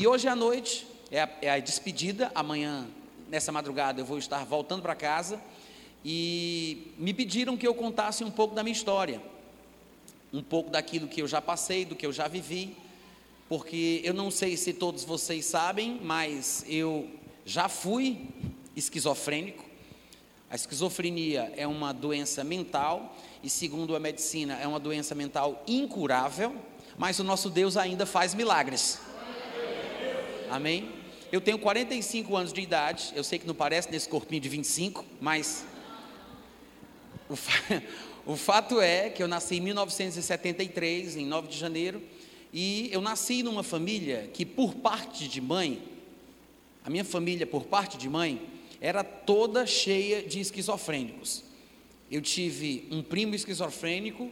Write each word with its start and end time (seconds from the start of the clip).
E 0.00 0.06
hoje 0.06 0.26
à 0.26 0.34
noite 0.34 0.86
é 1.10 1.20
a, 1.20 1.28
é 1.42 1.50
a 1.50 1.58
despedida, 1.58 2.32
amanhã, 2.34 2.88
nessa 3.28 3.52
madrugada, 3.52 4.00
eu 4.00 4.04
vou 4.06 4.16
estar 4.16 4.42
voltando 4.46 4.80
para 4.80 4.94
casa. 4.94 5.38
E 6.02 6.94
me 6.96 7.12
pediram 7.12 7.54
que 7.54 7.68
eu 7.68 7.74
contasse 7.74 8.24
um 8.24 8.30
pouco 8.30 8.54
da 8.54 8.62
minha 8.62 8.72
história, 8.72 9.20
um 10.32 10.42
pouco 10.42 10.70
daquilo 10.70 11.06
que 11.06 11.20
eu 11.20 11.28
já 11.28 11.42
passei, 11.42 11.84
do 11.84 11.94
que 11.94 12.06
eu 12.06 12.14
já 12.14 12.28
vivi, 12.28 12.74
porque 13.46 14.00
eu 14.02 14.14
não 14.14 14.30
sei 14.30 14.56
se 14.56 14.72
todos 14.72 15.04
vocês 15.04 15.44
sabem, 15.44 16.00
mas 16.02 16.64
eu 16.66 17.06
já 17.44 17.68
fui 17.68 18.26
esquizofrênico. 18.74 19.66
A 20.48 20.54
esquizofrenia 20.54 21.52
é 21.58 21.66
uma 21.66 21.92
doença 21.92 22.42
mental. 22.42 23.14
E, 23.42 23.50
segundo 23.50 23.94
a 23.94 24.00
medicina, 24.00 24.54
é 24.54 24.66
uma 24.66 24.80
doença 24.80 25.14
mental 25.14 25.62
incurável, 25.68 26.56
mas 26.96 27.18
o 27.18 27.24
nosso 27.24 27.50
Deus 27.50 27.76
ainda 27.76 28.06
faz 28.06 28.32
milagres. 28.32 29.09
Amém? 30.50 30.90
Eu 31.30 31.40
tenho 31.40 31.60
45 31.60 32.36
anos 32.36 32.52
de 32.52 32.60
idade, 32.60 33.12
eu 33.14 33.22
sei 33.22 33.38
que 33.38 33.46
não 33.46 33.54
parece 33.54 33.88
nesse 33.88 34.08
corpinho 34.08 34.40
de 34.40 34.48
25, 34.48 35.04
mas 35.20 35.64
o, 37.28 37.36
fa... 37.36 37.80
o 38.26 38.36
fato 38.36 38.80
é 38.80 39.10
que 39.10 39.22
eu 39.22 39.28
nasci 39.28 39.58
em 39.58 39.60
1973, 39.60 41.16
em 41.16 41.24
9 41.24 41.46
de 41.46 41.56
janeiro, 41.56 42.02
e 42.52 42.90
eu 42.90 43.00
nasci 43.00 43.44
numa 43.44 43.62
família 43.62 44.28
que, 44.34 44.44
por 44.44 44.74
parte 44.74 45.28
de 45.28 45.40
mãe, 45.40 45.80
a 46.84 46.90
minha 46.90 47.04
família, 47.04 47.46
por 47.46 47.66
parte 47.66 47.96
de 47.96 48.08
mãe, 48.08 48.42
era 48.80 49.04
toda 49.04 49.64
cheia 49.66 50.20
de 50.20 50.40
esquizofrênicos. 50.40 51.44
Eu 52.10 52.20
tive 52.20 52.88
um 52.90 53.04
primo 53.04 53.36
esquizofrênico, 53.36 54.28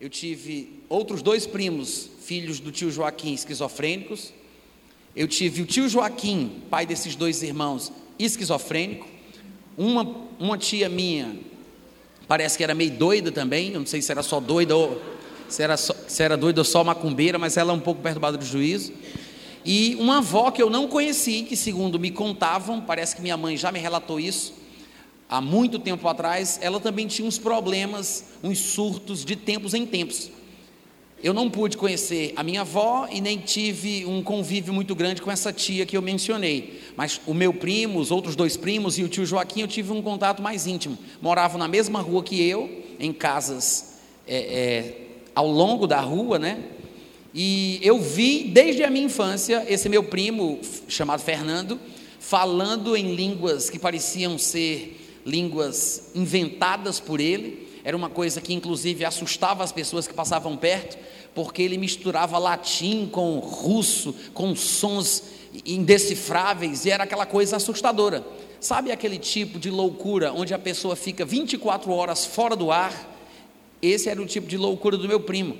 eu 0.00 0.08
tive 0.08 0.80
outros 0.88 1.22
dois 1.22 1.44
primos, 1.44 2.08
filhos 2.22 2.60
do 2.60 2.70
tio 2.70 2.88
Joaquim, 2.88 3.34
esquizofrênicos. 3.34 4.32
Eu 5.14 5.26
tive 5.26 5.62
o 5.62 5.66
tio 5.66 5.88
Joaquim, 5.88 6.62
pai 6.70 6.86
desses 6.86 7.16
dois 7.16 7.42
irmãos, 7.42 7.92
esquizofrênico. 8.18 9.08
Uma, 9.76 10.06
uma 10.38 10.56
tia 10.56 10.88
minha, 10.88 11.36
parece 12.28 12.56
que 12.56 12.62
era 12.62 12.74
meio 12.74 12.92
doida 12.92 13.32
também, 13.32 13.72
eu 13.72 13.80
não 13.80 13.86
sei 13.86 14.00
se 14.00 14.12
era 14.12 14.22
só 14.22 14.38
doida 14.38 14.76
ou 14.76 15.00
se 15.48 15.62
era, 15.62 15.76
só, 15.76 15.94
se 16.06 16.22
era 16.22 16.36
doida 16.36 16.60
ou 16.60 16.64
só 16.64 16.84
macumbeira, 16.84 17.38
mas 17.38 17.56
ela 17.56 17.72
é 17.72 17.74
um 17.74 17.80
pouco 17.80 18.00
perturbada 18.00 18.36
do 18.36 18.44
juízo. 18.44 18.92
E 19.64 19.96
uma 19.98 20.18
avó 20.18 20.50
que 20.50 20.62
eu 20.62 20.70
não 20.70 20.86
conheci, 20.86 21.42
que 21.42 21.56
segundo 21.56 21.98
me 21.98 22.10
contavam, 22.10 22.80
parece 22.80 23.16
que 23.16 23.22
minha 23.22 23.36
mãe 23.36 23.56
já 23.56 23.72
me 23.72 23.78
relatou 23.78 24.20
isso, 24.20 24.54
há 25.28 25.40
muito 25.40 25.78
tempo 25.78 26.06
atrás, 26.08 26.58
ela 26.62 26.78
também 26.78 27.06
tinha 27.06 27.26
uns 27.26 27.38
problemas, 27.38 28.24
uns 28.42 28.58
surtos 28.58 29.24
de 29.24 29.34
tempos 29.34 29.74
em 29.74 29.84
tempos. 29.84 30.30
Eu 31.22 31.34
não 31.34 31.50
pude 31.50 31.76
conhecer 31.76 32.32
a 32.34 32.42
minha 32.42 32.62
avó 32.62 33.06
e 33.10 33.20
nem 33.20 33.36
tive 33.36 34.06
um 34.06 34.22
convívio 34.22 34.72
muito 34.72 34.94
grande 34.94 35.20
com 35.20 35.30
essa 35.30 35.52
tia 35.52 35.84
que 35.84 35.94
eu 35.94 36.00
mencionei. 36.00 36.80
Mas 36.96 37.20
o 37.26 37.34
meu 37.34 37.52
primo, 37.52 37.98
os 37.98 38.10
outros 38.10 38.34
dois 38.34 38.56
primos 38.56 38.96
e 38.98 39.02
o 39.02 39.08
tio 39.08 39.26
Joaquim, 39.26 39.60
eu 39.60 39.68
tive 39.68 39.92
um 39.92 40.00
contato 40.00 40.40
mais 40.40 40.66
íntimo. 40.66 40.96
Moravam 41.20 41.58
na 41.58 41.68
mesma 41.68 42.00
rua 42.00 42.22
que 42.22 42.42
eu, 42.42 42.84
em 42.98 43.12
casas 43.12 43.98
é, 44.26 44.36
é, 44.36 44.94
ao 45.34 45.46
longo 45.46 45.86
da 45.86 46.00
rua, 46.00 46.38
né? 46.38 46.58
E 47.34 47.78
eu 47.82 48.00
vi 48.00 48.44
desde 48.44 48.82
a 48.82 48.90
minha 48.90 49.04
infância 49.04 49.64
esse 49.68 49.88
meu 49.88 50.02
primo, 50.02 50.58
chamado 50.88 51.20
Fernando, 51.20 51.78
falando 52.18 52.96
em 52.96 53.14
línguas 53.14 53.68
que 53.68 53.78
pareciam 53.78 54.38
ser 54.38 55.20
línguas 55.24 56.10
inventadas 56.14 56.98
por 56.98 57.20
ele. 57.20 57.68
Era 57.84 57.96
uma 57.96 58.10
coisa 58.10 58.40
que 58.40 58.52
inclusive 58.52 59.04
assustava 59.04 59.64
as 59.64 59.72
pessoas 59.72 60.06
que 60.06 60.14
passavam 60.14 60.56
perto, 60.56 60.98
porque 61.34 61.62
ele 61.62 61.78
misturava 61.78 62.38
latim 62.38 63.08
com 63.10 63.38
russo, 63.38 64.14
com 64.34 64.54
sons 64.54 65.22
indecifráveis, 65.64 66.84
e 66.84 66.90
era 66.90 67.04
aquela 67.04 67.26
coisa 67.26 67.56
assustadora. 67.56 68.24
Sabe 68.60 68.92
aquele 68.92 69.18
tipo 69.18 69.58
de 69.58 69.70
loucura 69.70 70.32
onde 70.32 70.52
a 70.52 70.58
pessoa 70.58 70.94
fica 70.94 71.24
24 71.24 71.90
horas 71.90 72.26
fora 72.26 72.54
do 72.54 72.70
ar? 72.70 73.08
Esse 73.80 74.10
era 74.10 74.20
o 74.20 74.26
tipo 74.26 74.46
de 74.46 74.58
loucura 74.58 74.96
do 74.98 75.08
meu 75.08 75.20
primo. 75.20 75.56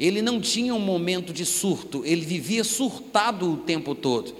Ele 0.00 0.22
não 0.22 0.40
tinha 0.40 0.74
um 0.74 0.80
momento 0.80 1.32
de 1.32 1.44
surto, 1.44 2.02
ele 2.06 2.24
vivia 2.24 2.64
surtado 2.64 3.52
o 3.52 3.56
tempo 3.58 3.94
todo. 3.94 4.34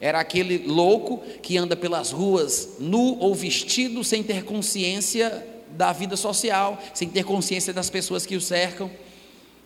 Era 0.00 0.20
aquele 0.20 0.58
louco 0.66 1.22
que 1.40 1.56
anda 1.56 1.74
pelas 1.74 2.10
ruas 2.10 2.76
nu 2.78 3.16
ou 3.18 3.34
vestido 3.34 4.04
sem 4.04 4.22
ter 4.22 4.44
consciência 4.44 5.53
da 5.76 5.92
vida 5.92 6.16
social, 6.16 6.80
sem 6.92 7.08
ter 7.08 7.24
consciência 7.24 7.72
das 7.72 7.90
pessoas 7.90 8.24
que 8.24 8.36
o 8.36 8.40
cercam. 8.40 8.90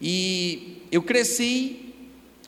E 0.01 0.83
eu 0.91 1.03
cresci 1.03 1.95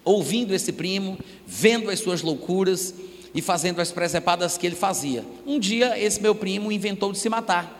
ouvindo 0.05 0.55
esse 0.55 0.73
primo, 0.73 1.19
vendo 1.47 1.91
as 1.91 2.01
suas 2.01 2.23
loucuras 2.23 2.95
e 3.35 3.41
fazendo 3.43 3.81
as 3.81 3.93
presepadas 3.93 4.57
que 4.57 4.67
ele 4.67 4.77
fazia. 4.77 5.25
Um 5.47 5.59
dia 5.59 5.99
esse 5.99 6.21
meu 6.21 6.35
primo 6.35 6.73
inventou 6.73 7.13
de 7.13 7.19
se 7.19 7.29
matar. 7.29 7.79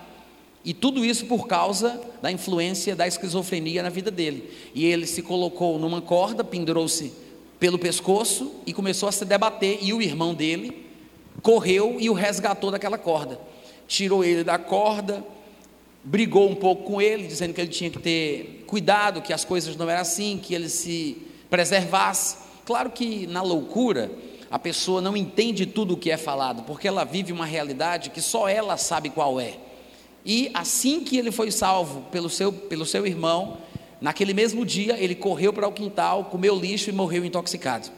E 0.65 0.75
tudo 0.75 1.05
isso 1.05 1.25
por 1.27 1.47
causa 1.47 2.01
da 2.21 2.31
influência 2.31 2.95
da 2.95 3.09
esquizofrenia 3.09 3.83
na 3.83 3.89
vida 3.89 4.11
dele. 4.11 4.51
E 4.75 4.85
ele 4.85 5.07
se 5.07 5.23
colocou 5.23 5.79
numa 5.79 6.03
corda, 6.03 6.45
pendurou-se 6.45 7.13
pelo 7.59 7.79
pescoço 7.79 8.53
e 8.67 8.73
começou 8.73 9.09
a 9.09 9.13
se 9.13 9.25
debater. 9.25 9.79
E 9.81 9.95
o 9.95 10.03
irmão 10.03 10.35
dele 10.35 10.87
correu 11.43 11.97
e 11.99 12.11
o 12.11 12.13
resgatou 12.13 12.71
daquela 12.71 12.99
corda. 12.99 13.41
Tirou 13.89 14.23
ele 14.23 14.45
da 14.45 14.59
corda, 14.59 15.25
brigou 16.03 16.51
um 16.51 16.55
pouco 16.55 16.85
com 16.85 17.01
ele, 17.01 17.27
dizendo 17.27 17.53
que 17.53 17.61
ele 17.61 17.71
tinha 17.71 17.91
que 17.91 17.99
ter 17.99 18.65
cuidado, 18.67 19.23
que 19.23 19.33
as 19.33 19.45
coisas 19.45 19.77
não 19.77 19.89
eram 19.89 20.01
assim, 20.01 20.41
que 20.43 20.55
ele 20.55 20.69
se 20.69 21.19
preservasse. 21.49 22.37
Claro 22.65 22.91
que 22.91 23.27
na 23.27 23.43
loucura 23.43 24.11
a 24.51 24.59
pessoa 24.59 25.01
não 25.01 25.17
entende 25.17 25.67
tudo 25.67 25.95
o 25.95 25.97
que 25.97 26.11
é 26.11 26.17
falado, 26.17 26.63
porque 26.63 26.89
ela 26.89 27.05
vive 27.05 27.33
uma 27.33 27.47
realidade 27.47 28.11
que 28.11 28.21
só 28.21 28.49
ela 28.49 28.77
sabe 28.77 29.11
qual 29.11 29.41
é. 29.41 29.57
E 30.25 30.51
assim 30.53 31.05
que 31.05 31.17
ele 31.17 31.31
foi 31.31 31.51
salvo 31.51 32.03
pelo 32.11 32.29
seu, 32.29 32.53
pelo 32.53 32.85
seu 32.85 33.07
irmão, 33.07 33.59
naquele 34.01 34.35
mesmo 34.35 34.67
dia 34.67 34.97
ele 34.99 35.15
correu 35.15 35.53
para 35.53 35.69
o 35.69 35.73
quintal, 35.73 36.25
comeu 36.25 36.59
lixo 36.59 36.91
e 36.91 36.93
morreu 36.93 37.25
intoxicado. 37.25 37.91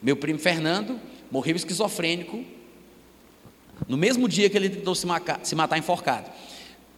Meu 0.00 0.16
primo 0.16 0.38
Fernando 0.38 0.98
morreu 1.30 1.56
esquizofrênico, 1.56 2.44
no 3.88 3.96
mesmo 3.96 4.28
dia 4.28 4.48
que 4.50 4.56
ele 4.56 4.68
tentou 4.68 4.94
se, 4.94 5.06
matar, 5.06 5.40
se 5.42 5.54
matar 5.54 5.78
enforcado, 5.78 6.30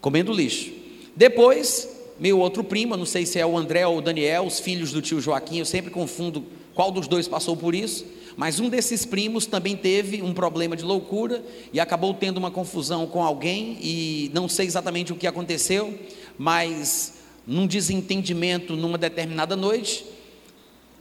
comendo 0.04 0.34
lixo. 0.34 0.70
Depois, 1.16 1.88
meu 2.20 2.38
outro 2.38 2.62
primo, 2.62 2.94
não 2.94 3.06
sei 3.06 3.24
se 3.24 3.38
é 3.38 3.46
o 3.46 3.56
André 3.56 3.86
ou 3.86 3.96
o 3.96 4.02
Daniel, 4.02 4.44
os 4.44 4.60
filhos 4.60 4.92
do 4.92 5.00
tio 5.00 5.18
Joaquim, 5.18 5.60
eu 5.60 5.64
sempre 5.64 5.90
confundo 5.90 6.44
qual 6.74 6.90
dos 6.90 7.08
dois 7.08 7.26
passou 7.26 7.56
por 7.56 7.74
isso. 7.74 8.04
Mas 8.36 8.60
um 8.60 8.68
desses 8.68 9.06
primos 9.06 9.46
também 9.46 9.74
teve 9.74 10.20
um 10.20 10.34
problema 10.34 10.76
de 10.76 10.84
loucura 10.84 11.42
e 11.72 11.80
acabou 11.80 12.12
tendo 12.12 12.36
uma 12.36 12.50
confusão 12.50 13.06
com 13.06 13.24
alguém 13.24 13.78
e 13.80 14.30
não 14.34 14.46
sei 14.46 14.66
exatamente 14.66 15.10
o 15.10 15.16
que 15.16 15.26
aconteceu, 15.26 15.98
mas 16.36 17.14
num 17.46 17.66
desentendimento 17.66 18.76
numa 18.76 18.98
determinada 18.98 19.56
noite, 19.56 20.04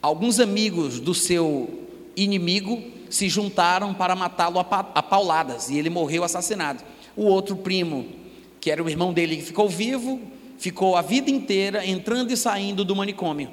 alguns 0.01 0.39
amigos 0.39 1.01
do 1.01 1.13
seu 1.13 1.89
inimigo 2.15 2.81
se 3.09 3.27
juntaram 3.27 3.93
para 3.93 4.15
matá-lo 4.15 4.59
a 4.59 5.03
pauladas 5.03 5.69
e 5.69 5.77
ele 5.77 5.89
morreu 5.89 6.23
assassinado. 6.23 6.81
O 7.17 7.25
outro 7.25 7.57
primo, 7.57 8.22
que 8.63 8.71
era 8.71 8.81
o 8.81 8.89
irmão 8.89 9.11
dele 9.11 9.35
que 9.35 9.41
ficou 9.41 9.67
vivo, 9.67 10.21
ficou 10.57 10.95
a 10.95 11.01
vida 11.01 11.29
inteira 11.29 11.85
entrando 11.85 12.31
e 12.31 12.37
saindo 12.37 12.85
do 12.85 12.95
manicômio. 12.95 13.51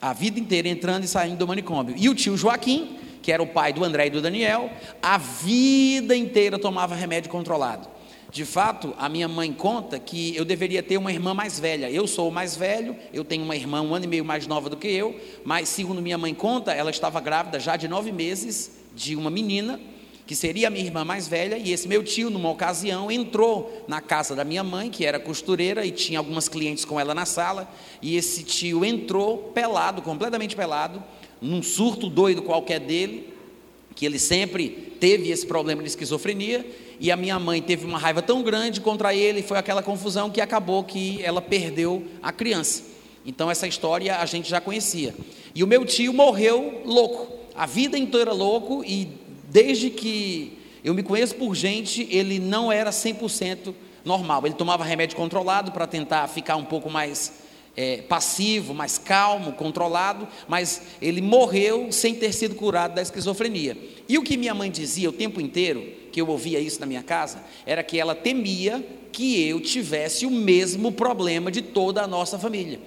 A 0.00 0.14
vida 0.14 0.40
inteira 0.40 0.66
entrando 0.66 1.04
e 1.04 1.06
saindo 1.06 1.36
do 1.36 1.46
manicômio. 1.46 1.94
E 1.98 2.08
o 2.08 2.14
tio 2.14 2.34
Joaquim 2.34 2.96
que 3.20 3.30
era 3.30 3.42
o 3.42 3.46
pai 3.46 3.74
do 3.74 3.84
André 3.84 4.06
e 4.06 4.10
do 4.10 4.22
Daniel, 4.22 4.70
a 5.02 5.18
vida 5.18 6.16
inteira 6.16 6.58
tomava 6.58 6.94
remédio 6.94 7.30
controlado. 7.30 7.86
De 8.30 8.42
fato, 8.46 8.94
a 8.96 9.06
minha 9.06 9.28
mãe 9.28 9.52
conta 9.52 9.98
que 9.98 10.34
eu 10.34 10.46
deveria 10.46 10.82
ter 10.82 10.96
uma 10.96 11.12
irmã 11.12 11.34
mais 11.34 11.60
velha. 11.60 11.90
Eu 11.90 12.06
sou 12.06 12.30
o 12.30 12.32
mais 12.32 12.56
velho, 12.56 12.96
eu 13.12 13.22
tenho 13.22 13.44
uma 13.44 13.54
irmã 13.54 13.82
um 13.82 13.94
ano 13.94 14.06
e 14.06 14.08
meio 14.08 14.24
mais 14.24 14.46
nova 14.46 14.70
do 14.70 14.78
que 14.78 14.88
eu, 14.88 15.14
mas 15.44 15.68
segundo 15.68 16.00
minha 16.00 16.16
mãe 16.16 16.32
conta, 16.32 16.72
ela 16.72 16.90
estava 16.90 17.20
grávida 17.20 17.60
já 17.60 17.76
de 17.76 17.86
nove 17.86 18.12
meses 18.12 18.78
de 18.94 19.14
uma 19.14 19.28
menina, 19.28 19.78
que 20.28 20.36
seria 20.36 20.68
a 20.68 20.70
minha 20.70 20.84
irmã 20.84 21.06
mais 21.06 21.26
velha, 21.26 21.56
e 21.56 21.72
esse 21.72 21.88
meu 21.88 22.04
tio, 22.04 22.28
numa 22.28 22.50
ocasião, 22.50 23.10
entrou 23.10 23.82
na 23.88 23.98
casa 24.02 24.36
da 24.36 24.44
minha 24.44 24.62
mãe, 24.62 24.90
que 24.90 25.06
era 25.06 25.18
costureira, 25.18 25.86
e 25.86 25.90
tinha 25.90 26.18
algumas 26.18 26.50
clientes 26.50 26.84
com 26.84 27.00
ela 27.00 27.14
na 27.14 27.24
sala, 27.24 27.66
e 28.02 28.14
esse 28.14 28.42
tio 28.42 28.84
entrou 28.84 29.38
pelado, 29.54 30.02
completamente 30.02 30.54
pelado, 30.54 31.02
num 31.40 31.62
surto 31.62 32.10
doido 32.10 32.42
qualquer 32.42 32.78
dele, 32.78 33.32
que 33.94 34.04
ele 34.04 34.18
sempre 34.18 34.68
teve 35.00 35.30
esse 35.30 35.46
problema 35.46 35.82
de 35.82 35.88
esquizofrenia, 35.88 36.62
e 37.00 37.10
a 37.10 37.16
minha 37.16 37.38
mãe 37.38 37.62
teve 37.62 37.86
uma 37.86 37.98
raiva 37.98 38.20
tão 38.20 38.42
grande 38.42 38.82
contra 38.82 39.14
ele, 39.14 39.42
foi 39.42 39.56
aquela 39.56 39.82
confusão 39.82 40.28
que 40.28 40.42
acabou 40.42 40.84
que 40.84 41.22
ela 41.22 41.40
perdeu 41.40 42.04
a 42.22 42.30
criança. 42.30 42.82
Então 43.24 43.50
essa 43.50 43.66
história 43.66 44.18
a 44.18 44.26
gente 44.26 44.50
já 44.50 44.60
conhecia. 44.60 45.14
E 45.54 45.64
o 45.64 45.66
meu 45.66 45.86
tio 45.86 46.12
morreu 46.12 46.82
louco, 46.84 47.32
a 47.54 47.64
vida 47.64 47.96
inteira 47.96 48.34
louco, 48.34 48.84
e 48.84 49.26
desde 49.50 49.90
que 49.90 50.58
eu 50.84 50.94
me 50.94 51.02
conheço 51.02 51.34
por 51.34 51.54
gente, 51.54 52.06
ele 52.10 52.38
não 52.38 52.70
era 52.70 52.90
100% 52.90 53.74
normal. 54.04 54.46
Ele 54.46 54.54
tomava 54.54 54.84
remédio 54.84 55.16
controlado 55.16 55.72
para 55.72 55.86
tentar 55.86 56.26
ficar 56.28 56.56
um 56.56 56.64
pouco 56.64 56.88
mais 56.88 57.32
é, 57.76 57.98
passivo, 58.02 58.74
mais 58.74 58.98
calmo, 58.98 59.52
controlado, 59.52 60.26
mas 60.48 60.82
ele 61.00 61.20
morreu 61.20 61.92
sem 61.92 62.14
ter 62.14 62.32
sido 62.32 62.54
curado 62.54 62.94
da 62.94 63.02
esquizofrenia. 63.02 63.76
E 64.08 64.18
o 64.18 64.22
que 64.22 64.36
minha 64.36 64.54
mãe 64.54 64.70
dizia 64.70 65.08
o 65.08 65.12
tempo 65.12 65.40
inteiro, 65.40 65.86
que 66.10 66.20
eu 66.20 66.28
ouvia 66.28 66.58
isso 66.58 66.80
na 66.80 66.86
minha 66.86 67.02
casa, 67.02 67.44
era 67.64 67.82
que 67.82 67.98
ela 67.98 68.14
temia 68.14 68.84
que 69.12 69.46
eu 69.46 69.60
tivesse 69.60 70.26
o 70.26 70.30
mesmo 70.30 70.90
problema 70.90 71.50
de 71.50 71.62
toda 71.62 72.02
a 72.02 72.06
nossa 72.06 72.38
família. 72.38 72.80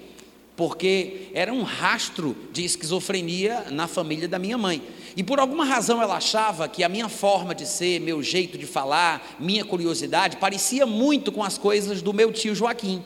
Porque 0.56 1.28
era 1.32 1.52
um 1.52 1.62
rastro 1.62 2.36
de 2.52 2.64
esquizofrenia 2.64 3.66
na 3.70 3.88
família 3.88 4.28
da 4.28 4.38
minha 4.38 4.58
mãe. 4.58 4.82
E 5.16 5.22
por 5.22 5.38
alguma 5.38 5.64
razão 5.64 6.00
ela 6.00 6.16
achava 6.16 6.68
que 6.68 6.82
a 6.82 6.88
minha 6.88 7.08
forma 7.08 7.54
de 7.54 7.66
ser, 7.66 8.00
meu 8.00 8.22
jeito 8.22 8.56
de 8.56 8.66
falar, 8.66 9.36
minha 9.38 9.64
curiosidade, 9.64 10.38
parecia 10.38 10.86
muito 10.86 11.30
com 11.30 11.42
as 11.42 11.58
coisas 11.58 12.00
do 12.00 12.12
meu 12.12 12.32
tio 12.32 12.54
Joaquim. 12.54 13.04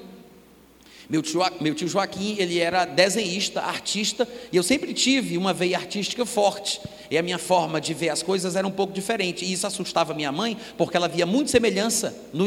Meu 1.08 1.22
tio, 1.22 1.40
meu 1.60 1.74
tio 1.74 1.86
Joaquim, 1.86 2.36
ele 2.38 2.58
era 2.58 2.84
desenhista, 2.84 3.60
artista, 3.60 4.26
e 4.52 4.56
eu 4.56 4.62
sempre 4.62 4.92
tive 4.92 5.38
uma 5.38 5.52
veia 5.52 5.78
artística 5.78 6.26
forte. 6.26 6.80
E 7.10 7.16
a 7.16 7.22
minha 7.22 7.38
forma 7.38 7.80
de 7.80 7.94
ver 7.94 8.08
as 8.08 8.22
coisas 8.22 8.56
era 8.56 8.66
um 8.66 8.72
pouco 8.72 8.92
diferente. 8.92 9.44
E 9.44 9.52
isso 9.52 9.66
assustava 9.66 10.14
minha 10.14 10.32
mãe, 10.32 10.56
porque 10.76 10.96
ela 10.96 11.08
via 11.08 11.24
muita 11.24 11.50
semelhança 11.50 12.16
no, 12.32 12.44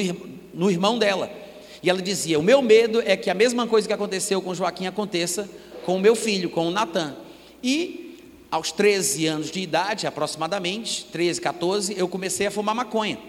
no 0.54 0.70
irmão 0.70 1.00
dela. 1.00 1.32
E 1.82 1.90
ela 1.90 2.02
dizia: 2.02 2.38
O 2.38 2.44
meu 2.44 2.62
medo 2.62 3.02
é 3.06 3.16
que 3.16 3.30
a 3.30 3.34
mesma 3.34 3.66
coisa 3.66 3.88
que 3.88 3.94
aconteceu 3.94 4.42
com 4.42 4.54
Joaquim 4.54 4.88
aconteça 4.88 5.50
com 5.86 5.96
o 5.96 6.00
meu 6.00 6.16
filho, 6.16 6.50
com 6.50 6.68
o 6.68 6.72
Natan. 6.72 7.16
E 7.64 8.09
aos 8.51 8.72
13 8.72 9.28
anos 9.28 9.51
de 9.51 9.60
idade, 9.60 10.07
aproximadamente, 10.07 11.06
13, 11.06 11.40
14, 11.42 11.96
eu 11.98 12.07
comecei 12.07 12.48
a 12.48 12.51
fumar 12.51 12.75
maconha. 12.75 13.19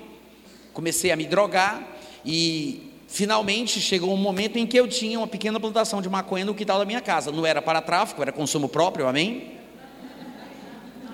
Comecei 0.73 1.11
a 1.11 1.17
me 1.17 1.27
drogar 1.27 1.87
e 2.25 2.91
Finalmente 3.11 3.81
chegou 3.81 4.15
um 4.15 4.17
momento 4.17 4.57
em 4.57 4.65
que 4.65 4.79
eu 4.79 4.87
tinha 4.87 5.19
uma 5.19 5.27
pequena 5.27 5.59
plantação 5.59 6.01
de 6.01 6.09
maconha 6.09 6.45
no 6.45 6.55
quintal 6.55 6.79
da 6.79 6.85
minha 6.85 7.01
casa. 7.01 7.33
Não 7.33 7.45
era 7.45 7.61
para 7.61 7.83
tráfico, 7.83 8.23
era 8.23 8.31
consumo 8.31 8.69
próprio, 8.69 9.09
amém? 9.09 9.59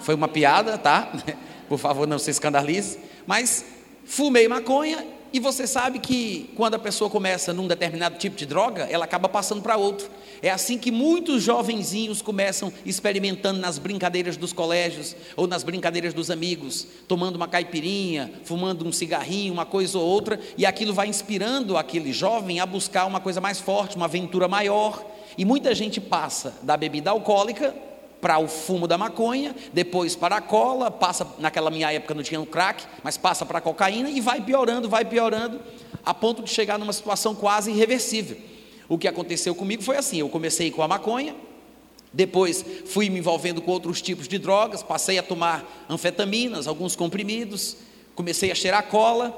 Foi 0.00 0.14
uma 0.14 0.28
piada, 0.28 0.76
tá? 0.76 1.10
Por 1.66 1.78
favor, 1.78 2.06
não 2.06 2.18
se 2.18 2.30
escandalize. 2.30 2.98
Mas 3.26 3.64
fumei 4.04 4.46
maconha 4.46 5.06
e 5.36 5.38
você 5.38 5.66
sabe 5.66 5.98
que 5.98 6.48
quando 6.56 6.76
a 6.76 6.78
pessoa 6.78 7.10
começa 7.10 7.52
num 7.52 7.68
determinado 7.68 8.16
tipo 8.16 8.34
de 8.34 8.46
droga, 8.46 8.84
ela 8.84 9.04
acaba 9.04 9.28
passando 9.28 9.60
para 9.60 9.76
outro. 9.76 10.08
É 10.40 10.48
assim 10.48 10.78
que 10.78 10.90
muitos 10.90 11.42
jovenzinhos 11.42 12.22
começam 12.22 12.72
experimentando 12.86 13.60
nas 13.60 13.76
brincadeiras 13.76 14.38
dos 14.38 14.54
colégios 14.54 15.14
ou 15.36 15.46
nas 15.46 15.62
brincadeiras 15.62 16.14
dos 16.14 16.30
amigos, 16.30 16.86
tomando 17.06 17.36
uma 17.36 17.46
caipirinha, 17.46 18.32
fumando 18.44 18.88
um 18.88 18.90
cigarrinho, 18.90 19.52
uma 19.52 19.66
coisa 19.66 19.98
ou 19.98 20.06
outra, 20.06 20.40
e 20.56 20.64
aquilo 20.64 20.94
vai 20.94 21.06
inspirando 21.06 21.76
aquele 21.76 22.14
jovem 22.14 22.58
a 22.58 22.64
buscar 22.64 23.04
uma 23.04 23.20
coisa 23.20 23.38
mais 23.38 23.60
forte, 23.60 23.94
uma 23.94 24.06
aventura 24.06 24.48
maior. 24.48 25.04
E 25.36 25.44
muita 25.44 25.74
gente 25.74 26.00
passa 26.00 26.54
da 26.62 26.78
bebida 26.78 27.10
alcoólica 27.10 27.74
para 28.20 28.38
o 28.38 28.48
fumo 28.48 28.86
da 28.86 28.96
maconha, 28.96 29.54
depois 29.72 30.16
para 30.16 30.36
a 30.36 30.40
cola, 30.40 30.90
passa, 30.90 31.26
naquela 31.38 31.70
minha 31.70 31.92
época 31.92 32.14
não 32.14 32.22
tinha 32.22 32.40
o 32.40 32.46
crack, 32.46 32.84
mas 33.02 33.16
passa 33.16 33.44
para 33.44 33.58
a 33.58 33.60
cocaína 33.60 34.10
e 34.10 34.20
vai 34.20 34.40
piorando, 34.40 34.88
vai 34.88 35.04
piorando, 35.04 35.60
a 36.04 36.14
ponto 36.14 36.42
de 36.42 36.50
chegar 36.50 36.78
numa 36.78 36.92
situação 36.92 37.34
quase 37.34 37.70
irreversível. 37.70 38.36
O 38.88 38.96
que 38.96 39.08
aconteceu 39.08 39.54
comigo 39.54 39.82
foi 39.82 39.96
assim: 39.96 40.18
eu 40.18 40.28
comecei 40.28 40.70
com 40.70 40.82
a 40.82 40.88
maconha, 40.88 41.34
depois 42.12 42.64
fui 42.86 43.10
me 43.10 43.18
envolvendo 43.18 43.60
com 43.60 43.70
outros 43.70 44.00
tipos 44.00 44.26
de 44.26 44.38
drogas, 44.38 44.82
passei 44.82 45.18
a 45.18 45.22
tomar 45.22 45.86
anfetaminas, 45.88 46.66
alguns 46.66 46.96
comprimidos, 46.96 47.76
comecei 48.14 48.50
a 48.50 48.54
cheirar 48.54 48.84
cola, 48.84 49.36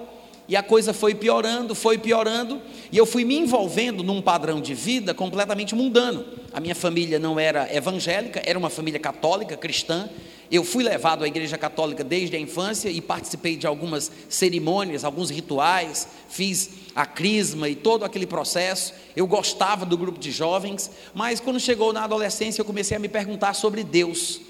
e 0.49 0.57
a 0.57 0.63
coisa 0.63 0.95
foi 0.95 1.15
piorando, 1.15 1.75
foi 1.75 1.99
piorando, 1.99 2.61
e 2.91 2.97
eu 2.97 3.05
fui 3.05 3.23
me 3.23 3.37
envolvendo 3.37 4.03
num 4.03 4.23
padrão 4.23 4.63
de 4.63 4.73
vida 4.73 5.13
completamente 5.13 5.75
mundano. 5.75 6.25
A 6.55 6.59
minha 6.59 6.75
família 6.75 7.19
não 7.19 7.39
era 7.39 7.73
evangélica, 7.73 8.41
era 8.43 8.59
uma 8.59 8.71
família 8.71 8.99
católica, 8.99 9.59
cristã. 9.59 10.09
Eu 10.51 10.65
fui 10.65 10.83
levado 10.83 11.23
à 11.23 11.29
igreja 11.29 11.59
católica 11.59 12.03
desde 12.03 12.35
a 12.35 12.41
infância 12.41 12.89
e 12.89 13.03
participei 13.03 13.57
de 13.57 13.67
algumas 13.67 14.11
cerimônias, 14.31 15.05
alguns 15.05 15.29
rituais, 15.29 16.09
fiz 16.31 16.71
a 16.97 17.05
crisma 17.05 17.69
e 17.69 17.75
todo 17.75 18.07
aquele 18.07 18.27
processo. 18.27 18.95
Eu 19.15 19.27
gostava 19.27 19.85
do 19.85 19.99
grupo 19.99 20.19
de 20.19 20.31
jovens, 20.33 20.91
mas 21.13 21.41
quando 21.41 21.61
chegou 21.61 21.93
na 21.93 22.05
adolescência 22.05 22.63
eu 22.63 22.65
comecei 22.65 22.97
a 22.97 23.01
me 23.01 23.11
perguntar 23.11 23.53
sobre 23.53 23.85
Deus, 23.85 24.41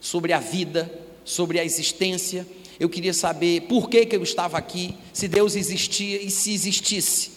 sobre 0.00 0.32
a 0.32 0.40
vida, 0.40 0.92
sobre 1.24 1.60
a 1.60 1.64
existência 1.64 2.44
eu 2.78 2.88
queria 2.88 3.14
saber 3.14 3.62
por 3.62 3.88
que, 3.88 4.06
que 4.06 4.16
eu 4.16 4.22
estava 4.22 4.58
aqui, 4.58 4.94
se 5.12 5.28
Deus 5.28 5.56
existia 5.56 6.20
e 6.20 6.30
se 6.30 6.52
existisse, 6.52 7.30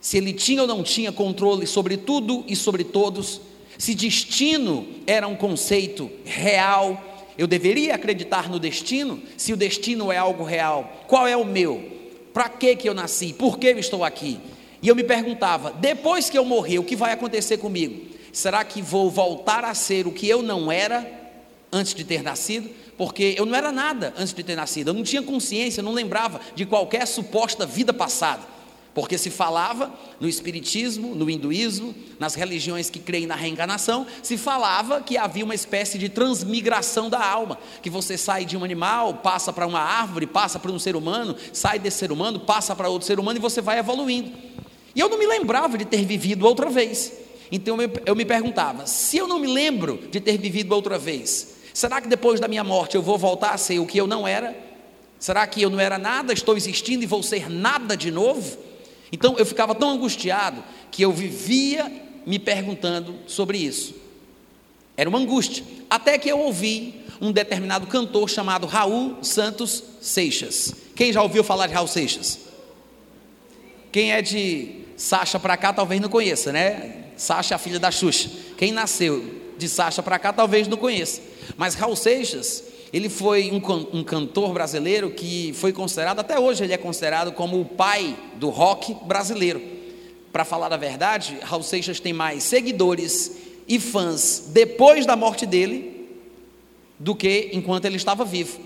se 0.00 0.16
Ele 0.16 0.32
tinha 0.32 0.62
ou 0.62 0.68
não 0.68 0.82
tinha 0.82 1.12
controle 1.12 1.66
sobre 1.66 1.96
tudo 1.96 2.44
e 2.48 2.56
sobre 2.56 2.84
todos, 2.84 3.40
se 3.76 3.94
destino 3.94 4.86
era 5.06 5.28
um 5.28 5.36
conceito 5.36 6.10
real, 6.24 7.30
eu 7.38 7.46
deveria 7.46 7.94
acreditar 7.94 8.50
no 8.50 8.58
destino, 8.58 9.22
se 9.36 9.52
o 9.52 9.56
destino 9.56 10.10
é 10.10 10.16
algo 10.16 10.42
real, 10.42 11.04
qual 11.06 11.26
é 11.26 11.36
o 11.36 11.44
meu? 11.44 11.96
Para 12.34 12.48
que, 12.48 12.74
que 12.74 12.88
eu 12.88 12.94
nasci? 12.94 13.32
Por 13.32 13.58
que 13.58 13.68
eu 13.68 13.78
estou 13.78 14.04
aqui? 14.04 14.40
E 14.82 14.88
eu 14.88 14.96
me 14.96 15.04
perguntava, 15.04 15.72
depois 15.72 16.28
que 16.28 16.38
eu 16.38 16.44
morrer, 16.44 16.78
o 16.78 16.84
que 16.84 16.96
vai 16.96 17.12
acontecer 17.12 17.58
comigo? 17.58 18.08
Será 18.32 18.64
que 18.64 18.82
vou 18.82 19.10
voltar 19.10 19.64
a 19.64 19.74
ser 19.74 20.06
o 20.06 20.12
que 20.12 20.28
eu 20.28 20.42
não 20.42 20.70
era 20.70 21.06
antes 21.72 21.94
de 21.94 22.04
ter 22.04 22.22
nascido? 22.22 22.68
Porque 22.98 23.36
eu 23.38 23.46
não 23.46 23.54
era 23.54 23.70
nada 23.70 24.12
antes 24.18 24.34
de 24.34 24.42
ter 24.42 24.56
nascido, 24.56 24.88
eu 24.88 24.94
não 24.94 25.04
tinha 25.04 25.22
consciência, 25.22 25.82
não 25.82 25.92
lembrava 25.92 26.40
de 26.56 26.66
qualquer 26.66 27.06
suposta 27.06 27.64
vida 27.64 27.92
passada, 27.92 28.42
porque 28.92 29.16
se 29.16 29.30
falava 29.30 29.94
no 30.18 30.28
Espiritismo, 30.28 31.14
no 31.14 31.30
Hinduísmo, 31.30 31.94
nas 32.18 32.34
religiões 32.34 32.90
que 32.90 32.98
creem 32.98 33.28
na 33.28 33.36
reencarnação, 33.36 34.04
se 34.20 34.36
falava 34.36 35.00
que 35.00 35.16
havia 35.16 35.44
uma 35.44 35.54
espécie 35.54 35.96
de 35.96 36.08
transmigração 36.08 37.08
da 37.08 37.24
alma, 37.24 37.56
que 37.80 37.88
você 37.88 38.18
sai 38.18 38.44
de 38.44 38.56
um 38.56 38.64
animal, 38.64 39.14
passa 39.14 39.52
para 39.52 39.68
uma 39.68 39.80
árvore, 39.80 40.26
passa 40.26 40.58
para 40.58 40.72
um 40.72 40.78
ser 40.80 40.96
humano, 40.96 41.36
sai 41.52 41.78
desse 41.78 41.98
ser 41.98 42.10
humano, 42.10 42.40
passa 42.40 42.74
para 42.74 42.88
outro 42.88 43.06
ser 43.06 43.20
humano 43.20 43.38
e 43.38 43.40
você 43.40 43.60
vai 43.60 43.78
evoluindo. 43.78 44.32
E 44.92 44.98
eu 44.98 45.08
não 45.08 45.16
me 45.16 45.26
lembrava 45.26 45.78
de 45.78 45.84
ter 45.84 46.04
vivido 46.04 46.44
outra 46.44 46.68
vez. 46.68 47.12
Então 47.52 47.78
eu 48.04 48.16
me 48.16 48.24
perguntava: 48.24 48.84
se 48.86 49.16
eu 49.16 49.28
não 49.28 49.38
me 49.38 49.46
lembro 49.46 50.08
de 50.10 50.20
ter 50.20 50.36
vivido 50.36 50.72
outra 50.72 50.98
vez, 50.98 51.57
Será 51.78 52.00
que 52.00 52.08
depois 52.08 52.40
da 52.40 52.48
minha 52.48 52.64
morte 52.64 52.96
eu 52.96 53.02
vou 53.02 53.16
voltar 53.16 53.50
a 53.50 53.56
ser 53.56 53.78
o 53.78 53.86
que 53.86 53.96
eu 53.96 54.04
não 54.04 54.26
era? 54.26 54.52
Será 55.16 55.46
que 55.46 55.62
eu 55.62 55.70
não 55.70 55.78
era 55.78 55.96
nada, 55.96 56.32
estou 56.32 56.56
existindo 56.56 57.04
e 57.04 57.06
vou 57.06 57.22
ser 57.22 57.48
nada 57.48 57.96
de 57.96 58.10
novo? 58.10 58.58
Então 59.12 59.36
eu 59.38 59.46
ficava 59.46 59.76
tão 59.76 59.90
angustiado 59.90 60.64
que 60.90 61.02
eu 61.02 61.12
vivia 61.12 61.88
me 62.26 62.36
perguntando 62.36 63.14
sobre 63.28 63.58
isso. 63.58 63.94
Era 64.96 65.08
uma 65.08 65.20
angústia. 65.20 65.62
Até 65.88 66.18
que 66.18 66.28
eu 66.28 66.40
ouvi 66.40 67.04
um 67.20 67.30
determinado 67.30 67.86
cantor 67.86 68.28
chamado 68.28 68.66
Raul 68.66 69.22
Santos 69.22 69.84
Seixas. 70.00 70.74
Quem 70.96 71.12
já 71.12 71.22
ouviu 71.22 71.44
falar 71.44 71.68
de 71.68 71.74
Raul 71.74 71.86
Seixas? 71.86 72.40
Quem 73.92 74.10
é 74.10 74.20
de 74.20 74.80
Sacha 74.96 75.38
para 75.38 75.56
cá 75.56 75.72
talvez 75.72 76.00
não 76.00 76.08
conheça, 76.08 76.50
né? 76.50 77.04
Sacha, 77.16 77.54
a 77.54 77.58
filha 77.58 77.78
da 77.78 77.92
Xuxa. 77.92 78.28
Quem 78.56 78.72
nasceu 78.72 79.46
de 79.58 79.68
Sacha 79.68 80.02
para 80.02 80.18
cá 80.18 80.32
talvez 80.32 80.68
não 80.68 80.76
conheça. 80.76 81.20
Mas 81.56 81.74
Raul 81.74 81.96
Seixas, 81.96 82.64
ele 82.92 83.08
foi 83.08 83.50
um, 83.50 83.98
um, 83.98 84.04
cantor 84.04 84.52
brasileiro 84.52 85.10
que 85.10 85.52
foi 85.54 85.72
considerado, 85.72 86.20
até 86.20 86.38
hoje 86.38 86.64
ele 86.64 86.72
é 86.72 86.78
considerado 86.78 87.32
como 87.32 87.60
o 87.60 87.64
pai 87.64 88.16
do 88.36 88.48
rock 88.48 88.94
brasileiro. 89.04 89.60
Para 90.32 90.44
falar 90.44 90.72
a 90.72 90.76
verdade, 90.76 91.38
Raul 91.42 91.62
Seixas 91.62 92.00
tem 92.00 92.12
mais 92.12 92.42
seguidores 92.44 93.32
e 93.66 93.78
fãs 93.78 94.44
depois 94.48 95.04
da 95.04 95.16
morte 95.16 95.44
dele 95.44 96.08
do 96.98 97.14
que 97.14 97.50
enquanto 97.52 97.84
ele 97.84 97.96
estava 97.96 98.24
vivo. 98.24 98.58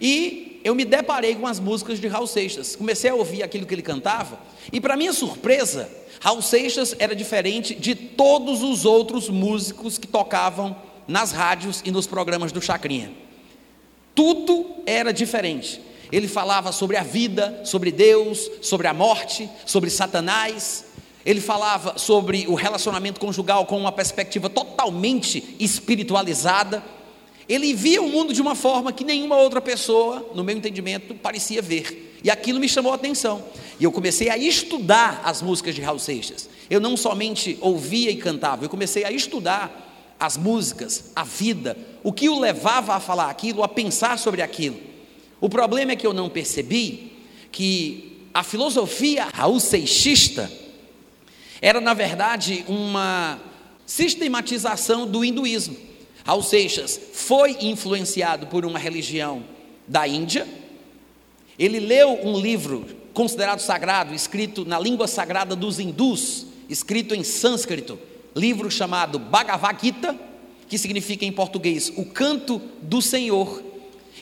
E 0.00 0.45
eu 0.66 0.74
me 0.74 0.84
deparei 0.84 1.36
com 1.36 1.46
as 1.46 1.60
músicas 1.60 2.00
de 2.00 2.08
Raul 2.08 2.26
Seixas, 2.26 2.74
comecei 2.74 3.08
a 3.08 3.14
ouvir 3.14 3.44
aquilo 3.44 3.64
que 3.64 3.72
ele 3.72 3.82
cantava, 3.82 4.40
e 4.72 4.80
para 4.80 4.96
minha 4.96 5.12
surpresa, 5.12 5.88
Raul 6.20 6.42
Seixas 6.42 6.92
era 6.98 7.14
diferente 7.14 7.72
de 7.72 7.94
todos 7.94 8.62
os 8.62 8.84
outros 8.84 9.28
músicos 9.28 9.96
que 9.96 10.08
tocavam 10.08 10.74
nas 11.06 11.30
rádios 11.30 11.82
e 11.84 11.92
nos 11.92 12.08
programas 12.08 12.50
do 12.50 12.60
Chacrinha. 12.60 13.12
Tudo 14.12 14.66
era 14.84 15.12
diferente. 15.12 15.80
Ele 16.10 16.26
falava 16.26 16.72
sobre 16.72 16.96
a 16.96 17.04
vida, 17.04 17.60
sobre 17.64 17.92
Deus, 17.92 18.50
sobre 18.60 18.88
a 18.88 18.94
morte, 18.94 19.48
sobre 19.64 19.88
Satanás. 19.88 20.84
Ele 21.24 21.40
falava 21.40 21.96
sobre 21.96 22.46
o 22.48 22.54
relacionamento 22.54 23.20
conjugal 23.20 23.66
com 23.66 23.78
uma 23.78 23.92
perspectiva 23.92 24.50
totalmente 24.50 25.54
espiritualizada. 25.60 26.82
Ele 27.48 27.72
via 27.74 28.02
o 28.02 28.08
mundo 28.08 28.32
de 28.32 28.42
uma 28.42 28.54
forma 28.54 28.92
que 28.92 29.04
nenhuma 29.04 29.36
outra 29.36 29.60
pessoa, 29.60 30.30
no 30.34 30.42
meu 30.42 30.56
entendimento, 30.56 31.14
parecia 31.14 31.62
ver. 31.62 32.18
E 32.22 32.30
aquilo 32.30 32.58
me 32.58 32.68
chamou 32.68 32.92
a 32.92 32.96
atenção. 32.96 33.44
E 33.78 33.84
eu 33.84 33.92
comecei 33.92 34.28
a 34.28 34.36
estudar 34.36 35.22
as 35.24 35.42
músicas 35.42 35.74
de 35.74 35.80
Raul 35.80 35.98
Seixas. 35.98 36.48
Eu 36.68 36.80
não 36.80 36.96
somente 36.96 37.56
ouvia 37.60 38.10
e 38.10 38.16
cantava, 38.16 38.64
eu 38.64 38.68
comecei 38.68 39.04
a 39.04 39.12
estudar 39.12 40.16
as 40.18 40.36
músicas, 40.36 41.10
a 41.14 41.22
vida, 41.22 41.76
o 42.02 42.12
que 42.12 42.28
o 42.28 42.40
levava 42.40 42.94
a 42.94 43.00
falar 43.00 43.30
aquilo, 43.30 43.62
a 43.62 43.68
pensar 43.68 44.18
sobre 44.18 44.42
aquilo. 44.42 44.80
O 45.40 45.48
problema 45.48 45.92
é 45.92 45.96
que 45.96 46.06
eu 46.06 46.14
não 46.14 46.28
percebi 46.28 47.12
que 47.52 48.26
a 48.32 48.42
filosofia 48.42 49.28
Raul 49.32 49.60
Seixista, 49.60 50.50
Era, 51.60 51.80
na 51.80 51.94
verdade, 51.94 52.64
uma 52.68 53.40
sistematização 53.86 55.06
do 55.06 55.24
hinduísmo. 55.24 55.76
Raul 56.26 56.42
Seixas 56.42 57.00
foi 57.12 57.56
influenciado 57.60 58.48
por 58.48 58.66
uma 58.66 58.80
religião 58.80 59.44
da 59.86 60.08
Índia. 60.08 60.44
Ele 61.56 61.78
leu 61.78 62.18
um 62.26 62.36
livro 62.36 62.84
considerado 63.14 63.60
sagrado, 63.60 64.12
escrito 64.12 64.64
na 64.64 64.76
língua 64.76 65.06
sagrada 65.06 65.54
dos 65.54 65.78
hindus, 65.78 66.46
escrito 66.68 67.14
em 67.14 67.22
sânscrito, 67.22 67.96
livro 68.34 68.68
chamado 68.68 69.20
Bhagavad 69.20 69.80
Gita, 69.80 70.18
que 70.68 70.76
significa 70.76 71.24
em 71.24 71.30
português 71.30 71.92
o 71.96 72.04
canto 72.04 72.60
do 72.82 73.00
Senhor. 73.00 73.62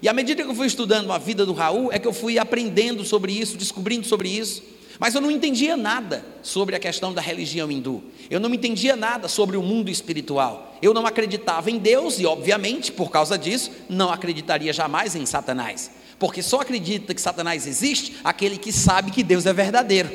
E 0.02 0.06
à 0.06 0.12
medida 0.12 0.44
que 0.44 0.50
eu 0.50 0.54
fui 0.54 0.66
estudando 0.66 1.10
a 1.10 1.16
vida 1.16 1.46
do 1.46 1.54
Raul, 1.54 1.90
é 1.90 1.98
que 1.98 2.06
eu 2.06 2.12
fui 2.12 2.38
aprendendo 2.38 3.02
sobre 3.02 3.32
isso, 3.32 3.56
descobrindo 3.56 4.06
sobre 4.06 4.28
isso. 4.28 4.62
Mas 4.98 5.14
eu 5.14 5.20
não 5.20 5.30
entendia 5.30 5.76
nada 5.76 6.24
sobre 6.42 6.76
a 6.76 6.78
questão 6.78 7.12
da 7.12 7.20
religião 7.20 7.70
hindu. 7.70 8.02
Eu 8.30 8.38
não 8.38 8.52
entendia 8.54 8.94
nada 8.94 9.28
sobre 9.28 9.56
o 9.56 9.62
mundo 9.62 9.90
espiritual. 9.90 10.76
Eu 10.80 10.94
não 10.94 11.06
acreditava 11.06 11.70
em 11.70 11.78
Deus 11.78 12.18
e, 12.18 12.26
obviamente, 12.26 12.92
por 12.92 13.10
causa 13.10 13.36
disso, 13.36 13.70
não 13.88 14.10
acreditaria 14.10 14.72
jamais 14.72 15.16
em 15.16 15.26
Satanás. 15.26 15.90
Porque 16.18 16.42
só 16.42 16.60
acredita 16.60 17.12
que 17.12 17.20
Satanás 17.20 17.66
existe 17.66 18.16
aquele 18.22 18.56
que 18.56 18.72
sabe 18.72 19.10
que 19.10 19.22
Deus 19.22 19.46
é 19.46 19.52
verdadeiro. 19.52 20.10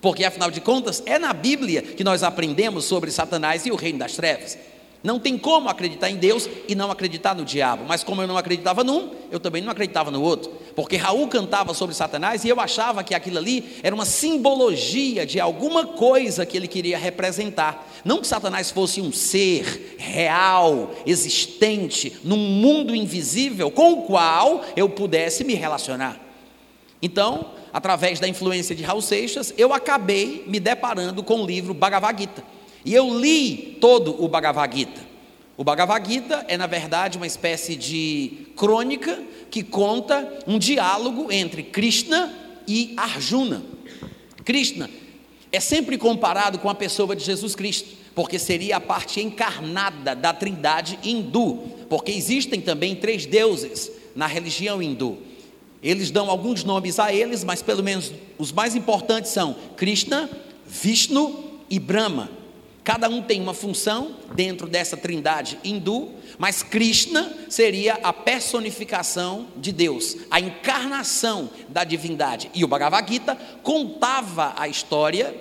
Porque, 0.00 0.22
afinal 0.22 0.50
de 0.50 0.60
contas, 0.60 1.02
é 1.06 1.18
na 1.18 1.32
Bíblia 1.32 1.80
que 1.80 2.04
nós 2.04 2.22
aprendemos 2.22 2.84
sobre 2.84 3.10
Satanás 3.10 3.64
e 3.64 3.70
o 3.70 3.76
reino 3.76 4.00
das 4.00 4.14
trevas. 4.14 4.58
Não 5.04 5.20
tem 5.20 5.36
como 5.36 5.68
acreditar 5.68 6.08
em 6.08 6.16
Deus 6.16 6.48
e 6.66 6.74
não 6.74 6.90
acreditar 6.90 7.34
no 7.34 7.44
diabo. 7.44 7.84
Mas 7.86 8.02
como 8.02 8.22
eu 8.22 8.26
não 8.26 8.38
acreditava 8.38 8.82
num, 8.82 9.10
eu 9.30 9.38
também 9.38 9.60
não 9.60 9.70
acreditava 9.70 10.10
no 10.10 10.22
outro. 10.22 10.50
Porque 10.74 10.96
Raul 10.96 11.28
cantava 11.28 11.74
sobre 11.74 11.94
Satanás 11.94 12.42
e 12.42 12.48
eu 12.48 12.58
achava 12.58 13.04
que 13.04 13.14
aquilo 13.14 13.36
ali 13.36 13.76
era 13.82 13.94
uma 13.94 14.06
simbologia 14.06 15.26
de 15.26 15.38
alguma 15.38 15.88
coisa 15.88 16.46
que 16.46 16.56
ele 16.56 16.66
queria 16.66 16.96
representar. 16.96 17.86
Não 18.02 18.22
que 18.22 18.26
Satanás 18.26 18.70
fosse 18.70 19.02
um 19.02 19.12
ser 19.12 19.96
real, 19.98 20.94
existente, 21.04 22.16
num 22.24 22.38
mundo 22.38 22.96
invisível 22.96 23.70
com 23.70 23.92
o 23.92 24.02
qual 24.04 24.64
eu 24.74 24.88
pudesse 24.88 25.44
me 25.44 25.52
relacionar. 25.54 26.18
Então, 27.02 27.50
através 27.74 28.18
da 28.20 28.26
influência 28.26 28.74
de 28.74 28.82
Raul 28.82 29.02
Seixas, 29.02 29.52
eu 29.58 29.74
acabei 29.74 30.44
me 30.46 30.58
deparando 30.58 31.22
com 31.22 31.42
o 31.42 31.46
livro 31.46 31.74
Bhagavad 31.74 32.18
Gita 32.18 32.53
e 32.84 32.94
eu 32.94 33.18
li 33.18 33.78
todo 33.80 34.22
o 34.22 34.28
Bhagavad 34.28 34.76
Gita. 34.76 35.00
O 35.56 35.64
Bhagavad 35.64 36.06
Gita 36.10 36.44
é, 36.48 36.56
na 36.56 36.66
verdade, 36.66 37.16
uma 37.16 37.26
espécie 37.26 37.76
de 37.76 38.48
crônica 38.56 39.22
que 39.50 39.62
conta 39.62 40.40
um 40.46 40.58
diálogo 40.58 41.30
entre 41.30 41.62
Krishna 41.62 42.32
e 42.66 42.92
Arjuna. 42.96 43.62
Krishna 44.44 44.90
é 45.52 45.60
sempre 45.60 45.96
comparado 45.96 46.58
com 46.58 46.68
a 46.68 46.74
pessoa 46.74 47.14
de 47.14 47.24
Jesus 47.24 47.54
Cristo, 47.54 47.88
porque 48.14 48.38
seria 48.38 48.76
a 48.76 48.80
parte 48.80 49.20
encarnada 49.20 50.14
da 50.14 50.32
trindade 50.32 50.98
hindu, 51.04 51.62
porque 51.88 52.10
existem 52.10 52.60
também 52.60 52.96
três 52.96 53.24
deuses 53.24 53.90
na 54.16 54.26
religião 54.26 54.82
hindu. 54.82 55.18
Eles 55.80 56.10
dão 56.10 56.28
alguns 56.28 56.64
nomes 56.64 56.98
a 56.98 57.12
eles, 57.12 57.44
mas 57.44 57.62
pelo 57.62 57.82
menos 57.82 58.12
os 58.38 58.50
mais 58.50 58.74
importantes 58.74 59.30
são 59.30 59.54
Krishna, 59.76 60.28
Vishnu 60.66 61.60
e 61.70 61.78
Brahma. 61.78 62.28
Cada 62.84 63.08
um 63.08 63.22
tem 63.22 63.40
uma 63.40 63.54
função 63.54 64.14
dentro 64.34 64.68
dessa 64.68 64.94
trindade 64.94 65.58
hindu, 65.64 66.10
mas 66.36 66.62
Krishna 66.62 67.32
seria 67.48 67.94
a 68.02 68.12
personificação 68.12 69.46
de 69.56 69.72
Deus, 69.72 70.18
a 70.30 70.38
encarnação 70.38 71.48
da 71.70 71.82
divindade. 71.82 72.50
E 72.52 72.62
o 72.62 72.68
Bhagavad 72.68 73.10
Gita 73.10 73.36
contava 73.62 74.52
a 74.54 74.68
história 74.68 75.34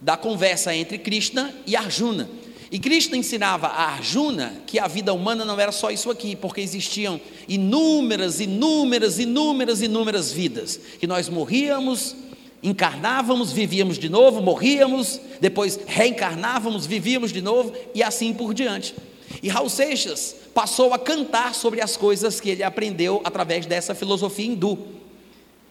da 0.00 0.16
conversa 0.16 0.74
entre 0.74 0.98
Krishna 0.98 1.54
e 1.64 1.76
Arjuna. 1.76 2.28
E 2.72 2.78
Krishna 2.80 3.16
ensinava 3.16 3.68
a 3.68 3.92
Arjuna 3.92 4.52
que 4.66 4.80
a 4.80 4.88
vida 4.88 5.14
humana 5.14 5.44
não 5.44 5.60
era 5.60 5.70
só 5.70 5.92
isso 5.92 6.10
aqui, 6.10 6.34
porque 6.34 6.60
existiam 6.60 7.20
inúmeras, 7.46 8.40
inúmeras, 8.40 9.20
inúmeras, 9.20 9.80
inúmeras 9.80 10.32
vidas, 10.32 10.80
que 10.98 11.06
nós 11.06 11.28
morríamos, 11.28 12.16
encarnávamos, 12.64 13.52
vivíamos 13.52 13.98
de 13.98 14.08
novo, 14.08 14.40
morríamos, 14.40 15.20
depois 15.38 15.78
reencarnávamos, 15.86 16.86
vivíamos 16.86 17.30
de 17.30 17.42
novo 17.42 17.74
e 17.94 18.02
assim 18.02 18.32
por 18.32 18.54
diante. 18.54 18.94
E 19.42 19.50
Raul 19.50 19.68
Seixas 19.68 20.34
passou 20.54 20.94
a 20.94 20.98
cantar 20.98 21.54
sobre 21.54 21.82
as 21.82 21.94
coisas 21.94 22.40
que 22.40 22.48
ele 22.48 22.62
aprendeu 22.62 23.20
através 23.22 23.66
dessa 23.66 23.94
filosofia 23.94 24.46
hindu. 24.46 24.78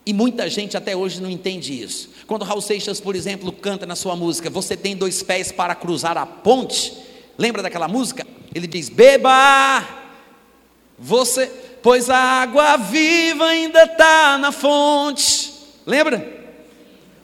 E 0.05 0.13
muita 0.13 0.47
gente 0.47 0.77
até 0.77 0.95
hoje 0.95 1.19
não 1.19 1.29
entende 1.29 1.81
isso. 1.81 2.09
Quando 2.27 2.45
Raul 2.45 2.61
Seixas, 2.61 3.01
por 3.01 3.15
exemplo, 3.15 3.51
canta 3.51 3.87
na 3.87 3.95
sua 3.95 4.15
música, 4.15 4.49
Você 4.51 4.77
tem 4.77 4.95
dois 4.95 5.23
pés 5.23 5.51
para 5.51 5.73
cruzar 5.73 6.15
a 6.15 6.27
ponte, 6.27 6.93
lembra 7.37 7.63
daquela 7.63 7.87
música? 7.87 8.27
Ele 8.53 8.67
diz: 8.67 8.89
Beba, 8.89 9.83
você, 10.99 11.47
pois 11.81 12.07
a 12.07 12.17
água 12.17 12.77
viva 12.77 13.45
ainda 13.45 13.83
está 13.85 14.37
na 14.37 14.51
fonte. 14.51 15.51
Lembra? 15.87 16.42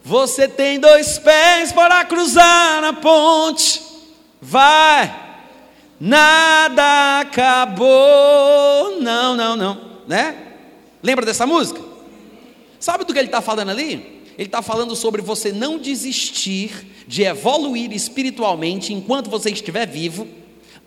Você 0.09 0.47
tem 0.47 0.79
dois 0.79 1.19
pés 1.19 1.71
para 1.71 2.03
cruzar 2.03 2.83
a 2.83 2.93
ponte. 2.93 3.79
Vai. 4.41 5.37
Nada 5.99 7.19
acabou. 7.19 8.99
Não, 8.99 9.35
não, 9.35 9.55
não. 9.55 10.01
Né? 10.07 10.35
Lembra 11.03 11.27
dessa 11.27 11.45
música? 11.45 11.79
Sabe 12.79 13.05
do 13.05 13.13
que 13.13 13.19
ele 13.19 13.27
está 13.27 13.39
falando 13.39 13.69
ali? 13.69 14.23
Ele 14.35 14.47
está 14.47 14.63
falando 14.63 14.95
sobre 14.95 15.21
você 15.21 15.51
não 15.51 15.77
desistir 15.77 16.87
de 17.05 17.21
evoluir 17.21 17.93
espiritualmente 17.93 18.91
enquanto 18.91 19.29
você 19.29 19.51
estiver 19.51 19.85
vivo. 19.85 20.27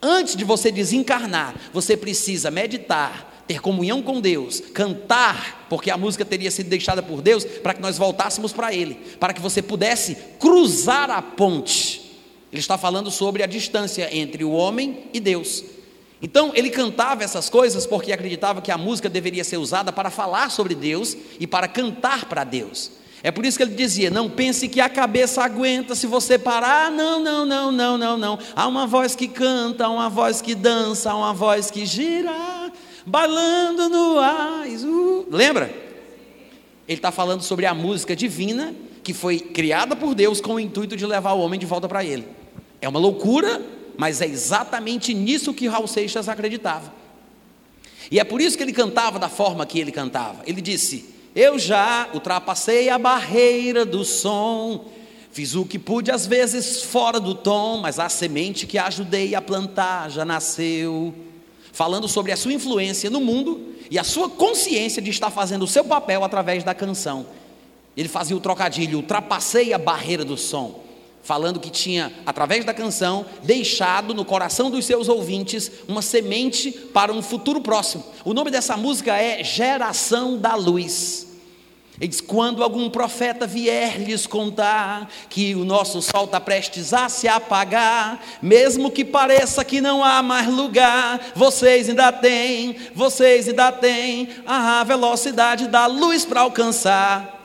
Antes 0.02 0.35
de 0.35 0.43
você 0.43 0.73
desencarnar, 0.73 1.55
você 1.73 1.97
precisa 1.97 2.50
meditar, 2.50 3.32
ter 3.52 3.61
comunhão 3.61 4.00
com 4.00 4.18
Deus, 4.18 4.61
cantar, 4.73 5.66
porque 5.68 5.90
a 5.90 5.97
música 5.99 6.25
teria 6.25 6.50
sido 6.50 6.71
deixada 6.71 7.02
por 7.02 7.21
Deus 7.21 7.44
para 7.44 7.75
que 7.75 7.82
nós 7.82 7.99
voltássemos 7.99 8.50
para 8.50 8.73
Ele, 8.73 8.94
para 9.21 9.35
que 9.35 9.42
você 9.42 9.61
pudesse 9.61 10.16
cruzar 10.38 11.11
a 11.11 11.21
ponte. 11.21 12.00
Ele 12.50 12.61
está 12.61 12.78
falando 12.78 13.11
sobre 13.11 13.42
a 13.42 13.47
distância 13.47 14.09
entre 14.16 14.42
o 14.42 14.52
homem 14.52 15.04
e 15.12 15.21
Deus. 15.21 15.62
Então 16.23 16.52
ele 16.54 16.71
cantava 16.71 17.25
essas 17.25 17.50
coisas 17.50 17.85
porque 17.85 18.12
acreditava 18.12 18.62
que 18.62 18.71
a 18.71 18.78
música 18.78 19.09
deveria 19.09 19.44
ser 19.44 19.59
usada 19.59 19.92
para 19.92 20.09
falar 20.09 20.50
sobre 20.50 20.75
Deus 20.75 21.14
e 21.38 21.47
para 21.47 21.68
cantar 21.68 22.26
para 22.26 22.44
Deus. 22.44 22.92
É 23.23 23.30
por 23.30 23.44
isso 23.44 23.59
que 23.59 23.64
ele 23.64 23.75
dizia: 23.75 24.11
não 24.11 24.30
pense 24.30 24.68
que 24.68 24.80
a 24.80 24.88
cabeça 24.88 25.42
aguenta 25.42 25.94
se 25.94 26.06
você 26.06 26.38
parar. 26.38 26.90
Não, 26.90 27.21
não, 27.21 27.44
não, 27.44 27.73
não, 27.73 27.99
não, 27.99 28.16
não. 28.16 28.38
Há 28.54 28.66
uma 28.66 28.87
voz 28.87 29.14
que 29.14 29.28
canta, 29.28 29.87
há 29.87 29.90
uma 29.90 30.09
voz 30.09 30.40
que 30.40 30.54
dança, 30.54 31.11
há 31.11 31.16
uma 31.16 31.35
voz 31.35 31.71
que 31.71 31.85
gira 31.85 32.62
bailando 33.06 33.88
no 33.88 34.18
ar. 34.18 34.66
Uh, 34.66 35.26
lembra? 35.30 35.66
Ele 36.87 36.99
está 36.99 37.11
falando 37.11 37.42
sobre 37.42 37.66
a 37.66 37.75
música 37.75 38.14
divina 38.14 38.75
que 39.02 39.12
foi 39.12 39.38
criada 39.38 39.97
por 39.97 40.14
Deus 40.14 40.40
com 40.40 40.54
o 40.54 40.61
intuito 40.61 40.97
de 40.97 41.06
levar 41.06 41.32
o 41.32 41.40
homem 41.40 41.59
de 41.59 41.66
volta 41.66 41.88
para 41.88 42.04
Ele. 42.04 42.26
É 42.80 42.88
uma 42.88 42.99
loucura, 42.99 43.62
mas 43.97 44.21
é 44.21 44.26
exatamente 44.26 45.14
nisso 45.14 45.54
que 45.54 45.68
Raul 45.68 45.87
Seixas 45.87 46.28
acreditava. 46.28 46.92
E 48.11 48.18
é 48.18 48.25
por 48.25 48.40
isso 48.40 48.56
que 48.56 48.62
ele 48.62 48.73
cantava 48.73 49.18
da 49.18 49.28
forma 49.28 49.64
que 49.64 49.78
ele 49.78 49.92
cantava. 49.92 50.42
Ele 50.47 50.61
disse: 50.61 51.06
Eu 51.35 51.59
já 51.59 52.09
ultrapassei 52.12 52.88
a 52.88 52.99
barreira 52.99 53.87
do 53.87 54.04
som, 54.04 54.90
fiz 55.30 55.54
o 55.54 55.64
que 55.64 55.78
pude 55.78 56.11
às 56.11 56.26
vezes 56.26 56.82
fora 56.82 57.18
do 57.18 57.35
tom, 57.35 57.78
mas 57.78 57.99
a 57.99 58.09
semente 58.09 58.66
que 58.66 58.76
ajudei 58.78 59.35
a 59.35 59.40
plantar 59.40 60.11
já 60.11 60.25
nasceu 60.25 61.14
falando 61.73 62.07
sobre 62.07 62.31
a 62.31 62.37
sua 62.37 62.52
influência 62.52 63.11
no 63.11 63.21
mundo 63.21 63.73
e 63.91 63.99
a 63.99 64.05
sua 64.05 64.29
consciência 64.29 65.02
de 65.02 65.11
estar 65.11 65.31
fazendo 65.31 65.62
o 65.62 65.69
seu 65.69 65.85
papel 65.85 66.23
através 66.23 66.62
da 66.62 66.75
canção. 66.75 67.26
Ele 67.97 68.09
fazia 68.09 68.37
o 68.37 68.41
trocadilho, 68.41 68.99
ultrapassei 68.99 69.73
a 69.73 69.79
barreira 69.79 70.25
do 70.25 70.37
som, 70.37 70.83
falando 71.23 71.61
que 71.61 71.71
tinha, 71.71 72.12
através 72.25 72.64
da 72.64 72.73
canção, 72.73 73.26
deixado 73.43 74.14
no 74.14 74.25
coração 74.25 74.71
dos 74.71 74.85
seus 74.85 75.09
ouvintes 75.09 75.71
uma 75.88 76.02
semente 76.02 76.71
para 76.71 77.12
um 77.12 77.23
futuro 77.23 77.61
próximo. 77.61 78.05
O 78.25 78.33
nome 78.33 78.50
dessa 78.50 78.76
música 78.76 79.17
é 79.17 79.43
Geração 79.43 80.38
da 80.38 80.55
Luz. 80.55 81.32
Ele 82.01 82.09
diz: 82.09 82.21
quando 82.21 82.63
algum 82.63 82.89
profeta 82.89 83.47
vier 83.47 84.01
lhes 84.01 84.27
contar 84.27 85.09
que 85.29 85.55
o 85.55 85.65
nosso 85.65 86.01
sol 86.01 86.25
está 86.25 86.41
prestes 86.41 86.93
a 86.93 87.09
se 87.09 87.29
apagar, 87.29 88.21
mesmo 88.41 88.91
que 88.91 89.05
pareça 89.05 89.65
que 89.65 89.81
não 89.81 90.03
há 90.03 90.23
mais 90.23 90.49
lugar, 90.49 91.33
vocês 91.35 91.89
ainda 91.89 92.11
têm, 92.11 92.77
vocês 92.95 93.49
ainda 93.49 93.71
têm 93.71 94.29
a 94.47 94.83
velocidade 94.85 95.69
da 95.69 95.87
luz 95.87 96.25
para 96.25 96.41
alcançar. 96.41 97.41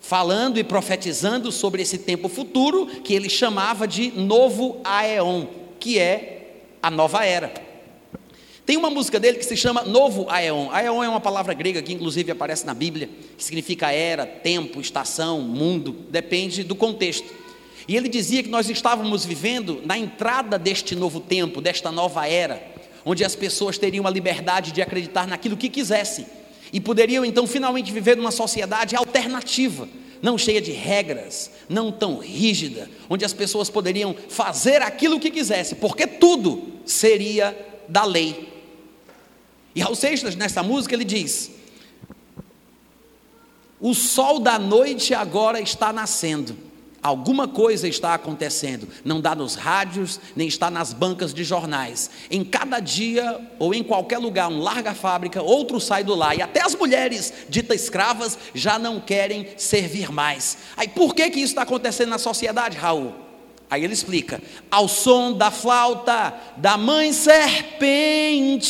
Falando 0.00 0.58
e 0.58 0.64
profetizando 0.64 1.52
sobre 1.52 1.82
esse 1.82 1.98
tempo 1.98 2.28
futuro 2.28 2.86
que 2.86 3.14
ele 3.14 3.28
chamava 3.28 3.86
de 3.86 4.10
novo 4.10 4.80
Aeon, 4.82 5.46
que 5.78 5.98
é 5.98 6.62
a 6.82 6.90
nova 6.90 7.24
era. 7.24 7.69
Tem 8.70 8.76
uma 8.76 8.88
música 8.88 9.18
dele 9.18 9.36
que 9.36 9.44
se 9.44 9.56
chama 9.56 9.82
Novo 9.82 10.30
Aeon. 10.30 10.70
Aeon 10.70 11.02
é 11.02 11.08
uma 11.08 11.18
palavra 11.18 11.52
grega 11.52 11.82
que 11.82 11.92
inclusive 11.92 12.30
aparece 12.30 12.64
na 12.64 12.72
Bíblia, 12.72 13.10
que 13.36 13.42
significa 13.42 13.90
era, 13.90 14.24
tempo, 14.24 14.80
estação, 14.80 15.40
mundo, 15.40 16.06
depende 16.08 16.62
do 16.62 16.76
contexto. 16.76 17.28
E 17.88 17.96
ele 17.96 18.08
dizia 18.08 18.44
que 18.44 18.48
nós 18.48 18.70
estávamos 18.70 19.24
vivendo 19.24 19.82
na 19.84 19.98
entrada 19.98 20.56
deste 20.56 20.94
novo 20.94 21.18
tempo, 21.18 21.60
desta 21.60 21.90
nova 21.90 22.28
era, 22.28 22.62
onde 23.04 23.24
as 23.24 23.34
pessoas 23.34 23.76
teriam 23.76 24.06
a 24.06 24.10
liberdade 24.10 24.70
de 24.70 24.80
acreditar 24.80 25.26
naquilo 25.26 25.56
que 25.56 25.68
quisessem 25.68 26.24
e 26.72 26.80
poderiam 26.80 27.24
então 27.24 27.48
finalmente 27.48 27.90
viver 27.90 28.16
numa 28.16 28.30
sociedade 28.30 28.94
alternativa, 28.94 29.88
não 30.22 30.38
cheia 30.38 30.60
de 30.60 30.70
regras, 30.70 31.50
não 31.68 31.90
tão 31.90 32.18
rígida, 32.18 32.88
onde 33.08 33.24
as 33.24 33.32
pessoas 33.32 33.68
poderiam 33.68 34.14
fazer 34.28 34.80
aquilo 34.80 35.18
que 35.18 35.28
quisessem, 35.28 35.76
porque 35.76 36.06
tudo 36.06 36.68
seria 36.86 37.66
da 37.88 38.04
lei. 38.04 38.59
E 39.74 39.80
Raul 39.80 39.94
Seixas, 39.94 40.34
nessa 40.34 40.62
música, 40.62 40.94
ele 40.94 41.04
diz: 41.04 41.50
O 43.80 43.94
sol 43.94 44.40
da 44.40 44.58
noite 44.58 45.14
agora 45.14 45.60
está 45.60 45.92
nascendo. 45.92 46.70
Alguma 47.02 47.48
coisa 47.48 47.88
está 47.88 48.12
acontecendo, 48.12 48.86
não 49.02 49.22
dá 49.22 49.34
nos 49.34 49.54
rádios, 49.54 50.20
nem 50.36 50.46
está 50.46 50.70
nas 50.70 50.92
bancas 50.92 51.32
de 51.32 51.42
jornais. 51.42 52.10
Em 52.30 52.44
cada 52.44 52.78
dia 52.78 53.40
ou 53.58 53.72
em 53.72 53.82
qualquer 53.82 54.18
lugar, 54.18 54.50
um 54.50 54.58
larga 54.58 54.90
a 54.90 54.94
fábrica, 54.94 55.40
outro 55.40 55.80
sai 55.80 56.04
do 56.04 56.14
lar, 56.14 56.36
e 56.36 56.42
até 56.42 56.60
as 56.60 56.74
mulheres 56.74 57.32
ditas 57.48 57.84
escravas 57.84 58.38
já 58.54 58.78
não 58.78 59.00
querem 59.00 59.48
servir 59.56 60.12
mais. 60.12 60.58
Aí 60.76 60.88
por 60.88 61.14
que, 61.14 61.30
que 61.30 61.40
isso 61.40 61.52
está 61.52 61.62
acontecendo 61.62 62.10
na 62.10 62.18
sociedade, 62.18 62.76
Raul? 62.76 63.14
Aí 63.70 63.82
ele 63.82 63.94
explica: 63.94 64.42
ao 64.70 64.86
som 64.86 65.32
da 65.32 65.50
flauta 65.50 66.34
da 66.58 66.76
mãe 66.76 67.14
serpente 67.14 68.60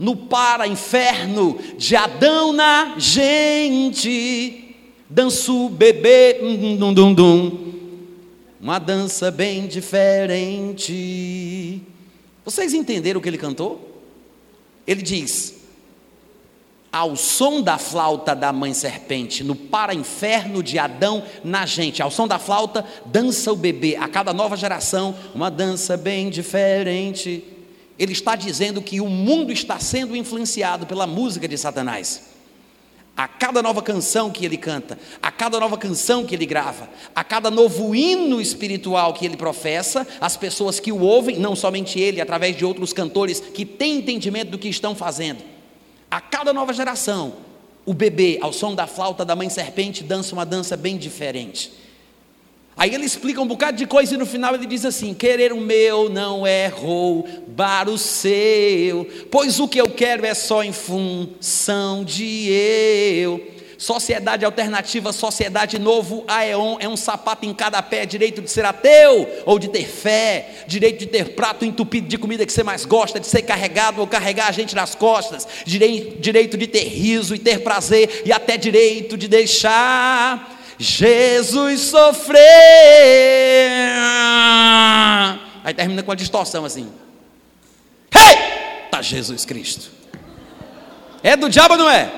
no 0.00 0.16
para-inferno 0.16 1.60
de 1.76 1.94
Adão 1.94 2.52
na 2.54 2.94
gente. 2.96 4.74
Danço 5.10 5.68
bebê, 5.68 6.38
dum, 6.78 6.94
dum, 6.94 7.12
dum, 7.12 7.72
uma 8.58 8.78
dança 8.78 9.30
bem 9.30 9.66
diferente. 9.66 10.92
Vocês 12.42 12.72
entenderam 12.72 13.20
o 13.20 13.22
que 13.22 13.28
ele 13.28 13.36
cantou? 13.36 14.00
Ele 14.86 15.02
diz: 15.02 15.60
ao 16.90 17.14
som 17.14 17.60
da 17.60 17.76
flauta 17.76 18.34
da 18.34 18.54
mãe 18.54 18.72
serpente, 18.72 19.44
no 19.44 19.54
para-inferno 19.54 20.62
de 20.62 20.78
Adão 20.78 21.22
na 21.44 21.66
gente, 21.66 22.02
ao 22.02 22.10
som 22.10 22.26
da 22.26 22.38
flauta, 22.38 22.86
dança 23.04 23.52
o 23.52 23.56
bebê, 23.56 23.96
a 23.96 24.08
cada 24.08 24.32
nova 24.32 24.56
geração, 24.56 25.14
uma 25.34 25.50
dança 25.50 25.94
bem 25.98 26.30
diferente 26.30 27.49
ele 28.00 28.12
está 28.12 28.34
dizendo 28.34 28.80
que 28.80 28.98
o 28.98 29.10
mundo 29.10 29.52
está 29.52 29.78
sendo 29.78 30.16
influenciado 30.16 30.86
pela 30.86 31.06
música 31.06 31.46
de 31.46 31.58
Satanás. 31.58 32.30
A 33.14 33.28
cada 33.28 33.62
nova 33.62 33.82
canção 33.82 34.30
que 34.30 34.42
ele 34.42 34.56
canta, 34.56 34.98
a 35.20 35.30
cada 35.30 35.60
nova 35.60 35.76
canção 35.76 36.24
que 36.24 36.34
ele 36.34 36.46
grava, 36.46 36.88
a 37.14 37.22
cada 37.22 37.50
novo 37.50 37.94
hino 37.94 38.40
espiritual 38.40 39.12
que 39.12 39.26
ele 39.26 39.36
professa, 39.36 40.08
as 40.18 40.34
pessoas 40.34 40.80
que 40.80 40.90
o 40.90 41.00
ouvem, 41.00 41.38
não 41.38 41.54
somente 41.54 42.00
ele, 42.00 42.22
através 42.22 42.56
de 42.56 42.64
outros 42.64 42.94
cantores 42.94 43.38
que 43.38 43.66
têm 43.66 43.98
entendimento 43.98 44.52
do 44.52 44.58
que 44.58 44.68
estão 44.68 44.94
fazendo, 44.94 45.44
a 46.10 46.22
cada 46.22 46.54
nova 46.54 46.72
geração, 46.72 47.34
o 47.84 47.92
bebê, 47.92 48.38
ao 48.40 48.50
som 48.50 48.74
da 48.74 48.86
flauta 48.86 49.26
da 49.26 49.36
mãe 49.36 49.50
serpente, 49.50 50.02
dança 50.02 50.32
uma 50.32 50.46
dança 50.46 50.74
bem 50.74 50.96
diferente. 50.96 51.70
Aí 52.80 52.94
ele 52.94 53.04
explica 53.04 53.42
um 53.42 53.46
bocado 53.46 53.76
de 53.76 53.86
coisa 53.86 54.14
e 54.14 54.16
no 54.16 54.24
final 54.24 54.54
ele 54.54 54.64
diz 54.64 54.86
assim: 54.86 55.12
Querer 55.12 55.52
o 55.52 55.60
meu 55.60 56.08
não 56.08 56.46
é 56.46 56.66
roubar 56.66 57.90
o 57.90 57.98
seu, 57.98 59.06
pois 59.30 59.60
o 59.60 59.68
que 59.68 59.78
eu 59.78 59.90
quero 59.90 60.24
é 60.24 60.32
só 60.32 60.64
em 60.64 60.72
função 60.72 62.02
de 62.02 62.48
eu. 62.50 63.46
Sociedade 63.76 64.46
alternativa, 64.46 65.12
sociedade 65.12 65.78
novo, 65.78 66.24
Aeon 66.26 66.78
é 66.80 66.88
um 66.88 66.96
sapato 66.96 67.44
em 67.44 67.52
cada 67.52 67.82
pé, 67.82 68.06
direito 68.06 68.40
de 68.40 68.50
ser 68.50 68.64
ateu 68.64 69.28
ou 69.44 69.58
de 69.58 69.68
ter 69.68 69.86
fé, 69.86 70.64
direito 70.66 71.00
de 71.00 71.06
ter 71.06 71.34
prato 71.34 71.66
entupido 71.66 72.08
de 72.08 72.16
comida 72.16 72.46
que 72.46 72.52
você 72.52 72.62
mais 72.62 72.86
gosta, 72.86 73.20
de 73.20 73.26
ser 73.26 73.42
carregado 73.42 74.00
ou 74.00 74.06
carregar 74.06 74.48
a 74.48 74.52
gente 74.52 74.74
nas 74.74 74.94
costas, 74.94 75.46
direito 75.66 76.56
de 76.56 76.66
ter 76.66 76.84
riso 76.84 77.34
e 77.34 77.38
ter 77.38 77.60
prazer, 77.60 78.22
e 78.24 78.32
até 78.32 78.56
direito 78.56 79.18
de 79.18 79.28
deixar 79.28 80.49
Jesus 80.80 81.82
sofreu. 81.82 82.40
Aí 85.62 85.74
termina 85.76 86.02
com 86.02 86.10
a 86.10 86.14
distorção 86.14 86.64
assim. 86.64 86.90
Hey! 88.10 88.88
Tá 88.90 89.02
Jesus 89.02 89.44
Cristo. 89.44 89.90
É 91.22 91.36
do 91.36 91.50
diabo 91.50 91.76
não 91.76 91.88
é? 91.88 92.10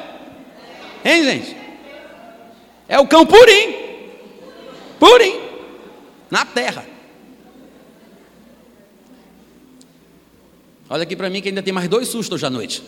Hein, 1.04 1.24
gente? 1.24 1.56
É 2.88 3.00
o 3.00 3.06
cão 3.08 3.26
purim. 3.26 3.74
Purim. 5.00 5.40
Na 6.30 6.44
terra. 6.44 6.86
Olha 10.88 11.02
aqui 11.02 11.16
para 11.16 11.28
mim 11.28 11.42
que 11.42 11.48
ainda 11.48 11.64
tem 11.64 11.72
mais 11.72 11.88
dois 11.88 12.06
sustos 12.06 12.36
hoje 12.36 12.46
à 12.46 12.50
noite. 12.50 12.80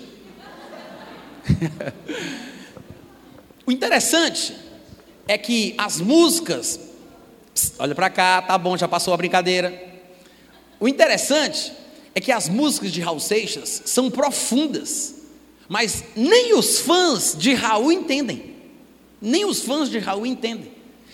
o 3.66 3.72
interessante 3.72 4.63
é 5.26 5.38
que 5.38 5.74
as 5.78 6.00
músicas, 6.00 6.78
olha 7.78 7.94
para 7.94 8.10
cá, 8.10 8.42
tá 8.42 8.58
bom, 8.58 8.76
já 8.76 8.86
passou 8.86 9.14
a 9.14 9.16
brincadeira. 9.16 9.92
O 10.78 10.88
interessante 10.88 11.72
é 12.14 12.20
que 12.20 12.30
as 12.30 12.48
músicas 12.48 12.92
de 12.92 13.00
Raul 13.00 13.20
Seixas 13.20 13.82
são 13.86 14.10
profundas, 14.10 15.14
mas 15.68 16.04
nem 16.14 16.54
os 16.54 16.80
fãs 16.80 17.34
de 17.36 17.54
Raul 17.54 17.90
entendem. 17.90 18.54
Nem 19.20 19.44
os 19.44 19.60
fãs 19.62 19.88
de 19.88 19.98
Raul 19.98 20.26
entendem. 20.26 20.72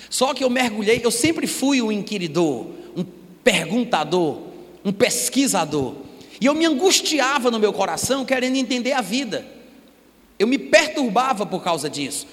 Só 0.09 0.35
que 0.35 0.43
eu 0.43 0.51
mergulhei, 0.51 1.01
eu 1.05 1.11
sempre 1.11 1.47
fui 1.47 1.81
um 1.81 1.93
inquiridor, 1.93 2.67
um 2.97 3.05
perguntador, 3.45 4.41
um 4.85 4.93
pesquisador. 4.93 5.95
E 6.41 6.47
eu 6.47 6.55
me 6.55 6.67
angustiava 6.67 7.51
no 7.51 7.61
meu 7.61 7.73
coração 7.73 8.25
querendo 8.25 8.57
entender 8.57 8.93
a 8.93 9.01
vida. 9.01 9.47
Eu 10.39 10.49
me 10.49 10.59
perturbava 10.59 11.47
por 11.47 11.63
causa 11.63 11.89
disso. 11.89 12.27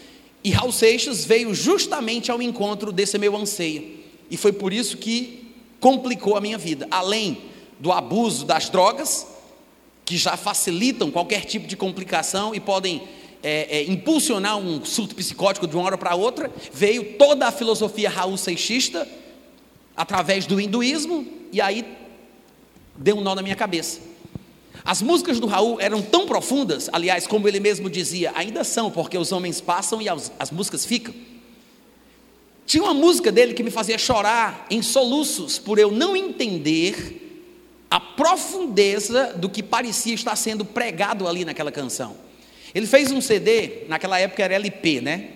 E 0.43 0.51
Raul 0.51 0.71
Seixas 0.71 1.25
veio 1.25 1.53
justamente 1.53 2.31
ao 2.31 2.41
encontro 2.41 2.91
desse 2.91 3.17
meu 3.17 3.35
anseio. 3.35 3.97
E 4.29 4.37
foi 4.37 4.51
por 4.51 4.71
isso 4.71 4.97
que 4.97 5.53
complicou 5.79 6.35
a 6.35 6.41
minha 6.41 6.57
vida. 6.57 6.87
Além 6.91 7.37
do 7.79 7.91
abuso 7.91 8.45
das 8.45 8.69
drogas, 8.69 9.27
que 10.05 10.17
já 10.17 10.37
facilitam 10.37 11.11
qualquer 11.11 11.45
tipo 11.45 11.67
de 11.67 11.75
complicação 11.75 12.55
e 12.55 12.59
podem 12.59 13.03
é, 13.43 13.77
é, 13.77 13.83
impulsionar 13.83 14.57
um 14.57 14.83
surto 14.83 15.15
psicótico 15.15 15.67
de 15.67 15.75
uma 15.75 15.85
hora 15.85 15.97
para 15.97 16.15
outra, 16.15 16.51
veio 16.71 17.17
toda 17.17 17.47
a 17.47 17.51
filosofia 17.51 18.09
Raul 18.09 18.37
Seixista 18.37 19.07
através 19.95 20.45
do 20.45 20.61
hinduísmo, 20.61 21.25
e 21.51 21.59
aí 21.59 21.85
deu 22.95 23.17
um 23.17 23.21
nó 23.21 23.35
na 23.35 23.41
minha 23.41 23.55
cabeça. 23.55 23.99
As 24.87 25.01
músicas 25.01 25.37
do 25.37 25.47
Raul 25.47 25.81
eram 25.81 26.01
tão 26.01 26.25
profundas, 26.25 26.89
aliás, 26.93 27.27
como 27.27 27.45
ele 27.45 27.59
mesmo 27.59 27.89
dizia, 27.89 28.31
ainda 28.33 28.63
são, 28.63 28.89
porque 28.89 29.17
os 29.17 29.33
homens 29.33 29.59
passam 29.59 30.01
e 30.01 30.07
as, 30.07 30.31
as 30.39 30.49
músicas 30.49 30.85
ficam. 30.85 31.13
Tinha 32.65 32.81
uma 32.83 32.93
música 32.93 33.29
dele 33.29 33.53
que 33.53 33.61
me 33.63 33.69
fazia 33.69 33.97
chorar 33.97 34.65
em 34.69 34.81
soluços 34.81 35.59
por 35.59 35.77
eu 35.77 35.91
não 35.91 36.15
entender 36.15 37.85
a 37.91 37.99
profundeza 37.99 39.33
do 39.35 39.49
que 39.49 39.61
parecia 39.61 40.13
estar 40.13 40.37
sendo 40.37 40.63
pregado 40.63 41.27
ali 41.27 41.43
naquela 41.43 41.71
canção. 41.71 42.15
Ele 42.73 42.87
fez 42.87 43.11
um 43.11 43.19
CD, 43.19 43.83
naquela 43.89 44.17
época 44.17 44.41
era 44.41 44.53
LP, 44.53 45.01
né? 45.01 45.31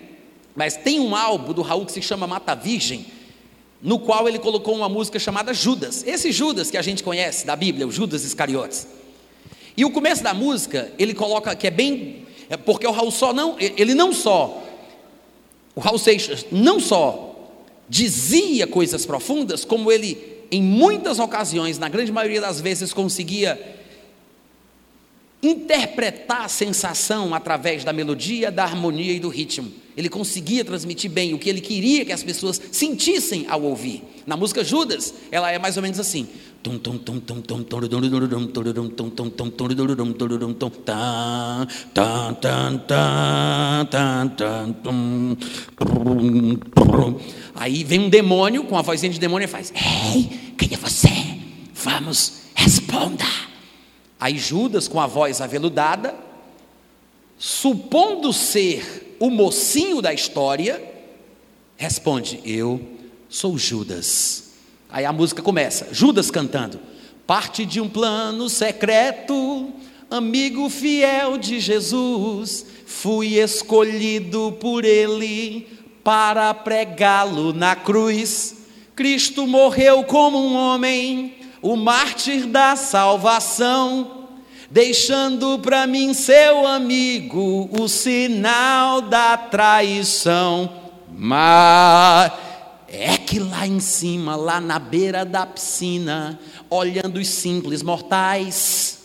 Mas 0.56 0.78
tem 0.78 0.98
um 0.98 1.14
álbum 1.14 1.52
do 1.52 1.60
Raul 1.60 1.84
que 1.84 1.92
se 1.92 2.00
chama 2.00 2.26
Mata 2.26 2.54
Virgem, 2.54 3.04
no 3.82 3.98
qual 3.98 4.26
ele 4.26 4.38
colocou 4.38 4.74
uma 4.74 4.88
música 4.88 5.18
chamada 5.18 5.52
Judas. 5.52 6.06
Esse 6.06 6.32
Judas 6.32 6.70
que 6.70 6.78
a 6.78 6.82
gente 6.82 7.02
conhece 7.02 7.44
da 7.44 7.54
Bíblia, 7.54 7.86
o 7.86 7.92
Judas 7.92 8.24
Iscariotes. 8.24 9.01
E 9.76 9.84
o 9.84 9.90
começo 9.90 10.22
da 10.22 10.34
música, 10.34 10.92
ele 10.98 11.14
coloca 11.14 11.54
que 11.54 11.66
é 11.66 11.70
bem. 11.70 12.26
É 12.48 12.56
porque 12.56 12.86
o 12.86 12.90
Raul 12.90 13.10
só 13.10 13.32
não. 13.32 13.56
Ele 13.58 13.94
não 13.94 14.12
só. 14.12 14.62
O 15.74 15.80
Raul 15.80 15.98
Seixas 15.98 16.46
não 16.52 16.78
só 16.78 17.30
dizia 17.88 18.66
coisas 18.66 19.04
profundas, 19.04 19.64
como 19.64 19.90
ele, 19.90 20.44
em 20.50 20.62
muitas 20.62 21.18
ocasiões, 21.18 21.78
na 21.78 21.88
grande 21.88 22.12
maioria 22.12 22.40
das 22.40 22.60
vezes, 22.60 22.92
conseguia 22.92 23.81
interpretar 25.42 26.44
a 26.44 26.48
sensação 26.48 27.34
através 27.34 27.82
da 27.82 27.92
melodia, 27.92 28.50
da 28.50 28.62
harmonia 28.62 29.12
e 29.12 29.18
do 29.18 29.28
ritmo. 29.28 29.72
Ele 29.96 30.08
conseguia 30.08 30.64
transmitir 30.64 31.10
bem 31.10 31.34
o 31.34 31.38
que 31.38 31.50
ele 31.50 31.60
queria 31.60 32.04
que 32.04 32.12
as 32.12 32.22
pessoas 32.22 32.60
sentissem 32.70 33.46
ao 33.48 33.62
ouvir. 33.62 34.02
Na 34.26 34.36
música 34.36 34.64
Judas, 34.64 35.12
ela 35.30 35.50
é 35.50 35.58
mais 35.58 35.76
ou 35.76 35.82
menos 35.82 35.98
assim: 36.00 36.28
Aí 47.54 47.84
vem 47.84 48.00
um 48.00 48.08
demônio 48.08 48.64
com 48.64 48.78
a 48.78 48.82
vozinha 48.82 49.12
de 49.12 49.18
demônio 49.18 49.44
e 49.44 49.48
faz: 49.48 49.72
Ei, 49.74 50.54
quem 50.56 50.70
é 50.72 50.76
você? 50.76 51.10
Vamos, 51.74 52.44
responda. 52.54 53.51
Aí 54.22 54.38
Judas, 54.38 54.86
com 54.86 55.00
a 55.00 55.06
voz 55.08 55.40
aveludada, 55.40 56.14
supondo 57.36 58.32
ser 58.32 59.16
o 59.18 59.28
mocinho 59.28 60.00
da 60.00 60.14
história, 60.14 60.80
responde: 61.76 62.38
Eu 62.44 62.80
sou 63.28 63.58
Judas. 63.58 64.52
Aí 64.88 65.04
a 65.04 65.12
música 65.12 65.42
começa, 65.42 65.88
Judas 65.90 66.30
cantando: 66.30 66.78
Parte 67.26 67.66
de 67.66 67.80
um 67.80 67.88
plano 67.88 68.48
secreto, 68.48 69.72
amigo 70.08 70.70
fiel 70.70 71.36
de 71.36 71.58
Jesus, 71.58 72.64
fui 72.86 73.40
escolhido 73.40 74.56
por 74.60 74.84
ele 74.84 75.66
para 76.04 76.54
pregá-lo 76.54 77.52
na 77.52 77.74
cruz. 77.74 78.54
Cristo 78.94 79.48
morreu 79.48 80.04
como 80.04 80.38
um 80.38 80.54
homem, 80.54 81.41
o 81.62 81.76
mártir 81.76 82.46
da 82.46 82.74
salvação, 82.74 84.28
deixando 84.68 85.60
para 85.60 85.86
mim, 85.86 86.12
seu 86.12 86.66
amigo, 86.66 87.70
o 87.80 87.88
sinal 87.88 89.00
da 89.00 89.36
traição. 89.36 90.70
Mas 91.08 92.32
é 92.88 93.16
que 93.16 93.38
lá 93.38 93.66
em 93.66 93.78
cima, 93.78 94.34
lá 94.34 94.60
na 94.60 94.80
beira 94.80 95.24
da 95.24 95.46
piscina, 95.46 96.38
olhando 96.68 97.20
os 97.20 97.28
simples 97.28 97.80
mortais, 97.82 98.98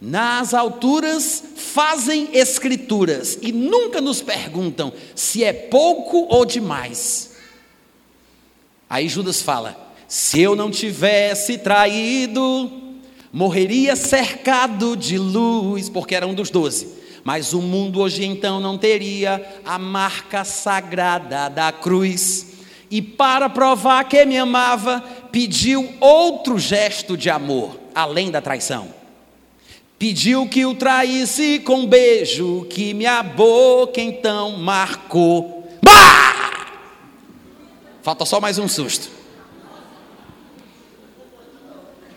nas 0.00 0.54
alturas 0.54 1.44
fazem 1.56 2.30
escrituras 2.32 3.38
e 3.42 3.52
nunca 3.52 4.00
nos 4.00 4.22
perguntam 4.22 4.90
se 5.14 5.44
é 5.44 5.52
pouco 5.52 6.26
ou 6.30 6.46
demais. 6.46 7.32
Aí 8.88 9.08
Judas 9.08 9.42
fala: 9.42 9.89
se 10.10 10.40
eu 10.40 10.56
não 10.56 10.72
tivesse 10.72 11.56
traído, 11.56 12.68
morreria 13.32 13.94
cercado 13.94 14.96
de 14.96 15.16
luz, 15.16 15.88
porque 15.88 16.16
era 16.16 16.26
um 16.26 16.34
dos 16.34 16.50
doze. 16.50 16.88
Mas 17.22 17.52
o 17.52 17.62
mundo 17.62 18.00
hoje 18.00 18.24
então 18.24 18.58
não 18.58 18.76
teria 18.76 19.60
a 19.64 19.78
marca 19.78 20.42
sagrada 20.42 21.48
da 21.48 21.70
cruz. 21.70 22.44
E 22.90 23.00
para 23.00 23.48
provar 23.48 24.02
que 24.02 24.24
me 24.24 24.36
amava, 24.36 25.00
pediu 25.30 25.88
outro 26.00 26.58
gesto 26.58 27.16
de 27.16 27.30
amor, 27.30 27.78
além 27.94 28.32
da 28.32 28.40
traição. 28.40 28.88
Pediu 29.96 30.48
que 30.48 30.66
o 30.66 30.74
traísse 30.74 31.60
com 31.60 31.82
um 31.82 31.86
beijo, 31.86 32.66
que 32.68 32.92
minha 32.94 33.22
boca 33.22 34.00
então 34.00 34.56
marcou. 34.56 35.68
Bah! 35.80 36.66
Falta 38.02 38.24
só 38.24 38.40
mais 38.40 38.58
um 38.58 38.66
susto. 38.66 39.19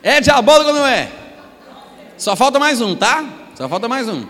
É 0.06 0.20
diabólico 0.20 0.68
ou 0.68 0.76
não 0.76 0.86
é? 0.86 1.10
Só 2.18 2.36
falta 2.36 2.58
mais 2.58 2.78
um, 2.82 2.94
tá? 2.94 3.48
Só 3.56 3.66
falta 3.66 3.88
mais 3.88 4.06
um. 4.06 4.26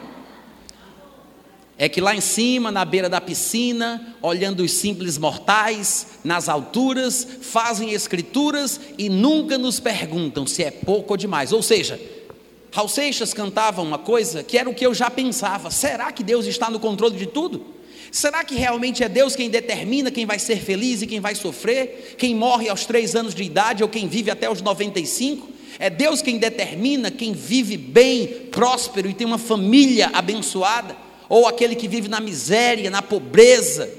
É 1.77 1.89
que 1.89 2.01
lá 2.01 2.15
em 2.15 2.21
cima, 2.21 2.71
na 2.71 2.85
beira 2.85 3.09
da 3.09 3.21
piscina, 3.21 4.15
olhando 4.23 4.63
os 4.63 4.71
simples 4.71 5.19
mortais, 5.19 6.07
nas 6.23 6.49
alturas, 6.49 7.27
fazem 7.43 7.91
escrituras 7.91 8.81
e 8.97 9.09
nunca 9.09 9.59
nos 9.59 9.81
perguntam 9.81 10.47
se 10.47 10.63
é 10.63 10.71
pouco 10.71 11.15
ou 11.15 11.17
demais. 11.17 11.53
Ou 11.53 11.61
seja, 11.61 12.01
Raul 12.71 12.89
Seixas 12.89 13.35
cantava 13.35 13.83
uma 13.83 13.99
coisa 13.99 14.45
que 14.45 14.57
era 14.57 14.71
o 14.71 14.75
que 14.75 14.87
eu 14.87 14.95
já 14.95 15.11
pensava: 15.11 15.73
será 15.73 16.13
que 16.13 16.23
Deus 16.23 16.47
está 16.47 16.71
no 16.71 16.79
controle 16.79 17.17
de 17.17 17.27
tudo? 17.27 17.75
Será 18.13 18.45
que 18.45 18.55
realmente 18.55 19.03
é 19.03 19.09
Deus 19.09 19.35
quem 19.35 19.51
determina 19.51 20.09
quem 20.13 20.25
vai 20.25 20.39
ser 20.39 20.61
feliz 20.61 21.03
e 21.03 21.07
quem 21.09 21.19
vai 21.19 21.35
sofrer? 21.35 22.15
Quem 22.17 22.33
morre 22.33 22.69
aos 22.69 22.87
três 22.87 23.17
anos 23.17 23.35
de 23.35 23.43
idade 23.43 23.83
ou 23.83 23.89
quem 23.89 24.07
vive 24.07 24.31
até 24.31 24.49
os 24.49 24.63
95? 24.63 25.54
É 25.79 25.91
Deus 25.91 26.23
quem 26.23 26.39
determina 26.39 27.11
quem 27.11 27.33
vive 27.33 27.77
bem, 27.77 28.27
próspero 28.51 29.09
e 29.09 29.15
tem 29.15 29.27
uma 29.27 29.39
família 29.39 30.11
abençoada, 30.13 30.97
ou 31.29 31.47
aquele 31.47 31.75
que 31.75 31.89
vive 31.89 32.09
na 32.09 32.21
miséria, 32.21 32.91
na 32.91 33.03
pobreza. 33.03 33.91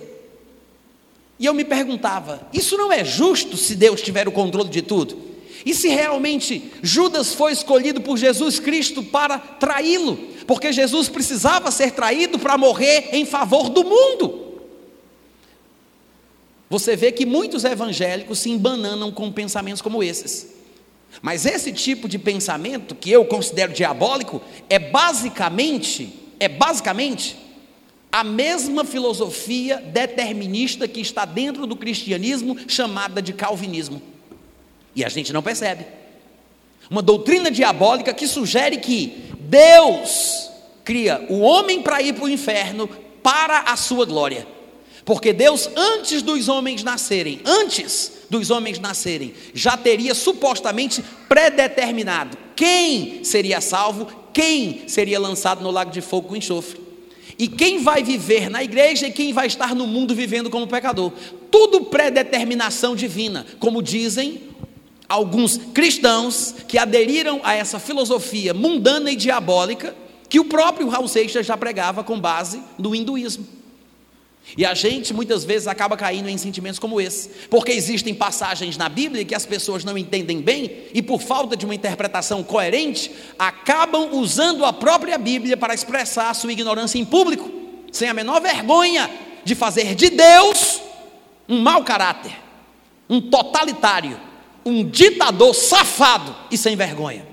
E 1.38 1.46
eu 1.46 1.54
me 1.54 1.66
perguntava: 1.66 2.48
isso 2.54 2.78
não 2.78 2.92
é 2.92 3.04
justo 3.04 3.58
se 3.58 3.76
Deus 3.76 4.02
tiver 4.02 4.28
o 4.28 4.32
controle 4.32 4.70
de 4.70 4.82
tudo? 4.82 5.18
E 5.66 5.74
se 5.74 5.90
realmente 5.90 6.72
Judas 6.84 7.34
foi 7.34 7.52
escolhido 7.52 8.00
por 8.00 8.18
Jesus 8.18 8.60
Cristo 8.60 9.04
para 9.04 9.40
traí-lo? 9.40 10.16
Porque 10.46 10.72
Jesus 10.72 11.10
precisava 11.10 11.72
ser 11.72 11.92
traído 11.92 12.38
para 12.38 12.58
morrer 12.58 13.10
em 13.12 13.26
favor 13.26 13.70
do 13.70 13.84
mundo. 13.84 14.46
Você 16.70 16.96
vê 16.96 17.12
que 17.12 17.26
muitos 17.26 17.64
evangélicos 17.64 18.40
se 18.40 18.50
embananam 18.50 19.12
com 19.12 19.32
pensamentos 19.32 19.82
como 19.82 20.04
esses. 20.04 20.55
Mas 21.22 21.46
esse 21.46 21.72
tipo 21.72 22.08
de 22.08 22.20
pensamento 22.20 22.96
que 22.96 23.12
eu 23.12 23.26
considero 23.26 23.74
diabólico 23.74 24.42
é 24.70 24.80
basicamente, 24.80 26.14
é 26.40 26.48
basicamente 26.48 27.38
a 28.12 28.24
mesma 28.24 28.86
filosofia 28.86 29.78
determinista 29.78 30.88
que 30.88 31.02
está 31.02 31.26
dentro 31.26 31.68
do 31.68 31.76
cristianismo 31.76 32.58
chamada 32.68 33.22
de 33.22 33.34
calvinismo. 33.34 34.02
E 34.96 35.04
a 35.04 35.10
gente 35.10 35.34
não 35.34 35.44
percebe. 35.44 35.86
Uma 36.90 37.02
doutrina 37.02 37.52
diabólica 37.52 38.14
que 38.14 38.28
sugere 38.28 38.78
que 38.78 39.32
Deus 39.40 40.50
cria 40.84 41.26
o 41.30 41.40
homem 41.40 41.82
para 41.82 42.02
ir 42.02 42.14
para 42.14 42.26
o 42.26 42.30
inferno 42.30 42.88
para 43.22 43.60
a 43.62 43.76
sua 43.76 44.06
glória. 44.06 44.48
Porque 45.06 45.32
Deus, 45.32 45.70
antes 45.76 46.24
dos 46.24 46.50
homens 46.50 46.84
nascerem, 46.84 47.40
antes 47.46 48.12
dos 48.28 48.50
homens 48.50 48.80
nascerem, 48.80 49.36
já 49.54 49.78
teria 49.78 50.16
supostamente 50.16 51.04
predeterminado 51.30 52.36
quem 52.56 53.24
seria 53.24 53.62
salvo, 53.62 54.08
quem 54.34 54.88
seria 54.88 55.20
lançado 55.20 55.62
no 55.62 55.70
lago 55.70 55.92
de 55.92 56.02
fogo 56.02 56.30
com 56.30 56.36
enxofre. 56.36 56.82
E 57.38 57.48
quem 57.48 57.84
vai 57.84 58.02
viver 58.02 58.50
na 58.50 58.64
igreja 58.64 59.08
e 59.08 59.12
quem 59.12 59.32
vai 59.32 59.46
estar 59.46 59.76
no 59.76 59.86
mundo 59.86 60.16
vivendo 60.16 60.50
como 60.50 60.68
pecador. 60.68 61.12
Tudo 61.52 61.86
predeterminação 61.86 62.96
divina, 62.96 63.46
como 63.60 63.84
dizem 63.84 64.42
alguns 65.08 65.58
cristãos 65.74 66.56
que 66.68 66.80
aderiram 66.80 67.42
a 67.44 67.54
essa 67.54 67.78
filosofia 67.78 68.54
mundana 68.54 69.12
e 69.12 69.16
diabólica 69.16 69.96
que 70.28 70.40
o 70.40 70.46
próprio 70.46 70.88
Raul 70.88 71.08
Seixas 71.08 71.46
já 71.46 71.56
pregava 71.56 72.04
com 72.04 72.20
base 72.20 72.60
no 72.80 72.96
hinduísmo. 72.96 73.46
E 74.58 74.66
a 74.66 74.74
gente 74.74 75.14
muitas 75.14 75.44
vezes 75.44 75.68
acaba 75.68 75.98
caindo 75.98 76.30
em 76.30 76.38
sentimentos 76.38 76.78
como 76.78 77.02
esse, 77.02 77.30
porque 77.50 77.72
existem 77.72 78.14
passagens 78.14 78.78
na 78.78 78.88
Bíblia 78.88 79.26
que 79.26 79.34
as 79.34 79.46
pessoas 79.46 79.84
não 79.84 79.98
entendem 79.98 80.40
bem 80.40 80.72
e, 80.94 81.02
por 81.02 81.20
falta 81.20 81.58
de 81.58 81.66
uma 81.66 81.74
interpretação 81.74 82.44
coerente, 82.44 83.12
acabam 83.40 84.14
usando 84.14 84.64
a 84.64 84.72
própria 84.72 85.18
Bíblia 85.18 85.58
para 85.58 85.74
expressar 85.74 86.30
a 86.30 86.34
sua 86.34 86.52
ignorância 86.52 87.00
em 87.00 87.06
público, 87.06 87.50
sem 87.92 88.08
a 88.08 88.14
menor 88.14 88.40
vergonha 88.40 89.10
de 89.44 89.56
fazer 89.56 89.96
de 89.96 90.10
Deus 90.10 90.82
um 91.50 91.60
mau 91.60 91.84
caráter, 91.84 92.34
um 93.10 93.20
totalitário, 93.20 94.20
um 94.66 94.88
ditador 94.88 95.54
safado 95.54 96.36
e 96.52 96.58
sem 96.58 96.76
vergonha. 96.76 97.26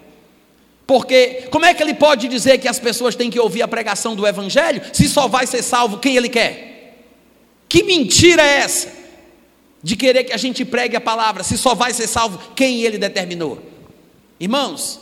Porque 0.86 1.46
como 1.50 1.64
é 1.64 1.72
que 1.72 1.82
ele 1.82 1.94
pode 1.94 2.26
dizer 2.26 2.58
que 2.58 2.68
as 2.68 2.78
pessoas 2.78 3.14
têm 3.14 3.30
que 3.30 3.38
ouvir 3.38 3.62
a 3.62 3.68
pregação 3.68 4.16
do 4.16 4.26
Evangelho 4.26 4.82
se 4.92 5.08
só 5.08 5.28
vai 5.28 5.46
ser 5.46 5.62
salvo 5.62 5.98
quem 5.98 6.16
ele 6.16 6.28
quer? 6.28 6.71
Que 7.72 7.82
mentira 7.82 8.42
é 8.42 8.58
essa? 8.58 8.92
De 9.82 9.96
querer 9.96 10.24
que 10.24 10.32
a 10.34 10.36
gente 10.36 10.62
pregue 10.62 10.94
a 10.94 11.00
palavra, 11.00 11.42
se 11.42 11.56
só 11.56 11.74
vai 11.74 11.94
ser 11.94 12.06
salvo 12.06 12.38
quem 12.54 12.82
ele 12.82 12.98
determinou. 12.98 13.58
Irmãos, 14.38 15.00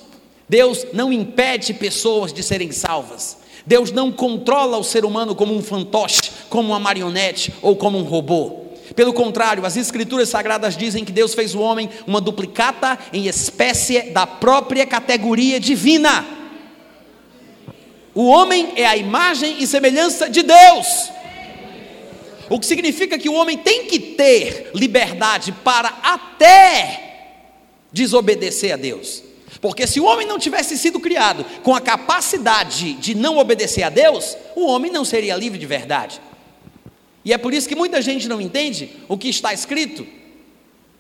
Deus 0.49 0.87
não 0.93 1.13
impede 1.13 1.75
pessoas 1.75 2.33
de 2.33 2.45
serem 2.45 2.71
salvas. 2.71 3.39
Deus 3.67 3.91
não 3.91 4.13
controla 4.13 4.79
o 4.79 4.85
ser 4.85 5.05
humano 5.05 5.35
como 5.35 5.53
um 5.53 5.61
fantoche, 5.61 6.31
como 6.49 6.69
uma 6.69 6.79
marionete 6.79 7.53
ou 7.61 7.75
como 7.75 7.99
um 7.99 8.05
robô. 8.05 8.67
Pelo 8.95 9.13
contrário, 9.13 9.67
as 9.67 9.77
escrituras 9.77 10.29
sagradas 10.29 10.77
dizem 10.77 11.05
que 11.05 11.11
Deus 11.11 11.35
fez 11.35 11.57
o 11.57 11.61
homem 11.61 11.91
uma 12.07 12.21
duplicata 12.21 12.97
em 13.13 13.27
espécie 13.27 14.01
da 14.13 14.29
própria 14.29 14.87
categoria 14.87 15.59
divina. 15.59 16.25
O 18.15 18.27
homem 18.27 18.75
é 18.77 18.87
a 18.87 18.97
imagem 18.97 19.57
e 19.59 19.67
semelhança 19.67 20.31
de 20.31 20.45
Deus. 20.45 21.19
O 22.51 22.59
que 22.59 22.67
significa 22.67 23.17
que 23.17 23.29
o 23.29 23.35
homem 23.35 23.57
tem 23.57 23.87
que 23.87 23.99
ter 23.99 24.73
liberdade 24.75 25.53
para 25.65 25.89
até 26.03 27.11
desobedecer 27.93 28.73
a 28.73 28.77
Deus. 28.77 29.23
Porque 29.61 29.87
se 29.87 30.01
o 30.01 30.05
homem 30.05 30.27
não 30.27 30.39
tivesse 30.39 30.77
sido 30.77 30.99
criado 30.99 31.45
com 31.63 31.75
a 31.75 31.81
capacidade 31.81 32.95
de 32.95 33.15
não 33.15 33.39
obedecer 33.39 33.83
a 33.83 33.89
Deus, 33.89 34.37
o 34.57 34.67
homem 34.67 34.91
não 34.91 35.05
seria 35.05 35.37
livre 35.37 35.59
de 35.59 35.67
verdade. 35.67 36.21
E 37.25 37.33
é 37.33 37.39
por 37.39 37.55
isso 37.55 37.69
que 37.69 37.77
muita 37.77 38.03
gente 38.03 38.29
não 38.29 38.41
entende 38.41 38.91
o 39.09 39.17
que 39.17 39.29
está 39.29 39.53
escrito 39.53 40.07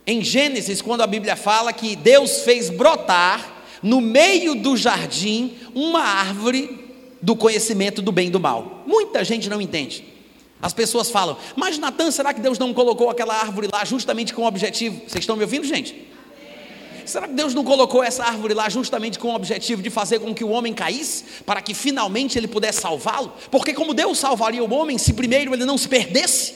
em 0.06 0.22
Gênesis, 0.22 0.80
quando 0.80 1.02
a 1.02 1.06
Bíblia 1.06 1.36
fala 1.36 1.72
que 1.72 1.96
Deus 1.96 2.42
fez 2.42 2.70
brotar 2.70 3.64
no 3.82 4.00
meio 4.00 4.54
do 4.54 4.76
jardim 4.76 5.56
uma 5.74 6.02
árvore 6.02 6.78
do 7.22 7.34
conhecimento 7.34 8.02
do 8.02 8.12
bem 8.12 8.28
e 8.28 8.30
do 8.30 8.40
mal. 8.40 8.84
Muita 8.86 9.24
gente 9.24 9.48
não 9.48 9.60
entende. 9.60 10.04
As 10.62 10.72
pessoas 10.74 11.10
falam, 11.10 11.36
mas 11.56 11.78
Natan, 11.78 12.10
será 12.10 12.34
que 12.34 12.40
Deus 12.40 12.58
não 12.58 12.74
colocou 12.74 13.08
aquela 13.08 13.34
árvore 13.34 13.68
lá 13.72 13.84
justamente 13.84 14.34
com 14.34 14.42
o 14.42 14.46
objetivo? 14.46 15.00
Vocês 15.06 15.22
estão 15.22 15.36
me 15.36 15.42
ouvindo, 15.42 15.64
gente? 15.64 16.08
Será 17.06 17.26
que 17.26 17.34
Deus 17.34 17.54
não 17.54 17.64
colocou 17.64 18.04
essa 18.04 18.24
árvore 18.24 18.54
lá 18.54 18.68
justamente 18.68 19.18
com 19.18 19.28
o 19.28 19.34
objetivo 19.34 19.82
de 19.82 19.90
fazer 19.90 20.20
com 20.20 20.34
que 20.34 20.44
o 20.44 20.50
homem 20.50 20.72
caísse, 20.72 21.24
para 21.44 21.60
que 21.60 21.74
finalmente 21.74 22.38
ele 22.38 22.46
pudesse 22.46 22.82
salvá-lo? 22.82 23.32
Porque 23.50 23.72
como 23.72 23.94
Deus 23.94 24.18
salvaria 24.18 24.62
o 24.62 24.72
homem 24.72 24.96
se 24.98 25.12
primeiro 25.12 25.52
ele 25.52 25.64
não 25.64 25.76
se 25.78 25.88
perdesse? 25.88 26.54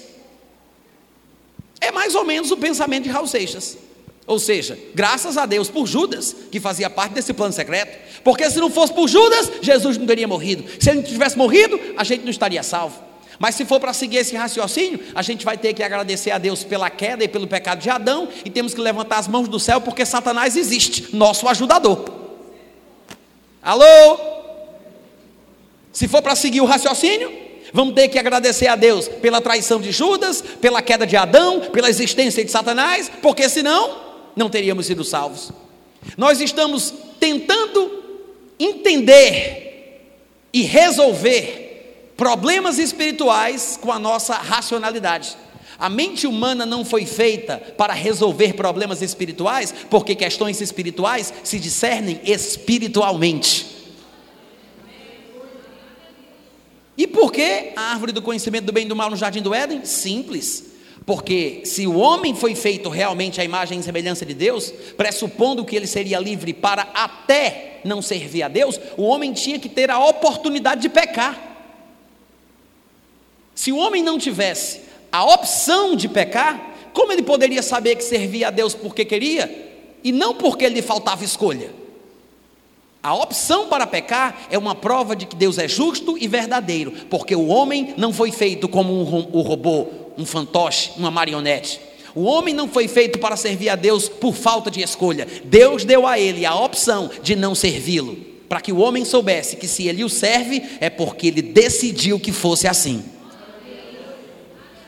É 1.81 1.90
mais 1.90 2.14
ou 2.14 2.25
menos 2.25 2.51
o 2.51 2.57
pensamento 2.57 3.05
de 3.05 3.11
Raul 3.11 3.27
Seixas. 3.27 3.79
Ou 4.27 4.38
seja, 4.38 4.79
graças 4.95 5.37
a 5.37 5.45
Deus 5.45 5.69
por 5.69 5.87
Judas, 5.87 6.35
que 6.51 6.61
fazia 6.61 6.88
parte 6.88 7.12
desse 7.12 7.33
plano 7.33 7.53
secreto. 7.53 7.99
Porque 8.23 8.49
se 8.49 8.59
não 8.59 8.71
fosse 8.71 8.93
por 8.93 9.09
Judas, 9.09 9.51
Jesus 9.61 9.99
não 9.99 10.07
teria 10.07 10.27
morrido. 10.27 10.64
Se 10.81 10.90
ele 10.90 11.01
não 11.01 11.07
tivesse 11.07 11.37
morrido, 11.37 11.79
a 11.97 12.05
gente 12.05 12.23
não 12.23 12.31
estaria 12.31 12.62
salvo. 12.62 13.13
Mas 13.38 13.55
se 13.55 13.64
for 13.64 13.81
para 13.81 13.92
seguir 13.92 14.18
esse 14.18 14.37
raciocínio, 14.37 15.01
a 15.14 15.23
gente 15.23 15.44
vai 15.44 15.57
ter 15.57 15.73
que 15.75 15.83
agradecer 15.83 16.31
a 16.31 16.38
Deus 16.38 16.64
pela 16.64 16.90
queda 16.90 17.25
e 17.25 17.29
pelo 17.29 17.47
pecado 17.47 17.81
de 17.81 17.90
Adão, 17.90 18.29
e 18.44 18.51
temos 18.51 18.75
que 18.75 18.81
levantar 18.81 19.18
as 19.18 19.29
mãos 19.29 19.49
do 19.49 19.59
céu, 19.59 19.81
porque 19.81 20.05
Satanás 20.05 20.57
existe, 20.57 21.14
nosso 21.14 21.49
ajudador. 21.49 22.05
Alô? 23.62 24.18
Se 25.92 26.09
for 26.09 26.23
para 26.23 26.35
seguir 26.35 26.61
o 26.61 26.64
raciocínio, 26.64 27.33
vamos 27.73 27.94
ter 27.94 28.09
que 28.09 28.18
agradecer 28.18 28.66
a 28.66 28.77
Deus 28.77 29.09
pela 29.09 29.40
traição 29.40 29.81
de 29.81 29.90
Judas, 29.90 30.42
pela 30.61 30.83
queda 30.83 31.07
de 31.07 31.16
Adão, 31.16 31.61
pela 31.73 31.88
existência 31.88 32.44
de 32.44 32.51
Satanás, 32.51 33.11
porque 33.23 33.49
senão 33.49 34.01
não 34.37 34.51
teríamos 34.51 34.87
sido 34.87 35.05
salvos. 35.05 35.53
Nós 36.16 36.40
estamos 36.40 36.92
tentando 37.18 38.03
entender 38.59 39.64
e 40.53 40.62
resolver 40.62 41.63
problemas 42.16 42.79
espirituais 42.79 43.79
com 43.81 43.90
a 43.92 43.98
nossa 43.98 44.35
racionalidade. 44.35 45.37
A 45.79 45.88
mente 45.88 46.27
humana 46.27 46.64
não 46.64 46.85
foi 46.85 47.05
feita 47.05 47.59
para 47.77 47.92
resolver 47.92 48.55
problemas 48.55 49.03
espirituais, 49.03 49.74
porque 49.90 50.14
questões 50.14 50.61
espirituais 50.61 51.33
se 51.42 51.59
discernem 51.59 52.20
espiritualmente. 52.24 53.74
E 56.96 57.07
por 57.09 57.33
que 57.33 57.72
a 57.74 57.92
árvore 57.92 58.12
do 58.12 58.22
conhecimento 58.22 58.66
do 58.66 58.72
bem 58.72 58.87
e 58.87 58.88
do 58.88 58.94
mal 58.94 59.11
no 59.11 59.16
jardim 59.16 59.42
do 59.42 59.53
Éden? 59.53 59.85
Simples. 59.85 60.72
Porque 61.05 61.62
se 61.64 61.87
o 61.87 61.96
homem 61.96 62.35
foi 62.35 62.55
feito 62.55 62.88
realmente 62.88 63.40
à 63.40 63.44
imagem 63.44 63.79
e 63.81 63.83
semelhança 63.83 64.24
de 64.24 64.33
Deus, 64.33 64.72
pressupondo 64.96 65.64
que 65.64 65.77
ele 65.77 65.87
seria 65.87 66.18
livre 66.18 66.55
para 66.55 66.83
até 66.94 67.81
não 67.85 68.00
servir 68.00 68.44
a 68.44 68.48
Deus, 68.48 68.81
o 68.96 69.03
homem 69.03 69.33
tinha 69.33 69.59
que 69.59 69.68
ter 69.68 69.90
a 69.90 69.98
oportunidade 69.98 70.83
de 70.83 70.88
pecar. 70.88 71.54
Se 73.55 73.71
o 73.71 73.77
homem 73.77 74.03
não 74.03 74.19
tivesse 74.19 74.81
a 75.12 75.25
opção 75.25 75.95
de 75.95 76.09
pecar, 76.09 76.75
como 76.93 77.12
ele 77.12 77.23
poderia 77.23 77.62
saber 77.62 77.97
que 77.97 78.05
servia 78.05 78.49
a 78.49 78.51
Deus 78.51 78.75
porque 78.75 79.05
queria 79.05 79.73
e 80.03 80.12
não 80.12 80.35
porque 80.35 80.69
lhe 80.69 80.83
faltava 80.83 81.25
escolha? 81.25 81.71
A 83.03 83.14
opção 83.14 83.69
para 83.69 83.87
pecar 83.87 84.47
é 84.51 84.57
uma 84.57 84.75
prova 84.75 85.14
de 85.14 85.27
que 85.27 85.37
Deus 85.37 85.59
é 85.59 85.69
justo 85.69 86.17
e 86.19 86.27
verdadeiro, 86.27 86.90
porque 87.11 87.37
o 87.37 87.49
homem 87.49 87.93
não 87.99 88.14
foi 88.14 88.33
feito 88.33 88.67
como 88.67 88.99
um, 88.99 89.40
robô, 89.43 89.88
um 90.17 90.25
fantoche, 90.25 90.93
uma 90.97 91.11
marionete. 91.11 91.79
O 92.14 92.23
homem 92.23 92.55
não 92.55 92.67
foi 92.67 92.88
feito 92.88 93.19
para 93.19 93.37
servir 93.37 93.69
a 93.69 93.77
Deus 93.77 94.09
por 94.09 94.35
falta 94.35 94.71
de 94.71 94.81
escolha. 94.81 95.29
Deus 95.45 95.85
deu 95.85 96.07
a 96.07 96.19
ele 96.19 96.47
a 96.47 96.55
opção 96.55 97.11
de 97.23 97.37
não 97.37 97.55
servi-lo, 97.55 98.17
para 98.49 98.61
que 98.61 98.73
o 98.73 98.79
homem 98.79 99.05
soubesse 99.05 99.57
que 99.57 99.69
se 99.69 99.87
ele 99.87 100.03
o 100.03 100.09
serve 100.09 100.62
é 100.81 100.88
porque 100.88 101.27
ele 101.27 101.43
decidiu 101.43 102.19
que 102.19 102.33
fosse 102.33 102.67
assim. 102.67 103.05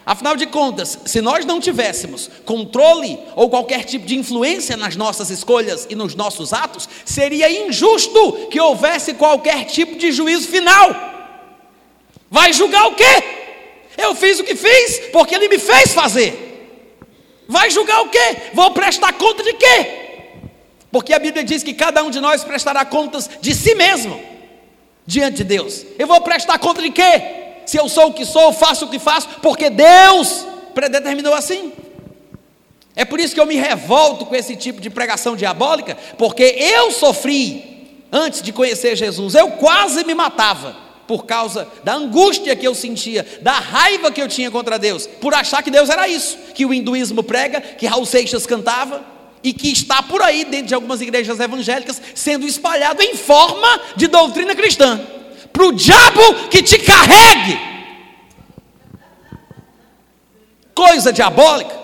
Afinal 0.07 0.37
de 0.37 0.47
contas, 0.47 1.01
se 1.05 1.21
nós 1.21 1.45
não 1.45 1.59
tivéssemos 1.59 2.31
controle 2.45 3.19
ou 3.35 3.51
qualquer 3.51 3.83
tipo 3.83 4.07
de 4.07 4.17
influência 4.17 4.77
nas 4.77 4.95
nossas 4.95 5.31
escolhas 5.31 5.85
e 5.91 5.97
nos 5.97 6.15
nossos 6.15 6.53
atos, 6.53 6.89
seria 7.05 7.51
injusto 7.51 8.47
que 8.49 8.61
houvesse 8.61 9.15
qualquer 9.15 9.65
tipo 9.65 9.97
de 9.97 10.13
juízo 10.13 10.47
final. 10.47 10.95
Vai 12.31 12.53
julgar 12.53 12.87
o 12.87 12.95
quê? 12.95 13.03
Eu 13.99 14.15
fiz 14.15 14.39
o 14.39 14.45
que 14.45 14.55
fiz 14.55 15.09
porque 15.13 15.35
ele 15.35 15.49
me 15.49 15.59
fez 15.59 15.93
fazer. 15.93 16.45
Vai 17.49 17.69
julgar 17.73 18.03
o 18.03 18.09
quê? 18.09 18.37
Vou 18.55 18.71
prestar 18.71 19.13
conta 19.15 19.43
de 19.43 19.55
quê? 19.55 20.07
Porque 20.93 21.13
a 21.15 21.19
Bíblia 21.19 21.43
diz 21.43 21.65
que 21.65 21.75
cada 21.75 22.05
um 22.05 22.11
de 22.11 22.21
nós 22.21 22.45
prestará 22.45 22.85
contas 22.85 23.29
de 23.41 23.53
si 23.53 23.75
mesmo 23.75 24.21
diante 25.05 25.39
de 25.39 25.45
Deus. 25.45 25.85
Eu 25.99 26.07
vou 26.07 26.21
prestar 26.21 26.61
conta 26.61 26.81
de 26.81 26.91
quê? 26.91 27.46
Se 27.67 27.77
eu 27.77 27.89
sou 27.89 28.09
o 28.09 28.13
que 28.13 28.25
sou, 28.25 28.53
faço 28.53 28.87
o 28.87 28.89
que 28.89 28.99
faço, 28.99 29.29
porque 29.43 29.69
Deus 29.69 30.47
predeterminou 30.75 31.35
assim. 31.35 31.73
É 32.95 33.05
por 33.05 33.21
isso 33.21 33.35
que 33.35 33.41
eu 33.41 33.47
me 33.47 33.57
revolto 33.57 34.25
com 34.25 34.35
esse 34.35 34.57
tipo 34.57 34.81
de 34.81 34.89
pregação 34.89 35.37
diabólica, 35.37 35.99
porque 36.17 36.43
eu 36.43 36.91
sofri 36.91 37.77
antes 38.11 38.41
de 38.41 38.53
conhecer 38.53 38.97
Jesus, 38.97 39.35
eu 39.35 39.51
quase 39.53 40.05
me 40.05 40.15
matava 40.15 40.77
por 41.07 41.27
causa 41.27 41.69
da 41.85 41.95
angústia 41.95 42.57
que 42.57 42.67
eu 42.67 42.75
sentia, 42.75 43.27
da 43.43 43.53
raiva 43.53 44.11
que 44.11 44.21
eu 44.21 44.29
tinha 44.29 44.51
contra 44.51 44.79
Deus, 44.79 45.07
por 45.07 45.35
achar 45.35 45.63
que 45.63 45.71
Deus 45.71 45.89
era 45.89 46.09
isso, 46.09 46.37
que 46.55 46.65
o 46.67 46.73
hinduísmo 46.73 47.23
prega, 47.23 47.61
que 47.61 47.87
Raul 47.87 48.07
Seixas 48.07 48.47
cantava, 48.47 49.05
e 49.43 49.53
que 49.53 49.71
está 49.71 50.03
por 50.03 50.23
aí 50.23 50.45
dentro 50.45 50.67
de 50.69 50.75
algumas 50.75 51.01
igrejas 51.01 51.39
evangélicas 51.39 52.03
sendo 52.15 52.47
espalhado 52.47 53.01
em 53.03 53.15
forma 53.15 53.81
de 53.95 54.09
doutrina 54.09 54.57
cristã, 54.57 55.01
para 55.57 55.67
o 55.67 55.73
diabo 55.73 56.49
que 56.51 56.63
te 56.63 56.79
carregue. 56.79 57.59
Coisa 60.75 61.11
diabólica. 61.11 61.75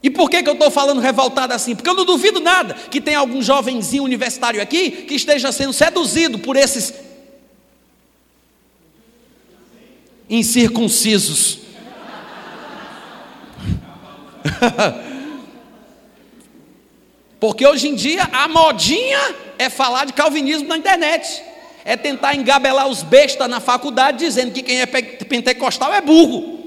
E 0.00 0.08
por 0.08 0.30
que, 0.30 0.40
que 0.42 0.48
eu 0.48 0.54
estou 0.54 0.70
falando 0.70 1.00
revoltado 1.00 1.52
assim? 1.52 1.74
Porque 1.74 1.90
eu 1.90 1.94
não 1.94 2.04
duvido 2.04 2.38
nada 2.38 2.74
que 2.74 3.00
tem 3.00 3.16
algum 3.16 3.42
jovenzinho 3.42 4.04
universitário 4.04 4.62
aqui 4.62 4.90
que 4.90 5.14
esteja 5.14 5.50
sendo 5.50 5.72
seduzido 5.72 6.38
por 6.38 6.56
esses 6.56 6.94
incircuncisos. 10.30 11.58
Porque 17.40 17.66
hoje 17.66 17.88
em 17.88 17.96
dia 17.96 18.28
a 18.32 18.46
modinha 18.46 19.18
é 19.58 19.68
falar 19.68 20.04
de 20.04 20.12
calvinismo 20.12 20.68
na 20.68 20.76
internet. 20.76 21.42
É 21.84 21.96
tentar 21.96 22.34
engabelar 22.34 22.88
os 22.88 23.02
bestas 23.02 23.48
na 23.48 23.60
faculdade 23.60 24.18
dizendo 24.18 24.52
que 24.52 24.62
quem 24.62 24.80
é 24.80 24.86
pentecostal 24.86 25.92
é 25.92 26.00
burro. 26.00 26.60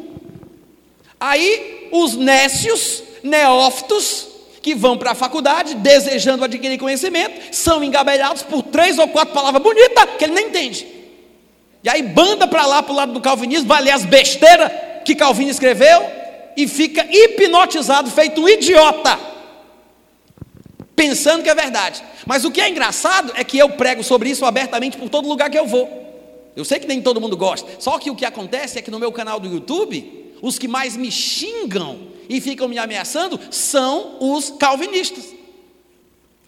Aí 1.20 1.90
os 1.92 2.16
nécios, 2.16 3.04
neófitos, 3.24 4.28
que 4.62 4.76
vão 4.76 4.98
para 4.98 5.12
a 5.12 5.16
faculdade 5.16 5.76
desejando 5.76 6.44
adquirir 6.44 6.78
conhecimento, 6.78 7.56
são 7.56 7.84
engabelados 7.84 8.44
por 8.44 8.62
três 8.64 9.00
ou 9.00 9.08
quatro 9.08 9.34
palavras 9.34 9.64
bonitas 9.64 10.10
que 10.18 10.26
ele 10.26 10.34
nem 10.34 10.48
entende. 10.48 10.86
E 11.84 11.90
aí 11.90 12.02
banda 12.02 12.46
para 12.48 12.66
lá, 12.66 12.84
para 12.84 12.92
o 12.92 12.96
lado 12.96 13.14
do 13.14 13.22
calvinismo, 13.22 13.68
vai 13.68 13.82
ler 13.82 13.92
as 13.92 14.04
besteiras 14.04 14.70
que 15.06 15.16
Calvino 15.16 15.50
escreveu 15.50 16.06
e 16.58 16.68
fica 16.68 17.08
hipnotizado, 17.10 18.12
feito 18.12 18.42
um 18.42 18.50
idiota, 18.50 19.18
pensando 20.98 21.44
que 21.44 21.50
é 21.50 21.54
verdade. 21.54 22.04
Mas 22.26 22.44
o 22.44 22.52
que 22.52 22.60
é 22.60 22.68
engraçado 22.68 23.32
é 23.36 23.44
que 23.44 23.58
eu 23.58 23.70
prego 23.70 24.04
sobre 24.04 24.32
isso 24.32 24.44
abertamente 24.44 24.98
por 24.98 25.08
todo 25.08 25.30
lugar 25.30 25.50
que 25.50 25.58
eu 25.58 25.68
vou. 25.68 26.06
Eu 26.56 26.66
sei 26.66 26.80
que 26.80 26.88
nem 26.88 27.00
todo 27.00 27.22
mundo 27.22 27.38
gosta, 27.38 27.70
só 27.78 28.00
que 28.00 28.10
o 28.10 28.16
que 28.16 28.26
acontece 28.26 28.80
é 28.80 28.82
que 28.82 28.90
no 28.90 29.00
meu 29.00 29.12
canal 29.12 29.40
do 29.40 29.48
YouTube, 29.48 30.34
os 30.42 30.58
que 30.58 30.68
mais 30.68 30.98
me 30.98 31.12
xingam 31.12 32.00
e 32.28 32.42
ficam 32.42 32.68
me 32.68 32.80
ameaçando 32.80 33.40
são 33.52 34.18
os 34.20 34.50
calvinistas. 34.50 35.38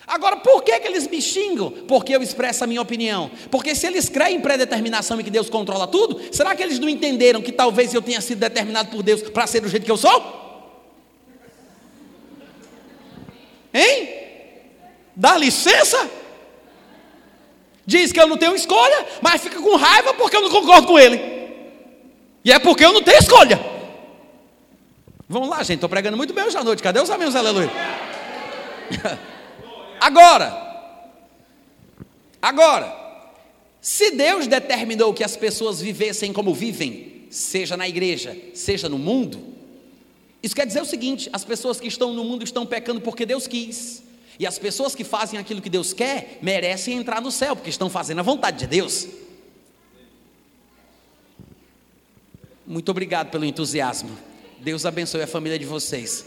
Agora, 0.07 0.38
por 0.38 0.63
que, 0.63 0.79
que 0.79 0.88
eles 0.88 1.07
me 1.07 1.21
xingam? 1.21 1.69
Porque 1.88 2.15
eu 2.15 2.23
expresso 2.23 2.63
a 2.63 2.67
minha 2.67 2.81
opinião. 2.81 3.29
Porque 3.51 3.75
se 3.75 3.85
eles 3.85 4.09
creem 4.09 4.38
em 4.38 4.41
predeterminação 4.41 5.19
e 5.19 5.23
que 5.23 5.29
Deus 5.29 5.47
controla 5.47 5.85
tudo, 5.85 6.19
será 6.31 6.55
que 6.55 6.63
eles 6.63 6.79
não 6.79 6.89
entenderam 6.89 7.43
que 7.43 7.51
talvez 7.51 7.93
eu 7.93 8.01
tenha 8.01 8.19
sido 8.19 8.39
determinado 8.39 8.89
por 8.89 9.03
Deus 9.03 9.21
para 9.21 9.45
ser 9.45 9.62
do 9.62 9.69
jeito 9.69 9.85
que 9.85 9.91
eu 9.91 9.97
sou? 9.97 10.49
Hein? 13.71 14.18
Dá 15.19 15.36
licença? 15.36 16.10
Diz 17.86 18.13
que 18.13 18.21
eu 18.21 18.25
não 18.25 18.38
tenho 18.38 18.55
escolha, 18.55 19.05
mas 19.21 19.41
fica 19.41 19.62
com 19.62 19.75
raiva 19.75 20.13
porque 20.13 20.38
eu 20.38 20.41
não 20.41 20.49
concordo 20.49 20.88
com 20.88 20.97
ele. 20.97 21.19
E 22.45 22.53
é 22.53 22.58
porque 22.58 22.86
eu 22.86 22.93
não 22.93 23.03
tenho 23.03 23.19
escolha. 23.19 23.60
Vamos 25.27 25.49
lá, 25.49 25.58
gente. 25.58 25.73
Estou 25.73 25.89
pregando 25.89 26.15
muito 26.15 26.34
bem 26.34 26.45
hoje 26.45 26.55
à 26.55 26.63
noite. 26.63 26.82
Cadê 26.82 27.01
os 27.01 27.10
amigos? 27.10 27.36
Aleluia. 27.36 27.69
Agora, 29.99 30.55
agora, 32.41 32.95
se 33.82 34.12
Deus 34.12 34.47
determinou 34.47 35.13
que 35.13 35.25
as 35.25 35.36
pessoas 35.36 35.82
vivessem 35.82 36.32
como 36.32 36.53
vivem, 36.53 37.25
seja 37.29 37.75
na 37.75 37.86
igreja, 37.86 38.34
seja 38.53 38.88
no 38.88 38.97
mundo, 38.97 39.43
isso 40.41 40.55
quer 40.55 40.65
dizer 40.65 40.82
o 40.82 40.86
seguinte: 40.86 41.29
as 41.34 41.43
pessoas 41.43 41.82
que 41.82 41.88
estão 41.89 42.13
no 42.13 42.23
mundo 42.23 42.45
estão 42.45 42.65
pecando 42.65 43.01
porque 43.01 43.25
Deus 43.25 43.45
quis. 43.45 44.08
E 44.39 44.47
as 44.47 44.58
pessoas 44.58 44.95
que 44.95 45.04
fazem 45.04 45.38
aquilo 45.38 45.62
que 45.62 45.69
Deus 45.69 45.91
quer 45.91 46.39
merecem 46.41 46.97
entrar 46.97 47.21
no 47.21 47.30
céu, 47.30 47.58
porque 47.58 47.69
estão 47.69 47.89
fazendo 47.89 48.19
a 48.19 48.23
vontade 48.23 48.60
de 48.60 48.67
Deus. 48.67 49.06
Muito 52.65 52.89
obrigado 52.89 53.30
pelo 53.30 53.43
entusiasmo. 53.43 54.17
Deus 54.60 54.86
abençoe 54.86 55.23
a 55.23 55.28
família 55.28 55.60
de 55.60 55.65
vocês. 55.65 56.25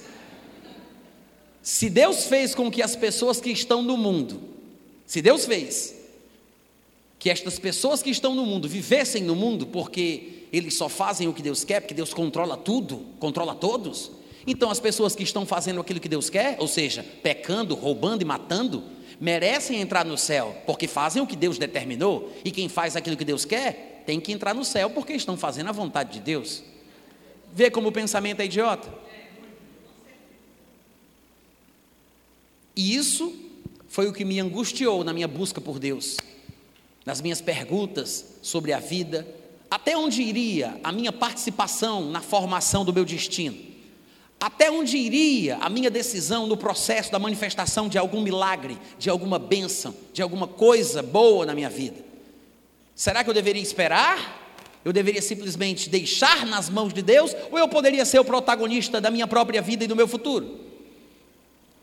Se 1.63 1.89
Deus 1.89 2.25
fez 2.25 2.55
com 2.55 2.71
que 2.71 2.83
as 2.83 2.95
pessoas 2.95 3.41
que 3.41 3.51
estão 3.51 3.83
no 3.83 3.97
mundo, 3.97 4.43
se 5.07 5.23
Deus 5.23 5.47
fez 5.47 5.95
que 7.19 7.31
estas 7.31 7.59
pessoas 7.59 8.03
que 8.03 8.11
estão 8.11 8.35
no 8.35 8.45
mundo 8.45 8.69
vivessem 8.69 9.23
no 9.23 9.37
mundo, 9.37 9.69
porque 9.69 10.49
eles 10.53 10.75
só 10.75 10.89
fazem 10.89 11.29
o 11.29 11.33
que 11.33 11.41
Deus 11.41 11.65
quer, 11.65 11.81
porque 11.81 11.95
Deus 11.95 12.13
controla 12.13 12.57
tudo, 12.57 13.07
controla 13.21 13.55
todos. 13.55 14.11
Então 14.47 14.71
as 14.71 14.81
pessoas 14.81 15.15
que 15.15 15.23
estão 15.23 15.47
fazendo 15.47 15.81
aquilo 15.81 16.01
que 16.01 16.09
Deus 16.09 16.29
quer, 16.29 16.57
ou 16.59 16.69
seja, 16.69 17.05
pecando, 17.23 17.75
roubando 17.75 18.23
e 18.23 18.25
matando, 18.25 18.83
merecem 19.21 19.81
entrar 19.81 20.05
no 20.05 20.19
céu, 20.19 20.57
porque 20.67 20.89
fazem 20.89 21.23
o 21.23 21.27
que 21.27 21.37
Deus 21.37 21.59
determinou, 21.59 22.33
e 22.45 22.51
quem 22.51 22.69
faz 22.69 22.97
aquilo 22.97 23.17
que 23.17 23.25
Deus 23.25 23.45
quer, 23.45 24.03
tem 24.05 24.19
que 24.19 24.33
entrar 24.33 24.55
no 24.55 24.65
céu, 24.65 24.91
porque 24.91 25.13
estão 25.13 25.37
fazendo 25.37 25.69
a 25.69 25.73
vontade 25.73 26.15
de 26.15 26.21
Deus. 26.21 26.63
Vê 27.55 27.71
como 27.71 27.89
o 27.89 27.93
pensamento 27.93 28.41
é 28.41 28.47
idiota. 28.47 28.93
E 32.75 32.97
isso 32.97 33.33
foi 33.87 34.09
o 34.09 34.13
que 34.13 34.25
me 34.25 34.41
angustiou 34.41 35.05
na 35.05 35.13
minha 35.13 35.29
busca 35.29 35.61
por 35.61 35.79
Deus, 35.79 36.17
nas 37.05 37.21
minhas 37.21 37.41
perguntas 37.41 38.39
sobre 38.41 38.73
a 38.73 38.81
vida, 38.81 39.27
até 39.71 39.97
onde 39.97 40.23
iria 40.23 40.81
a 40.83 40.91
minha 40.91 41.13
participação 41.13 42.11
na 42.11 42.21
formação 42.21 42.85
do 42.85 42.93
meu 42.93 43.05
destino, 43.05 43.57
até 44.43 44.69
onde 44.69 44.97
iria 44.97 45.57
a 45.59 45.71
minha 45.71 45.89
decisão 45.89 46.49
no 46.49 46.57
processo 46.57 47.13
da 47.13 47.19
manifestação 47.21 47.89
de 47.89 47.97
algum 47.97 48.21
milagre, 48.21 48.77
de 48.99 49.09
alguma 49.09 49.39
bênção, 49.39 49.95
de 50.13 50.21
alguma 50.21 50.49
coisa 50.49 51.01
boa 51.01 51.47
na 51.47 51.55
minha 51.55 51.71
vida. 51.71 52.05
Será 52.93 53.23
que 53.23 53.31
eu 53.31 53.35
deveria 53.35 53.63
esperar? 53.63 54.61
Eu 54.85 54.93
deveria 54.93 55.23
simplesmente 55.23 55.89
deixar 55.89 56.45
nas 56.45 56.69
mãos 56.69 56.93
de 56.93 57.03
Deus? 57.03 57.33
Ou 57.53 57.59
eu 57.61 57.69
poderia 57.69 58.05
ser 58.05 58.19
o 58.19 58.25
protagonista 58.25 59.01
da 59.01 59.13
minha 59.13 59.29
própria 59.29 59.63
vida 59.63 59.85
e 59.85 59.87
do 59.87 59.95
meu 59.95 60.09
futuro? 60.09 60.59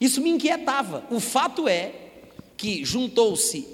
Isso 0.01 0.19
me 0.19 0.29
inquietava. 0.29 1.05
O 1.09 1.21
fato 1.21 1.65
é 1.65 1.93
que 2.57 2.83
juntou-se 2.83 3.65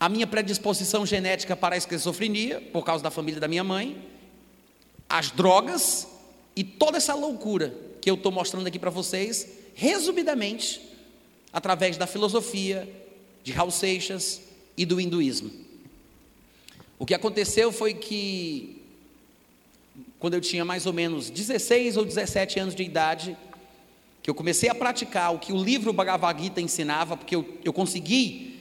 a 0.00 0.08
minha 0.08 0.26
predisposição 0.26 1.06
genética 1.06 1.54
para 1.54 1.76
a 1.76 1.78
esquizofrenia, 1.78 2.60
por 2.72 2.84
causa 2.84 3.04
da 3.04 3.10
família 3.12 3.38
da 3.38 3.46
minha 3.46 3.62
mãe, 3.62 4.02
as 5.08 5.30
drogas 5.30 6.08
e 6.56 6.64
toda 6.64 6.96
essa 6.96 7.14
loucura 7.14 7.88
que 8.00 8.10
eu 8.10 8.14
estou 8.14 8.32
mostrando 8.32 8.66
aqui 8.66 8.78
para 8.78 8.90
vocês, 8.90 9.46
resumidamente, 9.74 10.80
através 11.52 11.96
da 11.96 12.06
filosofia 12.06 12.88
de 13.42 13.52
Raul 13.52 13.70
Seixas 13.70 14.40
e 14.76 14.84
do 14.84 15.00
hinduísmo. 15.00 15.50
O 16.98 17.06
que 17.06 17.14
aconteceu 17.14 17.72
foi 17.72 17.94
que, 17.94 18.82
quando 20.18 20.34
eu 20.34 20.40
tinha 20.40 20.64
mais 20.64 20.86
ou 20.86 20.92
menos 20.92 21.30
16 21.30 21.96
ou 21.96 22.04
17 22.04 22.60
anos 22.60 22.74
de 22.74 22.82
idade, 22.82 23.36
que 24.22 24.28
eu 24.28 24.34
comecei 24.34 24.68
a 24.68 24.74
praticar 24.74 25.34
o 25.34 25.38
que 25.38 25.52
o 25.52 25.62
livro 25.62 25.92
Bhagavad 25.92 26.42
Gita 26.42 26.60
ensinava, 26.60 27.16
porque 27.16 27.34
eu, 27.34 27.58
eu 27.64 27.72
consegui 27.72 28.60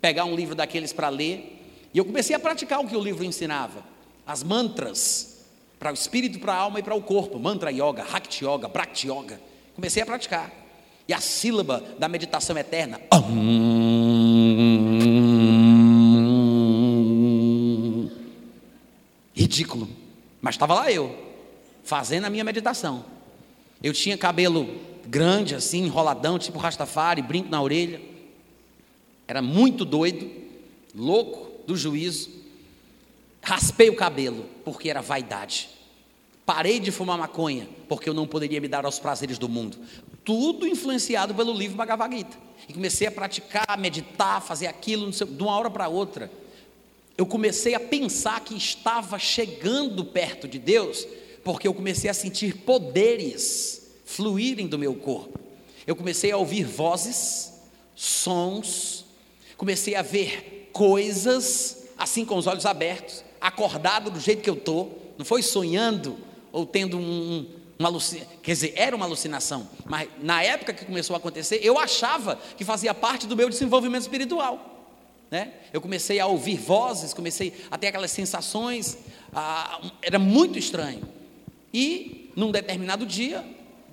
pegar 0.00 0.24
um 0.24 0.36
livro 0.36 0.54
daqueles 0.54 0.92
para 0.92 1.08
ler, 1.08 1.60
e 1.92 1.98
eu 1.98 2.04
comecei 2.04 2.34
a 2.36 2.38
praticar 2.38 2.80
o 2.80 2.86
que 2.86 2.96
o 2.96 3.02
livro 3.02 3.24
ensinava, 3.24 3.84
as 4.24 4.42
mantras, 4.42 5.37
para 5.78 5.90
o 5.90 5.94
espírito, 5.94 6.38
para 6.38 6.54
a 6.54 6.56
alma 6.56 6.80
e 6.80 6.82
para 6.82 6.94
o 6.94 7.02
corpo, 7.02 7.38
mantra 7.38 7.70
yoga, 7.70 8.02
Hakti 8.02 8.44
yoga, 8.44 8.68
Bhakti 8.68 9.08
yoga, 9.08 9.40
comecei 9.74 10.02
a 10.02 10.06
praticar, 10.06 10.52
e 11.06 11.12
a 11.12 11.20
sílaba 11.20 11.82
da 11.98 12.08
meditação 12.08 12.56
eterna, 12.58 13.00
ridículo, 19.34 19.88
mas 20.40 20.54
estava 20.54 20.74
lá 20.74 20.90
eu, 20.90 21.16
fazendo 21.84 22.24
a 22.24 22.30
minha 22.30 22.44
meditação, 22.44 23.04
eu 23.82 23.92
tinha 23.92 24.18
cabelo 24.18 24.68
grande, 25.08 25.54
assim, 25.54 25.84
enroladão, 25.84 26.38
tipo 26.38 26.58
Rastafari, 26.58 27.22
brinco 27.22 27.48
na 27.48 27.62
orelha. 27.62 28.00
Era 29.26 29.40
muito 29.40 29.84
doido, 29.84 30.30
louco 30.94 31.64
do 31.66 31.76
juízo. 31.76 32.30
Raspei 33.42 33.88
o 33.88 33.96
cabelo, 33.96 34.46
porque 34.64 34.90
era 34.90 35.00
vaidade. 35.00 35.68
Parei 36.44 36.80
de 36.80 36.90
fumar 36.90 37.18
maconha, 37.18 37.68
porque 37.88 38.08
eu 38.08 38.14
não 38.14 38.26
poderia 38.26 38.60
me 38.60 38.68
dar 38.68 38.84
aos 38.84 38.98
prazeres 38.98 39.38
do 39.38 39.48
mundo. 39.48 39.78
Tudo 40.24 40.66
influenciado 40.66 41.34
pelo 41.34 41.52
livro 41.52 41.76
Bhagavad 41.76 42.14
Gita. 42.16 42.36
E 42.68 42.72
comecei 42.72 43.06
a 43.06 43.10
praticar, 43.10 43.78
meditar, 43.78 44.42
fazer 44.42 44.66
aquilo, 44.66 45.12
sei, 45.12 45.26
de 45.26 45.42
uma 45.42 45.56
hora 45.56 45.70
para 45.70 45.88
outra. 45.88 46.30
Eu 47.16 47.26
comecei 47.26 47.74
a 47.74 47.80
pensar 47.80 48.40
que 48.40 48.56
estava 48.56 49.18
chegando 49.18 50.04
perto 50.04 50.46
de 50.48 50.58
Deus, 50.58 51.06
porque 51.44 51.66
eu 51.66 51.74
comecei 51.74 52.08
a 52.08 52.14
sentir 52.14 52.56
poderes 52.58 53.96
fluírem 54.04 54.66
do 54.66 54.78
meu 54.78 54.94
corpo. 54.94 55.38
Eu 55.86 55.96
comecei 55.96 56.30
a 56.30 56.36
ouvir 56.36 56.64
vozes, 56.64 57.52
sons, 57.94 59.04
comecei 59.56 59.94
a 59.94 60.02
ver 60.02 60.70
coisas, 60.72 61.88
assim 61.96 62.24
com 62.24 62.36
os 62.36 62.46
olhos 62.46 62.64
abertos, 62.64 63.24
acordado 63.40 64.10
do 64.10 64.20
jeito 64.20 64.42
que 64.42 64.50
eu 64.50 64.54
estou, 64.54 65.14
não 65.16 65.24
foi 65.24 65.42
sonhando 65.42 66.16
ou 66.52 66.64
tendo 66.64 66.98
um, 66.98 67.46
uma 67.78 67.88
alucinação, 67.88 68.32
quer 68.42 68.52
dizer, 68.52 68.72
era 68.76 68.96
uma 68.96 69.04
alucinação, 69.04 69.68
mas 69.84 70.08
na 70.20 70.42
época 70.42 70.72
que 70.72 70.84
começou 70.84 71.14
a 71.14 71.18
acontecer, 71.18 71.60
eu 71.62 71.78
achava 71.78 72.38
que 72.56 72.64
fazia 72.64 72.92
parte 72.92 73.26
do 73.26 73.36
meu 73.36 73.48
desenvolvimento 73.48 74.02
espiritual. 74.02 74.76
Né? 75.30 75.52
Eu 75.72 75.80
comecei 75.80 76.18
a 76.18 76.26
ouvir 76.26 76.56
vozes, 76.56 77.12
comecei 77.12 77.52
a 77.70 77.76
ter 77.76 77.88
aquelas 77.88 78.10
sensações, 78.10 78.98
era 80.02 80.18
muito 80.18 80.58
estranho. 80.58 81.02
E 81.72 82.30
num 82.34 82.50
determinado 82.50 83.04
dia, 83.04 83.44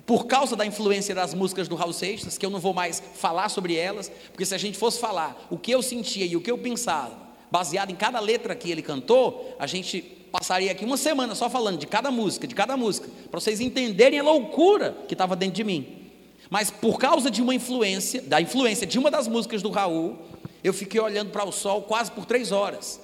por 0.06 0.26
causa 0.26 0.56
da 0.56 0.64
influência 0.64 1.14
das 1.14 1.34
músicas 1.34 1.68
do 1.68 1.74
Raul 1.74 1.92
Seixas, 1.92 2.38
que 2.38 2.46
eu 2.46 2.50
não 2.50 2.60
vou 2.60 2.72
mais 2.72 3.02
falar 3.14 3.48
sobre 3.48 3.74
elas, 3.74 4.10
porque 4.28 4.46
se 4.46 4.54
a 4.54 4.58
gente 4.58 4.78
fosse 4.78 4.98
falar 4.98 5.46
o 5.50 5.58
que 5.58 5.72
eu 5.72 5.82
sentia 5.82 6.24
e 6.24 6.36
o 6.36 6.40
que 6.40 6.50
eu 6.50 6.56
pensava, 6.56 7.26
baseado 7.56 7.90
em 7.90 7.96
cada 7.96 8.20
letra 8.20 8.54
que 8.54 8.70
ele 8.70 8.82
cantou, 8.82 9.56
a 9.58 9.66
gente 9.66 10.02
passaria 10.30 10.70
aqui 10.70 10.84
uma 10.84 10.98
semana 10.98 11.34
só 11.34 11.48
falando 11.48 11.78
de 11.78 11.86
cada 11.86 12.10
música, 12.10 12.46
de 12.46 12.54
cada 12.54 12.76
música, 12.76 13.08
para 13.30 13.40
vocês 13.40 13.60
entenderem 13.60 14.18
a 14.18 14.22
loucura 14.22 14.94
que 15.08 15.14
estava 15.14 15.34
dentro 15.34 15.54
de 15.54 15.64
mim. 15.64 16.10
Mas 16.50 16.70
por 16.70 16.98
causa 16.98 17.30
de 17.30 17.40
uma 17.40 17.54
influência, 17.54 18.20
da 18.20 18.42
influência 18.42 18.86
de 18.86 18.98
uma 18.98 19.10
das 19.10 19.26
músicas 19.26 19.62
do 19.62 19.70
Raul, 19.70 20.18
eu 20.62 20.74
fiquei 20.74 21.00
olhando 21.00 21.30
para 21.30 21.46
o 21.46 21.50
sol 21.50 21.80
quase 21.80 22.10
por 22.10 22.26
três 22.26 22.52
horas. 22.52 23.00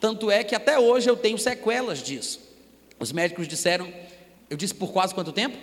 Tanto 0.00 0.30
é 0.30 0.42
que 0.42 0.54
até 0.54 0.78
hoje 0.78 1.10
eu 1.10 1.16
tenho 1.16 1.36
sequelas 1.36 2.02
disso. 2.02 2.40
Os 2.98 3.12
médicos 3.12 3.46
disseram, 3.46 3.92
eu 4.48 4.56
disse 4.56 4.74
por 4.74 4.90
quase 4.90 5.14
quanto 5.14 5.32
tempo? 5.32 5.58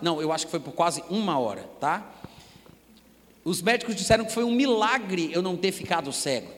Não, 0.00 0.22
eu 0.22 0.30
acho 0.30 0.44
que 0.44 0.52
foi 0.52 0.60
por 0.60 0.72
quase 0.72 1.02
uma 1.10 1.40
hora, 1.40 1.68
tá? 1.80 2.08
Os 3.46 3.62
médicos 3.62 3.94
disseram 3.94 4.24
que 4.24 4.32
foi 4.32 4.42
um 4.42 4.50
milagre 4.50 5.30
eu 5.32 5.40
não 5.40 5.56
ter 5.56 5.70
ficado 5.70 6.12
cego. 6.12 6.50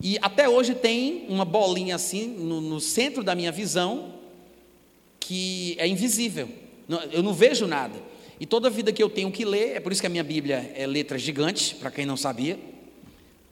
E 0.00 0.16
até 0.22 0.48
hoje 0.48 0.76
tem 0.76 1.26
uma 1.28 1.44
bolinha 1.44 1.96
assim 1.96 2.28
no, 2.28 2.60
no 2.60 2.78
centro 2.78 3.24
da 3.24 3.34
minha 3.34 3.50
visão 3.50 4.14
que 5.18 5.74
é 5.80 5.88
invisível. 5.88 6.48
Eu 7.10 7.20
não 7.20 7.34
vejo 7.34 7.66
nada. 7.66 8.00
E 8.38 8.46
toda 8.46 8.70
vida 8.70 8.92
que 8.92 9.02
eu 9.02 9.10
tenho 9.10 9.32
que 9.32 9.44
ler, 9.44 9.76
é 9.76 9.80
por 9.80 9.90
isso 9.90 10.00
que 10.00 10.06
a 10.06 10.10
minha 10.10 10.22
Bíblia 10.22 10.72
é 10.76 10.86
letra 10.86 11.18
gigante, 11.18 11.74
para 11.74 11.90
quem 11.90 12.06
não 12.06 12.16
sabia. 12.16 12.60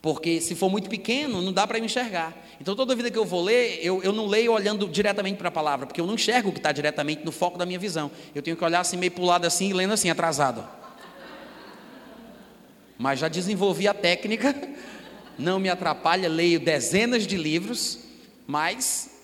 Porque 0.01 0.41
se 0.41 0.55
for 0.55 0.71
muito 0.71 0.89
pequeno, 0.89 1.43
não 1.43 1.53
dá 1.53 1.67
para 1.67 1.81
me 1.81 1.87
enxergar. 1.87 2.47
Então, 2.61 2.77
toda 2.77 2.95
vida 2.95 3.11
que 3.11 3.19
eu 3.19 3.25
vou 3.25 3.43
ler, 3.43 3.81
eu, 3.83 4.01
eu 4.05 4.13
não 4.13 4.27
leio 4.27 4.53
olhando 4.53 4.87
diretamente 4.87 5.37
para 5.37 5.49
a 5.49 5.53
palavra, 5.53 5.85
porque 5.85 6.01
eu 6.01 6.07
não 6.07 6.15
enxergo 6.15 6.51
o 6.51 6.53
que 6.53 6.61
está 6.61 6.71
diretamente 6.71 7.25
no 7.25 7.33
foco 7.33 7.59
da 7.59 7.67
minha 7.67 7.79
visão. 7.79 8.09
Eu 8.33 8.41
tenho 8.41 8.57
que 8.57 8.65
olhar 8.65 8.81
assim, 8.81 8.97
meio 8.97 9.11
para 9.11 9.23
o 9.23 9.27
lado 9.27 9.47
assim, 9.47 9.73
lendo 9.73 9.93
assim, 9.93 10.09
atrasado. 10.11 10.80
Mas 13.01 13.19
já 13.19 13.29
desenvolvi 13.29 13.89
a 13.89 13.95
técnica, 13.95 14.55
não 15.39 15.59
me 15.59 15.71
atrapalha, 15.71 16.29
leio 16.29 16.61
dezenas 16.61 17.27
de 17.27 17.35
livros, 17.35 17.99
mas 18.47 19.23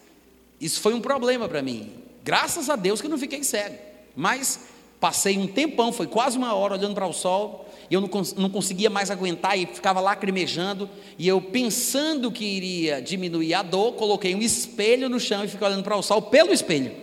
isso 0.59 0.81
foi 0.81 0.95
um 0.95 1.01
problema 1.03 1.47
para 1.47 1.61
mim. 1.61 1.93
Graças 2.25 2.71
a 2.71 2.75
Deus 2.75 3.03
que 3.03 3.07
eu 3.07 3.11
não 3.11 3.19
fiquei 3.19 3.45
cego. 3.45 3.77
Mas 4.17 4.69
passei 4.99 5.37
um 5.37 5.47
tempão, 5.47 5.93
foi 5.93 6.07
quase 6.07 6.39
uma 6.39 6.55
hora 6.55 6.73
olhando 6.73 6.95
para 6.95 7.07
o 7.07 7.13
sol, 7.13 7.71
e 7.91 7.93
eu 7.93 8.01
não, 8.01 8.09
não 8.39 8.49
conseguia 8.49 8.89
mais 8.89 9.11
aguentar 9.11 9.59
e 9.59 9.67
ficava 9.67 10.01
lacrimejando, 10.01 10.89
e 11.19 11.29
eu 11.29 11.39
pensando 11.43 12.33
que 12.33 12.47
iria 12.47 13.03
diminuir 13.03 13.53
a 13.53 13.63
dor, 13.63 13.93
coloquei 13.93 14.35
um 14.35 14.41
espelho 14.41 15.11
no 15.11 15.21
chão 15.21 15.45
e 15.45 15.49
fiquei 15.49 15.67
olhando 15.67 15.85
para 15.85 15.99
o 15.99 16.03
sol 16.03 16.23
pelo 16.23 16.51
espelho. 16.51 16.97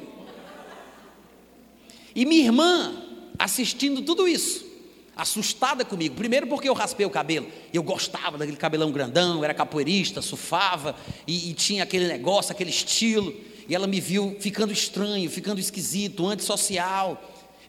E 2.15 2.25
minha 2.25 2.45
irmã 2.45 2.95
assistindo 3.37 4.01
tudo 4.01 4.27
isso, 4.27 4.72
assustada 5.15 5.85
comigo. 5.85 6.15
Primeiro 6.15 6.47
porque 6.47 6.67
eu 6.67 6.73
raspei 6.73 7.05
o 7.05 7.09
cabelo. 7.09 7.47
Eu 7.73 7.83
gostava 7.83 8.37
daquele 8.37 8.57
cabelão 8.57 8.91
grandão, 8.91 9.43
era 9.43 9.53
capoeirista, 9.53 10.21
surfava 10.21 10.95
e, 11.27 11.51
e, 11.51 11.53
tinha 11.53 11.83
aquele 11.83 12.07
negócio, 12.07 12.51
aquele 12.51 12.69
estilo. 12.69 13.33
E 13.67 13.73
ela 13.73 13.87
me 13.87 13.99
viu 13.99 14.37
ficando 14.39 14.73
estranho, 14.73 15.29
ficando 15.29 15.59
esquisito, 15.59 16.27
antissocial. 16.27 17.21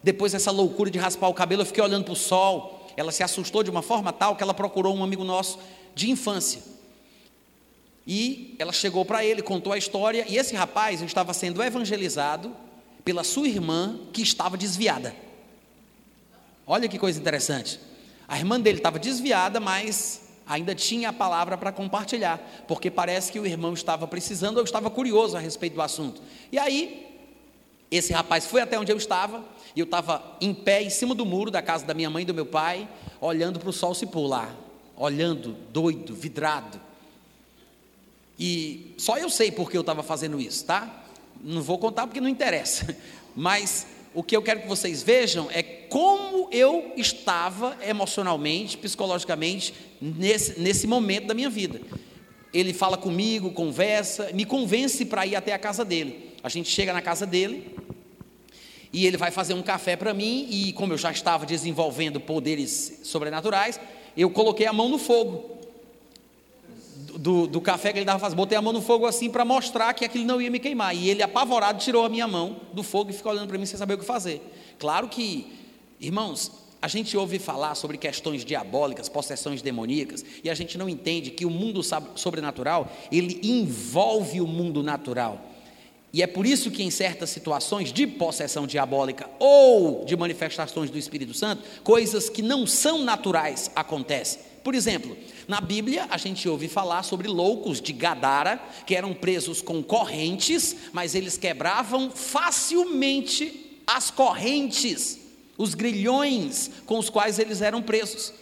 Depois 0.03 0.31
dessa 0.31 0.51
loucura 0.51 0.89
de 0.89 0.99
raspar 0.99 1.27
o 1.27 1.33
cabelo, 1.33 1.61
eu 1.61 1.65
fiquei 1.65 1.83
olhando 1.83 2.05
para 2.05 2.13
o 2.13 2.15
sol 2.15 2.75
ela 2.95 3.11
se 3.11 3.23
assustou 3.23 3.63
de 3.63 3.69
uma 3.69 3.81
forma 3.81 4.13
tal 4.13 4.35
que 4.35 4.43
ela 4.43 4.53
procurou 4.53 4.95
um 4.95 5.03
amigo 5.03 5.23
nosso 5.23 5.59
de 5.93 6.09
infância. 6.09 6.61
E 8.07 8.55
ela 8.59 8.71
chegou 8.71 9.03
para 9.03 9.25
ele, 9.25 9.41
contou 9.41 9.73
a 9.73 9.77
história, 9.77 10.25
e 10.27 10.37
esse 10.37 10.55
rapaz 10.55 11.01
estava 11.01 11.33
sendo 11.33 11.61
evangelizado 11.61 12.55
pela 13.03 13.23
sua 13.23 13.47
irmã 13.47 13.99
que 14.13 14.21
estava 14.21 14.55
desviada. 14.55 15.15
Olha 16.67 16.87
que 16.87 16.97
coisa 16.97 17.19
interessante. 17.19 17.79
A 18.27 18.37
irmã 18.37 18.59
dele 18.59 18.79
estava 18.79 18.97
desviada, 18.97 19.59
mas 19.59 20.21
ainda 20.47 20.73
tinha 20.73 21.09
a 21.09 21.13
palavra 21.13 21.57
para 21.57 21.71
compartilhar, 21.71 22.39
porque 22.67 22.89
parece 22.89 23.31
que 23.31 23.39
o 23.39 23.45
irmão 23.45 23.73
estava 23.73 24.07
precisando 24.07 24.57
ou 24.57 24.63
estava 24.63 24.89
curioso 24.89 25.37
a 25.37 25.39
respeito 25.39 25.73
do 25.73 25.81
assunto. 25.81 26.21
E 26.51 26.57
aí, 26.57 27.05
esse 27.89 28.13
rapaz 28.13 28.45
foi 28.45 28.61
até 28.61 28.79
onde 28.79 28.91
eu 28.91 28.97
estava, 28.97 29.43
e 29.75 29.79
eu 29.79 29.85
estava 29.85 30.37
em 30.41 30.53
pé 30.53 30.81
em 30.81 30.89
cima 30.89 31.13
do 31.13 31.25
muro 31.25 31.51
da 31.51 31.61
casa 31.61 31.85
da 31.85 31.93
minha 31.93 32.09
mãe 32.09 32.23
e 32.23 32.25
do 32.25 32.33
meu 32.33 32.45
pai, 32.45 32.87
olhando 33.21 33.59
para 33.59 33.69
o 33.69 33.73
sol 33.73 33.93
se 33.93 34.07
lá, 34.13 34.53
olhando, 34.95 35.55
doido, 35.71 36.15
vidrado. 36.15 36.79
E 38.39 38.93
só 38.97 39.17
eu 39.17 39.29
sei 39.29 39.51
porque 39.51 39.77
eu 39.77 39.81
estava 39.81 40.03
fazendo 40.03 40.39
isso, 40.39 40.65
tá? 40.65 41.03
Não 41.41 41.61
vou 41.61 41.77
contar 41.77 42.07
porque 42.07 42.21
não 42.21 42.29
interessa. 42.29 42.95
Mas 43.35 43.87
o 44.15 44.23
que 44.23 44.35
eu 44.35 44.41
quero 44.41 44.61
que 44.61 44.67
vocês 44.67 45.03
vejam 45.03 45.49
é 45.51 45.61
como 45.61 46.47
eu 46.51 46.93
estava 46.95 47.77
emocionalmente, 47.85 48.77
psicologicamente, 48.77 49.73
nesse, 50.01 50.59
nesse 50.59 50.87
momento 50.87 51.27
da 51.27 51.33
minha 51.33 51.49
vida. 51.49 51.81
Ele 52.53 52.73
fala 52.73 52.95
comigo, 52.95 53.51
conversa, 53.51 54.31
me 54.33 54.45
convence 54.45 55.03
para 55.05 55.25
ir 55.25 55.35
até 55.35 55.53
a 55.53 55.59
casa 55.59 55.83
dele. 55.83 56.31
A 56.41 56.47
gente 56.47 56.69
chega 56.69 56.93
na 56.93 57.01
casa 57.01 57.25
dele 57.25 57.75
e 58.93 59.05
ele 59.05 59.17
vai 59.17 59.31
fazer 59.31 59.53
um 59.53 59.61
café 59.61 59.97
para 59.97 60.13
mim. 60.13 60.47
E 60.49 60.71
como 60.71 60.93
eu 60.93 60.97
já 60.97 61.11
estava 61.11 61.45
desenvolvendo 61.45 62.17
poderes 62.17 63.01
sobrenaturais, 63.03 63.79
eu 64.15 64.29
coloquei 64.29 64.65
a 64.65 64.71
mão 64.71 64.87
no 64.87 64.97
fogo 64.97 65.54
do, 67.25 67.47
do 67.47 67.59
café 67.59 67.91
que 67.91 67.97
ele 67.97 68.03
estava 68.03 68.19
fazendo. 68.19 68.37
Botei 68.37 68.55
a 68.55 68.61
mão 68.61 68.71
no 68.71 68.83
fogo 68.83 69.07
assim 69.07 69.31
para 69.31 69.43
mostrar 69.43 69.91
que 69.95 70.05
aquilo 70.05 70.23
não 70.25 70.39
ia 70.39 70.51
me 70.51 70.59
queimar. 70.59 70.95
E 70.95 71.09
ele, 71.09 71.23
apavorado, 71.23 71.79
tirou 71.79 72.05
a 72.05 72.09
minha 72.09 72.27
mão 72.27 72.57
do 72.71 72.83
fogo 72.83 73.09
e 73.09 73.13
ficou 73.13 73.31
olhando 73.31 73.47
para 73.47 73.57
mim 73.57 73.65
sem 73.65 73.79
saber 73.79 73.95
o 73.95 73.97
que 73.97 74.05
fazer. 74.05 74.43
Claro 74.77 75.07
que, 75.07 75.51
irmãos, 75.99 76.51
a 76.79 76.87
gente 76.87 77.17
ouve 77.17 77.39
falar 77.39 77.73
sobre 77.73 77.97
questões 77.97 78.45
diabólicas, 78.45 79.09
possessões 79.09 79.63
demoníacas, 79.63 80.23
e 80.43 80.51
a 80.51 80.53
gente 80.53 80.77
não 80.77 80.87
entende 80.87 81.31
que 81.31 81.47
o 81.47 81.49
mundo 81.49 81.81
sobrenatural, 82.15 82.91
ele 83.11 83.39
envolve 83.41 84.39
o 84.39 84.45
mundo 84.45 84.83
natural. 84.83 85.41
E 86.13 86.21
é 86.21 86.27
por 86.27 86.45
isso 86.45 86.69
que 86.69 86.83
em 86.83 86.91
certas 86.91 87.31
situações 87.31 87.91
de 87.91 88.05
possessão 88.05 88.67
diabólica 88.67 89.27
ou 89.39 90.05
de 90.05 90.15
manifestações 90.15 90.91
do 90.91 90.97
Espírito 90.99 91.33
Santo, 91.33 91.63
coisas 91.83 92.29
que 92.29 92.43
não 92.43 92.67
são 92.67 92.99
naturais 92.99 93.71
acontecem. 93.75 94.53
Por 94.65 94.73
exemplo, 94.73 95.15
na 95.47 95.61
Bíblia 95.61 96.07
a 96.09 96.17
gente 96.17 96.49
ouve 96.49 96.67
falar 96.67 97.03
sobre 97.03 97.27
loucos 97.27 97.79
de 97.79 97.93
Gadara, 97.93 98.59
que 98.83 98.95
eram 98.95 99.13
presos 99.13 99.61
com 99.61 99.83
correntes, 99.83 100.75
mas 100.91 101.13
eles 101.13 101.37
quebravam 101.37 102.09
facilmente 102.09 103.79
as 103.85 104.09
correntes, 104.09 105.19
os 105.55 105.75
grilhões 105.75 106.71
com 106.87 106.97
os 106.97 107.11
quais 107.11 107.37
eles 107.37 107.61
eram 107.61 107.83
presos. 107.83 108.33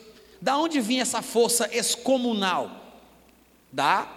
Da 0.42 0.58
onde 0.58 0.80
vinha 0.80 1.02
essa 1.02 1.22
força 1.22 1.70
excomunal? 1.76 3.04
Da 3.70 4.10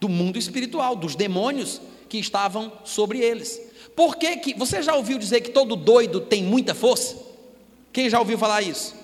do 0.00 0.08
mundo 0.08 0.38
espiritual, 0.38 0.96
dos 0.96 1.14
demônios 1.14 1.78
que 2.08 2.16
estavam 2.16 2.72
sobre 2.86 3.18
eles. 3.18 3.60
Por 3.94 4.16
que 4.16 4.38
que 4.38 4.54
você 4.54 4.82
já 4.82 4.94
ouviu 4.94 5.18
dizer 5.18 5.42
que 5.42 5.50
todo 5.50 5.76
doido 5.76 6.22
tem 6.22 6.42
muita 6.42 6.74
força? 6.74 7.18
Quem 7.92 8.08
já 8.08 8.18
ouviu 8.18 8.38
falar 8.38 8.62
isso? 8.62 8.99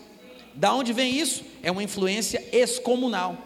Da 0.56 0.74
onde 0.74 0.92
vem 0.92 1.14
isso? 1.14 1.44
É 1.62 1.70
uma 1.70 1.82
influência 1.82 2.42
excomunal. 2.50 3.36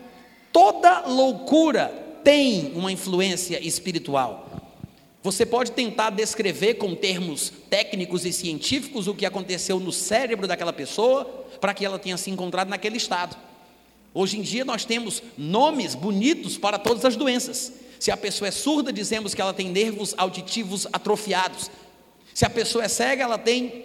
Toda 0.53 1.07
loucura 1.07 1.89
tem 2.23 2.73
uma 2.75 2.93
influência 2.93 3.65
espiritual. 3.65 4.47
Você 5.23 5.45
pode 5.45 5.73
tentar 5.73 6.11
descrever 6.11 6.75
com 6.75 6.95
termos 6.95 7.53
técnicos 7.69 8.25
e 8.25 8.33
científicos 8.33 9.07
o 9.07 9.15
que 9.15 9.27
aconteceu 9.27 9.79
no 9.79 9.93
cérebro 9.93 10.47
daquela 10.47 10.73
pessoa 10.73 11.25
para 11.61 11.75
que 11.75 11.85
ela 11.85 11.99
tenha 11.99 12.17
se 12.17 12.31
encontrado 12.31 12.69
naquele 12.69 12.97
estado. 12.97 13.37
Hoje 14.15 14.39
em 14.39 14.43
dia 14.43 14.65
nós 14.65 14.85
temos 14.85 15.23
nomes 15.37 15.95
bonitos 15.95 16.57
para 16.57 16.79
todas 16.79 17.05
as 17.05 17.17
doenças. 17.17 17.73
Se 17.99 18.11
a 18.11 18.17
pessoa 18.17 18.49
é 18.49 18.53
surda, 18.53 18.93
dizemos 18.93 19.35
que 19.35 19.43
ela 19.43 19.53
tem 19.53 19.69
nervos 19.69 20.15
auditivos 20.17 20.87
atrofiados. 20.93 21.71
Se 22.33 22.47
a 22.47 22.51
pessoa 22.51 22.85
é 22.85 22.89
cega, 22.89 23.25
ela 23.25 23.37
tem 23.37 23.85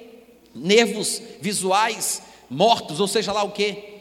nervos 0.53 1.21
visuais 1.41 2.21
mortos, 2.49 2.99
ou 2.99 3.07
seja 3.07 3.31
lá 3.31 3.43
o 3.43 3.51
que. 3.51 3.95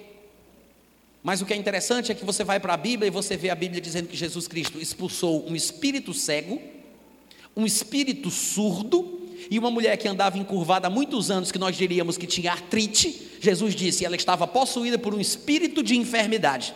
Mas 1.22 1.40
o 1.40 1.46
que 1.46 1.54
é 1.54 1.56
interessante 1.56 2.12
é 2.12 2.14
que 2.14 2.24
você 2.24 2.44
vai 2.44 2.60
para 2.60 2.74
a 2.74 2.76
Bíblia 2.76 3.08
e 3.08 3.10
você 3.10 3.36
vê 3.36 3.48
a 3.50 3.54
Bíblia 3.54 3.80
dizendo 3.80 4.08
que 4.08 4.16
Jesus 4.16 4.46
Cristo 4.46 4.78
expulsou 4.78 5.48
um 5.48 5.56
espírito 5.56 6.12
cego, 6.12 6.60
um 7.56 7.64
espírito 7.64 8.30
surdo 8.30 9.20
e 9.50 9.58
uma 9.58 9.70
mulher 9.70 9.96
que 9.96 10.06
andava 10.06 10.38
encurvada 10.38 10.86
há 10.86 10.90
muitos 10.90 11.30
anos, 11.30 11.50
que 11.50 11.58
nós 11.58 11.76
diríamos 11.76 12.18
que 12.18 12.26
tinha 12.26 12.52
artrite. 12.52 13.32
Jesus 13.40 13.74
disse, 13.74 14.04
ela 14.04 14.16
estava 14.16 14.46
possuída 14.46 14.98
por 14.98 15.14
um 15.14 15.20
espírito 15.20 15.82
de 15.82 15.96
enfermidade. 15.96 16.74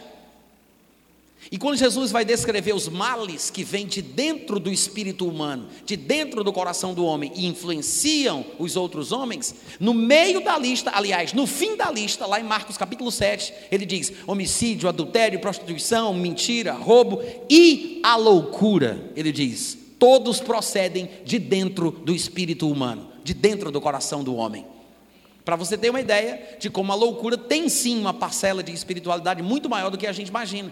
E 1.51 1.57
quando 1.57 1.79
Jesus 1.79 2.13
vai 2.13 2.27
descrever 2.27 2.75
os 2.75 2.89
males 2.89 3.49
que 3.49 3.65
vêm 3.65 3.87
de 3.87 4.03
dentro 4.03 4.61
do 4.61 4.71
espírito 4.71 5.27
humano, 5.27 5.69
de 5.85 5.97
dentro 5.97 6.45
do 6.45 6.53
coração 6.53 6.93
do 6.93 7.05
homem 7.05 7.33
e 7.35 7.47
influenciam 7.47 8.45
os 8.59 8.77
outros 8.77 9.13
homens, 9.13 9.55
no 9.81 9.95
meio 9.95 10.45
da 10.45 10.59
lista, 10.59 10.91
aliás, 10.95 11.33
no 11.33 11.47
fim 11.47 11.75
da 11.75 11.91
lista, 11.91 12.27
lá 12.27 12.39
em 12.39 12.45
Marcos 12.45 12.77
capítulo 12.77 13.11
7, 13.11 13.55
ele 13.71 13.87
diz: 13.87 14.13
homicídio, 14.27 14.91
adultério, 14.91 15.41
prostituição, 15.41 16.13
mentira, 16.13 16.75
roubo 16.75 17.23
e 17.49 18.01
a 18.03 18.15
loucura. 18.17 19.11
Ele 19.17 19.33
diz: 19.33 19.79
todos 19.99 20.41
procedem 20.41 21.09
de 21.25 21.39
dentro 21.39 21.91
do 21.91 22.15
espírito 22.15 22.71
humano, 22.71 23.09
de 23.25 23.33
dentro 23.33 23.71
do 23.71 23.81
coração 23.81 24.23
do 24.23 24.37
homem. 24.37 24.67
Para 25.47 25.57
você 25.57 25.79
ter 25.79 25.89
uma 25.89 26.01
ideia 26.01 26.59
de 26.61 26.69
como 26.69 26.93
a 26.93 26.95
loucura 26.95 27.39
tem 27.39 27.71
sim 27.71 27.99
uma 27.99 28.13
parcela 28.13 28.63
de 28.63 28.71
espiritualidade 28.71 29.43
muito 29.43 29.67
maior 29.67 29.89
do 29.89 29.97
que 29.97 30.07
a 30.07 30.13
gente 30.13 30.29
imagina. 30.29 30.71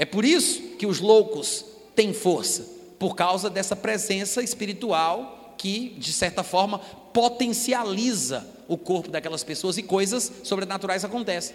É 0.00 0.06
por 0.06 0.24
isso 0.24 0.62
que 0.78 0.86
os 0.86 0.98
loucos 0.98 1.62
têm 1.94 2.14
força, 2.14 2.66
por 2.98 3.14
causa 3.14 3.50
dessa 3.50 3.76
presença 3.76 4.42
espiritual 4.42 5.54
que, 5.58 5.94
de 5.98 6.10
certa 6.10 6.42
forma, 6.42 6.78
potencializa 7.12 8.48
o 8.66 8.78
corpo 8.78 9.10
daquelas 9.10 9.44
pessoas 9.44 9.76
e 9.76 9.82
coisas 9.82 10.32
sobrenaturais 10.42 11.04
acontecem. 11.04 11.54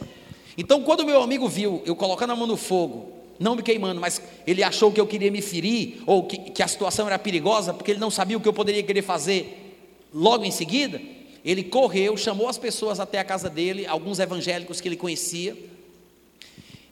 Então, 0.55 0.83
quando 0.83 1.03
meu 1.03 1.23
amigo 1.23 1.49
viu 1.49 1.81
eu 1.87 1.95
colocando 1.95 2.33
a 2.33 2.35
mão 2.35 2.45
no 2.45 2.55
fogo, 2.55 3.13
não 3.39 3.55
me 3.55 3.63
queimando, 3.63 3.99
mas 3.99 4.21
ele 4.45 4.61
achou 4.61 4.91
que 4.91 5.01
eu 5.01 5.07
queria 5.07 5.31
me 5.31 5.41
ferir, 5.41 6.03
ou 6.05 6.27
que, 6.27 6.37
que 6.37 6.61
a 6.61 6.67
situação 6.67 7.07
era 7.07 7.17
perigosa, 7.17 7.73
porque 7.73 7.89
ele 7.89 7.99
não 7.99 8.11
sabia 8.11 8.37
o 8.37 8.39
que 8.39 8.47
eu 8.47 8.53
poderia 8.53 8.83
querer 8.83 9.01
fazer 9.01 9.75
logo 10.13 10.45
em 10.45 10.51
seguida, 10.51 11.01
ele 11.43 11.63
correu, 11.63 12.15
chamou 12.15 12.47
as 12.47 12.59
pessoas 12.59 12.99
até 12.99 13.17
a 13.17 13.23
casa 13.23 13.49
dele, 13.49 13.87
alguns 13.87 14.19
evangélicos 14.19 14.79
que 14.79 14.87
ele 14.87 14.97
conhecia, 14.97 15.57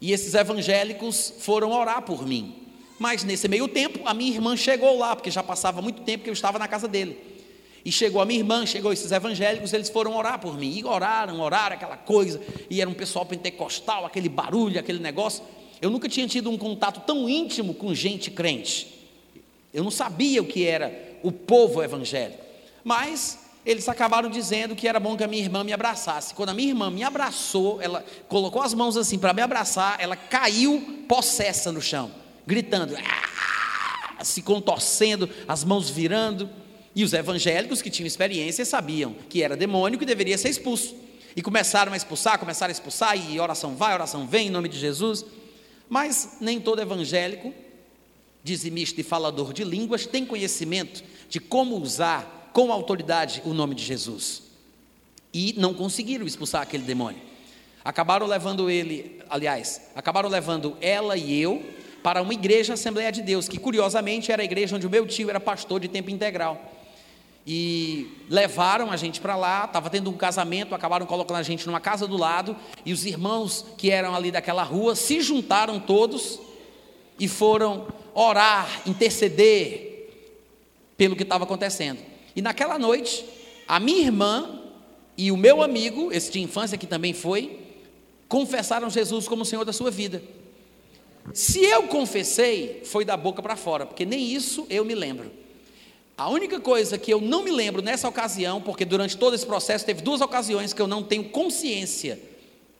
e 0.04 0.12
esses 0.12 0.34
evangélicos 0.34 1.34
foram 1.40 1.72
orar 1.72 2.02
por 2.02 2.28
mim. 2.28 2.56
Mas 3.00 3.24
nesse 3.24 3.48
meio 3.48 3.70
tempo, 3.70 4.02
a 4.04 4.14
minha 4.14 4.34
irmã 4.34 4.58
chegou 4.58 4.98
lá, 4.98 5.16
porque 5.16 5.32
já 5.32 5.42
passava 5.42 5.82
muito 5.82 6.02
tempo 6.02 6.26
que 6.26 6.30
eu 6.30 6.34
estava 6.34 6.60
na 6.60 6.68
casa 6.68 6.90
dele. 6.90 7.18
E 7.86 7.90
chegou 7.90 8.22
a 8.22 8.26
minha 8.26 8.42
irmã, 8.42 8.66
chegou 8.66 8.92
esses 8.92 9.14
evangélicos, 9.14 9.72
eles 9.72 9.90
foram 9.90 10.18
orar 10.18 10.40
por 10.42 10.58
mim. 10.58 10.78
E 10.78 10.84
oraram, 10.84 11.40
oraram, 11.40 11.78
aquela 11.78 11.96
coisa. 11.96 12.42
E 12.70 12.82
era 12.82 12.90
um 12.90 12.94
pessoal 12.94 13.26
pentecostal, 13.26 14.06
aquele 14.06 14.28
barulho, 14.28 14.78
aquele 14.78 15.00
negócio. 15.00 15.42
Eu 15.82 15.90
nunca 15.90 16.10
tinha 16.10 16.28
tido 16.28 16.50
um 16.50 16.58
contato 16.58 17.06
tão 17.06 17.30
íntimo 17.30 17.74
com 17.74 17.96
gente 17.96 18.30
crente. 18.30 19.08
Eu 19.74 19.86
não 19.86 19.92
sabia 19.92 20.42
o 20.42 20.46
que 20.46 20.66
era 20.66 21.18
o 21.24 21.32
povo 21.32 21.82
evangélico. 21.82 22.44
Mas 22.84 23.40
eles 23.66 23.88
acabaram 23.88 24.30
dizendo 24.30 24.76
que 24.76 24.88
era 24.88 25.00
bom 25.00 25.16
que 25.16 25.24
a 25.24 25.28
minha 25.28 25.42
irmã 25.42 25.64
me 25.64 25.72
abraçasse. 25.72 26.34
Quando 26.34 26.50
a 26.50 26.54
minha 26.54 26.70
irmã 26.70 26.90
me 26.90 27.04
abraçou, 27.04 27.82
ela 27.82 28.06
colocou 28.28 28.62
as 28.62 28.74
mãos 28.74 28.98
assim 28.98 29.18
para 29.18 29.34
me 29.34 29.42
abraçar, 29.42 29.98
ela 30.00 30.16
caiu 30.16 31.06
possessa 31.08 31.72
no 31.72 31.82
chão, 31.82 32.12
gritando, 32.46 32.96
ah! 32.98 34.24
se 34.24 34.42
contorcendo, 34.42 35.30
as 35.48 35.64
mãos 35.64 35.90
virando. 35.90 36.50
E 36.96 37.04
os 37.04 37.14
evangélicos 37.14 37.82
que 37.82 37.90
tinham 37.90 38.06
experiência 38.06 38.66
sabiam 38.66 39.16
que 39.30 39.42
era 39.42 39.58
demônio 39.58 39.98
que 39.98 40.06
deveria 40.06 40.38
ser 40.38 40.50
expulso. 40.50 40.96
E 41.36 41.42
começaram 41.42 41.94
a 41.94 41.98
expulsar, 41.98 42.38
começaram 42.38 42.70
a 42.70 42.74
expulsar, 42.74 43.18
e 43.18 43.40
oração 43.40 43.76
vai, 43.76 43.94
oração 43.94 44.28
vem, 44.28 44.48
em 44.48 44.52
nome 44.52 44.70
de 44.70 44.78
Jesus. 44.78 45.26
Mas 45.90 46.38
nem 46.40 46.60
todo 46.60 46.82
evangélico, 46.82 47.54
dizimista 48.44 49.02
e 49.02 49.04
falador 49.04 49.54
de 49.54 49.64
línguas, 49.64 50.06
tem 50.06 50.26
conhecimento 50.26 51.04
de 51.30 51.40
como 51.40 51.78
usar 51.78 52.43
com 52.54 52.72
autoridade 52.72 53.42
o 53.44 53.54
nome 53.54 53.76
de 53.76 53.84
Jesus. 53.84 54.44
E 55.34 55.56
não 55.58 55.74
conseguiram 55.74 56.26
expulsar 56.26 56.62
aquele 56.62 56.84
demônio. 56.84 57.20
Acabaram 57.84 58.26
levando 58.26 58.70
ele, 58.70 59.20
aliás, 59.30 59.90
acabaram 59.96 60.30
levando 60.30 60.78
ela 60.80 61.18
e 61.18 61.42
eu 61.42 61.62
para 62.04 62.22
uma 62.22 62.34
igreja 62.34 62.74
Assembleia 62.74 63.12
de 63.12 63.22
Deus, 63.22 63.50
que 63.50 63.58
curiosamente 63.58 64.32
era 64.32 64.42
a 64.42 64.46
igreja 64.46 64.76
onde 64.76 64.86
o 64.86 64.90
meu 64.90 65.08
tio 65.08 65.30
era 65.30 65.40
pastor 65.40 65.80
de 65.80 65.88
tempo 65.88 66.10
integral. 66.10 66.72
E 67.46 68.10
levaram 68.30 68.92
a 68.92 68.96
gente 68.96 69.20
para 69.20 69.36
lá, 69.36 69.66
estava 69.66 69.90
tendo 69.90 70.10
um 70.10 70.14
casamento, 70.14 70.76
acabaram 70.76 71.06
colocando 71.06 71.38
a 71.38 71.44
gente 71.44 71.66
numa 71.66 71.80
casa 71.80 72.08
do 72.08 72.16
lado, 72.16 72.56
e 72.86 72.94
os 72.94 73.06
irmãos 73.06 73.66
que 73.78 73.90
eram 73.90 74.16
ali 74.16 74.32
daquela 74.32 74.64
rua 74.64 74.96
se 74.96 75.20
juntaram 75.22 75.80
todos 75.80 76.40
e 77.20 77.28
foram 77.28 77.88
orar, 78.14 78.82
interceder 78.86 80.10
pelo 80.96 81.16
que 81.16 81.24
estava 81.24 81.44
acontecendo. 81.44 82.13
E 82.36 82.42
naquela 82.42 82.80
noite, 82.80 83.26
a 83.68 83.80
minha 83.80 84.02
irmã 84.02 84.62
e 85.18 85.32
o 85.32 85.38
meu 85.38 85.62
amigo, 85.62 86.12
esse 86.12 86.32
de 86.32 86.42
infância 86.42 86.78
que 86.78 86.88
também 86.88 87.14
foi, 87.14 87.60
confessaram 88.28 88.90
Jesus 88.90 89.28
como 89.28 89.44
o 89.44 89.46
Senhor 89.46 89.64
da 89.64 89.74
sua 89.74 89.92
vida. 89.92 90.22
Se 91.34 91.64
eu 91.64 91.84
confessei, 91.84 92.82
foi 92.84 93.06
da 93.06 93.16
boca 93.16 93.42
para 93.42 93.56
fora, 93.56 93.86
porque 93.86 94.06
nem 94.06 94.34
isso 94.34 94.66
eu 94.70 94.84
me 94.84 94.96
lembro. 94.96 95.32
A 96.18 96.30
única 96.30 96.60
coisa 96.60 96.98
que 96.98 97.12
eu 97.12 97.22
não 97.22 97.44
me 97.44 97.52
lembro 97.52 97.82
nessa 97.82 98.08
ocasião, 98.08 98.62
porque 98.62 98.86
durante 98.86 99.18
todo 99.18 99.34
esse 99.34 99.46
processo 99.46 99.86
teve 99.86 100.02
duas 100.02 100.22
ocasiões 100.22 100.74
que 100.74 100.82
eu 100.82 100.88
não 100.88 101.02
tenho 101.02 101.30
consciência 101.30 102.20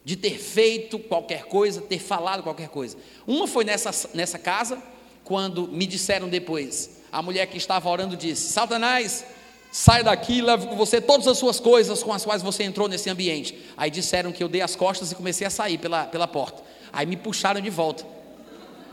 de 0.06 0.16
ter 0.16 0.38
feito 0.38 1.00
qualquer 1.00 1.46
coisa, 1.46 1.82
ter 1.82 2.00
falado 2.00 2.44
qualquer 2.44 2.70
coisa. 2.70 2.98
Uma 3.26 3.48
foi 3.48 3.64
nessa, 3.64 4.10
nessa 4.14 4.38
casa, 4.38 4.82
quando 5.24 5.68
me 5.68 5.88
disseram 5.88 6.28
depois, 6.28 7.02
a 7.12 7.22
mulher 7.22 7.48
que 7.48 7.58
estava 7.58 7.90
orando 7.90 8.18
disse: 8.18 8.52
Satanás, 8.52 9.26
sai 9.74 10.04
daqui, 10.04 10.40
leve 10.40 10.68
com 10.68 10.76
você 10.76 11.02
todas 11.02 11.28
as 11.28 11.36
suas 11.40 11.60
coisas 11.60 12.04
com 12.04 12.14
as 12.14 12.24
quais 12.24 12.44
você 12.44 12.62
entrou 12.62 12.88
nesse 12.88 13.10
ambiente. 13.10 13.58
Aí 13.76 13.90
disseram 13.90 14.32
que 14.32 14.44
eu 14.44 14.48
dei 14.48 14.62
as 14.62 14.76
costas 14.76 15.12
e 15.12 15.16
comecei 15.16 15.48
a 15.48 15.50
sair 15.50 15.80
pela, 15.80 16.06
pela 16.06 16.28
porta. 16.28 16.62
Aí 16.94 17.08
me 17.08 17.18
puxaram 17.18 17.60
de 17.60 17.72
volta. 17.72 18.06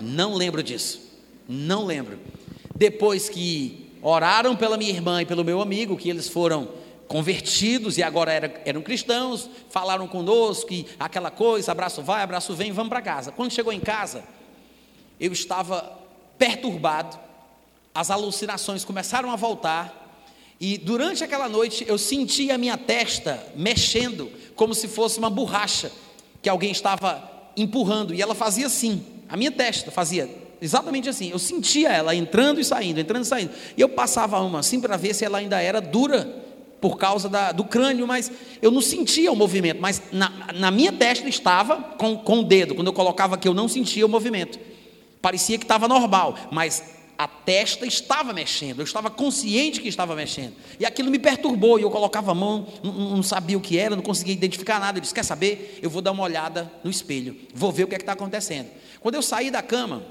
Não 0.01 0.35
lembro 0.35 0.63
disso. 0.63 0.99
Não 1.47 1.85
lembro. 1.85 2.19
Depois 2.75 3.29
que 3.29 3.93
oraram 4.01 4.57
pela 4.57 4.79
minha 4.79 4.91
irmã 4.91 5.21
e 5.21 5.27
pelo 5.27 5.45
meu 5.45 5.61
amigo, 5.61 5.99
que 5.99 6.09
eles 6.09 6.31
foram 6.31 6.67
convertidos 7.07 7.99
e 7.99 8.03
agora 8.03 8.33
eram, 8.33 8.51
eram 8.65 8.81
cristãos, 8.81 9.51
falaram 9.69 10.09
conosco 10.09 10.73
e 10.73 10.87
aquela 10.99 11.31
coisa, 11.31 11.73
abraço 11.73 12.01
vai, 12.01 12.23
abraço 12.23 12.55
vem, 12.55 12.73
vamos 12.73 12.89
para 12.89 13.03
casa. 13.03 13.31
Quando 13.31 13.53
chegou 13.53 13.71
em 13.71 13.81
casa, 13.81 14.25
eu 15.21 15.31
estava 15.31 15.99
perturbado, 16.39 17.19
as 17.95 18.11
alucinações 18.11 18.83
começaram 18.83 19.31
a 19.31 19.37
voltar, 19.37 20.00
e 20.61 20.77
durante 20.77 21.25
aquela 21.25 21.49
noite 21.49 21.87
eu 21.89 21.97
senti 21.97 22.51
a 22.51 22.59
minha 22.59 22.77
testa 22.77 23.43
mexendo, 23.57 24.31
como 24.55 24.75
se 24.75 24.87
fosse 24.87 25.19
uma 25.19 25.31
borracha 25.31 25.91
que 26.43 26.49
alguém 26.49 26.71
estava 26.71 27.51
empurrando, 27.57 28.15
e 28.15 28.21
ela 28.21 28.35
fazia 28.35 28.67
assim, 28.67 29.03
a 29.29 29.37
minha 29.37 29.51
testa 29.51 29.91
fazia 29.91 30.29
exatamente 30.61 31.09
assim. 31.09 31.31
Eu 31.31 31.39
sentia 31.39 31.89
ela 31.89 32.15
entrando 32.15 32.61
e 32.61 32.65
saindo, 32.65 33.01
entrando 33.01 33.25
e 33.25 33.27
saindo. 33.27 33.53
E 33.77 33.81
eu 33.81 33.89
passava 33.89 34.39
uma 34.41 34.59
assim 34.59 34.81
para 34.81 34.97
ver 34.97 35.15
se 35.15 35.25
ela 35.25 35.39
ainda 35.39 35.61
era 35.61 35.81
dura 35.81 36.45
por 36.81 36.97
causa 36.99 37.29
da, 37.29 37.53
do 37.53 37.65
crânio, 37.65 38.07
mas 38.07 38.31
eu 38.61 38.71
não 38.71 38.81
sentia 38.81 39.33
o 39.33 39.37
movimento. 39.37 39.81
Mas 39.81 40.03
na, 40.13 40.31
na 40.55 40.71
minha 40.71 40.93
testa 40.93 41.29
estava 41.29 41.77
com, 41.77 42.17
com 42.17 42.41
o 42.41 42.45
dedo. 42.45 42.75
Quando 42.75 42.89
eu 42.89 42.93
colocava 42.93 43.35
aqui, 43.35 43.49
eu 43.49 43.55
não 43.55 43.69
sentia 43.69 44.05
o 44.05 44.09
movimento. 44.09 44.59
Parecia 45.21 45.59
que 45.59 45.65
estava 45.65 45.87
normal, 45.87 46.37
mas 46.51 47.00
a 47.21 47.29
testa 47.29 47.85
estava 47.85 48.33
mexendo, 48.33 48.79
eu 48.79 48.85
estava 48.85 49.11
consciente 49.11 49.83
que 49.83 49.89
estava 49.89 50.17
mexendo, 50.17 50.55
e 50.79 50.87
aquilo 50.87 51.11
me 51.11 51.19
perturbou, 51.19 51.79
e 51.79 51.83
eu 51.83 51.91
colocava 51.91 52.31
a 52.31 52.35
mão, 52.35 52.67
não, 52.83 52.93
não 52.93 53.23
sabia 53.23 53.59
o 53.59 53.61
que 53.61 53.77
era, 53.77 53.95
não 53.95 54.03
conseguia 54.03 54.33
identificar 54.33 54.81
nada, 54.81 54.97
eu 54.97 55.03
disse, 55.03 55.13
quer 55.13 55.23
saber, 55.23 55.79
eu 55.83 55.91
vou 55.91 56.01
dar 56.01 56.13
uma 56.13 56.23
olhada 56.23 56.73
no 56.83 56.91
espelho, 56.91 57.37
vou 57.53 57.71
ver 57.71 57.85
o 57.85 57.89
que 57.89 57.95
é 57.95 57.99
que 57.99 58.05
está 58.05 58.15
acontecendo, 58.15 58.71
quando 59.01 59.17
eu 59.17 59.21
saí 59.21 59.51
da 59.51 59.61
cama, 59.61 60.03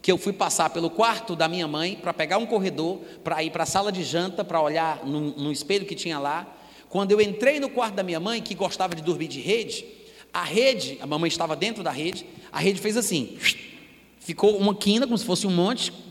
que 0.00 0.12
eu 0.12 0.16
fui 0.16 0.32
passar 0.32 0.70
pelo 0.70 0.88
quarto 0.88 1.34
da 1.34 1.48
minha 1.48 1.66
mãe, 1.66 1.96
para 1.96 2.14
pegar 2.14 2.38
um 2.38 2.46
corredor, 2.46 3.00
para 3.24 3.42
ir 3.42 3.50
para 3.50 3.64
a 3.64 3.66
sala 3.66 3.90
de 3.90 4.04
janta, 4.04 4.44
para 4.44 4.62
olhar 4.62 5.04
no, 5.04 5.32
no 5.32 5.50
espelho 5.50 5.84
que 5.84 5.96
tinha 5.96 6.20
lá, 6.20 6.46
quando 6.88 7.10
eu 7.10 7.20
entrei 7.20 7.58
no 7.58 7.68
quarto 7.68 7.96
da 7.96 8.04
minha 8.04 8.20
mãe, 8.20 8.40
que 8.40 8.54
gostava 8.54 8.94
de 8.94 9.02
dormir 9.02 9.26
de 9.26 9.40
rede, 9.40 9.84
a 10.32 10.44
rede, 10.44 10.96
a 11.00 11.08
mamãe 11.08 11.26
estava 11.26 11.56
dentro 11.56 11.82
da 11.82 11.90
rede, 11.90 12.24
a 12.52 12.60
rede 12.60 12.80
fez 12.80 12.96
assim, 12.96 13.36
ficou 14.20 14.56
uma 14.56 14.76
quina, 14.76 15.06
como 15.06 15.18
se 15.18 15.24
fosse 15.24 15.44
um 15.44 15.50
monte, 15.50 16.05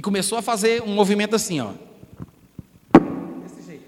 e 0.00 0.02
começou 0.02 0.38
a 0.38 0.40
fazer 0.40 0.82
um 0.82 0.94
movimento 0.94 1.36
assim, 1.36 1.60
ó. 1.60 1.74
Desse 3.42 3.66
jeito. 3.66 3.84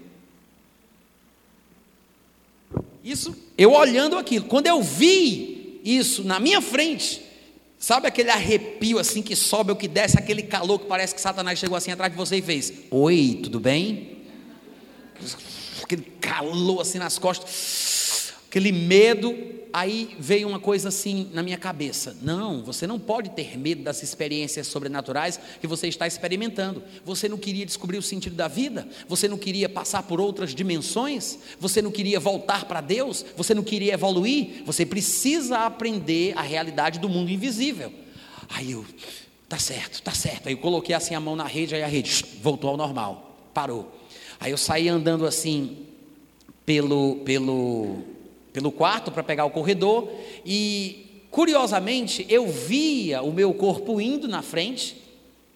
Isso, 3.03 3.35
eu 3.57 3.71
olhando 3.71 4.15
aquilo. 4.15 4.45
Quando 4.45 4.67
eu 4.67 4.79
vi 4.79 5.81
isso 5.83 6.23
na 6.23 6.39
minha 6.39 6.61
frente, 6.61 7.19
sabe 7.79 8.05
aquele 8.05 8.29
arrepio 8.29 8.99
assim 8.99 9.23
que 9.23 9.35
sobe 9.35 9.71
ou 9.71 9.75
que 9.75 9.87
desce, 9.87 10.15
aquele 10.15 10.43
calor 10.43 10.77
que 10.77 10.85
parece 10.85 11.15
que 11.15 11.19
Satanás 11.19 11.57
chegou 11.57 11.75
assim 11.75 11.89
atrás 11.89 12.11
de 12.11 12.15
você 12.15 12.35
e 12.35 12.43
fez: 12.43 12.71
Oi, 12.91 13.39
tudo 13.41 13.59
bem? 13.59 14.17
Aquele 15.81 16.03
calor 16.21 16.81
assim 16.81 16.99
nas 16.99 17.17
costas, 17.17 18.33
aquele 18.47 18.71
medo 18.71 19.35
aí 19.73 20.15
veio 20.19 20.47
uma 20.47 20.59
coisa 20.59 20.89
assim 20.89 21.29
na 21.33 21.41
minha 21.41 21.57
cabeça: 21.57 22.15
não, 22.21 22.63
você 22.63 22.85
não 22.85 22.99
pode 22.99 23.31
ter 23.31 23.57
medo 23.57 23.81
das 23.81 24.03
experiências 24.03 24.67
sobrenaturais 24.67 25.39
que 25.59 25.65
você 25.65 25.87
está 25.87 26.05
experimentando. 26.05 26.83
Você 27.03 27.27
não 27.27 27.37
queria 27.37 27.65
descobrir 27.65 27.97
o 27.97 28.01
sentido 28.01 28.35
da 28.35 28.47
vida? 28.47 28.87
Você 29.07 29.27
não 29.27 29.37
queria 29.37 29.67
passar 29.67 30.03
por 30.03 30.21
outras 30.21 30.53
dimensões? 30.53 31.39
Você 31.59 31.81
não 31.81 31.91
queria 31.91 32.19
voltar 32.19 32.65
para 32.65 32.79
Deus? 32.79 33.25
Você 33.35 33.55
não 33.55 33.63
queria 33.63 33.95
evoluir? 33.95 34.63
Você 34.65 34.85
precisa 34.85 35.59
aprender 35.59 36.37
a 36.37 36.41
realidade 36.43 36.99
do 36.99 37.09
mundo 37.09 37.31
invisível. 37.31 37.91
Aí 38.49 38.71
eu, 38.71 38.85
tá 39.49 39.57
certo, 39.57 40.01
tá 40.03 40.11
certo. 40.11 40.47
Aí 40.47 40.53
eu 40.53 40.59
coloquei 40.59 40.93
assim 40.93 41.15
a 41.15 41.19
mão 41.19 41.35
na 41.35 41.45
rede, 41.45 41.73
aí 41.73 41.81
a 41.81 41.87
rede 41.87 42.23
voltou 42.41 42.69
ao 42.69 42.77
normal, 42.77 43.49
parou. 43.53 43.99
Aí 44.39 44.51
eu 44.51 44.57
saí 44.57 44.87
andando 44.87 45.25
assim 45.25 45.87
pelo, 46.65 47.17
pelo 47.17 48.03
pelo 48.53 48.71
quarto 48.71 49.11
para 49.11 49.23
pegar 49.23 49.45
o 49.45 49.49
corredor 49.49 50.09
e 50.45 51.25
curiosamente 51.31 52.25
eu 52.29 52.47
via 52.47 53.23
o 53.23 53.33
meu 53.33 53.53
corpo 53.53 53.99
indo 53.99 54.27
na 54.27 54.43
frente 54.43 54.95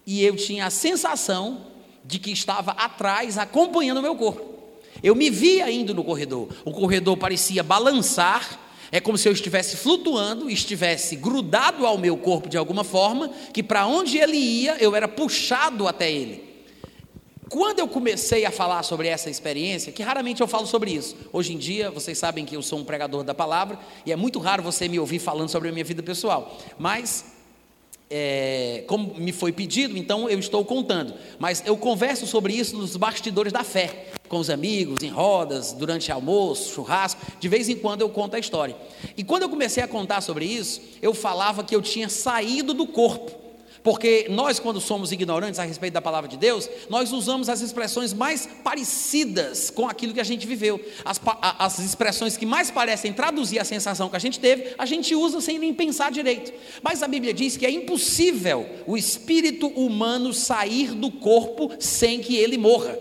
e 0.05 0.23
eu 0.23 0.35
tinha 0.35 0.65
a 0.65 0.71
sensação 0.71 1.67
de 2.03 2.17
que 2.17 2.31
estava 2.31 2.71
atrás 2.71 3.37
acompanhando 3.37 3.99
o 3.99 4.01
meu 4.01 4.15
corpo. 4.15 4.57
Eu 5.03 5.13
me 5.13 5.29
via 5.29 5.69
indo 5.69 5.93
no 5.93 6.03
corredor. 6.03 6.49
O 6.65 6.71
corredor 6.71 7.17
parecia 7.17 7.61
balançar, 7.61 8.59
é 8.91 8.99
como 8.99 9.17
se 9.17 9.27
eu 9.27 9.33
estivesse 9.33 9.77
flutuando, 9.77 10.49
estivesse 10.49 11.15
grudado 11.15 11.85
ao 11.85 11.97
meu 11.97 12.17
corpo 12.17 12.49
de 12.49 12.57
alguma 12.57 12.83
forma, 12.83 13.29
que 13.53 13.61
para 13.61 13.85
onde 13.85 14.17
ele 14.17 14.37
ia, 14.37 14.77
eu 14.79 14.95
era 14.95 15.07
puxado 15.07 15.87
até 15.87 16.11
ele. 16.11 16.56
Quando 17.49 17.79
eu 17.79 17.87
comecei 17.87 18.45
a 18.45 18.51
falar 18.51 18.83
sobre 18.83 19.07
essa 19.07 19.29
experiência, 19.29 19.91
que 19.91 20.03
raramente 20.03 20.41
eu 20.41 20.47
falo 20.47 20.67
sobre 20.67 20.91
isso, 20.91 21.15
hoje 21.31 21.53
em 21.53 21.57
dia 21.57 21.89
vocês 21.89 22.17
sabem 22.17 22.45
que 22.45 22.55
eu 22.55 22.61
sou 22.61 22.79
um 22.79 22.83
pregador 22.83 23.23
da 23.23 23.33
palavra 23.33 23.79
e 24.05 24.11
é 24.11 24.15
muito 24.15 24.39
raro 24.39 24.61
você 24.61 24.87
me 24.87 24.99
ouvir 24.99 25.19
falando 25.19 25.49
sobre 25.49 25.69
a 25.69 25.71
minha 25.71 25.85
vida 25.85 26.03
pessoal, 26.03 26.57
mas 26.77 27.37
é, 28.09 28.83
como 28.87 29.15
me 29.15 29.31
foi 29.31 29.51
pedido, 29.51 29.97
então 29.97 30.29
eu 30.29 30.39
estou 30.39 30.63
contando. 30.65 31.13
Mas 31.39 31.63
eu 31.65 31.77
converso 31.77 32.25
sobre 32.25 32.53
isso 32.53 32.77
nos 32.77 32.95
bastidores 32.95 33.53
da 33.53 33.63
fé, 33.63 34.07
com 34.27 34.39
os 34.39 34.49
amigos, 34.49 35.03
em 35.03 35.09
rodas, 35.09 35.71
durante 35.71 36.11
almoço, 36.11 36.73
churrasco, 36.73 37.21
de 37.39 37.47
vez 37.47 37.69
em 37.69 37.75
quando 37.75 38.01
eu 38.01 38.09
conto 38.09 38.35
a 38.35 38.39
história. 38.39 38.75
E 39.15 39.23
quando 39.23 39.43
eu 39.43 39.49
comecei 39.49 39.83
a 39.83 39.87
contar 39.87 40.21
sobre 40.21 40.45
isso, 40.45 40.81
eu 41.01 41.13
falava 41.13 41.63
que 41.63 41.75
eu 41.75 41.81
tinha 41.81 42.09
saído 42.09 42.73
do 42.73 42.87
corpo. 42.87 43.46
Porque 43.88 44.27
nós, 44.29 44.59
quando 44.59 44.81
somos 44.81 45.13
ignorantes 45.13 45.61
a 45.61 45.63
respeito 45.63 45.93
da 45.93 46.01
palavra 46.01 46.29
de 46.29 46.35
Deus, 46.35 46.69
nós 46.89 47.13
usamos 47.13 47.47
as 47.47 47.61
expressões 47.61 48.11
mais 48.11 48.45
parecidas 48.61 49.69
com 49.69 49.88
aquilo 49.88 50.13
que 50.13 50.19
a 50.19 50.25
gente 50.25 50.45
viveu. 50.45 50.77
As, 51.05 51.21
as 51.57 51.79
expressões 51.79 52.35
que 52.35 52.45
mais 52.45 52.69
parecem 52.69 53.13
traduzir 53.13 53.59
a 53.59 53.63
sensação 53.63 54.09
que 54.09 54.17
a 54.17 54.19
gente 54.19 54.41
teve, 54.41 54.75
a 54.77 54.85
gente 54.85 55.15
usa 55.15 55.39
sem 55.39 55.57
nem 55.57 55.73
pensar 55.73 56.11
direito. 56.11 56.51
Mas 56.83 57.01
a 57.01 57.07
Bíblia 57.07 57.33
diz 57.33 57.55
que 57.55 57.65
é 57.65 57.71
impossível 57.71 58.67
o 58.85 58.97
espírito 58.97 59.67
humano 59.67 60.33
sair 60.33 60.93
do 60.93 61.09
corpo 61.09 61.71
sem 61.79 62.19
que 62.19 62.35
ele 62.35 62.57
morra. 62.57 62.99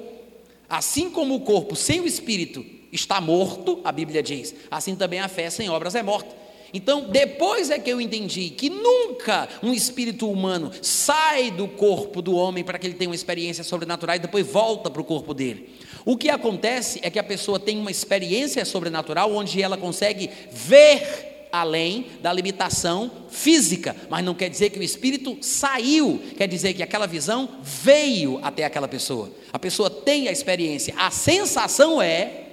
Assim 0.68 1.10
como 1.10 1.34
o 1.34 1.40
corpo 1.40 1.74
sem 1.74 1.98
o 1.98 2.06
espírito 2.06 2.64
está 2.92 3.20
morto, 3.20 3.80
a 3.82 3.90
Bíblia 3.90 4.22
diz, 4.22 4.54
assim 4.70 4.94
também 4.94 5.18
a 5.18 5.26
fé 5.26 5.50
sem 5.50 5.68
obras 5.68 5.96
é 5.96 6.02
morta. 6.04 6.45
Então, 6.72 7.08
depois 7.10 7.70
é 7.70 7.78
que 7.78 7.90
eu 7.90 8.00
entendi 8.00 8.50
que 8.50 8.68
nunca 8.68 9.48
um 9.62 9.72
espírito 9.72 10.30
humano 10.30 10.70
sai 10.82 11.50
do 11.50 11.68
corpo 11.68 12.20
do 12.20 12.34
homem 12.34 12.64
para 12.64 12.78
que 12.78 12.86
ele 12.86 12.94
tenha 12.94 13.08
uma 13.08 13.14
experiência 13.14 13.64
sobrenatural 13.64 14.16
e 14.16 14.20
depois 14.20 14.46
volta 14.46 14.90
para 14.90 15.00
o 15.00 15.04
corpo 15.04 15.32
dele. 15.32 15.70
O 16.04 16.16
que 16.16 16.28
acontece 16.28 17.00
é 17.02 17.10
que 17.10 17.18
a 17.18 17.24
pessoa 17.24 17.58
tem 17.58 17.78
uma 17.78 17.90
experiência 17.90 18.64
sobrenatural 18.64 19.34
onde 19.34 19.60
ela 19.60 19.76
consegue 19.76 20.30
ver 20.52 21.34
além 21.50 22.06
da 22.20 22.32
limitação 22.32 23.10
física, 23.28 23.96
mas 24.10 24.24
não 24.24 24.34
quer 24.34 24.48
dizer 24.48 24.70
que 24.70 24.78
o 24.78 24.82
espírito 24.82 25.38
saiu, 25.40 26.20
quer 26.36 26.46
dizer 26.46 26.74
que 26.74 26.82
aquela 26.82 27.06
visão 27.06 27.48
veio 27.62 28.38
até 28.42 28.64
aquela 28.64 28.88
pessoa. 28.88 29.30
A 29.52 29.58
pessoa 29.58 29.88
tem 29.88 30.28
a 30.28 30.32
experiência, 30.32 30.94
a 30.96 31.10
sensação 31.10 32.00
é 32.00 32.45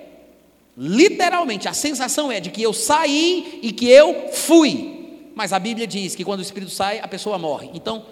Literalmente, 0.76 1.68
a 1.68 1.74
sensação 1.74 2.32
é 2.32 2.40
de 2.40 2.50
que 2.50 2.62
eu 2.62 2.74
saí 2.74 3.60
e 3.62 3.72
que 3.72 3.88
eu 3.88 4.30
fui. 4.32 5.32
Mas 5.36 5.54
a 5.54 5.60
Bíblia 5.60 5.86
diz 5.86 6.16
que 6.16 6.24
quando 6.24 6.40
o 6.40 6.44
espírito 6.44 6.72
sai, 6.72 7.00
a 7.00 7.08
pessoa 7.08 7.38
morre. 7.38 7.70
Então, 7.74 8.06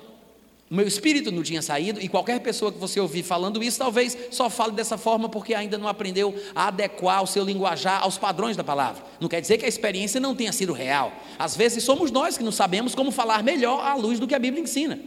o 0.71 0.75
meu 0.75 0.87
espírito 0.87 1.33
não 1.33 1.43
tinha 1.43 1.61
saído, 1.61 1.99
e 1.99 2.07
qualquer 2.07 2.39
pessoa 2.39 2.71
que 2.71 2.77
você 2.77 2.97
ouvir 2.97 3.23
falando 3.23 3.61
isso, 3.61 3.77
talvez 3.77 4.17
só 4.31 4.49
fale 4.49 4.71
dessa 4.71 4.97
forma 4.97 5.27
porque 5.27 5.53
ainda 5.53 5.77
não 5.77 5.85
aprendeu 5.85 6.33
a 6.55 6.69
adequar 6.69 7.21
o 7.21 7.27
seu 7.27 7.43
linguajar 7.43 8.01
aos 8.01 8.17
padrões 8.17 8.55
da 8.55 8.63
palavra. 8.63 9.03
Não 9.19 9.27
quer 9.27 9.41
dizer 9.41 9.57
que 9.57 9.65
a 9.65 9.67
experiência 9.67 10.17
não 10.17 10.33
tenha 10.33 10.53
sido 10.53 10.71
real. 10.71 11.11
Às 11.37 11.57
vezes 11.57 11.83
somos 11.83 12.09
nós 12.09 12.37
que 12.37 12.43
não 12.43 12.53
sabemos 12.53 12.95
como 12.95 13.11
falar 13.11 13.43
melhor 13.43 13.83
à 13.83 13.95
luz 13.95 14.17
do 14.17 14.25
que 14.25 14.33
a 14.33 14.39
Bíblia 14.39 14.63
ensina. 14.63 14.97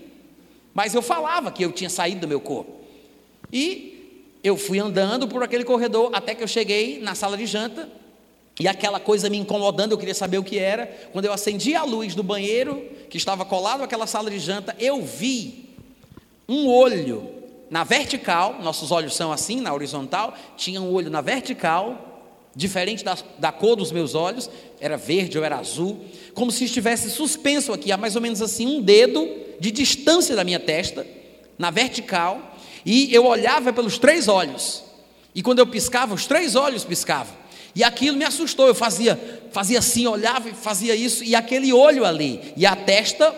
Mas 0.75 0.95
eu 0.95 1.01
falava 1.01 1.51
que 1.51 1.65
eu 1.65 1.73
tinha 1.73 1.89
saído 1.89 2.21
do 2.21 2.29
meu 2.29 2.41
corpo. 2.41 2.71
E 3.51 3.94
eu 4.45 4.59
fui 4.59 4.79
andando 4.79 5.27
por 5.27 5.43
aquele 5.43 5.65
corredor 5.65 6.11
até 6.13 6.35
que 6.35 6.43
eu 6.43 6.49
cheguei 6.49 7.01
na 7.01 7.15
sala 7.15 7.35
de 7.35 7.47
janta 7.47 7.89
e 8.61 8.69
aquela 8.69 9.01
coisa 9.01 9.31
me 9.31 9.39
incomodando, 9.39 9.93
eu 9.93 9.99
queria 9.99 10.15
saber 10.15 10.39
o 10.39 10.45
que 10.45 10.59
era. 10.59 10.87
Quando 11.13 11.25
eu 11.25 11.33
acendi 11.33 11.75
a 11.75 11.83
luz 11.83 12.15
do 12.15 12.23
banheiro, 12.23 12.85
que 13.09 13.17
estava 13.17 13.45
colado 13.45 13.83
àquela 13.83 14.07
sala 14.07 14.31
de 14.31 14.39
janta, 14.39 14.77
eu 14.79 15.03
vi 15.03 15.71
um 16.47 16.69
olho 16.69 17.29
na 17.71 17.83
vertical, 17.83 18.61
nossos 18.63 18.93
olhos 18.93 19.17
são 19.17 19.33
assim, 19.33 19.61
na 19.61 19.73
horizontal, 19.73 20.35
tinha 20.57 20.81
um 20.81 20.93
olho 20.93 21.11
na 21.11 21.23
vertical, 21.23 22.23
diferente 22.55 23.03
da, 23.03 23.17
da 23.39 23.51
cor 23.51 23.75
dos 23.75 23.91
meus 23.91 24.15
olhos, 24.15 24.49
era 24.79 24.97
verde 24.97 25.39
ou 25.39 25.45
era 25.45 25.57
azul, 25.57 26.05
como 26.35 26.53
se 26.53 26.65
estivesse 26.65 27.11
suspenso 27.11 27.73
aqui, 27.73 27.91
a 27.91 27.97
mais 27.97 28.15
ou 28.15 28.23
menos 28.23 28.41
assim, 28.43 28.67
um 28.67 28.83
dedo 28.83 29.27
de 29.59 29.73
distância 29.73 30.37
da 30.37 30.45
minha 30.45 30.61
testa, 30.61 31.05
na 31.59 31.71
vertical, 31.71 32.54
e 32.85 33.15
eu 33.15 33.25
olhava 33.27 33.73
pelos 33.73 33.99
três 33.99 34.29
olhos, 34.29 34.83
e 35.35 35.43
quando 35.43 35.59
eu 35.59 35.67
piscava, 35.67 36.15
os 36.15 36.27
três 36.27 36.55
olhos 36.55 36.85
piscavam. 36.85 37.45
E 37.75 37.83
aquilo 37.83 38.17
me 38.17 38.25
assustou. 38.25 38.69
Eu 38.69 38.75
fazia, 38.75 39.19
fazia 39.51 39.81
assim, 39.81 40.07
olhava 40.07 40.49
e 40.49 40.55
fazia 40.55 40.95
isso, 40.95 41.25
e 41.25 41.35
aquele 41.35 41.73
olho 41.73 42.05
ali, 42.05 42.41
e 42.57 42.65
a 42.65 42.77
testa 42.77 43.33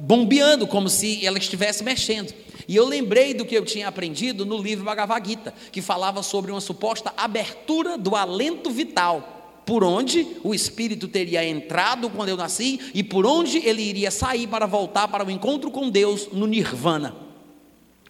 bombeando, 0.00 0.66
como 0.66 0.88
se 0.88 1.24
ela 1.24 1.38
estivesse 1.38 1.84
mexendo. 1.84 2.32
E 2.66 2.76
eu 2.76 2.86
lembrei 2.86 3.34
do 3.34 3.44
que 3.44 3.54
eu 3.54 3.64
tinha 3.64 3.88
aprendido 3.88 4.46
no 4.46 4.56
livro 4.56 4.84
Bhagavad 4.84 5.26
Gita, 5.28 5.52
que 5.70 5.82
falava 5.82 6.22
sobre 6.22 6.50
uma 6.50 6.60
suposta 6.60 7.12
abertura 7.16 7.98
do 7.98 8.16
alento 8.16 8.70
vital, 8.70 9.62
por 9.66 9.84
onde 9.84 10.26
o 10.42 10.54
espírito 10.54 11.08
teria 11.08 11.44
entrado 11.44 12.08
quando 12.10 12.28
eu 12.30 12.36
nasci 12.36 12.80
e 12.94 13.02
por 13.02 13.26
onde 13.26 13.58
ele 13.58 13.82
iria 13.82 14.10
sair 14.10 14.46
para 14.46 14.66
voltar 14.66 15.08
para 15.08 15.26
o 15.26 15.30
encontro 15.30 15.70
com 15.70 15.90
Deus 15.90 16.28
no 16.32 16.46
nirvana. 16.46 17.23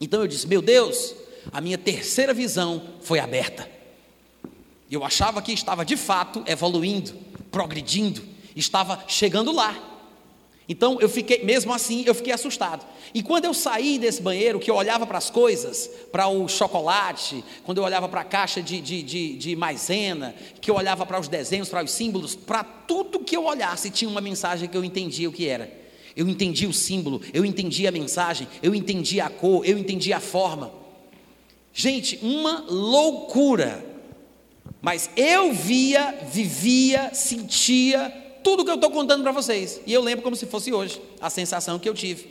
Então 0.01 0.21
eu 0.21 0.27
disse: 0.27 0.47
Meu 0.47 0.63
Deus, 0.63 1.15
a 1.53 1.61
minha 1.61 1.79
terceira 1.79 2.35
visão 2.35 2.83
foi 3.01 3.19
aberta. 3.19 3.69
Eu 4.91 5.05
achava 5.05 5.43
que 5.43 5.53
estava 5.53 5.85
de 5.85 5.97
fato 5.97 6.43
evoluindo, 6.47 7.13
progredindo, 7.51 8.23
estava 8.55 9.03
chegando 9.09 9.53
lá. 9.53 9.93
Então 10.69 10.99
eu 11.01 11.09
fiquei, 11.09 11.45
mesmo 11.45 11.75
assim, 11.75 12.05
eu 12.07 12.15
fiquei 12.15 12.33
assustado. 12.33 12.87
E 13.13 13.23
quando 13.23 13.45
eu 13.45 13.53
saí 13.53 13.99
desse 13.99 14.23
banheiro, 14.23 14.59
que 14.59 14.71
eu 14.71 14.75
olhava 14.75 15.07
para 15.07 15.19
as 15.19 15.29
coisas, 15.29 15.91
para 16.11 16.27
o 16.27 16.49
chocolate, 16.49 17.45
quando 17.65 17.79
eu 17.79 17.85
olhava 17.85 18.09
para 18.09 18.23
a 18.23 18.25
caixa 18.25 18.63
de, 18.63 18.81
de, 18.81 19.03
de, 19.03 19.37
de, 19.37 19.57
maisena, 19.57 20.35
que 20.61 20.71
eu 20.71 20.75
olhava 20.75 21.05
para 21.05 21.21
os 21.21 21.29
desenhos, 21.29 21.69
para 21.69 21.85
os 21.85 21.91
símbolos, 21.91 22.35
para 22.35 22.65
tudo 22.65 23.21
que 23.21 23.37
eu 23.37 23.45
olhasse, 23.45 23.91
tinha 23.91 24.11
uma 24.11 24.23
mensagem 24.23 24.69
que 24.69 24.77
eu 24.77 24.85
entendia 24.85 25.29
o 25.29 25.33
que 25.33 25.47
era. 25.47 25.84
Eu 26.17 26.29
entendi 26.29 26.67
o 26.67 26.73
símbolo, 26.73 27.21
eu 27.33 27.45
entendi 27.45 27.87
a 27.87 27.91
mensagem, 27.91 28.47
eu 28.62 28.75
entendi 28.75 29.21
a 29.21 29.29
cor, 29.29 29.67
eu 29.67 29.77
entendi 29.77 30.12
a 30.12 30.21
forma. 30.21 30.73
Gente, 31.73 32.19
uma 32.23 32.65
loucura. 32.69 33.85
Mas 34.81 35.11
eu 35.17 35.53
via, 35.53 36.12
vivia, 36.31 37.12
sentia 37.12 38.11
tudo 38.45 38.65
que 38.65 38.71
eu 38.71 38.77
estou 38.77 38.91
contando 38.91 39.23
para 39.23 39.33
vocês. 39.33 39.81
E 39.87 39.93
eu 39.93 40.03
lembro 40.03 40.23
como 40.23 40.37
se 40.37 40.47
fosse 40.47 40.73
hoje, 40.73 41.01
a 41.21 41.31
sensação 41.31 41.79
que 41.79 41.89
eu 41.89 41.95
tive. 41.95 42.29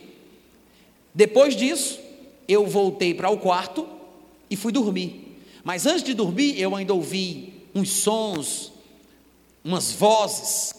Depois 1.12 1.54
disso, 1.54 1.98
eu 2.48 2.66
voltei 2.66 3.12
para 3.12 3.28
o 3.28 3.38
quarto 3.38 3.86
e 4.48 4.56
fui 4.56 4.72
dormir. 4.72 5.38
Mas 5.62 5.86
antes 5.86 6.02
de 6.02 6.14
dormir, 6.14 6.58
eu 6.60 6.74
ainda 6.74 6.94
ouvi 6.94 7.54
uns 7.74 7.90
sons, 7.90 8.72
umas 9.64 9.92
vozes. 9.92 10.74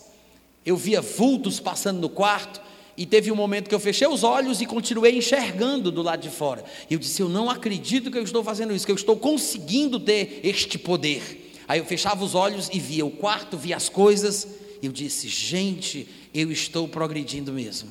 Eu 0.66 0.78
via 0.78 1.02
vultos 1.02 1.60
passando 1.60 2.00
no 2.00 2.10
quarto. 2.10 2.62
E 2.98 3.06
teve 3.06 3.32
um 3.32 3.36
momento 3.36 3.68
que 3.68 3.76
eu 3.76 3.80
fechei 3.80 4.08
os 4.08 4.24
olhos 4.24 4.62
e 4.62 4.66
continuei 4.66 5.18
enxergando 5.18 5.92
do 5.92 6.02
lado 6.02 6.22
de 6.22 6.30
fora. 6.30 6.64
E 6.90 6.94
eu 6.94 7.00
disse: 7.00 7.22
Eu 7.22 7.28
não 7.28 7.50
acredito 7.50 8.10
que 8.10 8.18
eu 8.18 8.24
estou 8.24 8.44
fazendo 8.44 8.74
isso, 8.74 8.86
que 8.86 8.92
eu 8.92 8.96
estou 8.96 9.18
conseguindo 9.18 10.00
ter 10.00 10.40
este 10.44 10.78
poder. 10.78 11.54
Aí 11.68 11.80
eu 11.80 11.86
fechava 11.86 12.24
os 12.24 12.36
olhos 12.36 12.70
e 12.72 12.80
via 12.80 13.06
o 13.06 13.12
quarto, 13.12 13.58
via 13.58 13.76
as 13.76 13.90
coisas, 13.90 14.48
e 14.82 14.86
eu 14.86 14.92
disse: 14.92 15.28
gente, 15.28 16.08
eu 16.34 16.52
estou 16.52 16.88
progredindo 16.88 17.52
mesmo. 17.52 17.90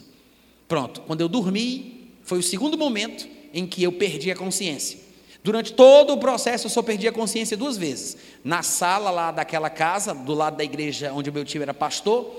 Pronto, 0.67 1.03
quando 1.03 1.21
eu 1.21 1.29
dormi, 1.29 2.11
foi 2.23 2.39
o 2.39 2.43
segundo 2.43 2.79
momento 2.79 3.29
em 3.53 3.67
que 3.67 3.83
eu 3.83 3.93
perdi 3.93 4.31
a 4.31 4.37
consciência. 4.37 4.99
Durante 5.43 5.75
todo 5.75 6.15
o 6.15 6.19
processo, 6.19 6.67
eu 6.67 6.71
só 6.71 6.83
perdi 6.83 7.07
a 7.07 7.13
consciência 7.13 7.57
duas 7.57 7.77
vezes. 7.77 8.17
Na 8.43 8.63
sala 8.63 9.11
lá 9.11 9.31
daquela 9.31 9.69
casa, 9.69 10.15
do 10.15 10.33
lado 10.33 10.57
da 10.57 10.65
igreja 10.65 11.13
onde 11.13 11.31
meu 11.31 11.45
tio 11.45 11.61
era 11.61 11.75
pastor, 11.75 12.35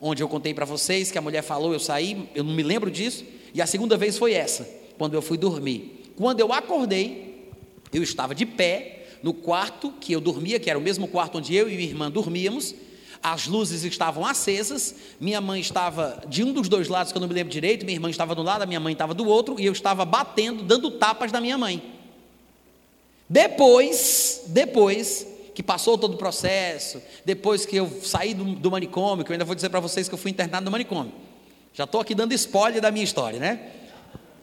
onde 0.00 0.22
eu 0.22 0.28
contei 0.28 0.54
para 0.54 0.64
vocês 0.64 1.10
que 1.10 1.18
a 1.18 1.20
mulher 1.20 1.42
falou, 1.42 1.72
eu 1.72 1.80
saí, 1.80 2.28
eu 2.34 2.42
não 2.42 2.54
me 2.54 2.62
lembro 2.62 2.90
disso. 2.90 3.24
E 3.52 3.60
a 3.60 3.66
segunda 3.66 3.96
vez 3.96 4.16
foi 4.16 4.32
essa, 4.32 4.68
quando 4.96 5.14
eu 5.14 5.22
fui 5.22 5.36
dormir. 5.36 6.12
Quando 6.16 6.40
eu 6.40 6.52
acordei, 6.52 7.50
eu 7.92 8.02
estava 8.02 8.34
de 8.34 8.46
pé, 8.46 9.06
no 9.22 9.34
quarto 9.34 9.92
que 10.00 10.12
eu 10.12 10.20
dormia, 10.20 10.58
que 10.58 10.70
era 10.70 10.78
o 10.78 10.82
mesmo 10.82 11.06
quarto 11.06 11.38
onde 11.38 11.54
eu 11.54 11.68
e 11.68 11.76
minha 11.76 11.88
irmã 11.88 12.10
dormíamos. 12.10 12.74
As 13.22 13.46
luzes 13.46 13.84
estavam 13.84 14.24
acesas, 14.24 14.94
minha 15.20 15.42
mãe 15.42 15.60
estava 15.60 16.22
de 16.26 16.42
um 16.42 16.54
dos 16.54 16.70
dois 16.70 16.88
lados, 16.88 17.12
que 17.12 17.18
eu 17.18 17.20
não 17.20 17.28
me 17.28 17.34
lembro 17.34 17.52
direito, 17.52 17.84
minha 17.84 17.96
irmã 17.96 18.08
estava 18.08 18.34
do 18.34 18.42
lado, 18.42 18.62
a 18.62 18.66
minha 18.66 18.80
mãe 18.80 18.94
estava 18.94 19.12
do 19.12 19.26
outro, 19.26 19.60
e 19.60 19.66
eu 19.66 19.72
estava 19.72 20.06
batendo, 20.06 20.62
dando 20.62 20.90
tapas 20.92 21.30
na 21.30 21.38
minha 21.38 21.58
mãe. 21.58 21.82
Depois, 23.28 24.44
depois 24.46 25.26
que 25.60 25.62
passou 25.62 25.98
todo 25.98 26.14
o 26.14 26.16
processo, 26.16 27.02
depois 27.22 27.66
que 27.66 27.76
eu 27.76 28.00
saí 28.02 28.32
do, 28.32 28.44
do 28.54 28.70
manicômio, 28.70 29.22
que 29.22 29.30
eu 29.30 29.34
ainda 29.34 29.44
vou 29.44 29.54
dizer 29.54 29.68
para 29.68 29.78
vocês 29.78 30.08
que 30.08 30.14
eu 30.14 30.18
fui 30.18 30.30
internado 30.30 30.64
no 30.64 30.70
manicômio. 30.70 31.12
Já 31.74 31.84
estou 31.84 32.00
aqui 32.00 32.14
dando 32.14 32.32
spoiler 32.32 32.80
da 32.80 32.90
minha 32.90 33.04
história, 33.04 33.38
né? 33.38 33.60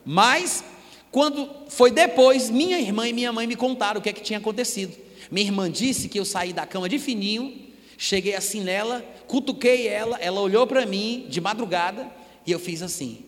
Mas 0.06 0.64
quando 1.12 1.50
foi 1.70 1.90
depois, 1.90 2.52
minha 2.52 2.80
irmã 2.80 3.08
e 3.08 3.14
minha 3.14 3.34
mãe 3.34 3.48
me 3.48 3.56
contaram 3.56 4.00
o 4.00 4.04
que 4.04 4.10
é 4.10 4.14
que 4.14 4.22
tinha 4.22 4.38
acontecido. 4.38 4.96
Minha 5.32 5.48
irmã 5.48 5.72
disse 5.72 6.08
que 6.08 6.20
eu 6.20 6.24
saí 6.24 6.54
da 6.54 6.68
cama 6.68 6.88
de 6.88 7.00
fininho, 7.00 7.66
cheguei 7.98 8.36
assim 8.36 8.62
nela, 8.62 9.04
cutuquei 9.26 9.88
ela, 9.88 10.20
ela 10.20 10.40
olhou 10.40 10.68
para 10.68 10.86
mim 10.86 11.26
de 11.28 11.42
madrugada 11.42 12.08
e 12.46 12.52
eu 12.52 12.60
fiz 12.60 12.84
assim. 12.84 13.26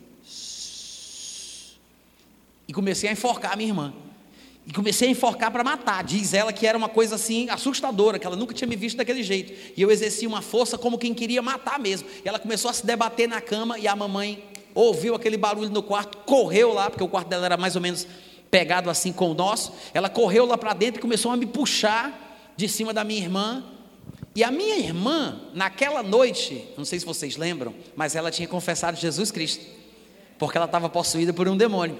E 2.67 2.71
comecei 2.71 3.09
a 3.09 3.13
enforcar 3.13 3.53
a 3.53 3.55
minha 3.55 3.69
irmã. 3.69 3.95
E 4.69 4.71
comecei 4.71 5.07
a 5.07 5.11
enforcar 5.11 5.49
para 5.49 5.63
matar. 5.63 6.03
Diz 6.03 6.31
ela 6.31 6.53
que 6.53 6.67
era 6.67 6.77
uma 6.77 6.87
coisa 6.87 7.15
assim 7.15 7.49
assustadora, 7.49 8.19
que 8.19 8.27
ela 8.27 8.35
nunca 8.35 8.53
tinha 8.53 8.67
me 8.67 8.75
visto 8.75 8.97
daquele 8.97 9.23
jeito. 9.23 9.51
E 9.75 9.81
eu 9.81 9.89
exerci 9.89 10.27
uma 10.27 10.43
força 10.43 10.77
como 10.77 10.95
quem 10.95 11.11
queria 11.11 11.41
matar 11.41 11.79
mesmo. 11.79 12.07
E 12.23 12.29
ela 12.29 12.37
começou 12.37 12.69
a 12.69 12.73
se 12.73 12.85
debater 12.85 13.27
na 13.27 13.41
cama 13.41 13.79
e 13.79 13.87
a 13.87 13.95
mamãe 13.95 14.43
ouviu 14.75 15.15
aquele 15.15 15.37
barulho 15.37 15.71
no 15.71 15.81
quarto, 15.81 16.19
correu 16.19 16.71
lá, 16.71 16.87
porque 16.87 17.03
o 17.03 17.07
quarto 17.07 17.29
dela 17.29 17.47
era 17.47 17.57
mais 17.57 17.75
ou 17.75 17.81
menos 17.81 18.05
pegado 18.51 18.91
assim 18.91 19.11
com 19.11 19.31
o 19.31 19.33
nosso. 19.33 19.73
Ela 19.91 20.07
correu 20.07 20.45
lá 20.45 20.55
para 20.55 20.75
dentro 20.75 20.99
e 20.99 21.01
começou 21.01 21.31
a 21.31 21.35
me 21.35 21.47
puxar 21.47 22.53
de 22.55 22.69
cima 22.69 22.93
da 22.93 23.03
minha 23.03 23.21
irmã. 23.21 23.63
E 24.35 24.43
a 24.43 24.51
minha 24.51 24.77
irmã, 24.77 25.41
naquela 25.51 26.03
noite, 26.03 26.63
não 26.77 26.85
sei 26.85 26.99
se 26.99 27.07
vocês 27.07 27.37
lembram, 27.37 27.73
mas 27.95 28.15
ela 28.15 28.29
tinha 28.29 28.47
confessado 28.47 28.99
Jesus 28.99 29.31
Cristo, 29.31 29.65
porque 30.37 30.59
ela 30.59 30.67
estava 30.67 30.87
possuída 30.87 31.33
por 31.33 31.47
um 31.47 31.57
demônio. 31.57 31.97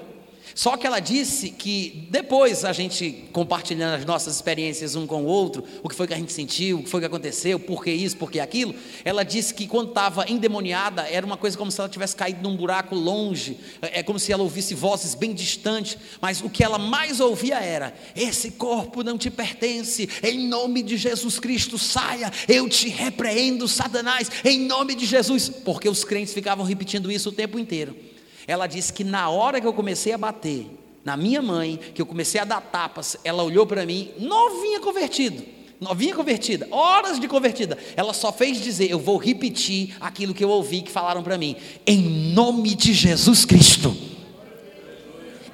Só 0.54 0.76
que 0.76 0.86
ela 0.86 1.00
disse 1.00 1.50
que 1.50 2.06
depois 2.10 2.64
a 2.64 2.72
gente 2.72 3.24
compartilhando 3.32 3.94
as 3.94 4.04
nossas 4.04 4.34
experiências 4.34 4.96
um 4.96 5.06
com 5.06 5.22
o 5.22 5.26
outro, 5.26 5.64
o 5.82 5.88
que 5.88 5.94
foi 5.94 6.06
que 6.06 6.14
a 6.14 6.16
gente 6.16 6.32
sentiu, 6.32 6.78
o 6.78 6.82
que 6.82 6.88
foi 6.88 7.00
que 7.00 7.06
aconteceu, 7.06 7.58
por 7.58 7.84
que 7.84 7.90
isso, 7.90 8.16
por 8.16 8.30
que 8.30 8.40
aquilo, 8.40 8.74
ela 9.04 9.24
disse 9.24 9.54
que 9.54 9.66
quando 9.66 9.88
estava 9.88 10.30
endemoniada 10.30 11.08
era 11.08 11.24
uma 11.24 11.36
coisa 11.36 11.56
como 11.56 11.70
se 11.70 11.80
ela 11.80 11.88
tivesse 11.88 12.16
caído 12.16 12.42
num 12.42 12.56
buraco 12.56 12.94
longe, 12.94 13.58
é, 13.80 14.00
é 14.00 14.02
como 14.02 14.18
se 14.18 14.32
ela 14.32 14.42
ouvisse 14.42 14.74
vozes 14.74 15.14
bem 15.14 15.32
distantes, 15.32 15.96
mas 16.20 16.40
o 16.40 16.50
que 16.50 16.64
ela 16.64 16.78
mais 16.78 17.20
ouvia 17.20 17.58
era: 17.58 17.94
esse 18.14 18.52
corpo 18.52 19.02
não 19.02 19.16
te 19.16 19.30
pertence, 19.30 20.08
em 20.22 20.48
nome 20.48 20.82
de 20.82 20.96
Jesus 20.96 21.38
Cristo 21.38 21.78
saia, 21.78 22.32
eu 22.48 22.68
te 22.68 22.88
repreendo, 22.88 23.68
Satanás, 23.68 24.30
em 24.44 24.60
nome 24.60 24.94
de 24.94 25.06
Jesus, 25.06 25.48
porque 25.48 25.88
os 25.88 26.04
crentes 26.04 26.34
ficavam 26.34 26.64
repetindo 26.64 27.10
isso 27.10 27.28
o 27.28 27.32
tempo 27.32 27.58
inteiro. 27.58 28.09
Ela 28.46 28.66
disse 28.66 28.92
que 28.92 29.04
na 29.04 29.28
hora 29.28 29.60
que 29.60 29.66
eu 29.66 29.72
comecei 29.72 30.12
a 30.12 30.18
bater 30.18 30.66
na 31.04 31.16
minha 31.16 31.40
mãe, 31.40 31.78
que 31.94 32.02
eu 32.02 32.06
comecei 32.06 32.40
a 32.40 32.44
dar 32.44 32.60
tapas, 32.60 33.16
ela 33.24 33.42
olhou 33.42 33.66
para 33.66 33.86
mim, 33.86 34.10
novinha 34.18 34.80
convertido, 34.80 35.42
novinha 35.80 36.14
convertida, 36.14 36.68
horas 36.70 37.18
de 37.18 37.26
convertida. 37.26 37.78
Ela 37.96 38.12
só 38.12 38.32
fez 38.32 38.60
dizer: 38.60 38.90
Eu 38.90 38.98
vou 38.98 39.16
repetir 39.16 39.96
aquilo 40.00 40.34
que 40.34 40.44
eu 40.44 40.50
ouvi 40.50 40.82
que 40.82 40.90
falaram 40.90 41.22
para 41.22 41.38
mim, 41.38 41.56
em 41.86 42.32
nome 42.32 42.74
de 42.74 42.92
Jesus 42.92 43.44
Cristo. 43.44 43.96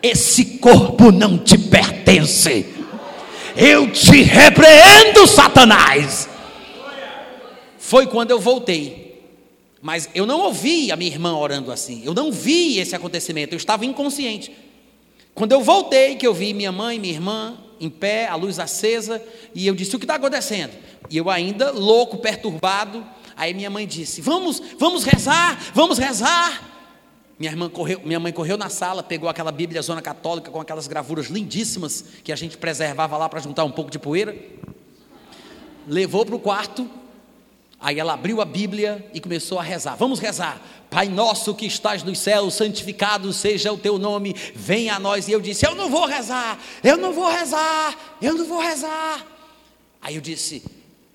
Esse 0.03 0.59
corpo 0.59 1.11
não 1.11 1.39
te 1.39 1.57
pertence. 1.59 2.67
Eu 3.57 3.91
te 3.91 4.23
repreendo, 4.23 5.27
Satanás. 5.27 6.29
Foi 7.79 8.07
quando 8.07 8.31
eu 8.31 8.39
voltei 8.39 9.06
mas 9.87 10.11
eu 10.17 10.27
não 10.27 10.41
ouvi 10.41 10.91
a 10.91 10.97
minha 10.97 11.13
irmã 11.13 11.37
orando 11.37 11.71
assim. 11.71 12.03
Eu 12.05 12.13
não 12.13 12.33
vi 12.33 12.77
esse 12.81 12.97
acontecimento. 12.97 13.53
Eu 13.53 13.57
estava 13.57 13.87
inconsciente. 13.87 14.51
Quando 15.33 15.53
eu 15.53 15.63
voltei, 15.63 16.17
que 16.17 16.27
eu 16.27 16.35
vi 16.35 16.53
minha 16.53 16.73
mãe, 16.73 16.99
minha 16.99 17.15
irmã 17.15 17.57
em 17.79 17.89
pé, 17.89 18.27
a 18.27 18.35
luz 18.35 18.59
acesa, 18.59 19.23
e 19.55 19.65
eu 19.65 19.77
disse: 19.77 19.95
O 19.95 19.99
que 20.01 20.05
está 20.05 20.17
acontecendo? 20.17 20.73
E 21.09 21.17
eu 21.17 21.31
ainda 21.31 21.71
louco, 21.71 22.19
perturbado. 22.19 23.07
Aí 23.37 23.55
minha 23.55 23.71
mãe 23.71 23.87
disse: 23.87 24.21
Vamos, 24.21 24.61
vamos 24.77 25.05
rezar, 25.05 25.57
vamos 25.73 25.99
rezar. 25.99 26.69
Minha, 27.39 27.53
irmã 27.53 27.71
correu, 27.71 28.01
minha 28.05 28.19
mãe 28.19 28.33
correu 28.33 28.59
na 28.59 28.69
sala, 28.69 29.05
pegou 29.05 29.29
aquela 29.29 29.53
Bíblia 29.53 29.81
Zona 29.83 30.03
Católica 30.03 30.51
com 30.51 30.61
aquelas 30.61 30.89
gravuras 30.89 31.27
lindíssimas 31.27 32.05
que 32.25 32.33
a 32.33 32.37
gente 32.37 32.57
preservava 32.57 33.17
lá 33.17 33.29
para 33.29 33.39
juntar 33.39 33.63
um 33.63 33.71
pouco 33.71 33.89
de 33.89 34.01
poeira. 34.01 34.37
Levou 35.87 36.27
para 36.27 36.35
o 36.35 36.41
quarto, 36.41 36.91
aí 37.87 38.01
ela 38.01 38.15
abriu 38.15 38.41
a 38.41 38.45
Bíblia 38.45 39.09
e 39.15 39.21
começou 39.21 39.61
a 39.61 39.63
rezar. 39.63 39.95
Vamos 39.95 40.19
rezar. 40.19 40.61
Pai 40.91 41.09
nosso 41.09 41.55
que 41.55 41.67
estás 41.67 42.03
nos 42.03 42.19
céus, 42.19 42.55
santificado 42.55 43.33
seja 43.33 43.73
o 43.73 43.79
teu 43.79 43.97
nome, 43.97 44.35
venha 44.57 44.97
a 44.97 44.99
nós. 44.99 45.29
E 45.29 45.33
eu 45.33 45.41
disse: 45.41 45.65
Eu 45.65 45.77
não 45.77 45.89
vou 45.89 46.05
rezar, 46.05 46.59
eu 46.83 46.97
não 46.97 47.13
vou 47.13 47.31
rezar, 47.31 47.97
eu 48.21 48.35
não 48.35 48.45
vou 48.45 48.61
rezar. 48.61 49.25
Aí 50.03 50.17
eu 50.17 50.21
disse: 50.21 50.65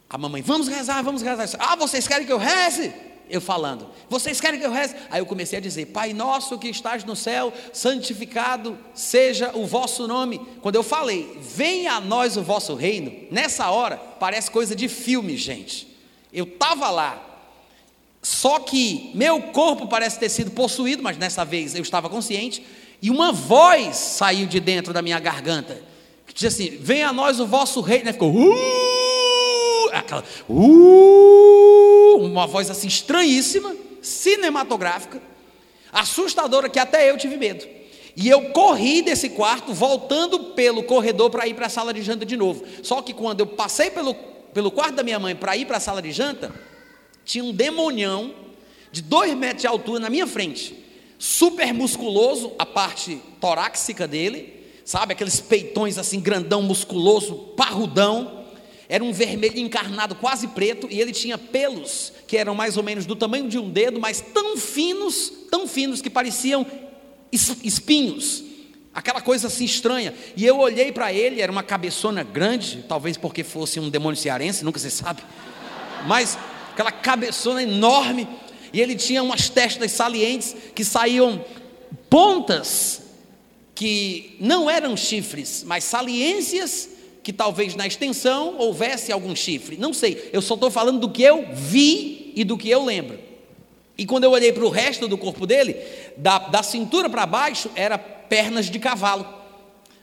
A 0.09 0.17
mamãe, 0.17 0.41
vamos 0.41 0.69
rezar, 0.69 1.01
vamos 1.01 1.22
rezar. 1.22 1.49
Ah, 1.59 1.76
vocês 1.76 2.07
querem 2.07 2.26
que 2.26 2.32
eu 2.32 2.38
reze? 2.38 2.93
eu 3.30 3.39
falando, 3.39 3.88
vocês 4.09 4.41
querem 4.41 4.59
que 4.59 4.65
eu 4.65 4.74
reze? 4.74 4.93
Aí 5.09 5.22
eu 5.22 5.26
comecei 5.26 5.57
a 5.57 5.61
dizer: 5.61 5.88
Pai 5.88 6.13
nosso 6.13 6.57
que 6.57 6.69
estás 6.69 7.03
no 7.03 7.17
céu, 7.17 7.51
santificado 7.74 8.78
seja 8.93 9.51
o 9.53 9.65
vosso 9.65 10.07
nome. 10.07 10.39
Quando 10.61 10.76
eu 10.76 10.84
falei, 10.84 11.38
venha 11.41 11.93
a 11.93 12.01
nós 12.01 12.38
o 12.38 12.41
vosso 12.41 12.76
reino, 12.76 13.11
nessa 13.30 13.69
hora, 13.69 13.97
parece 13.97 14.49
coisa 14.49 14.74
de 14.74 14.88
filme, 14.88 15.36
gente. 15.36 15.90
Eu 16.34 16.45
estava 16.45 16.89
lá, 16.89 17.32
só 18.21 18.59
que 18.59 19.11
meu 19.15 19.41
corpo 19.41 19.88
parece 19.88 20.19
ter 20.19 20.29
sido 20.29 20.51
possuído, 20.51 21.01
mas 21.01 21.17
nessa 21.17 21.43
vez 21.43 21.75
eu 21.75 21.82
estava 21.82 22.09
consciente, 22.09 22.63
e 23.01 23.09
uma 23.09 23.32
voz 23.32 23.95
saiu 23.95 24.45
de 24.45 24.59
dentro 24.59 24.93
da 24.93 25.01
minha 25.01 25.19
garganta, 25.19 25.82
que 26.27 26.34
dizia 26.34 26.49
assim: 26.49 26.77
Venha 26.79 27.09
a 27.09 27.13
nós 27.13 27.39
o 27.39 27.47
vosso 27.47 27.82
reino. 27.82 28.07
Aí 28.07 28.13
ficou, 28.13 28.32
uh, 28.32 29.89
aquela, 29.91 30.23
uh, 30.47 32.17
uma 32.19 32.45
voz 32.45 32.69
assim 32.69 32.88
estranhíssima, 32.88 33.75
cinematográfica, 34.01 35.19
assustadora, 35.91 36.69
que 36.69 36.77
até 36.77 37.09
eu 37.09 37.17
tive 37.17 37.38
medo. 37.38 37.65
E 38.15 38.29
eu 38.29 38.49
corri 38.51 39.01
desse 39.01 39.29
quarto, 39.29 39.73
voltando 39.73 40.39
pelo 40.53 40.84
corredor 40.84 41.29
para 41.29 41.47
ir 41.47 41.53
para 41.55 41.67
a 41.67 41.69
sala 41.69 41.93
de 41.93 42.01
janta 42.01 42.25
de 42.25 42.38
novo. 42.38 42.63
Só 42.84 43.01
que 43.01 43.13
quando 43.13 43.39
eu 43.39 43.47
passei 43.47 43.89
pelo, 43.89 44.13
pelo 44.53 44.71
quarto 44.71 44.95
da 44.95 45.03
minha 45.03 45.19
mãe 45.19 45.35
para 45.35 45.55
ir 45.55 45.65
para 45.65 45.77
a 45.77 45.79
sala 45.79 46.01
de 46.01 46.11
janta, 46.11 46.53
tinha 47.23 47.43
um 47.43 47.53
demonião 47.53 48.33
de 48.91 49.01
dois 49.01 49.35
metros 49.35 49.61
de 49.61 49.67
altura 49.67 49.99
na 49.99 50.09
minha 50.09 50.27
frente, 50.27 50.75
super 51.17 51.73
musculoso, 51.73 52.51
a 52.59 52.65
parte 52.65 53.21
torácica 53.39 54.07
dele, 54.07 54.61
sabe, 54.83 55.13
aqueles 55.13 55.39
peitões 55.39 55.97
assim, 55.97 56.19
grandão, 56.19 56.61
musculoso, 56.61 57.35
parrudão. 57.55 58.41
Era 58.89 59.03
um 59.03 59.13
vermelho 59.13 59.57
encarnado, 59.59 60.15
quase 60.15 60.49
preto, 60.49 60.87
e 60.91 60.99
ele 60.99 61.13
tinha 61.13 61.37
pelos 61.37 62.11
que 62.27 62.35
eram 62.35 62.53
mais 62.53 62.75
ou 62.75 62.83
menos 62.83 63.05
do 63.05 63.15
tamanho 63.15 63.47
de 63.47 63.57
um 63.57 63.69
dedo, 63.69 63.99
mas 63.99 64.19
tão 64.19 64.57
finos, 64.57 65.31
tão 65.49 65.67
finos 65.67 66.01
que 66.01 66.09
pareciam 66.09 66.65
espinhos. 67.31 68.50
Aquela 68.93 69.21
coisa 69.21 69.47
assim 69.47 69.63
estranha. 69.63 70.13
E 70.35 70.45
eu 70.45 70.59
olhei 70.59 70.91
para 70.91 71.13
ele, 71.13 71.41
era 71.41 71.51
uma 71.51 71.63
cabeçona 71.63 72.23
grande, 72.23 72.83
talvez 72.87 73.15
porque 73.15 73.43
fosse 73.43 73.79
um 73.79 73.89
demônio 73.89 74.19
cearense, 74.19 74.65
nunca 74.65 74.79
se 74.79 74.91
sabe. 74.91 75.23
Mas 76.05 76.37
aquela 76.73 76.91
cabeçona 76.91 77.63
enorme, 77.63 78.27
e 78.73 78.81
ele 78.81 78.95
tinha 78.95 79.23
umas 79.23 79.49
testas 79.49 79.91
salientes 79.91 80.55
que 80.75 80.83
saíam 80.83 81.43
pontas 82.09 83.01
que 83.73 84.35
não 84.39 84.69
eram 84.69 84.95
chifres, 84.95 85.63
mas 85.65 85.83
saliências 85.83 86.89
que 87.23 87.31
talvez 87.31 87.75
na 87.75 87.87
extensão 87.87 88.57
houvesse 88.57 89.11
algum 89.11 89.35
chifre, 89.35 89.77
não 89.77 89.93
sei, 89.93 90.29
eu 90.33 90.41
só 90.41 90.55
estou 90.55 90.69
falando 90.69 90.99
do 90.99 91.09
que 91.09 91.23
eu 91.23 91.47
vi 91.53 92.33
e 92.35 92.43
do 92.43 92.57
que 92.57 92.69
eu 92.69 92.83
lembro. 92.83 93.30
E 94.01 94.05
quando 94.07 94.23
eu 94.23 94.31
olhei 94.31 94.51
para 94.51 94.65
o 94.65 94.69
resto 94.69 95.07
do 95.07 95.15
corpo 95.15 95.45
dele, 95.45 95.77
da, 96.17 96.39
da 96.39 96.63
cintura 96.63 97.07
para 97.07 97.23
baixo 97.23 97.69
era 97.75 97.99
pernas 97.99 98.65
de 98.65 98.79
cavalo. 98.79 99.23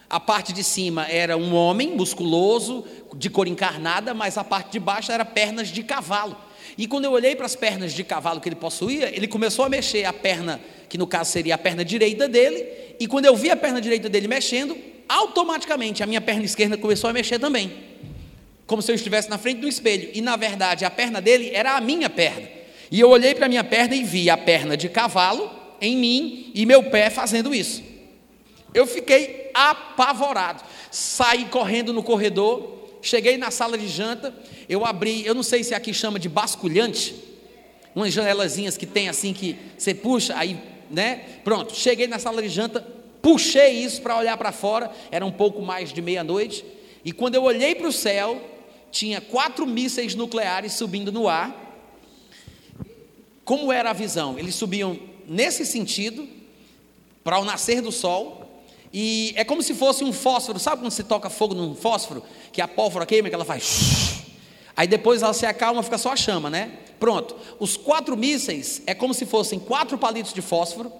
A 0.08 0.20
parte 0.20 0.52
de 0.52 0.62
cima 0.62 1.04
era 1.08 1.36
um 1.36 1.52
homem 1.52 1.96
musculoso, 1.96 2.84
de 3.16 3.28
cor 3.28 3.48
encarnada, 3.48 4.14
mas 4.14 4.38
a 4.38 4.44
parte 4.44 4.70
de 4.70 4.78
baixo 4.78 5.10
era 5.10 5.24
pernas 5.24 5.66
de 5.66 5.82
cavalo. 5.82 6.36
E 6.78 6.86
quando 6.86 7.06
eu 7.06 7.10
olhei 7.10 7.34
para 7.34 7.44
as 7.44 7.56
pernas 7.56 7.92
de 7.92 8.04
cavalo 8.04 8.40
que 8.40 8.48
ele 8.48 8.54
possuía, 8.54 9.10
ele 9.12 9.26
começou 9.26 9.64
a 9.64 9.68
mexer 9.68 10.04
a 10.04 10.12
perna, 10.12 10.60
que 10.88 10.96
no 10.96 11.04
caso 11.04 11.32
seria 11.32 11.56
a 11.56 11.58
perna 11.58 11.84
direita 11.84 12.28
dele, 12.28 12.64
e 13.00 13.08
quando 13.08 13.24
eu 13.24 13.34
vi 13.34 13.50
a 13.50 13.56
perna 13.56 13.80
direita 13.80 14.08
dele 14.08 14.28
mexendo, 14.28 14.78
automaticamente 15.08 16.04
a 16.04 16.06
minha 16.06 16.20
perna 16.20 16.44
esquerda 16.44 16.78
começou 16.78 17.10
a 17.10 17.12
mexer 17.12 17.40
também, 17.40 17.72
como 18.64 18.80
se 18.80 18.92
eu 18.92 18.94
estivesse 18.94 19.28
na 19.28 19.38
frente 19.38 19.58
do 19.58 19.66
espelho, 19.66 20.08
e 20.14 20.20
na 20.20 20.36
verdade 20.36 20.84
a 20.84 20.90
perna 20.90 21.20
dele 21.20 21.50
era 21.52 21.76
a 21.76 21.80
minha 21.80 22.08
perna. 22.08 22.57
E 22.90 23.00
eu 23.00 23.10
olhei 23.10 23.34
para 23.34 23.48
minha 23.48 23.64
perna 23.64 23.94
e 23.94 24.02
vi 24.02 24.30
a 24.30 24.36
perna 24.36 24.76
de 24.76 24.88
cavalo 24.88 25.50
em 25.80 25.96
mim 25.96 26.50
e 26.54 26.64
meu 26.64 26.84
pé 26.84 27.10
fazendo 27.10 27.54
isso. 27.54 27.82
Eu 28.74 28.86
fiquei 28.86 29.50
apavorado. 29.54 30.62
Saí 30.90 31.46
correndo 31.46 31.92
no 31.92 32.02
corredor, 32.02 32.78
cheguei 33.02 33.36
na 33.36 33.50
sala 33.50 33.76
de 33.76 33.88
janta, 33.88 34.34
eu 34.68 34.84
abri, 34.84 35.24
eu 35.24 35.34
não 35.34 35.42
sei 35.42 35.62
se 35.62 35.74
aqui 35.74 35.92
chama 35.92 36.18
de 36.18 36.28
basculhante, 36.28 37.14
umas 37.94 38.12
janelazinhas 38.12 38.76
que 38.76 38.86
tem 38.86 39.08
assim 39.08 39.32
que 39.32 39.56
você 39.76 39.94
puxa, 39.94 40.34
aí, 40.36 40.58
né? 40.90 41.22
Pronto, 41.44 41.74
cheguei 41.74 42.06
na 42.06 42.18
sala 42.18 42.40
de 42.40 42.48
janta, 42.48 42.86
puxei 43.20 43.72
isso 43.72 44.00
para 44.00 44.16
olhar 44.16 44.36
para 44.36 44.52
fora, 44.52 44.90
era 45.10 45.24
um 45.24 45.32
pouco 45.32 45.60
mais 45.60 45.92
de 45.92 46.00
meia-noite, 46.00 46.64
e 47.04 47.12
quando 47.12 47.34
eu 47.34 47.42
olhei 47.42 47.74
para 47.74 47.88
o 47.88 47.92
céu, 47.92 48.40
tinha 48.90 49.20
quatro 49.20 49.66
mísseis 49.66 50.14
nucleares 50.14 50.72
subindo 50.72 51.12
no 51.12 51.28
ar. 51.28 51.67
Como 53.48 53.72
era 53.72 53.88
a 53.88 53.92
visão? 53.94 54.38
Eles 54.38 54.54
subiam 54.54 55.00
nesse 55.26 55.64
sentido, 55.64 56.28
para 57.24 57.38
o 57.38 57.46
nascer 57.46 57.80
do 57.80 57.90
sol, 57.90 58.62
e 58.92 59.32
é 59.36 59.42
como 59.42 59.62
se 59.62 59.72
fosse 59.72 60.04
um 60.04 60.12
fósforo, 60.12 60.58
sabe 60.58 60.82
quando 60.82 60.90
você 60.90 61.02
toca 61.02 61.30
fogo 61.30 61.54
num 61.54 61.74
fósforo, 61.74 62.22
que 62.52 62.60
a 62.60 62.68
pólvora 62.68 63.06
queima, 63.06 63.30
que 63.30 63.34
ela 63.34 63.46
faz. 63.46 64.18
Aí 64.76 64.86
depois 64.86 65.22
ela 65.22 65.32
se 65.32 65.46
acalma, 65.46 65.82
fica 65.82 65.96
só 65.96 66.12
a 66.12 66.16
chama, 66.16 66.50
né? 66.50 66.72
Pronto. 67.00 67.34
Os 67.58 67.74
quatro 67.74 68.18
mísseis 68.18 68.82
é 68.86 68.92
como 68.92 69.14
se 69.14 69.24
fossem 69.24 69.58
quatro 69.58 69.96
palitos 69.96 70.34
de 70.34 70.42
fósforo 70.42 70.92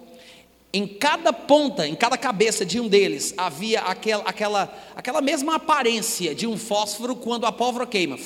em 0.72 0.86
cada 0.86 1.34
ponta, 1.34 1.86
em 1.86 1.94
cada 1.94 2.16
cabeça 2.16 2.64
de 2.64 2.80
um 2.80 2.88
deles, 2.88 3.34
havia 3.36 3.82
aquela, 3.82 4.22
aquela, 4.24 4.74
aquela 4.96 5.20
mesma 5.20 5.56
aparência 5.56 6.34
de 6.34 6.46
um 6.46 6.56
fósforo 6.56 7.14
quando 7.14 7.44
a 7.44 7.52
pólvora 7.52 7.86
queima, 7.86 8.18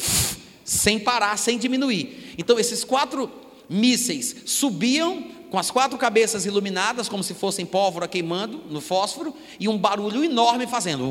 sem 0.65 1.01
parar, 1.01 1.37
sem 1.39 1.59
diminuir. 1.59 2.37
Então, 2.39 2.57
esses 2.57 2.85
quatro 2.85 3.42
mísseis 3.69 4.37
subiam 4.47 5.25
com 5.51 5.59
as 5.59 5.71
quatro 5.71 5.99
cabeças 5.99 6.47
iluminadas, 6.47 7.09
como 7.09 7.23
se 7.23 7.35
fossem 7.35 7.67
pólvora 7.67 8.09
queimando 8.09 8.63
no 8.71 8.81
fósforo, 8.81 9.35
e 9.61 9.69
um 9.69 9.77
barulho 9.77 10.25
enorme 10.25 10.67
fazendo. 10.67 11.05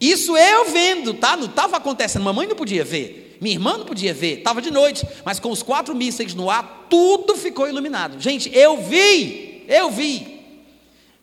Isso 0.00 0.36
eu 0.36 0.70
vendo, 0.70 1.14
tá? 1.14 1.36
Não 1.36 1.46
estava 1.46 1.76
acontecendo, 1.76 2.22
mamãe 2.22 2.48
não 2.48 2.56
podia 2.56 2.84
ver. 2.84 3.36
Minha 3.40 3.54
irmã 3.54 3.78
não 3.78 3.86
podia 3.86 4.12
ver, 4.12 4.38
estava 4.38 4.60
de 4.60 4.70
noite, 4.70 5.06
mas 5.24 5.38
com 5.38 5.50
os 5.50 5.62
quatro 5.62 5.94
mísseis 5.94 6.34
no 6.34 6.50
ar, 6.50 6.86
tudo 6.90 7.36
ficou 7.36 7.68
iluminado. 7.68 8.20
Gente, 8.20 8.50
eu 8.52 8.82
vi, 8.82 9.64
eu 9.68 9.90
vi. 9.90 10.40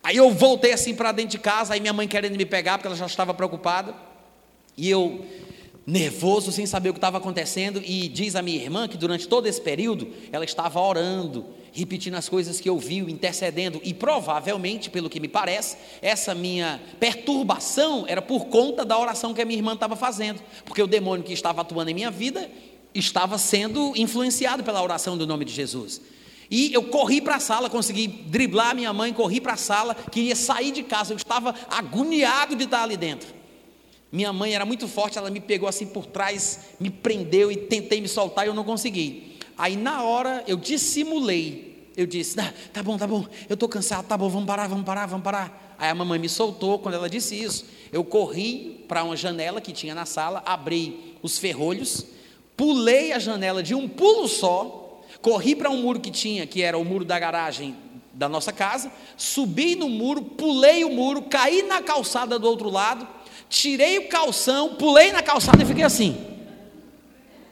Aí 0.02 0.16
eu 0.16 0.30
voltei 0.30 0.72
assim 0.72 0.94
para 0.94 1.12
dentro 1.12 1.32
de 1.32 1.38
casa, 1.38 1.74
aí 1.74 1.80
minha 1.80 1.92
mãe 1.92 2.08
querendo 2.08 2.36
me 2.36 2.46
pegar, 2.46 2.78
porque 2.78 2.86
ela 2.86 2.96
já 2.96 3.06
estava 3.06 3.34
preocupada. 3.34 3.94
E 4.76 4.88
eu, 4.88 5.24
nervoso, 5.86 6.50
sem 6.50 6.66
saber 6.66 6.90
o 6.90 6.92
que 6.92 6.98
estava 6.98 7.18
acontecendo, 7.18 7.80
e 7.84 8.08
diz 8.08 8.34
a 8.34 8.42
minha 8.42 8.60
irmã 8.60 8.88
que 8.88 8.96
durante 8.96 9.28
todo 9.28 9.46
esse 9.46 9.60
período 9.60 10.08
ela 10.32 10.44
estava 10.44 10.80
orando, 10.80 11.46
repetindo 11.72 12.16
as 12.16 12.28
coisas 12.28 12.58
que 12.58 12.68
ouviu, 12.68 13.08
intercedendo, 13.08 13.80
e 13.84 13.94
provavelmente, 13.94 14.90
pelo 14.90 15.08
que 15.08 15.20
me 15.20 15.28
parece, 15.28 15.76
essa 16.02 16.34
minha 16.34 16.80
perturbação 16.98 18.04
era 18.08 18.20
por 18.20 18.46
conta 18.46 18.84
da 18.84 18.98
oração 18.98 19.32
que 19.32 19.40
a 19.40 19.44
minha 19.44 19.58
irmã 19.58 19.74
estava 19.74 19.94
fazendo, 19.94 20.42
porque 20.64 20.82
o 20.82 20.88
demônio 20.88 21.24
que 21.24 21.32
estava 21.32 21.60
atuando 21.60 21.90
em 21.90 21.94
minha 21.94 22.10
vida 22.10 22.50
estava 22.92 23.38
sendo 23.38 23.92
influenciado 23.94 24.64
pela 24.64 24.82
oração 24.82 25.16
do 25.16 25.26
nome 25.26 25.44
de 25.44 25.52
Jesus. 25.52 26.00
E 26.50 26.72
eu 26.72 26.84
corri 26.84 27.20
para 27.20 27.36
a 27.36 27.40
sala, 27.40 27.68
consegui 27.68 28.06
driblar 28.06 28.74
minha 28.74 28.92
mãe, 28.92 29.12
corri 29.12 29.40
para 29.40 29.54
a 29.54 29.56
sala, 29.56 29.94
queria 29.94 30.34
sair 30.34 30.72
de 30.72 30.82
casa, 30.82 31.12
eu 31.12 31.16
estava 31.16 31.54
agoniado 31.68 32.56
de 32.56 32.64
estar 32.64 32.82
ali 32.82 32.96
dentro. 32.96 33.45
Minha 34.10 34.32
mãe 34.32 34.54
era 34.54 34.64
muito 34.64 34.86
forte, 34.88 35.18
ela 35.18 35.30
me 35.30 35.40
pegou 35.40 35.68
assim 35.68 35.86
por 35.86 36.06
trás, 36.06 36.60
me 36.78 36.90
prendeu 36.90 37.50
e 37.50 37.56
tentei 37.56 38.00
me 38.00 38.08
soltar 38.08 38.46
e 38.46 38.48
eu 38.48 38.54
não 38.54 38.64
consegui. 38.64 39.38
Aí 39.58 39.76
na 39.76 40.02
hora 40.02 40.44
eu 40.46 40.56
dissimulei 40.56 41.66
eu 41.96 42.06
disse: 42.06 42.38
ah, 42.38 42.52
tá 42.72 42.82
bom, 42.82 42.98
tá 42.98 43.06
bom, 43.06 43.24
eu 43.48 43.54
estou 43.54 43.68
cansado, 43.68 44.06
tá 44.06 44.18
bom, 44.18 44.28
vamos 44.28 44.46
parar, 44.46 44.68
vamos 44.68 44.84
parar, 44.84 45.06
vamos 45.06 45.24
parar. 45.24 45.74
Aí 45.78 45.88
a 45.88 45.94
mamãe 45.94 46.18
me 46.18 46.28
soltou 46.28 46.78
quando 46.78 46.94
ela 46.94 47.08
disse 47.08 47.40
isso. 47.40 47.64
Eu 47.90 48.04
corri 48.04 48.84
para 48.86 49.02
uma 49.02 49.16
janela 49.16 49.60
que 49.60 49.72
tinha 49.72 49.94
na 49.94 50.04
sala, 50.04 50.42
abri 50.44 51.16
os 51.22 51.38
ferrolhos, 51.38 52.04
pulei 52.56 53.12
a 53.12 53.18
janela 53.18 53.62
de 53.62 53.74
um 53.74 53.88
pulo 53.88 54.28
só, 54.28 55.02
corri 55.22 55.56
para 55.56 55.70
um 55.70 55.80
muro 55.80 55.98
que 55.98 56.10
tinha, 56.10 56.46
que 56.46 56.62
era 56.62 56.76
o 56.76 56.84
muro 56.84 57.04
da 57.04 57.18
garagem 57.18 57.74
da 58.12 58.28
nossa 58.28 58.52
casa, 58.52 58.90
subi 59.16 59.74
no 59.74 59.88
muro, 59.88 60.22
pulei 60.22 60.84
o 60.84 60.90
muro, 60.90 61.22
caí 61.22 61.62
na 61.62 61.82
calçada 61.82 62.38
do 62.38 62.46
outro 62.46 62.70
lado, 62.70 63.06
tirei 63.48 63.98
o 63.98 64.08
calção, 64.08 64.74
pulei 64.74 65.12
na 65.12 65.22
calçada 65.22 65.62
e 65.62 65.66
fiquei 65.66 65.84
assim, 65.84 66.16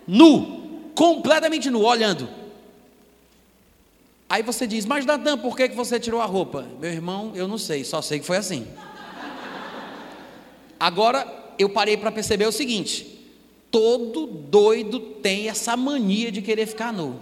nu, 0.07 0.91
completamente 0.95 1.71
nu, 1.71 1.83
olhando. 1.83 2.29
Aí 4.29 4.43
você 4.43 4.67
diz, 4.67 4.87
mas 4.87 5.05
Natan, 5.07 5.39
por 5.39 5.57
que, 5.57 5.69
que 5.69 5.77
você 5.77 6.01
tirou 6.01 6.21
a 6.21 6.27
roupa? 6.27 6.67
Meu 6.81 6.91
irmão, 6.91 7.33
eu 7.35 7.47
não 7.47 7.59
sei, 7.59 7.85
só 7.85 8.03
sei 8.03 8.19
que 8.19 8.27
foi 8.27 8.37
assim. 8.37 8.67
Agora, 10.79 11.27
eu 11.59 11.69
parei 11.69 11.97
para 11.97 12.11
perceber 12.11 12.47
o 12.47 12.53
seguinte: 12.53 13.07
todo 13.71 14.27
doido 14.27 14.99
tem 14.99 15.49
essa 15.49 15.77
mania 15.77 16.33
de 16.33 16.43
querer 16.43 16.67
ficar 16.67 16.93
nu. 16.93 17.21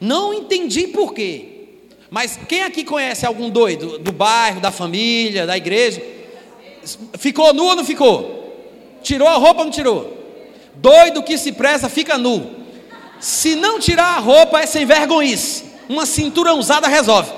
Não 0.00 0.34
entendi 0.34 0.88
por 0.88 1.14
quê. 1.14 1.48
Mas 2.10 2.38
quem 2.48 2.62
aqui 2.62 2.84
conhece 2.84 3.24
algum 3.24 3.48
doido 3.48 3.98
do 3.98 4.12
bairro, 4.12 4.60
da 4.60 4.70
família, 4.70 5.46
da 5.46 5.56
igreja? 5.56 6.02
Ficou 7.18 7.52
nu 7.52 7.64
ou 7.64 7.76
não 7.76 7.84
ficou? 7.84 8.42
Tirou 9.02 9.28
a 9.28 9.34
roupa 9.34 9.60
ou 9.60 9.64
não 9.66 9.72
tirou? 9.72 10.18
Doido 10.74 11.22
que 11.22 11.36
se 11.36 11.52
preza 11.52 11.88
fica 11.88 12.16
nu. 12.18 12.62
Se 13.20 13.54
não 13.54 13.78
tirar 13.78 14.16
a 14.16 14.18
roupa 14.18 14.60
é 14.60 14.66
sem 14.66 14.84
vergonhice. 14.84 15.64
Uma 15.88 16.06
cintura 16.06 16.54
usada 16.54 16.88
resolve. 16.88 17.32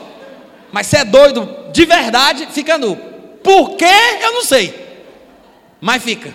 Mas 0.73 0.87
se 0.87 0.97
é 0.97 1.05
doido 1.05 1.49
de 1.73 1.85
verdade, 1.85 2.47
fica 2.47 2.79
nu. 2.79 2.97
Por 3.43 3.77
quê? 3.77 3.85
Eu 4.23 4.33
não 4.33 4.45
sei. 4.45 4.75
Mas 5.81 6.03
fica. 6.03 6.33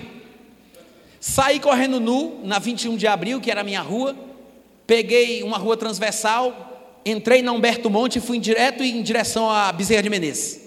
Saí 1.20 1.60
correndo 1.60 2.00
nu 2.00 2.40
na 2.44 2.60
21 2.60 2.96
de 2.96 3.08
abril, 3.08 3.42
que 3.42 3.50
era 3.50 3.62
a 3.62 3.64
minha 3.64 3.82
rua. 3.82 4.16
Peguei 4.86 5.44
uma 5.44 5.58
rua 5.58 5.76
transversal, 5.76 7.00
entrei 7.06 7.42
na 7.42 7.52
Humberto 7.52 7.90
Monte 7.90 8.18
e 8.18 8.22
fui 8.22 8.40
direto 8.40 8.84
em 8.84 9.02
direção 9.02 9.50
a 9.50 9.72
Bezerra 9.72 10.04
de 10.04 10.10
Menezes. 10.10 10.62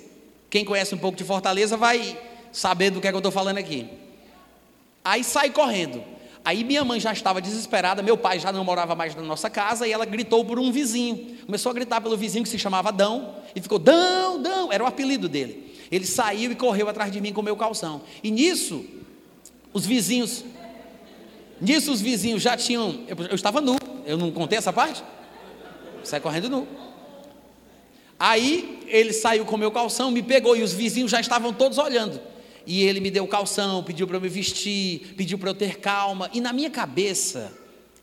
Quem 0.51 0.65
conhece 0.65 0.95
um 0.95 0.99
pouco 0.99 1.17
de 1.17 1.25
Fortaleza 1.25 1.77
vai 1.77 2.17
saber 2.53 2.91
do 2.91 3.01
que, 3.01 3.09
é 3.09 3.11
que 3.11 3.17
eu 3.17 3.21
estou 3.21 3.33
falando 3.33 3.59
aqui. 3.59 3.89
Aí 5.05 5.25
saí 5.25 5.51
correndo. 5.51 6.05
Aí 6.45 6.65
minha 6.65 6.85
mãe 6.85 6.99
já 6.99 7.13
estava 7.13 7.41
desesperada, 7.41 8.03
meu 8.03 8.17
pai 8.17 8.41
já 8.41 8.51
não 8.53 8.65
morava 8.65 8.97
mais 8.97 9.15
na 9.15 9.23
nossa 9.23 9.49
casa 9.49 9.87
e 9.87 9.93
ela 9.93 10.05
gritou 10.05 10.45
por 10.45 10.59
um 10.59 10.73
vizinho. 10.73 11.39
Começou 11.47 11.71
a 11.71 11.73
gritar 11.73 12.01
pelo 12.01 12.17
vizinho 12.17 12.43
que 12.43 12.51
se 12.51 12.59
chamava 12.59 12.91
Dão 12.91 13.37
e 13.55 13.61
ficou 13.61 13.79
Dão, 13.79 14.43
Dão, 14.43 14.73
era 14.73 14.83
o 14.83 14.87
apelido 14.87 15.29
dele. 15.29 15.73
Ele 15.91 16.05
saiu 16.05 16.51
e 16.51 16.57
correu 16.57 16.89
atrás 16.89 17.13
de 17.13 17.21
mim 17.21 17.33
com 17.33 17.41
o 17.41 17.45
meu 17.45 17.57
calção. 17.57 18.03
E 18.25 18.31
nisso, 18.31 18.85
os 19.73 19.87
vizinhos, 19.87 20.45
nisso 21.61 21.93
os 21.93 22.01
vizinhos 22.01 22.43
já 22.43 22.57
tinham, 22.57 23.05
eu, 23.07 23.17
eu 23.27 23.35
estava 23.35 23.61
nu, 23.61 23.77
eu 24.05 24.19
não 24.19 24.33
contei 24.33 24.59
essa 24.59 24.73
parte? 24.73 25.05
Sai 26.03 26.19
correndo 26.19 26.51
nu. 26.51 26.67
Aí 28.19 28.81
ele 28.89 29.13
saiu 29.13 29.45
com 29.45 29.55
o 29.55 29.59
meu 29.59 29.71
calção, 29.71 30.11
me 30.11 30.23
pegou 30.23 30.57
e 30.57 30.63
os 30.63 30.73
vizinhos 30.73 31.11
já 31.11 31.21
estavam 31.21 31.53
todos 31.53 31.79
olhando. 31.79 32.21
E 32.67 32.83
ele 32.83 33.01
me 33.01 33.11
deu 33.11 33.27
calção, 33.27 33.83
pediu 33.83 34.07
para 34.07 34.17
eu 34.17 34.21
me 34.21 34.29
vestir, 34.29 35.15
pediu 35.17 35.39
para 35.39 35.51
eu 35.51 35.55
ter 35.55 35.79
calma. 35.79 36.31
E 36.33 36.41
na 36.41 36.53
minha 36.53 36.71
cabeça 36.71 37.53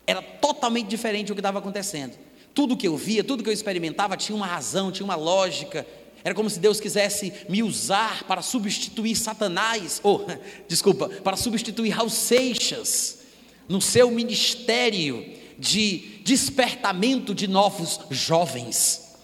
era 0.06 0.20
totalmente 0.20 0.88
diferente 0.88 1.32
o 1.32 1.34
que 1.34 1.40
estava 1.40 1.58
acontecendo. 1.58 2.18
Tudo 2.52 2.76
que 2.76 2.88
eu 2.88 2.96
via, 2.96 3.22
tudo 3.22 3.42
que 3.42 3.48
eu 3.48 3.54
experimentava 3.54 4.16
tinha 4.16 4.34
uma 4.34 4.46
razão, 4.46 4.90
tinha 4.90 5.04
uma 5.04 5.14
lógica. 5.14 5.86
Era 6.22 6.34
como 6.34 6.50
se 6.50 6.58
Deus 6.58 6.80
quisesse 6.80 7.32
me 7.48 7.62
usar 7.62 8.24
para 8.24 8.42
substituir 8.42 9.16
Satanás, 9.16 10.00
ou, 10.02 10.26
desculpa, 10.68 11.08
para 11.08 11.36
substituir 11.36 11.90
Raul 11.90 12.10
Seixas 12.10 13.20
no 13.68 13.80
seu 13.80 14.10
ministério 14.10 15.24
de 15.58 16.20
despertamento 16.24 17.34
de 17.34 17.46
novos 17.46 18.00
jovens. 18.10 19.16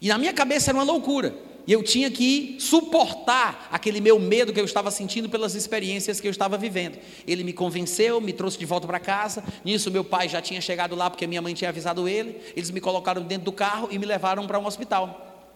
E 0.00 0.08
na 0.08 0.16
minha 0.16 0.32
cabeça 0.32 0.70
era 0.70 0.78
uma 0.78 0.84
loucura. 0.84 1.34
E 1.66 1.72
eu 1.72 1.82
tinha 1.82 2.10
que 2.10 2.56
suportar 2.58 3.68
aquele 3.72 4.00
meu 4.00 4.18
medo 4.18 4.52
que 4.52 4.60
eu 4.60 4.64
estava 4.64 4.90
sentindo 4.90 5.28
pelas 5.30 5.54
experiências 5.54 6.20
que 6.20 6.26
eu 6.26 6.30
estava 6.30 6.58
vivendo. 6.58 6.98
Ele 7.26 7.42
me 7.42 7.52
convenceu, 7.52 8.20
me 8.20 8.32
trouxe 8.32 8.58
de 8.58 8.66
volta 8.66 8.86
para 8.86 9.00
casa. 9.00 9.42
Nisso, 9.64 9.90
meu 9.90 10.04
pai 10.04 10.28
já 10.28 10.42
tinha 10.42 10.60
chegado 10.60 10.94
lá 10.94 11.08
porque 11.08 11.26
minha 11.26 11.40
mãe 11.40 11.54
tinha 11.54 11.70
avisado 11.70 12.06
ele. 12.06 12.38
Eles 12.54 12.70
me 12.70 12.80
colocaram 12.80 13.22
dentro 13.22 13.46
do 13.46 13.52
carro 13.52 13.88
e 13.90 13.98
me 13.98 14.04
levaram 14.04 14.46
para 14.46 14.58
um 14.58 14.66
hospital. 14.66 15.46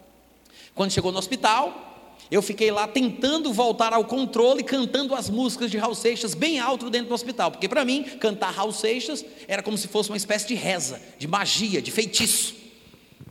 Quando 0.73 0.91
chegou 0.91 1.11
no 1.11 1.19
hospital, 1.19 2.17
eu 2.31 2.41
fiquei 2.41 2.71
lá 2.71 2.87
tentando 2.87 3.53
voltar 3.53 3.93
ao 3.93 4.05
controle, 4.05 4.63
cantando 4.63 5.13
as 5.13 5.29
músicas 5.29 5.69
de 5.69 5.77
Raul 5.77 5.95
Seixas 5.95 6.33
bem 6.33 6.59
alto 6.59 6.89
dentro 6.89 7.09
do 7.09 7.13
hospital. 7.13 7.51
Porque 7.51 7.69
para 7.69 7.85
mim, 7.85 8.03
cantar 8.19 8.51
Raul 8.51 8.71
Seixas 8.71 9.23
era 9.47 9.61
como 9.61 9.77
se 9.77 9.87
fosse 9.87 10.09
uma 10.09 10.17
espécie 10.17 10.47
de 10.47 10.55
reza, 10.55 10.99
de 11.19 11.27
magia, 11.27 11.81
de 11.81 11.91
feitiço. 11.91 12.58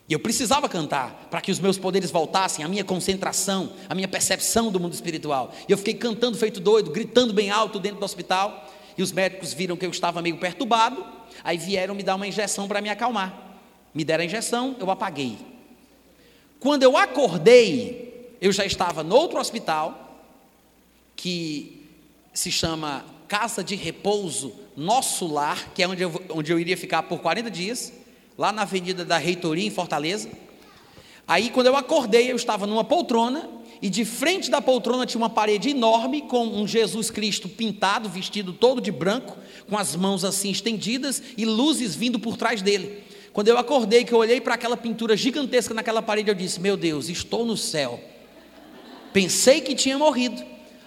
E 0.08 0.14
eu 0.14 0.18
precisava 0.18 0.68
cantar 0.68 1.28
para 1.30 1.40
que 1.42 1.50
os 1.50 1.60
meus 1.60 1.76
poderes 1.76 2.10
voltassem, 2.10 2.64
a 2.64 2.68
minha 2.68 2.82
concentração, 2.82 3.70
a 3.88 3.94
minha 3.94 4.08
percepção 4.08 4.72
do 4.72 4.80
mundo 4.80 4.94
espiritual. 4.94 5.52
E 5.68 5.72
eu 5.72 5.76
fiquei 5.76 5.92
cantando 5.92 6.38
feito 6.38 6.60
doido, 6.60 6.90
gritando 6.90 7.34
bem 7.34 7.50
alto 7.50 7.78
dentro 7.78 7.98
do 8.00 8.04
hospital. 8.04 8.72
E 8.96 9.02
os 9.02 9.12
médicos 9.12 9.52
viram 9.52 9.76
que 9.76 9.84
eu 9.84 9.90
estava 9.90 10.22
meio 10.22 10.38
perturbado, 10.38 11.04
aí 11.44 11.58
vieram 11.58 11.94
me 11.94 12.02
dar 12.02 12.14
uma 12.14 12.26
injeção 12.26 12.66
para 12.66 12.80
me 12.80 12.88
acalmar. 12.88 13.60
Me 13.92 14.02
deram 14.02 14.22
a 14.22 14.24
injeção, 14.24 14.74
eu 14.80 14.90
apaguei. 14.90 15.36
Quando 16.58 16.82
eu 16.82 16.96
acordei, 16.96 18.34
eu 18.40 18.50
já 18.50 18.64
estava 18.64 19.04
no 19.04 19.14
outro 19.14 19.38
hospital, 19.38 20.24
que 21.14 21.86
se 22.32 22.50
chama 22.50 23.04
Casa 23.28 23.62
de 23.62 23.76
Repouso 23.76 24.54
Nosso 24.74 25.26
Lar, 25.26 25.70
que 25.74 25.82
é 25.82 25.88
onde 25.88 26.02
eu, 26.02 26.22
onde 26.30 26.50
eu 26.50 26.58
iria 26.58 26.76
ficar 26.78 27.02
por 27.02 27.18
40 27.20 27.50
dias 27.50 27.92
lá 28.38 28.52
na 28.52 28.62
Avenida 28.62 29.04
da 29.04 29.18
Reitoria, 29.18 29.66
em 29.66 29.70
Fortaleza. 29.70 30.30
Aí, 31.26 31.50
quando 31.50 31.66
eu 31.66 31.76
acordei, 31.76 32.30
eu 32.30 32.36
estava 32.36 32.68
numa 32.68 32.84
poltrona, 32.84 33.50
e 33.82 33.90
de 33.90 34.04
frente 34.04 34.48
da 34.48 34.62
poltrona 34.62 35.04
tinha 35.04 35.20
uma 35.20 35.28
parede 35.28 35.70
enorme, 35.70 36.22
com 36.22 36.46
um 36.46 36.66
Jesus 36.66 37.10
Cristo 37.10 37.48
pintado, 37.48 38.08
vestido 38.08 38.52
todo 38.52 38.80
de 38.80 38.92
branco, 38.92 39.36
com 39.68 39.76
as 39.76 39.96
mãos 39.96 40.24
assim 40.24 40.50
estendidas 40.50 41.20
e 41.36 41.44
luzes 41.44 41.96
vindo 41.96 42.18
por 42.18 42.36
trás 42.36 42.62
dele. 42.62 43.02
Quando 43.32 43.48
eu 43.48 43.58
acordei, 43.58 44.04
que 44.04 44.12
eu 44.12 44.18
olhei 44.18 44.40
para 44.40 44.54
aquela 44.54 44.76
pintura 44.76 45.16
gigantesca 45.16 45.74
naquela 45.74 46.00
parede, 46.00 46.30
eu 46.30 46.34
disse: 46.34 46.60
Meu 46.60 46.76
Deus, 46.76 47.08
estou 47.08 47.44
no 47.44 47.56
céu. 47.56 48.00
Pensei 49.12 49.60
que 49.60 49.74
tinha 49.74 49.98
morrido. 49.98 50.42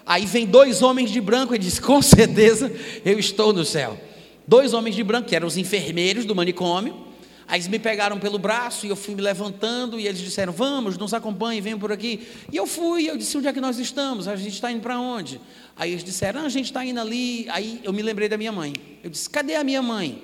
Aí 0.06 0.26
vem 0.26 0.46
dois 0.46 0.82
homens 0.82 1.12
de 1.12 1.22
branco 1.22 1.54
e 1.54 1.58
diz: 1.58 1.80
Com 1.80 2.02
certeza 2.02 2.72
eu 3.06 3.20
estou 3.20 3.54
no 3.54 3.64
céu. 3.64 3.98
Dois 4.46 4.74
homens 4.74 4.96
de 4.96 5.04
branco, 5.04 5.30
que 5.30 5.36
eram 5.36 5.48
os 5.48 5.56
enfermeiros 5.56 6.26
do 6.26 6.36
manicômio, 6.36 7.11
Aí 7.52 7.58
eles 7.58 7.68
me 7.68 7.78
pegaram 7.78 8.18
pelo 8.18 8.40
braço 8.40 8.86
e 8.86 8.90
eu 8.90 8.96
fui 8.96 9.14
me 9.14 9.22
levantando 9.22 10.00
e 10.00 10.08
eles 10.08 10.22
disseram: 10.22 10.54
Vamos, 10.54 10.98
nos 10.98 11.14
acompanhe, 11.14 11.60
venham 11.60 11.78
por 11.78 11.92
aqui. 11.92 12.26
E 12.50 12.56
eu 12.56 12.66
fui, 12.66 13.10
eu 13.10 13.18
disse: 13.18 13.38
Onde 13.38 13.46
é 13.46 13.52
que 13.52 13.60
nós 13.60 13.78
estamos? 13.78 14.26
A 14.26 14.38
gente 14.38 14.54
está 14.54 14.72
indo 14.72 14.80
para 14.80 14.98
onde? 14.98 15.42
Aí 15.76 15.92
eles 15.92 16.02
disseram: 16.02 16.40
ah, 16.40 16.46
A 16.46 16.50
gente 16.50 16.68
está 16.68 16.86
indo 16.86 17.02
ali. 17.02 17.46
Aí 17.50 17.82
eu 17.84 17.92
me 17.92 18.02
lembrei 18.02 18.30
da 18.30 18.38
minha 18.38 18.54
mãe. 18.54 18.72
Eu 19.04 19.10
disse: 19.10 19.30
Cadê 19.30 19.56
a 19.56 19.66
minha 19.66 19.82
mãe? 19.82 20.24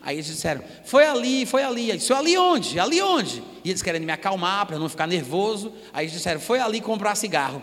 Aí 0.00 0.14
eles 0.14 0.26
disseram: 0.26 0.62
Foi 0.84 1.04
ali, 1.04 1.44
foi 1.46 1.64
ali. 1.64 1.90
Eu 1.90 1.96
disse: 1.96 2.12
Ali 2.12 2.38
onde? 2.38 2.78
Ali 2.78 3.02
onde? 3.02 3.42
E 3.64 3.70
eles 3.70 3.82
querendo 3.82 4.04
me 4.04 4.12
acalmar 4.12 4.64
para 4.64 4.78
não 4.78 4.88
ficar 4.88 5.08
nervoso. 5.08 5.72
Aí 5.92 6.04
eles 6.04 6.12
disseram: 6.12 6.38
Foi 6.38 6.60
ali 6.60 6.80
comprar 6.80 7.16
cigarro. 7.16 7.60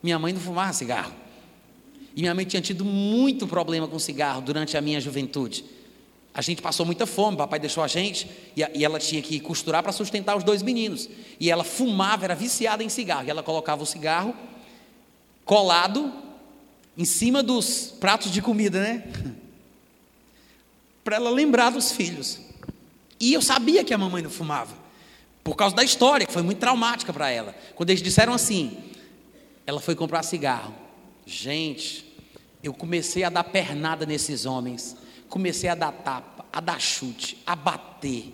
Minha 0.00 0.16
mãe 0.16 0.32
não 0.32 0.40
fumava 0.40 0.72
cigarro. 0.72 1.12
E 2.14 2.20
minha 2.20 2.36
mãe 2.36 2.44
tinha 2.44 2.62
tido 2.62 2.84
muito 2.84 3.48
problema 3.48 3.88
com 3.88 3.98
cigarro 3.98 4.40
durante 4.42 4.76
a 4.76 4.80
minha 4.80 5.00
juventude. 5.00 5.64
A 6.38 6.40
gente 6.40 6.62
passou 6.62 6.86
muita 6.86 7.04
fome, 7.04 7.36
papai 7.36 7.58
deixou 7.58 7.82
a 7.82 7.88
gente 7.88 8.30
e, 8.56 8.64
e 8.72 8.84
ela 8.84 9.00
tinha 9.00 9.20
que 9.20 9.40
costurar 9.40 9.82
para 9.82 9.90
sustentar 9.90 10.36
os 10.36 10.44
dois 10.44 10.62
meninos. 10.62 11.08
E 11.40 11.50
ela 11.50 11.64
fumava, 11.64 12.26
era 12.26 12.34
viciada 12.36 12.84
em 12.84 12.88
cigarro. 12.88 13.26
E 13.26 13.30
ela 13.30 13.42
colocava 13.42 13.82
o 13.82 13.86
cigarro 13.86 14.32
colado 15.44 16.12
em 16.96 17.04
cima 17.04 17.42
dos 17.42 17.92
pratos 17.98 18.30
de 18.30 18.40
comida, 18.40 18.80
né? 18.80 19.02
para 21.02 21.16
ela 21.16 21.28
lembrar 21.28 21.70
dos 21.70 21.90
filhos. 21.90 22.38
E 23.18 23.32
eu 23.32 23.42
sabia 23.42 23.82
que 23.82 23.92
a 23.92 23.98
mamãe 23.98 24.22
não 24.22 24.30
fumava, 24.30 24.76
por 25.42 25.56
causa 25.56 25.74
da 25.74 25.82
história, 25.82 26.24
que 26.24 26.32
foi 26.32 26.42
muito 26.42 26.58
traumática 26.58 27.12
para 27.12 27.28
ela. 27.28 27.52
Quando 27.74 27.90
eles 27.90 28.00
disseram 28.00 28.32
assim, 28.32 28.78
ela 29.66 29.80
foi 29.80 29.96
comprar 29.96 30.22
cigarro. 30.22 30.72
Gente, 31.26 32.06
eu 32.62 32.72
comecei 32.72 33.24
a 33.24 33.28
dar 33.28 33.42
pernada 33.42 34.06
nesses 34.06 34.46
homens 34.46 34.96
comecei 35.28 35.68
a 35.68 35.74
dar 35.74 35.92
tapa, 35.92 36.44
a 36.52 36.60
dar 36.60 36.80
chute, 36.80 37.38
a 37.46 37.54
bater. 37.54 38.32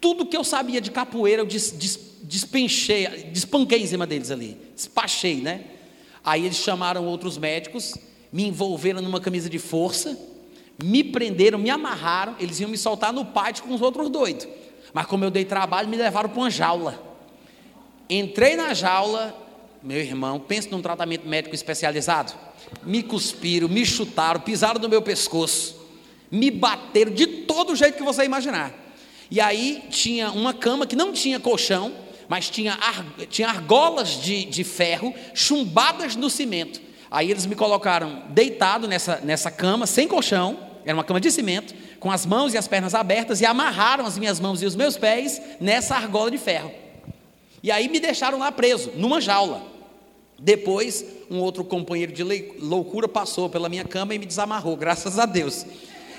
Tudo 0.00 0.26
que 0.26 0.36
eu 0.36 0.44
sabia 0.44 0.80
de 0.80 0.90
capoeira, 0.90 1.42
eu 1.42 1.46
des, 1.46 1.70
des, 1.72 1.98
despenchei, 2.22 3.06
despanquei 3.32 3.82
em 3.82 3.86
cima 3.86 4.06
deles 4.06 4.30
ali, 4.30 4.56
despachei, 4.74 5.36
né? 5.36 5.64
Aí 6.24 6.44
eles 6.44 6.56
chamaram 6.56 7.04
outros 7.06 7.36
médicos, 7.36 7.96
me 8.32 8.46
envolveram 8.46 9.02
numa 9.02 9.20
camisa 9.20 9.50
de 9.50 9.58
força, 9.58 10.18
me 10.82 11.04
prenderam, 11.04 11.58
me 11.58 11.70
amarraram, 11.70 12.36
eles 12.40 12.60
iam 12.60 12.70
me 12.70 12.78
soltar 12.78 13.12
no 13.12 13.24
pátio 13.24 13.64
com 13.64 13.74
os 13.74 13.80
outros 13.80 14.08
doidos. 14.08 14.48
Mas 14.92 15.06
como 15.06 15.24
eu 15.24 15.30
dei 15.30 15.44
trabalho, 15.44 15.88
me 15.88 15.96
levaram 15.96 16.28
para 16.28 16.38
uma 16.38 16.50
jaula. 16.50 17.00
Entrei 18.08 18.56
na 18.56 18.74
jaula, 18.74 19.36
meu 19.82 19.98
irmão, 19.98 20.38
pensa 20.38 20.68
num 20.70 20.82
tratamento 20.82 21.26
médico 21.26 21.54
especializado. 21.54 22.32
Me 22.82 23.02
cuspiram, 23.02 23.68
me 23.68 23.84
chutaram, 23.84 24.40
pisaram 24.40 24.80
no 24.80 24.88
meu 24.88 25.02
pescoço 25.02 25.81
me 26.32 26.50
bateram 26.50 27.12
de 27.12 27.26
todo 27.26 27.76
jeito 27.76 27.98
que 27.98 28.02
você 28.02 28.24
imaginar. 28.24 28.72
E 29.30 29.38
aí 29.38 29.84
tinha 29.90 30.30
uma 30.32 30.54
cama 30.54 30.86
que 30.86 30.96
não 30.96 31.12
tinha 31.12 31.38
colchão, 31.38 31.92
mas 32.26 32.48
tinha, 32.48 32.72
ar, 32.72 33.04
tinha 33.28 33.48
argolas 33.48 34.20
de, 34.20 34.46
de 34.46 34.64
ferro 34.64 35.14
chumbadas 35.34 36.16
no 36.16 36.30
cimento. 36.30 36.80
Aí 37.10 37.30
eles 37.30 37.44
me 37.44 37.54
colocaram 37.54 38.22
deitado 38.30 38.88
nessa, 38.88 39.20
nessa 39.22 39.50
cama, 39.50 39.86
sem 39.86 40.08
colchão, 40.08 40.58
era 40.84 40.94
uma 40.94 41.04
cama 41.04 41.20
de 41.20 41.30
cimento, 41.30 41.74
com 42.00 42.10
as 42.10 42.24
mãos 42.24 42.54
e 42.54 42.58
as 42.58 42.66
pernas 42.66 42.94
abertas 42.94 43.40
e 43.42 43.46
amarraram 43.46 44.06
as 44.06 44.18
minhas 44.18 44.40
mãos 44.40 44.62
e 44.62 44.66
os 44.66 44.74
meus 44.74 44.96
pés 44.96 45.40
nessa 45.60 45.94
argola 45.94 46.30
de 46.30 46.38
ferro. 46.38 46.72
E 47.62 47.70
aí 47.70 47.88
me 47.88 48.00
deixaram 48.00 48.38
lá 48.38 48.50
preso, 48.50 48.90
numa 48.96 49.20
jaula. 49.20 49.62
Depois, 50.38 51.04
um 51.30 51.38
outro 51.38 51.62
companheiro 51.62 52.12
de 52.12 52.24
loucura 52.58 53.06
passou 53.06 53.48
pela 53.48 53.68
minha 53.68 53.84
cama 53.84 54.14
e 54.14 54.18
me 54.18 54.26
desamarrou, 54.26 54.76
graças 54.76 55.18
a 55.18 55.26
Deus. 55.26 55.64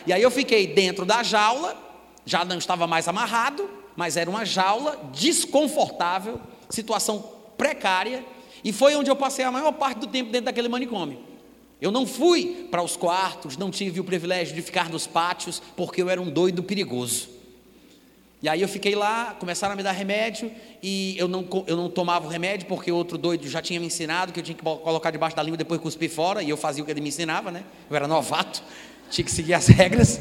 E 0.05 0.13
aí 0.13 0.21
eu 0.21 0.31
fiquei 0.31 0.67
dentro 0.67 1.05
da 1.05 1.23
jaula, 1.23 1.77
já 2.25 2.43
não 2.43 2.57
estava 2.57 2.87
mais 2.87 3.07
amarrado, 3.07 3.69
mas 3.95 4.17
era 4.17 4.29
uma 4.29 4.45
jaula 4.45 4.99
desconfortável, 5.13 6.39
situação 6.69 7.31
precária, 7.57 8.25
e 8.63 8.71
foi 8.71 8.95
onde 8.95 9.09
eu 9.09 9.15
passei 9.15 9.45
a 9.45 9.51
maior 9.51 9.71
parte 9.73 9.99
do 9.99 10.07
tempo 10.07 10.31
dentro 10.31 10.45
daquele 10.45 10.69
manicômio. 10.69 11.19
Eu 11.81 11.91
não 11.91 12.05
fui 12.05 12.67
para 12.71 12.81
os 12.81 12.95
quartos, 12.95 13.57
não 13.57 13.69
tive 13.69 13.99
o 13.99 14.03
privilégio 14.03 14.55
de 14.55 14.61
ficar 14.61 14.89
nos 14.89 15.05
pátios, 15.05 15.61
porque 15.75 16.01
eu 16.01 16.09
era 16.09 16.21
um 16.21 16.29
doido 16.29 16.63
perigoso. 16.63 17.29
E 18.41 18.49
aí 18.49 18.61
eu 18.61 18.67
fiquei 18.67 18.95
lá, 18.95 19.35
começaram 19.39 19.73
a 19.73 19.75
me 19.75 19.83
dar 19.83 19.91
remédio, 19.91 20.51
e 20.81 21.15
eu 21.17 21.27
não, 21.27 21.47
eu 21.65 21.77
não 21.77 21.89
tomava 21.89 22.25
o 22.25 22.29
remédio, 22.29 22.67
porque 22.67 22.91
outro 22.91 23.17
doido 23.17 23.47
já 23.47 23.61
tinha 23.61 23.79
me 23.79 23.85
ensinado 23.85 24.33
que 24.33 24.39
eu 24.39 24.43
tinha 24.43 24.55
que 24.55 24.63
colocar 24.63 25.11
debaixo 25.11 25.35
da 25.35 25.43
língua 25.43 25.55
e 25.55 25.57
depois 25.57 25.79
cuspir 25.79 26.09
fora, 26.09 26.43
e 26.43 26.49
eu 26.49 26.57
fazia 26.57 26.83
o 26.83 26.85
que 26.85 26.91
ele 26.91 27.01
me 27.01 27.09
ensinava, 27.09 27.51
né? 27.51 27.63
Eu 27.89 27.95
era 27.95 28.07
novato, 28.07 28.63
tinha 29.13 29.25
que 29.25 29.31
seguir 29.31 29.53
as 29.53 29.67
regras. 29.69 30.19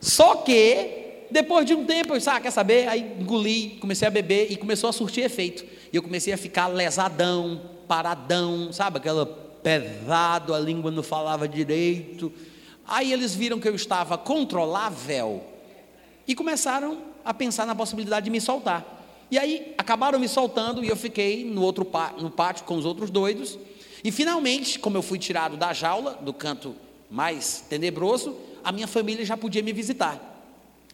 Só 0.00 0.36
que, 0.36 1.26
depois 1.30 1.64
de 1.64 1.74
um 1.74 1.84
tempo, 1.84 2.12
eu 2.12 2.18
disse, 2.18 2.28
ah, 2.28 2.40
quer 2.40 2.50
saber? 2.50 2.88
Aí 2.88 3.16
engoli, 3.20 3.78
comecei 3.80 4.06
a 4.06 4.10
beber 4.10 4.50
e 4.50 4.56
começou 4.56 4.90
a 4.90 4.92
surtir 4.92 5.24
efeito. 5.24 5.64
E 5.92 5.96
eu 5.96 6.02
comecei 6.02 6.32
a 6.32 6.36
ficar 6.36 6.66
lesadão, 6.66 7.60
paradão, 7.88 8.72
sabe? 8.72 8.98
Aquela 8.98 9.24
pesado, 9.26 10.54
a 10.54 10.58
língua 10.58 10.90
não 10.90 11.02
falava 11.02 11.48
direito. 11.48 12.32
Aí 12.86 13.12
eles 13.12 13.34
viram 13.34 13.58
que 13.58 13.68
eu 13.68 13.74
estava 13.74 14.16
controlável 14.16 15.42
e 16.26 16.34
começaram 16.34 16.98
a 17.24 17.34
pensar 17.34 17.66
na 17.66 17.74
possibilidade 17.74 18.24
de 18.24 18.30
me 18.30 18.40
soltar. 18.40 18.94
E 19.28 19.36
aí 19.36 19.74
acabaram 19.76 20.20
me 20.20 20.28
soltando 20.28 20.84
e 20.84 20.88
eu 20.88 20.94
fiquei 20.94 21.44
no 21.44 21.62
outro 21.62 21.84
no 22.20 22.30
pátio 22.30 22.64
com 22.64 22.76
os 22.76 22.84
outros 22.84 23.10
doidos. 23.10 23.58
E 24.04 24.12
finalmente, 24.12 24.78
como 24.78 24.96
eu 24.96 25.02
fui 25.02 25.18
tirado 25.18 25.56
da 25.56 25.72
jaula, 25.72 26.16
do 26.20 26.32
canto 26.32 26.76
mais 27.10 27.64
tenebroso, 27.68 28.36
a 28.64 28.72
minha 28.72 28.86
família 28.86 29.24
já 29.24 29.36
podia 29.36 29.62
me 29.62 29.72
visitar. 29.72 30.34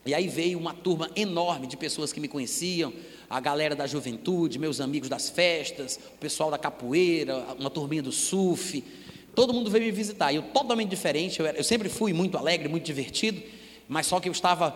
E 0.04 0.12
aí 0.14 0.28
veio 0.28 0.58
uma 0.58 0.74
turma 0.74 1.10
enorme 1.14 1.66
de 1.66 1.76
pessoas 1.76 2.12
que 2.12 2.20
me 2.20 2.28
conheciam, 2.28 2.92
a 3.30 3.40
galera 3.40 3.74
da 3.74 3.86
juventude, 3.86 4.58
meus 4.58 4.80
amigos 4.80 5.08
das 5.08 5.30
festas, 5.30 5.98
o 6.14 6.18
pessoal 6.18 6.50
da 6.50 6.58
capoeira, 6.58 7.38
uma 7.58 7.70
turminha 7.70 8.02
do 8.02 8.12
surf. 8.12 8.84
Todo 9.34 9.54
mundo 9.54 9.70
veio 9.70 9.84
me 9.84 9.92
visitar. 9.92 10.32
Eu 10.34 10.42
totalmente 10.42 10.90
diferente. 10.90 11.40
Eu, 11.40 11.46
era, 11.46 11.56
eu 11.56 11.64
sempre 11.64 11.88
fui 11.88 12.12
muito 12.12 12.36
alegre, 12.36 12.68
muito 12.68 12.84
divertido, 12.84 13.40
mas 13.88 14.06
só 14.06 14.20
que 14.20 14.28
eu 14.28 14.32
estava 14.32 14.72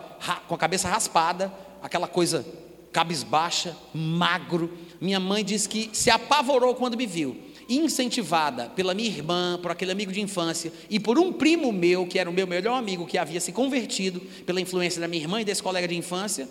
com 0.47 0.55
a 0.55 0.57
cabeça 0.57 0.87
raspada, 0.87 1.53
aquela 1.83 2.07
coisa 2.07 2.45
cabisbaixa, 2.91 3.75
magro. 3.93 4.75
Minha 4.99 5.19
mãe 5.19 5.43
disse 5.43 5.69
que 5.69 5.89
se 5.93 6.09
apavorou 6.09 6.73
quando 6.73 6.97
me 6.97 7.05
viu 7.05 7.46
incentivada 7.69 8.69
pela 8.69 8.93
minha 8.93 9.09
irmã, 9.09 9.59
por 9.61 9.71
aquele 9.71 9.91
amigo 9.91 10.11
de 10.11 10.21
infância 10.21 10.71
e 10.89 10.99
por 10.99 11.19
um 11.19 11.33
primo 11.33 11.71
meu, 11.71 12.07
que 12.07 12.17
era 12.17 12.29
o 12.29 12.33
meu 12.33 12.47
melhor 12.47 12.77
amigo, 12.77 13.05
que 13.05 13.17
havia 13.17 13.39
se 13.39 13.51
convertido 13.51 14.21
pela 14.45 14.61
influência 14.61 15.01
da 15.01 15.07
minha 15.07 15.21
irmã 15.21 15.41
e 15.41 15.45
desse 15.45 15.61
colega 15.61 15.87
de 15.87 15.95
infância, 15.95 16.47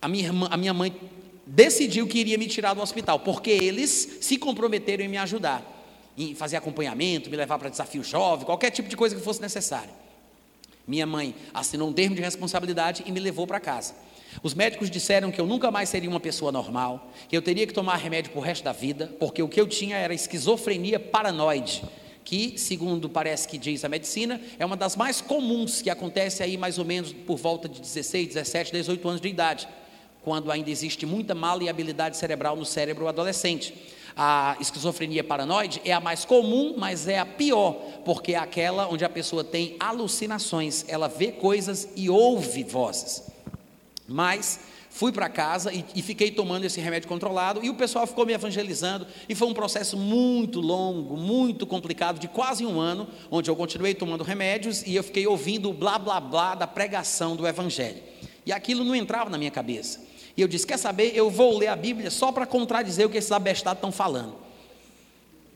a 0.00 0.08
minha, 0.08 0.24
irmã, 0.24 0.48
a 0.50 0.56
minha 0.56 0.74
mãe 0.74 0.94
decidiu 1.46 2.06
que 2.06 2.18
iria 2.18 2.36
me 2.36 2.46
tirar 2.46 2.74
do 2.74 2.82
hospital, 2.82 3.20
porque 3.20 3.50
eles 3.50 4.18
se 4.20 4.36
comprometeram 4.36 5.04
em 5.04 5.08
me 5.08 5.16
ajudar, 5.16 5.62
em 6.16 6.34
fazer 6.34 6.56
acompanhamento, 6.56 7.30
me 7.30 7.36
levar 7.36 7.58
para 7.58 7.68
desafio 7.68 8.02
jovem, 8.02 8.44
qualquer 8.44 8.70
tipo 8.70 8.88
de 8.88 8.96
coisa 8.96 9.14
que 9.14 9.22
fosse 9.22 9.40
necessário. 9.40 9.90
Minha 10.86 11.06
mãe 11.06 11.34
assinou 11.52 11.88
um 11.88 11.92
termo 11.92 12.14
de 12.14 12.22
responsabilidade 12.22 13.02
e 13.06 13.12
me 13.12 13.20
levou 13.20 13.46
para 13.46 13.58
casa. 13.58 13.94
Os 14.42 14.54
médicos 14.54 14.90
disseram 14.90 15.30
que 15.30 15.40
eu 15.40 15.46
nunca 15.46 15.70
mais 15.70 15.88
seria 15.88 16.10
uma 16.10 16.20
pessoa 16.20 16.50
normal, 16.50 17.10
que 17.28 17.36
eu 17.36 17.42
teria 17.42 17.66
que 17.66 17.72
tomar 17.72 17.96
remédio 17.96 18.32
para 18.32 18.40
o 18.40 18.42
resto 18.42 18.64
da 18.64 18.72
vida, 18.72 19.14
porque 19.18 19.42
o 19.42 19.48
que 19.48 19.60
eu 19.60 19.66
tinha 19.66 19.96
era 19.96 20.12
esquizofrenia 20.12 20.98
paranoide, 20.98 21.82
que, 22.24 22.58
segundo 22.58 23.08
parece 23.08 23.46
que 23.46 23.58
diz 23.58 23.84
a 23.84 23.88
medicina, 23.88 24.40
é 24.58 24.64
uma 24.64 24.76
das 24.76 24.96
mais 24.96 25.20
comuns 25.20 25.82
que 25.82 25.90
acontece 25.90 26.42
aí 26.42 26.56
mais 26.56 26.78
ou 26.78 26.84
menos 26.84 27.12
por 27.12 27.36
volta 27.36 27.68
de 27.68 27.80
16, 27.80 28.28
17, 28.28 28.72
18 28.72 29.08
anos 29.08 29.20
de 29.20 29.28
idade 29.28 29.68
quando 30.24 30.50
ainda 30.50 30.70
existe 30.70 31.04
muita 31.04 31.34
maleabilidade 31.34 32.16
cerebral 32.16 32.56
no 32.56 32.64
cérebro 32.64 33.06
adolescente. 33.06 33.74
A 34.16 34.56
esquizofrenia 34.58 35.22
paranoide 35.22 35.82
é 35.84 35.92
a 35.92 36.00
mais 36.00 36.24
comum, 36.24 36.74
mas 36.78 37.06
é 37.06 37.18
a 37.18 37.26
pior, 37.26 37.74
porque 38.04 38.32
é 38.32 38.38
aquela 38.38 38.88
onde 38.88 39.04
a 39.04 39.08
pessoa 39.08 39.44
tem 39.44 39.76
alucinações, 39.78 40.84
ela 40.88 41.08
vê 41.08 41.30
coisas 41.30 41.88
e 41.94 42.08
ouve 42.08 42.64
vozes. 42.64 43.33
Mas 44.06 44.60
fui 44.90 45.10
para 45.10 45.28
casa 45.28 45.72
e, 45.72 45.84
e, 45.94 46.02
fiquei 46.02 46.30
tomando 46.30 46.64
esse 46.64 46.80
remédio 46.80 47.08
controlado 47.08 47.64
e 47.64 47.70
o 47.70 47.74
pessoal 47.74 48.06
ficou 48.06 48.24
me 48.24 48.32
evangelizando 48.32 49.06
e 49.28 49.34
foi 49.34 49.48
um 49.48 49.54
processo 49.54 49.96
muito 49.96 50.60
longo, 50.60 51.16
muito 51.16 51.66
complicado, 51.66 52.18
de 52.18 52.28
quase 52.28 52.64
um 52.64 52.78
ano, 52.78 53.08
onde 53.30 53.50
eu 53.50 53.56
continuei 53.56 53.94
tomando 53.94 54.22
remédios 54.22 54.82
e 54.86 54.94
eu 54.94 55.02
fiquei 55.02 55.26
ouvindo 55.26 55.70
o 55.70 55.74
blá 55.74 55.98
blá 55.98 56.20
blá 56.20 56.54
da 56.54 56.66
pregação 56.66 57.34
do 57.34 57.46
evangelho. 57.46 58.02
E 58.46 58.52
aquilo 58.52 58.84
não 58.84 58.94
entrava 58.94 59.30
na 59.30 59.38
minha 59.38 59.50
cabeça. 59.50 60.00
E 60.36 60.42
eu 60.42 60.48
disse: 60.48 60.66
Quer 60.66 60.78
saber? 60.78 61.12
Eu 61.14 61.30
vou 61.30 61.56
ler 61.56 61.68
a 61.68 61.76
Bíblia 61.76 62.10
só 62.10 62.30
para 62.30 62.46
contradizer 62.46 63.06
o 63.06 63.10
que 63.10 63.18
esses 63.18 63.32
abestados 63.32 63.78
estão 63.78 63.90
falando. 63.90 64.43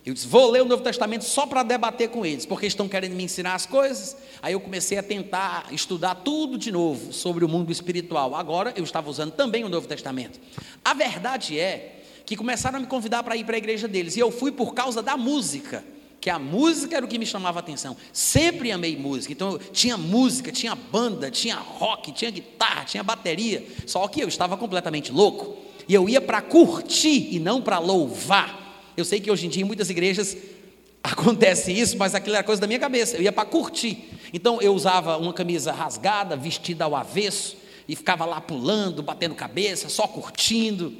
Eu 0.04 0.14
disse: 0.14 0.26
Vou 0.26 0.50
ler 0.50 0.62
o 0.62 0.64
Novo 0.64 0.82
Testamento 0.82 1.24
só 1.24 1.46
para 1.46 1.62
debater 1.62 2.08
com 2.08 2.24
eles, 2.24 2.46
porque 2.46 2.66
estão 2.66 2.88
querendo 2.88 3.14
me 3.14 3.24
ensinar 3.24 3.54
as 3.54 3.66
coisas. 3.66 4.16
Aí 4.40 4.52
eu 4.52 4.60
comecei 4.60 4.98
a 4.98 5.02
tentar 5.02 5.66
estudar 5.72 6.14
tudo 6.16 6.56
de 6.56 6.72
novo 6.72 7.12
sobre 7.12 7.44
o 7.44 7.48
mundo 7.48 7.70
espiritual. 7.70 8.34
Agora 8.34 8.72
eu 8.76 8.84
estava 8.84 9.10
usando 9.10 9.32
também 9.32 9.64
o 9.64 9.68
Novo 9.68 9.86
Testamento. 9.86 10.40
A 10.84 10.94
verdade 10.94 11.58
é 11.58 12.02
que 12.24 12.36
começaram 12.36 12.78
a 12.78 12.80
me 12.80 12.86
convidar 12.86 13.22
para 13.22 13.36
ir 13.36 13.44
para 13.44 13.56
a 13.56 13.58
igreja 13.58 13.88
deles, 13.88 14.16
e 14.16 14.20
eu 14.20 14.30
fui 14.30 14.52
por 14.52 14.74
causa 14.74 15.02
da 15.02 15.16
música 15.16 15.84
que 16.20 16.28
a 16.28 16.38
música 16.38 16.96
era 16.96 17.06
o 17.06 17.08
que 17.08 17.18
me 17.18 17.26
chamava 17.26 17.58
a 17.58 17.60
atenção. 17.60 17.96
Sempre 18.12 18.72
amei 18.72 18.96
música. 18.96 19.32
Então 19.32 19.58
tinha 19.72 19.96
música, 19.96 20.50
tinha 20.50 20.74
banda, 20.74 21.30
tinha 21.30 21.56
rock, 21.56 22.12
tinha 22.12 22.30
guitarra, 22.30 22.84
tinha 22.84 23.02
bateria. 23.02 23.64
Só 23.86 24.06
que 24.08 24.20
eu 24.20 24.28
estava 24.28 24.56
completamente 24.56 25.12
louco. 25.12 25.56
E 25.88 25.94
eu 25.94 26.08
ia 26.08 26.20
para 26.20 26.42
curtir 26.42 27.34
e 27.34 27.38
não 27.38 27.62
para 27.62 27.78
louvar. 27.78 28.67
Eu 28.98 29.04
sei 29.04 29.20
que 29.20 29.30
hoje 29.30 29.46
em 29.46 29.48
dia 29.48 29.62
em 29.62 29.64
muitas 29.64 29.88
igrejas 29.90 30.36
acontece 31.04 31.70
isso, 31.70 31.96
mas 31.96 32.16
aquilo 32.16 32.34
era 32.34 32.42
coisa 32.42 32.60
da 32.60 32.66
minha 32.66 32.80
cabeça. 32.80 33.16
Eu 33.16 33.22
ia 33.22 33.30
para 33.30 33.44
curtir. 33.44 34.10
Então 34.32 34.60
eu 34.60 34.74
usava 34.74 35.16
uma 35.16 35.32
camisa 35.32 35.70
rasgada, 35.70 36.36
vestida 36.36 36.84
ao 36.84 36.96
avesso, 36.96 37.56
e 37.88 37.94
ficava 37.94 38.24
lá 38.24 38.40
pulando, 38.40 39.00
batendo 39.00 39.36
cabeça, 39.36 39.88
só 39.88 40.08
curtindo. 40.08 40.92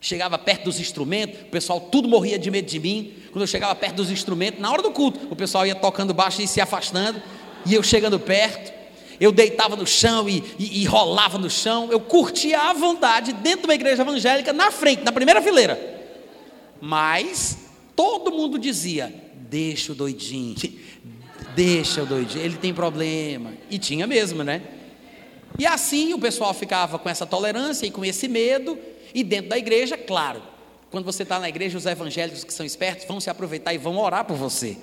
Chegava 0.00 0.38
perto 0.38 0.66
dos 0.66 0.78
instrumentos, 0.78 1.40
o 1.40 1.46
pessoal 1.46 1.80
tudo 1.80 2.08
morria 2.08 2.38
de 2.38 2.52
medo 2.52 2.68
de 2.68 2.78
mim. 2.78 3.12
Quando 3.32 3.42
eu 3.42 3.48
chegava 3.48 3.74
perto 3.74 3.96
dos 3.96 4.12
instrumentos, 4.12 4.60
na 4.60 4.70
hora 4.70 4.80
do 4.80 4.92
culto, 4.92 5.18
o 5.28 5.34
pessoal 5.34 5.66
ia 5.66 5.74
tocando 5.74 6.14
baixo 6.14 6.40
e 6.40 6.46
se 6.46 6.60
afastando, 6.60 7.20
e 7.66 7.74
eu 7.74 7.82
chegando 7.82 8.20
perto, 8.20 8.72
eu 9.18 9.32
deitava 9.32 9.74
no 9.74 9.84
chão 9.84 10.28
e, 10.28 10.44
e, 10.56 10.82
e 10.82 10.84
rolava 10.84 11.36
no 11.36 11.50
chão, 11.50 11.88
eu 11.90 11.98
curtia 11.98 12.70
à 12.70 12.72
vontade 12.72 13.32
dentro 13.32 13.62
de 13.62 13.66
uma 13.66 13.74
igreja 13.74 14.02
evangélica, 14.02 14.52
na 14.52 14.70
frente, 14.70 15.02
na 15.02 15.10
primeira 15.10 15.42
fileira. 15.42 15.97
Mas 16.80 17.58
todo 17.94 18.30
mundo 18.30 18.58
dizia: 18.58 19.12
deixa 19.48 19.92
o 19.92 19.94
doidinho, 19.94 20.56
deixa 21.54 22.02
o 22.02 22.06
doidinho, 22.06 22.44
ele 22.44 22.56
tem 22.56 22.72
problema. 22.72 23.52
E 23.70 23.78
tinha 23.78 24.06
mesmo, 24.06 24.42
né? 24.42 24.62
E 25.58 25.66
assim 25.66 26.14
o 26.14 26.18
pessoal 26.18 26.54
ficava 26.54 26.98
com 26.98 27.08
essa 27.08 27.26
tolerância 27.26 27.86
e 27.86 27.90
com 27.90 28.04
esse 28.04 28.28
medo, 28.28 28.78
e 29.14 29.24
dentro 29.24 29.50
da 29.50 29.58
igreja, 29.58 29.96
claro, 29.96 30.42
quando 30.90 31.04
você 31.04 31.22
está 31.22 31.38
na 31.38 31.48
igreja, 31.48 31.76
os 31.76 31.86
evangélicos 31.86 32.44
que 32.44 32.52
são 32.52 32.64
espertos 32.64 33.06
vão 33.06 33.20
se 33.20 33.28
aproveitar 33.28 33.74
e 33.74 33.78
vão 33.78 33.98
orar 33.98 34.24
por 34.24 34.36
você. 34.36 34.76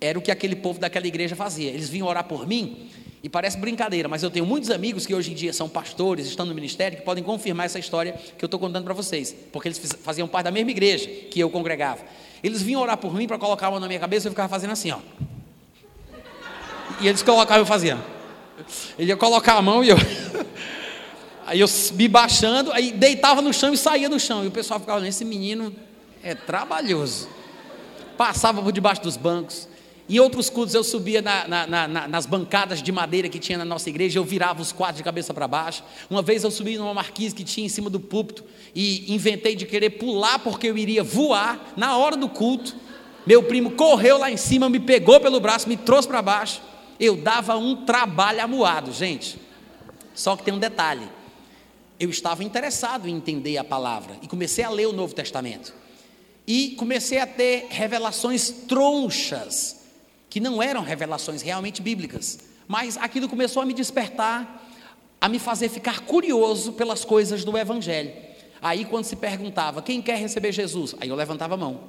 Era 0.00 0.18
o 0.18 0.22
que 0.22 0.30
aquele 0.30 0.56
povo 0.56 0.80
daquela 0.80 1.06
igreja 1.06 1.36
fazia. 1.36 1.70
Eles 1.70 1.88
vinham 1.88 2.08
orar 2.08 2.24
por 2.24 2.46
mim, 2.46 2.90
e 3.22 3.28
parece 3.28 3.56
brincadeira, 3.56 4.08
mas 4.08 4.22
eu 4.22 4.30
tenho 4.30 4.44
muitos 4.44 4.68
amigos 4.70 5.06
que 5.06 5.14
hoje 5.14 5.30
em 5.30 5.34
dia 5.34 5.52
são 5.52 5.68
pastores, 5.68 6.26
estão 6.26 6.44
no 6.44 6.52
ministério, 6.54 6.98
que 6.98 7.04
podem 7.04 7.22
confirmar 7.22 7.66
essa 7.66 7.78
história 7.78 8.12
que 8.36 8.44
eu 8.44 8.46
estou 8.46 8.58
contando 8.58 8.84
para 8.84 8.94
vocês, 8.94 9.34
porque 9.52 9.68
eles 9.68 9.78
faziam 10.02 10.26
parte 10.26 10.44
da 10.44 10.50
mesma 10.50 10.72
igreja 10.72 11.08
que 11.08 11.38
eu 11.38 11.48
congregava. 11.48 12.00
Eles 12.42 12.60
vinham 12.60 12.80
orar 12.80 12.96
por 12.96 13.14
mim 13.14 13.28
para 13.28 13.38
colocar 13.38 13.68
a 13.68 13.70
mão 13.70 13.78
na 13.78 13.86
minha 13.86 14.00
cabeça 14.00 14.26
e 14.26 14.28
eu 14.28 14.32
ficava 14.32 14.48
fazendo 14.48 14.72
assim, 14.72 14.90
ó. 14.90 14.98
E 17.00 17.06
eles 17.06 17.22
colocavam 17.22 17.62
eu 17.62 17.66
fazia. 17.66 17.96
Ele 18.98 19.08
ia 19.08 19.16
colocar 19.16 19.54
a 19.54 19.62
mão 19.62 19.84
e 19.84 19.90
eu. 19.90 19.96
Aí 21.46 21.60
eu 21.60 21.68
me 21.94 22.06
baixando, 22.06 22.70
aí 22.72 22.92
deitava 22.92 23.42
no 23.42 23.52
chão 23.52 23.74
e 23.74 23.76
saía 23.76 24.08
do 24.08 24.18
chão. 24.18 24.44
E 24.44 24.46
o 24.46 24.50
pessoal 24.50 24.78
ficava 24.78 24.98
olhando, 24.98 25.08
esse 25.08 25.24
menino 25.24 25.74
é 26.22 26.34
trabalhoso. 26.36 27.28
Passava 28.16 28.62
por 28.62 28.72
debaixo 28.72 29.02
dos 29.02 29.16
bancos. 29.16 29.68
Em 30.08 30.18
outros 30.18 30.50
cultos 30.50 30.74
eu 30.74 30.82
subia 30.82 31.22
na, 31.22 31.46
na, 31.46 31.66
na, 31.66 32.08
nas 32.08 32.26
bancadas 32.26 32.82
de 32.82 32.90
madeira 32.90 33.28
que 33.28 33.38
tinha 33.38 33.56
na 33.56 33.64
nossa 33.64 33.88
igreja, 33.88 34.18
eu 34.18 34.24
virava 34.24 34.60
os 34.60 34.72
quadros 34.72 34.98
de 34.98 35.04
cabeça 35.04 35.32
para 35.32 35.46
baixo. 35.46 35.84
Uma 36.10 36.22
vez 36.22 36.44
eu 36.44 36.50
subi 36.50 36.76
numa 36.76 36.92
marquise 36.92 37.34
que 37.34 37.44
tinha 37.44 37.66
em 37.66 37.68
cima 37.68 37.88
do 37.88 38.00
púlpito 38.00 38.44
e 38.74 39.12
inventei 39.14 39.54
de 39.54 39.64
querer 39.64 39.90
pular 39.90 40.38
porque 40.40 40.66
eu 40.66 40.76
iria 40.76 41.02
voar 41.02 41.72
na 41.76 41.96
hora 41.96 42.16
do 42.16 42.28
culto. 42.28 42.74
Meu 43.24 43.42
primo 43.44 43.70
correu 43.72 44.18
lá 44.18 44.30
em 44.30 44.36
cima, 44.36 44.68
me 44.68 44.80
pegou 44.80 45.20
pelo 45.20 45.40
braço, 45.40 45.68
me 45.68 45.76
trouxe 45.76 46.08
para 46.08 46.20
baixo. 46.20 46.60
Eu 46.98 47.16
dava 47.16 47.56
um 47.56 47.84
trabalho 47.84 48.42
amuado, 48.42 48.92
gente. 48.92 49.38
Só 50.14 50.36
que 50.36 50.42
tem 50.42 50.52
um 50.52 50.58
detalhe. 50.58 51.08
Eu 51.98 52.10
estava 52.10 52.42
interessado 52.42 53.08
em 53.08 53.14
entender 53.14 53.56
a 53.58 53.64
palavra 53.64 54.16
e 54.20 54.26
comecei 54.26 54.64
a 54.64 54.70
ler 54.70 54.86
o 54.86 54.92
Novo 54.92 55.14
Testamento. 55.14 55.72
E 56.46 56.70
comecei 56.70 57.18
a 57.18 57.26
ter 57.26 57.68
revelações 57.70 58.50
tronchas, 58.50 59.81
que 60.32 60.40
não 60.40 60.62
eram 60.62 60.82
revelações 60.82 61.42
realmente 61.42 61.82
bíblicas, 61.82 62.38
mas 62.66 62.96
aquilo 62.96 63.28
começou 63.28 63.62
a 63.62 63.66
me 63.66 63.74
despertar, 63.74 64.66
a 65.20 65.28
me 65.28 65.38
fazer 65.38 65.68
ficar 65.68 66.00
curioso 66.06 66.72
pelas 66.72 67.04
coisas 67.04 67.44
do 67.44 67.58
Evangelho. 67.58 68.10
Aí, 68.62 68.86
quando 68.86 69.04
se 69.04 69.14
perguntava 69.14 69.82
quem 69.82 70.00
quer 70.00 70.16
receber 70.16 70.50
Jesus, 70.50 70.94
aí 70.98 71.10
eu 71.10 71.14
levantava 71.14 71.52
a 71.52 71.58
mão. 71.58 71.80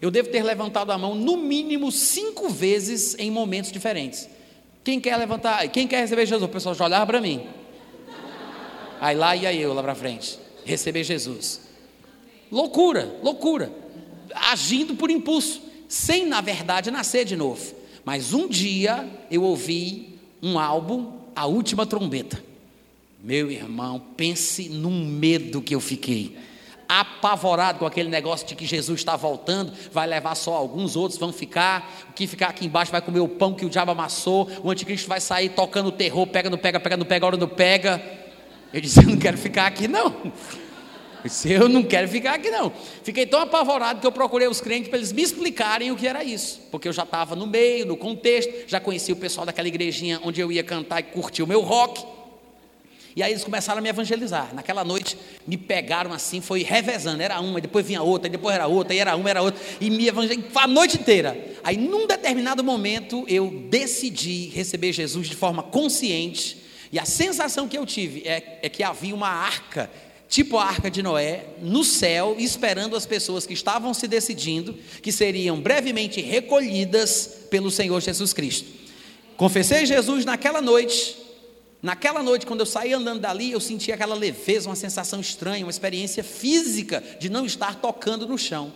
Eu 0.00 0.10
devo 0.10 0.30
ter 0.30 0.42
levantado 0.42 0.92
a 0.92 0.96
mão 0.96 1.14
no 1.14 1.36
mínimo 1.36 1.92
cinco 1.92 2.48
vezes 2.48 3.16
em 3.18 3.30
momentos 3.30 3.70
diferentes. 3.70 4.30
Quem 4.82 4.98
quer 4.98 5.18
levantar? 5.18 5.68
Quem 5.68 5.86
quer 5.86 6.00
receber 6.00 6.24
Jesus? 6.24 6.48
O 6.48 6.48
pessoal 6.48 6.74
já 6.74 6.86
olhava 6.86 7.04
para 7.04 7.20
mim. 7.20 7.46
Aí 8.98 9.14
lá 9.14 9.36
ia 9.36 9.52
eu 9.52 9.74
lá 9.74 9.82
para 9.82 9.94
frente, 9.94 10.38
receber 10.64 11.04
Jesus. 11.04 11.60
Loucura, 12.50 13.14
loucura. 13.22 13.70
Agindo 14.34 14.94
por 14.94 15.10
impulso, 15.10 15.60
sem 15.88 16.26
na 16.26 16.40
verdade 16.40 16.90
nascer 16.90 17.24
de 17.24 17.36
novo. 17.36 17.74
Mas 18.04 18.32
um 18.32 18.48
dia 18.48 19.08
eu 19.30 19.42
ouvi 19.42 20.18
um 20.42 20.58
álbum, 20.58 21.12
A 21.34 21.46
Última 21.46 21.86
Trombeta. 21.86 22.42
Meu 23.22 23.50
irmão, 23.50 23.98
pense 24.16 24.68
num 24.68 25.06
medo 25.06 25.62
que 25.62 25.74
eu 25.74 25.80
fiquei. 25.80 26.36
Apavorado 26.86 27.78
com 27.78 27.86
aquele 27.86 28.10
negócio 28.10 28.46
de 28.46 28.54
que 28.54 28.66
Jesus 28.66 29.00
está 29.00 29.16
voltando, 29.16 29.72
vai 29.90 30.06
levar 30.06 30.34
só 30.34 30.52
alguns, 30.52 30.94
outros 30.94 31.18
vão 31.18 31.32
ficar. 31.32 32.06
O 32.10 32.12
que 32.12 32.26
ficar 32.26 32.48
aqui 32.48 32.66
embaixo 32.66 32.92
vai 32.92 33.00
comer 33.00 33.20
o 33.20 33.28
pão 33.28 33.54
que 33.54 33.64
o 33.64 33.70
diabo 33.70 33.92
amassou. 33.92 34.50
O 34.62 34.70
anticristo 34.70 35.08
vai 35.08 35.22
sair 35.22 35.48
tocando 35.48 35.90
terror, 35.90 36.26
pega, 36.26 36.50
não 36.50 36.58
pega, 36.58 36.78
pega, 36.78 36.96
não 36.98 37.06
pega, 37.06 37.24
hora 37.24 37.36
não 37.38 37.48
pega. 37.48 38.02
Eu 38.70 38.80
disse: 38.82 39.00
Eu 39.02 39.08
não 39.08 39.16
quero 39.16 39.38
ficar 39.38 39.66
aqui, 39.66 39.88
não. 39.88 40.14
Eu 41.44 41.68
não 41.68 41.82
quero 41.82 42.08
ficar 42.08 42.34
aqui, 42.34 42.50
não. 42.50 42.72
Fiquei 43.02 43.26
tão 43.26 43.40
apavorado 43.40 44.00
que 44.00 44.06
eu 44.06 44.12
procurei 44.12 44.46
os 44.46 44.60
crentes 44.60 44.88
para 44.88 44.98
eles 44.98 45.12
me 45.12 45.22
explicarem 45.22 45.90
o 45.90 45.96
que 45.96 46.06
era 46.06 46.22
isso. 46.22 46.60
Porque 46.70 46.86
eu 46.86 46.92
já 46.92 47.04
estava 47.04 47.34
no 47.34 47.46
meio, 47.46 47.86
no 47.86 47.96
contexto, 47.96 48.52
já 48.66 48.78
conhecia 48.78 49.14
o 49.14 49.16
pessoal 49.16 49.46
daquela 49.46 49.68
igrejinha 49.68 50.20
onde 50.22 50.40
eu 50.40 50.52
ia 50.52 50.62
cantar 50.62 51.00
e 51.00 51.04
curtir 51.04 51.42
o 51.42 51.46
meu 51.46 51.60
rock. 51.60 52.04
E 53.16 53.22
aí 53.22 53.30
eles 53.30 53.44
começaram 53.44 53.78
a 53.78 53.82
me 53.82 53.88
evangelizar. 53.88 54.52
Naquela 54.54 54.84
noite 54.84 55.16
me 55.46 55.56
pegaram 55.56 56.12
assim, 56.12 56.40
foi 56.40 56.62
revezando. 56.62 57.22
Era 57.22 57.40
uma, 57.40 57.60
depois 57.60 57.86
vinha 57.86 58.02
outra, 58.02 58.28
depois 58.28 58.54
era 58.54 58.66
outra, 58.66 58.92
e 58.92 58.98
era 58.98 59.14
uma, 59.16 59.30
era 59.30 59.40
outra. 59.40 59.60
E 59.80 59.88
me 59.88 60.08
evangelizaram 60.08 60.50
a 60.56 60.66
noite 60.66 60.98
inteira. 60.98 61.36
Aí 61.62 61.76
num 61.76 62.06
determinado 62.06 62.64
momento 62.64 63.24
eu 63.28 63.50
decidi 63.70 64.48
receber 64.48 64.92
Jesus 64.92 65.28
de 65.28 65.36
forma 65.36 65.62
consciente. 65.62 66.58
E 66.90 66.98
a 66.98 67.04
sensação 67.04 67.68
que 67.68 67.78
eu 67.78 67.86
tive 67.86 68.22
é, 68.26 68.58
é 68.62 68.68
que 68.68 68.82
havia 68.82 69.14
uma 69.14 69.28
arca 69.28 69.90
tipo 70.28 70.58
a 70.58 70.64
arca 70.64 70.90
de 70.90 71.02
Noé, 71.02 71.46
no 71.60 71.84
céu, 71.84 72.36
esperando 72.38 72.96
as 72.96 73.06
pessoas 73.06 73.46
que 73.46 73.52
estavam 73.52 73.94
se 73.94 74.08
decidindo, 74.08 74.74
que 75.02 75.12
seriam 75.12 75.60
brevemente 75.60 76.20
recolhidas 76.20 77.46
pelo 77.50 77.70
Senhor 77.70 78.00
Jesus 78.00 78.32
Cristo. 78.32 78.68
Confessei 79.36 79.86
Jesus 79.86 80.24
naquela 80.24 80.60
noite, 80.60 81.24
Naquela 81.84 82.22
noite, 82.22 82.46
quando 82.46 82.60
eu 82.60 82.66
saí 82.66 82.94
andando 82.94 83.20
dali, 83.20 83.52
eu 83.52 83.60
senti 83.60 83.92
aquela 83.92 84.14
leveza, 84.14 84.70
uma 84.70 84.74
sensação 84.74 85.20
estranha, 85.20 85.66
uma 85.66 85.70
experiência 85.70 86.24
física 86.24 87.04
de 87.20 87.28
não 87.28 87.44
estar 87.44 87.74
tocando 87.74 88.26
no 88.26 88.38
chão. 88.38 88.72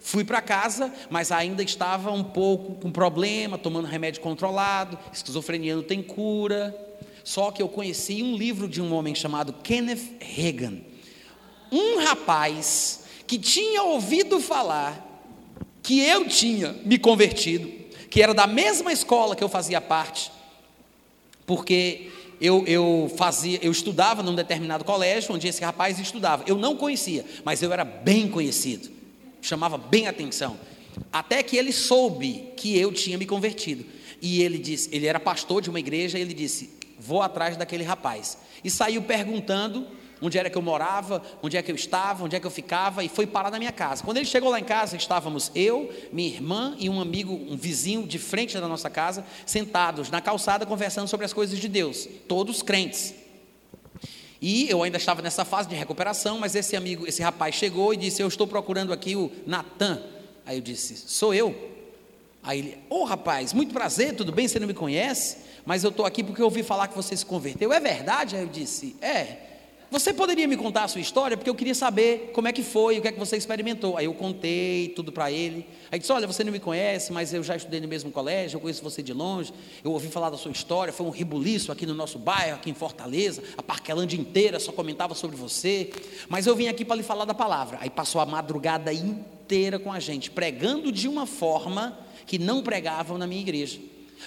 Fui 0.00 0.24
para 0.24 0.42
casa, 0.42 0.92
mas 1.08 1.30
ainda 1.30 1.62
estava 1.62 2.10
um 2.10 2.24
pouco 2.24 2.74
com 2.74 2.90
problema, 2.90 3.56
tomando 3.56 3.86
remédio 3.86 4.20
controlado, 4.20 4.98
esquizofrenia 5.12 5.76
não 5.76 5.82
tem 5.84 6.02
cura. 6.02 6.76
Só 7.28 7.50
que 7.50 7.60
eu 7.60 7.68
conheci 7.68 8.22
um 8.22 8.34
livro 8.34 8.66
de 8.66 8.80
um 8.80 8.94
homem 8.94 9.14
chamado 9.14 9.52
Kenneth 9.52 10.16
Reagan. 10.18 10.78
Um 11.70 12.02
rapaz 12.02 13.00
que 13.26 13.38
tinha 13.38 13.82
ouvido 13.82 14.40
falar 14.40 15.28
que 15.82 16.00
eu 16.00 16.26
tinha 16.26 16.72
me 16.86 16.96
convertido, 16.96 17.70
que 18.08 18.22
era 18.22 18.32
da 18.32 18.46
mesma 18.46 18.94
escola 18.94 19.36
que 19.36 19.44
eu 19.44 19.48
fazia 19.50 19.78
parte, 19.78 20.32
porque 21.44 22.10
eu, 22.40 22.64
eu 22.66 23.12
fazia, 23.14 23.58
eu 23.60 23.72
estudava 23.72 24.22
num 24.22 24.34
determinado 24.34 24.82
colégio 24.82 25.34
onde 25.34 25.48
esse 25.48 25.62
rapaz 25.62 25.98
estudava. 25.98 26.44
Eu 26.46 26.56
não 26.56 26.78
conhecia, 26.78 27.26
mas 27.44 27.62
eu 27.62 27.70
era 27.70 27.84
bem 27.84 28.26
conhecido, 28.26 28.88
chamava 29.42 29.76
bem 29.76 30.06
atenção. 30.06 30.58
Até 31.12 31.42
que 31.42 31.58
ele 31.58 31.74
soube 31.74 32.54
que 32.56 32.74
eu 32.78 32.90
tinha 32.90 33.18
me 33.18 33.26
convertido. 33.26 33.84
E 34.22 34.40
ele 34.42 34.56
disse, 34.56 34.88
ele 34.90 35.06
era 35.06 35.20
pastor 35.20 35.60
de 35.60 35.68
uma 35.68 35.78
igreja, 35.78 36.18
e 36.18 36.22
ele 36.22 36.32
disse: 36.32 36.77
"Vou 36.98 37.22
atrás 37.22 37.56
daquele 37.56 37.84
rapaz". 37.84 38.38
E 38.62 38.70
saiu 38.70 39.02
perguntando 39.02 39.86
onde 40.20 40.38
era 40.38 40.50
que 40.50 40.58
eu 40.58 40.62
morava, 40.62 41.22
onde 41.42 41.56
é 41.56 41.62
que 41.62 41.70
eu 41.70 41.76
estava, 41.76 42.24
onde 42.24 42.36
é 42.36 42.40
que 42.40 42.46
eu 42.46 42.50
ficava, 42.50 43.04
e 43.04 43.08
foi 43.08 43.26
parar 43.26 43.50
na 43.50 43.58
minha 43.58 43.72
casa. 43.72 44.02
Quando 44.04 44.16
ele 44.16 44.26
chegou 44.26 44.50
lá 44.50 44.58
em 44.58 44.64
casa, 44.64 44.96
estávamos 44.96 45.50
eu, 45.54 45.92
minha 46.12 46.28
irmã 46.28 46.76
e 46.78 46.88
um 46.88 47.00
amigo, 47.00 47.32
um 47.32 47.56
vizinho 47.56 48.06
de 48.06 48.18
frente 48.18 48.58
da 48.58 48.68
nossa 48.68 48.90
casa, 48.90 49.24
sentados 49.46 50.10
na 50.10 50.20
calçada 50.20 50.66
conversando 50.66 51.08
sobre 51.08 51.24
as 51.24 51.32
coisas 51.32 51.58
de 51.58 51.68
Deus, 51.68 52.08
todos 52.26 52.62
crentes. 52.62 53.14
E 54.40 54.68
eu 54.70 54.82
ainda 54.82 54.98
estava 54.98 55.20
nessa 55.20 55.44
fase 55.44 55.68
de 55.68 55.74
recuperação, 55.74 56.38
mas 56.38 56.54
esse 56.54 56.76
amigo, 56.76 57.06
esse 57.06 57.22
rapaz 57.22 57.54
chegou 57.56 57.92
e 57.92 57.96
disse: 57.96 58.22
Eu 58.22 58.28
estou 58.28 58.46
procurando 58.46 58.92
aqui 58.92 59.16
o 59.16 59.32
Natan. 59.44 60.00
Aí 60.46 60.58
eu 60.58 60.60
disse: 60.60 60.96
Sou 61.08 61.34
eu. 61.34 61.72
Aí 62.40 62.60
ele: 62.60 62.78
Ô 62.88 63.00
oh, 63.00 63.04
rapaz, 63.04 63.52
muito 63.52 63.72
prazer, 63.72 64.14
tudo 64.14 64.30
bem? 64.30 64.46
Você 64.46 64.60
não 64.60 64.68
me 64.68 64.74
conhece? 64.74 65.47
Mas 65.68 65.84
eu 65.84 65.90
estou 65.90 66.06
aqui 66.06 66.24
porque 66.24 66.40
eu 66.40 66.46
ouvi 66.46 66.62
falar 66.62 66.88
que 66.88 66.96
você 66.96 67.14
se 67.14 67.26
converteu. 67.26 67.70
É 67.74 67.78
verdade? 67.78 68.34
Aí 68.34 68.40
eu 68.40 68.48
disse: 68.48 68.96
É. 69.02 69.36
Você 69.90 70.14
poderia 70.14 70.48
me 70.48 70.56
contar 70.56 70.84
a 70.84 70.88
sua 70.88 71.00
história? 71.02 71.36
Porque 71.36 71.48
eu 71.48 71.54
queria 71.54 71.74
saber 71.74 72.30
como 72.32 72.48
é 72.48 72.52
que 72.52 72.62
foi, 72.62 72.98
o 72.98 73.02
que 73.02 73.08
é 73.08 73.12
que 73.12 73.18
você 73.18 73.36
experimentou. 73.36 73.96
Aí 73.96 74.06
eu 74.06 74.14
contei 74.14 74.88
tudo 74.96 75.12
para 75.12 75.30
ele. 75.30 75.66
Aí 75.92 75.98
disse: 75.98 76.10
Olha, 76.10 76.26
você 76.26 76.42
não 76.42 76.52
me 76.52 76.58
conhece, 76.58 77.12
mas 77.12 77.34
eu 77.34 77.42
já 77.42 77.54
estudei 77.54 77.82
no 77.82 77.86
mesmo 77.86 78.10
colégio, 78.10 78.56
eu 78.56 78.60
conheço 78.62 78.82
você 78.82 79.02
de 79.02 79.12
longe. 79.12 79.52
Eu 79.84 79.92
ouvi 79.92 80.08
falar 80.08 80.30
da 80.30 80.38
sua 80.38 80.52
história. 80.52 80.90
Foi 80.90 81.06
um 81.06 81.10
ribuliço 81.10 81.70
aqui 81.70 81.84
no 81.84 81.92
nosso 81.92 82.18
bairro, 82.18 82.54
aqui 82.54 82.70
em 82.70 82.74
Fortaleza. 82.74 83.42
A 83.54 83.62
Parquelândia 83.62 84.18
inteira 84.18 84.58
só 84.58 84.72
comentava 84.72 85.14
sobre 85.14 85.36
você. 85.36 85.90
Mas 86.30 86.46
eu 86.46 86.56
vim 86.56 86.68
aqui 86.68 86.82
para 86.82 86.96
lhe 86.96 87.02
falar 87.02 87.26
da 87.26 87.34
palavra. 87.34 87.76
Aí 87.82 87.90
passou 87.90 88.22
a 88.22 88.26
madrugada 88.26 88.90
inteira 88.90 89.78
com 89.78 89.92
a 89.92 90.00
gente, 90.00 90.30
pregando 90.30 90.90
de 90.90 91.06
uma 91.06 91.26
forma 91.26 91.98
que 92.24 92.38
não 92.38 92.62
pregavam 92.62 93.18
na 93.18 93.26
minha 93.26 93.42
igreja 93.42 93.78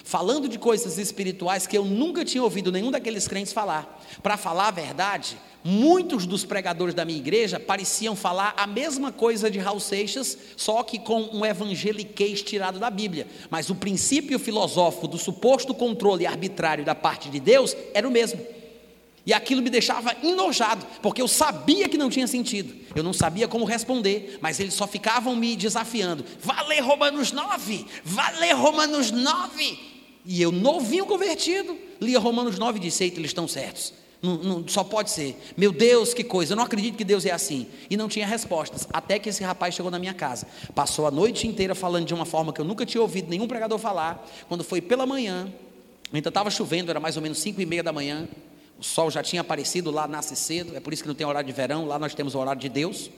falando 0.04 0.48
de 0.48 0.58
coisas 0.58 0.98
espirituais 0.98 1.66
que 1.66 1.76
eu 1.76 1.84
nunca 1.84 2.24
tinha 2.24 2.42
ouvido 2.42 2.72
nenhum 2.72 2.90
daqueles 2.90 3.28
crentes 3.28 3.52
falar. 3.52 4.00
Para 4.22 4.36
falar 4.36 4.68
a 4.68 4.72
verdade, 4.72 5.36
muitos 5.64 6.26
dos 6.26 6.44
pregadores 6.44 6.94
da 6.94 7.04
minha 7.04 7.18
igreja 7.18 7.60
pareciam 7.60 8.16
falar 8.16 8.54
a 8.56 8.66
mesma 8.66 9.12
coisa 9.12 9.50
de 9.50 9.58
Raul 9.58 9.80
Seixas, 9.80 10.36
só 10.56 10.82
que 10.82 10.98
com 10.98 11.22
um 11.32 11.44
evangeliquez 11.44 12.42
tirado 12.42 12.78
da 12.78 12.90
Bíblia. 12.90 13.26
Mas 13.50 13.70
o 13.70 13.74
princípio 13.74 14.38
filosófico 14.38 15.08
do 15.08 15.18
suposto 15.18 15.74
controle 15.74 16.26
arbitrário 16.26 16.84
da 16.84 16.94
parte 16.94 17.28
de 17.28 17.38
Deus 17.38 17.76
era 17.94 18.06
o 18.06 18.10
mesmo. 18.10 18.40
E 19.24 19.32
aquilo 19.32 19.62
me 19.62 19.70
deixava 19.70 20.16
enojado, 20.22 20.84
porque 21.00 21.22
eu 21.22 21.28
sabia 21.28 21.88
que 21.88 21.96
não 21.96 22.10
tinha 22.10 22.26
sentido. 22.26 22.74
Eu 22.94 23.04
não 23.04 23.12
sabia 23.12 23.46
como 23.46 23.64
responder, 23.64 24.38
mas 24.40 24.58
eles 24.58 24.74
só 24.74 24.86
ficavam 24.86 25.36
me 25.36 25.54
desafiando. 25.54 26.24
Vá 26.40 26.62
ler 26.62 26.80
Romanos 26.80 27.30
9, 27.30 27.86
vá 28.04 28.30
ler 28.30 28.52
Romanos 28.52 29.12
9. 29.12 29.78
E 30.24 30.42
eu, 30.42 30.50
novinho 30.50 31.06
convertido, 31.06 31.76
lia 32.00 32.18
Romanos 32.18 32.58
9 32.58 32.78
e 32.78 32.82
disse: 32.82 33.04
Eita, 33.04 33.20
eles 33.20 33.30
estão 33.30 33.46
certos. 33.46 33.94
Não, 34.20 34.36
não, 34.36 34.68
só 34.68 34.84
pode 34.84 35.10
ser. 35.10 35.36
Meu 35.56 35.72
Deus, 35.72 36.14
que 36.14 36.22
coisa. 36.22 36.52
Eu 36.52 36.56
não 36.56 36.62
acredito 36.62 36.96
que 36.96 37.04
Deus 37.04 37.26
é 37.26 37.32
assim. 37.32 37.66
E 37.90 37.96
não 37.96 38.08
tinha 38.08 38.24
respostas. 38.24 38.86
Até 38.92 39.18
que 39.18 39.28
esse 39.28 39.42
rapaz 39.42 39.74
chegou 39.74 39.90
na 39.90 39.98
minha 39.98 40.14
casa. 40.14 40.46
Passou 40.74 41.08
a 41.08 41.10
noite 41.10 41.48
inteira 41.48 41.74
falando 41.74 42.06
de 42.06 42.14
uma 42.14 42.24
forma 42.24 42.52
que 42.52 42.60
eu 42.60 42.64
nunca 42.64 42.86
tinha 42.86 43.02
ouvido 43.02 43.28
nenhum 43.28 43.48
pregador 43.48 43.78
falar. 43.78 44.24
Quando 44.48 44.62
foi 44.62 44.80
pela 44.80 45.04
manhã, 45.06 45.52
ainda 46.12 46.28
estava 46.28 46.50
chovendo, 46.50 46.90
era 46.90 47.00
mais 47.00 47.16
ou 47.16 47.22
menos 47.22 47.40
cinco 47.40 47.60
e 47.60 47.66
meia 47.66 47.82
da 47.82 47.92
manhã. 47.92 48.28
O 48.82 48.84
sol 48.84 49.12
já 49.12 49.22
tinha 49.22 49.42
aparecido, 49.42 49.92
lá 49.92 50.08
nasce 50.08 50.34
cedo. 50.34 50.76
É 50.76 50.80
por 50.80 50.92
isso 50.92 51.04
que 51.04 51.08
não 51.08 51.14
tem 51.14 51.24
horário 51.24 51.46
de 51.46 51.52
verão. 51.52 51.86
Lá 51.86 52.00
nós 52.00 52.16
temos 52.16 52.34
o 52.34 52.38
horário 52.40 52.60
de 52.60 52.68
Deus. 52.68 53.12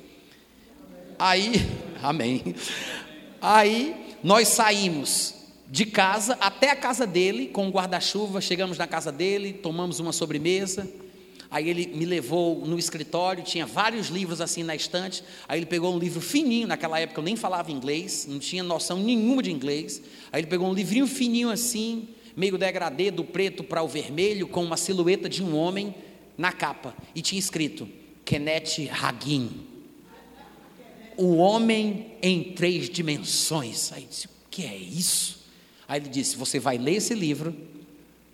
Aí, 1.18 1.54
amém. 2.04 2.54
Aí 3.40 4.14
nós 4.22 4.48
saímos 4.48 5.34
de 5.66 5.86
casa 5.86 6.36
até 6.38 6.68
a 6.68 6.76
casa 6.76 7.06
dele 7.06 7.46
com 7.46 7.66
um 7.66 7.70
guarda-chuva. 7.70 8.42
Chegamos 8.42 8.76
na 8.76 8.86
casa 8.86 9.10
dele, 9.10 9.54
tomamos 9.54 10.00
uma 10.00 10.12
sobremesa. 10.12 10.86
Aí 11.50 11.70
ele 11.70 11.86
me 11.86 12.04
levou 12.04 12.66
no 12.66 12.78
escritório, 12.78 13.42
tinha 13.42 13.64
vários 13.64 14.08
livros 14.08 14.42
assim 14.42 14.62
na 14.62 14.76
estante. 14.76 15.24
Aí 15.48 15.58
ele 15.58 15.66
pegou 15.66 15.94
um 15.94 15.98
livro 15.98 16.20
fininho, 16.20 16.68
naquela 16.68 17.00
época 17.00 17.20
eu 17.20 17.24
nem 17.24 17.36
falava 17.36 17.72
inglês, 17.72 18.26
não 18.28 18.38
tinha 18.38 18.62
noção 18.62 18.98
nenhuma 19.02 19.42
de 19.42 19.50
inglês. 19.50 20.02
Aí 20.30 20.42
ele 20.42 20.46
pegou 20.46 20.68
um 20.68 20.74
livrinho 20.74 21.06
fininho 21.06 21.48
assim, 21.48 22.10
meio 22.36 22.58
degradê, 22.58 23.10
do 23.10 23.24
preto 23.24 23.62
para 23.62 23.82
o 23.82 23.88
vermelho, 23.88 24.46
com 24.48 24.62
uma 24.62 24.76
silhueta 24.76 25.28
de 25.28 25.42
um 25.42 25.56
homem 25.56 25.94
na 26.36 26.52
capa. 26.52 26.94
E 27.14 27.22
tinha 27.22 27.38
escrito: 27.38 27.88
Kenneth 28.24 28.90
Hagin. 28.90 29.50
O 31.16 31.36
homem 31.36 32.12
em 32.20 32.52
três 32.54 32.88
dimensões. 32.88 33.92
Aí 33.92 34.06
disse: 34.08 34.26
O 34.26 34.30
que 34.50 34.64
é 34.64 34.76
isso? 34.76 35.44
Aí 35.86 36.00
ele 36.00 36.08
disse: 36.08 36.36
Você 36.36 36.58
vai 36.58 36.76
ler 36.78 36.96
esse 36.96 37.14
livro 37.14 37.54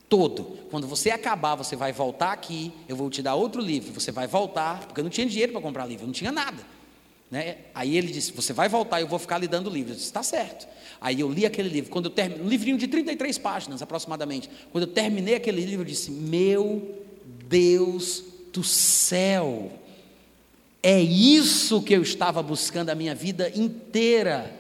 todo. 0.08 0.58
Quando 0.70 0.86
você 0.86 1.10
acabar, 1.10 1.54
você 1.54 1.76
vai 1.76 1.92
voltar 1.92 2.32
aqui. 2.32 2.72
Eu 2.88 2.96
vou 2.96 3.10
te 3.10 3.22
dar 3.22 3.34
outro 3.34 3.60
livro. 3.60 3.92
Você 3.92 4.10
vai 4.10 4.26
voltar, 4.26 4.86
porque 4.86 5.00
eu 5.00 5.04
não 5.04 5.10
tinha 5.10 5.26
dinheiro 5.26 5.52
para 5.52 5.60
comprar 5.60 5.86
livro, 5.86 6.04
eu 6.04 6.08
não 6.08 6.14
tinha 6.14 6.32
nada. 6.32 6.79
Né? 7.30 7.58
Aí 7.74 7.96
ele 7.96 8.12
disse: 8.12 8.32
Você 8.32 8.52
vai 8.52 8.68
voltar, 8.68 9.00
eu 9.00 9.06
vou 9.06 9.18
ficar 9.18 9.38
lhe 9.38 9.46
dando 9.46 9.70
livro. 9.70 9.92
Eu 9.92 9.96
disse: 9.96 10.06
Está 10.06 10.22
certo. 10.22 10.66
Aí 11.00 11.20
eu 11.20 11.30
li 11.30 11.46
aquele 11.46 11.68
livro. 11.68 11.90
Quando 11.90 12.06
eu 12.06 12.10
terminei, 12.10 12.44
um 12.44 12.48
livrinho 12.48 12.76
de 12.76 12.88
33 12.88 13.38
páginas 13.38 13.82
aproximadamente. 13.82 14.50
Quando 14.72 14.84
eu 14.84 14.92
terminei 14.92 15.36
aquele 15.36 15.64
livro, 15.64 15.82
eu 15.82 15.86
disse: 15.86 16.10
Meu 16.10 17.02
Deus 17.48 18.24
do 18.52 18.64
céu, 18.64 19.70
é 20.82 21.00
isso 21.00 21.82
que 21.82 21.94
eu 21.94 22.02
estava 22.02 22.42
buscando 22.42 22.90
a 22.90 22.94
minha 22.94 23.14
vida 23.14 23.52
inteira 23.54 24.56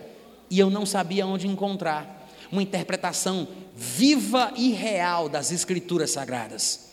e 0.48 0.58
eu 0.58 0.68
não 0.68 0.84
sabia 0.84 1.26
onde 1.26 1.46
encontrar. 1.46 2.28
Uma 2.52 2.62
interpretação 2.62 3.46
viva 3.76 4.52
e 4.56 4.70
real 4.72 5.28
das 5.28 5.52
Escrituras 5.52 6.10
Sagradas. 6.10 6.89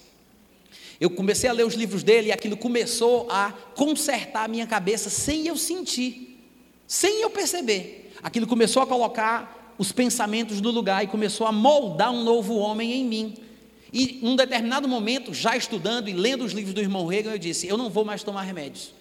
Eu 0.99 1.09
comecei 1.09 1.49
a 1.49 1.53
ler 1.53 1.65
os 1.65 1.75
livros 1.75 2.03
dele 2.03 2.27
e 2.27 2.31
aquilo 2.31 2.57
começou 2.57 3.27
a 3.29 3.51
consertar 3.75 4.45
a 4.45 4.47
minha 4.47 4.65
cabeça 4.65 5.09
sem 5.09 5.47
eu 5.47 5.55
sentir, 5.55 6.39
sem 6.87 7.21
eu 7.21 7.29
perceber. 7.29 8.13
Aquilo 8.23 8.47
começou 8.47 8.81
a 8.81 8.87
colocar 8.87 9.75
os 9.77 9.91
pensamentos 9.91 10.59
no 10.59 10.71
lugar 10.71 11.03
e 11.03 11.07
começou 11.07 11.45
a 11.45 11.51
moldar 11.51 12.11
um 12.11 12.23
novo 12.23 12.55
homem 12.55 12.93
em 12.93 13.05
mim. 13.05 13.35
E 13.93 14.19
num 14.21 14.35
determinado 14.35 14.87
momento, 14.87 15.33
já 15.33 15.55
estudando 15.55 16.09
e 16.09 16.13
lendo 16.13 16.43
os 16.43 16.51
livros 16.51 16.73
do 16.73 16.81
irmão 16.81 17.05
Reagan, 17.05 17.31
eu 17.31 17.37
disse: 17.37 17.67
Eu 17.67 17.77
não 17.77 17.89
vou 17.89 18.03
mais 18.03 18.23
tomar 18.23 18.41
remédios. 18.41 18.93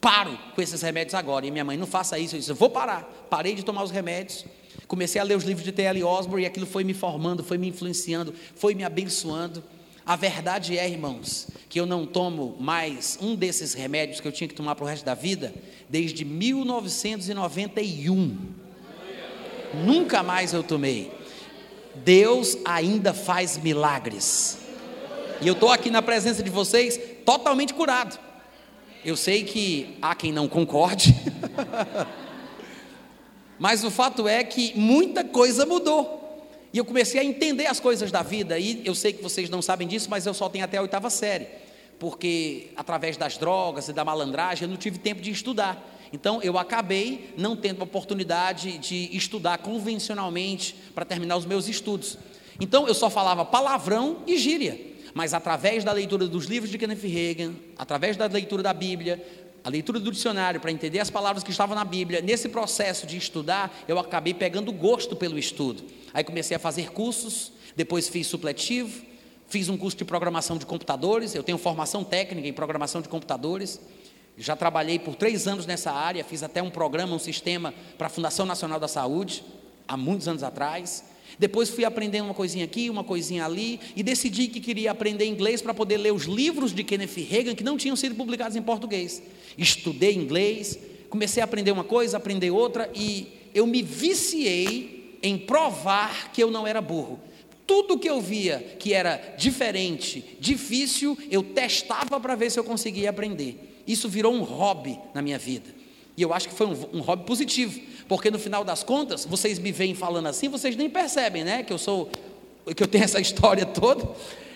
Paro 0.00 0.38
com 0.54 0.60
esses 0.60 0.82
remédios 0.82 1.14
agora. 1.14 1.46
E 1.46 1.50
minha 1.50 1.64
mãe, 1.64 1.76
não 1.76 1.86
faça 1.86 2.18
isso. 2.18 2.34
Eu 2.34 2.40
disse: 2.40 2.50
Eu 2.50 2.56
vou 2.56 2.68
parar. 2.68 3.02
Parei 3.30 3.54
de 3.54 3.64
tomar 3.64 3.82
os 3.82 3.90
remédios. 3.90 4.44
Comecei 4.86 5.20
a 5.20 5.24
ler 5.24 5.36
os 5.36 5.44
livros 5.44 5.64
de 5.64 5.72
T.L. 5.72 6.02
Osborne 6.04 6.44
e 6.44 6.46
aquilo 6.46 6.66
foi 6.66 6.84
me 6.84 6.94
formando, 6.94 7.42
foi 7.42 7.58
me 7.58 7.68
influenciando, 7.68 8.34
foi 8.54 8.74
me 8.74 8.84
abençoando. 8.84 9.64
A 10.06 10.14
verdade 10.14 10.78
é, 10.78 10.88
irmãos, 10.88 11.48
que 11.68 11.80
eu 11.80 11.84
não 11.84 12.06
tomo 12.06 12.56
mais 12.60 13.18
um 13.20 13.34
desses 13.34 13.74
remédios 13.74 14.20
que 14.20 14.28
eu 14.28 14.30
tinha 14.30 14.46
que 14.46 14.54
tomar 14.54 14.76
para 14.76 14.84
o 14.84 14.86
resto 14.86 15.04
da 15.04 15.14
vida 15.14 15.52
desde 15.88 16.24
1991. 16.24 18.38
Nunca 19.84 20.22
mais 20.22 20.52
eu 20.52 20.62
tomei. 20.62 21.10
Deus 21.96 22.56
ainda 22.64 23.12
faz 23.12 23.58
milagres. 23.58 24.58
E 25.42 25.48
eu 25.48 25.54
estou 25.54 25.72
aqui 25.72 25.90
na 25.90 26.00
presença 26.00 26.40
de 26.40 26.50
vocês 26.50 27.00
totalmente 27.24 27.74
curado. 27.74 28.16
Eu 29.04 29.16
sei 29.16 29.42
que 29.42 29.96
há 30.00 30.14
quem 30.14 30.30
não 30.30 30.46
concorde, 30.46 31.12
mas 33.58 33.82
o 33.82 33.90
fato 33.90 34.28
é 34.28 34.44
que 34.44 34.72
muita 34.78 35.24
coisa 35.24 35.66
mudou. 35.66 36.25
E 36.76 36.78
eu 36.78 36.84
comecei 36.84 37.18
a 37.18 37.24
entender 37.24 37.64
as 37.64 37.80
coisas 37.80 38.12
da 38.12 38.22
vida. 38.22 38.58
E 38.58 38.82
eu 38.84 38.94
sei 38.94 39.10
que 39.10 39.22
vocês 39.22 39.48
não 39.48 39.62
sabem 39.62 39.88
disso, 39.88 40.10
mas 40.10 40.26
eu 40.26 40.34
só 40.34 40.46
tenho 40.46 40.62
até 40.62 40.76
a 40.76 40.82
oitava 40.82 41.08
série. 41.08 41.46
Porque 41.98 42.66
através 42.76 43.16
das 43.16 43.38
drogas 43.38 43.88
e 43.88 43.94
da 43.94 44.04
malandragem 44.04 44.64
eu 44.64 44.68
não 44.68 44.76
tive 44.76 44.98
tempo 44.98 45.22
de 45.22 45.30
estudar. 45.30 45.82
Então 46.12 46.42
eu 46.42 46.58
acabei 46.58 47.32
não 47.34 47.56
tendo 47.56 47.80
oportunidade 47.80 48.76
de 48.76 49.08
estudar 49.16 49.56
convencionalmente 49.56 50.76
para 50.94 51.06
terminar 51.06 51.38
os 51.38 51.46
meus 51.46 51.66
estudos. 51.66 52.18
Então 52.60 52.86
eu 52.86 52.92
só 52.92 53.08
falava 53.08 53.42
palavrão 53.42 54.18
e 54.26 54.36
gíria, 54.36 54.78
mas 55.14 55.32
através 55.32 55.82
da 55.82 55.92
leitura 55.92 56.26
dos 56.28 56.44
livros 56.44 56.70
de 56.70 56.76
Kenneth 56.76 57.00
Reagan, 57.00 57.54
através 57.78 58.18
da 58.18 58.26
leitura 58.26 58.62
da 58.62 58.74
Bíblia, 58.74 59.45
a 59.66 59.68
leitura 59.68 59.98
do 59.98 60.12
dicionário 60.12 60.60
para 60.60 60.70
entender 60.70 61.00
as 61.00 61.10
palavras 61.10 61.42
que 61.42 61.50
estavam 61.50 61.74
na 61.74 61.84
Bíblia, 61.84 62.20
nesse 62.20 62.48
processo 62.48 63.04
de 63.04 63.16
estudar, 63.16 63.76
eu 63.88 63.98
acabei 63.98 64.32
pegando 64.32 64.70
gosto 64.70 65.16
pelo 65.16 65.36
estudo. 65.36 65.82
Aí 66.14 66.22
comecei 66.22 66.56
a 66.56 66.60
fazer 66.60 66.92
cursos, 66.92 67.50
depois 67.74 68.08
fiz 68.08 68.28
supletivo, 68.28 69.04
fiz 69.48 69.68
um 69.68 69.76
curso 69.76 69.96
de 69.96 70.04
programação 70.04 70.56
de 70.56 70.64
computadores, 70.64 71.34
eu 71.34 71.42
tenho 71.42 71.58
formação 71.58 72.04
técnica 72.04 72.46
em 72.46 72.52
programação 72.52 73.02
de 73.02 73.08
computadores. 73.08 73.80
Já 74.38 74.54
trabalhei 74.54 75.00
por 75.00 75.16
três 75.16 75.48
anos 75.48 75.66
nessa 75.66 75.90
área, 75.90 76.22
fiz 76.22 76.44
até 76.44 76.62
um 76.62 76.70
programa, 76.70 77.16
um 77.16 77.18
sistema 77.18 77.74
para 77.98 78.06
a 78.06 78.10
Fundação 78.10 78.46
Nacional 78.46 78.78
da 78.78 78.86
Saúde, 78.86 79.42
há 79.88 79.96
muitos 79.96 80.28
anos 80.28 80.44
atrás. 80.44 81.02
Depois 81.38 81.68
fui 81.68 81.84
aprendendo 81.84 82.24
uma 82.24 82.34
coisinha 82.34 82.64
aqui, 82.64 82.88
uma 82.88 83.04
coisinha 83.04 83.44
ali, 83.44 83.78
e 83.94 84.02
decidi 84.02 84.48
que 84.48 84.60
queria 84.60 84.90
aprender 84.90 85.26
inglês 85.26 85.60
para 85.60 85.74
poder 85.74 85.98
ler 85.98 86.12
os 86.12 86.24
livros 86.24 86.72
de 86.72 86.82
Kenneth 86.82 87.26
Reagan 87.28 87.54
que 87.54 87.64
não 87.64 87.76
tinham 87.76 87.96
sido 87.96 88.14
publicados 88.14 88.56
em 88.56 88.62
português. 88.62 89.22
Estudei 89.58 90.14
inglês, 90.14 90.78
comecei 91.10 91.42
a 91.42 91.44
aprender 91.44 91.72
uma 91.72 91.84
coisa, 91.84 92.16
aprender 92.16 92.50
outra, 92.50 92.90
e 92.94 93.26
eu 93.54 93.66
me 93.66 93.82
viciei 93.82 95.18
em 95.22 95.36
provar 95.36 96.32
que 96.32 96.42
eu 96.42 96.50
não 96.50 96.66
era 96.66 96.80
burro. 96.80 97.20
Tudo 97.66 97.98
que 97.98 98.08
eu 98.08 98.20
via 98.20 98.76
que 98.78 98.94
era 98.94 99.34
diferente, 99.36 100.36
difícil, 100.38 101.18
eu 101.30 101.42
testava 101.42 102.20
para 102.20 102.36
ver 102.36 102.50
se 102.50 102.58
eu 102.58 102.64
conseguia 102.64 103.10
aprender. 103.10 103.82
Isso 103.86 104.08
virou 104.08 104.32
um 104.32 104.42
hobby 104.42 104.98
na 105.12 105.20
minha 105.20 105.38
vida. 105.38 105.74
E 106.16 106.22
eu 106.22 106.32
acho 106.32 106.48
que 106.48 106.54
foi 106.54 106.66
um, 106.66 106.88
um, 106.94 107.00
hobby 107.00 107.24
positivo, 107.24 107.78
porque 108.08 108.30
no 108.30 108.38
final 108.38 108.64
das 108.64 108.82
contas, 108.82 109.24
vocês 109.24 109.58
me 109.58 109.70
veem 109.70 109.94
falando 109.94 110.26
assim, 110.26 110.48
vocês 110.48 110.74
nem 110.74 110.88
percebem, 110.88 111.44
né? 111.44 111.62
Que 111.62 111.72
eu 111.72 111.78
sou, 111.78 112.10
que 112.74 112.82
eu 112.82 112.86
tenho 112.88 113.04
essa 113.04 113.20
história 113.20 113.66
toda 113.66 114.08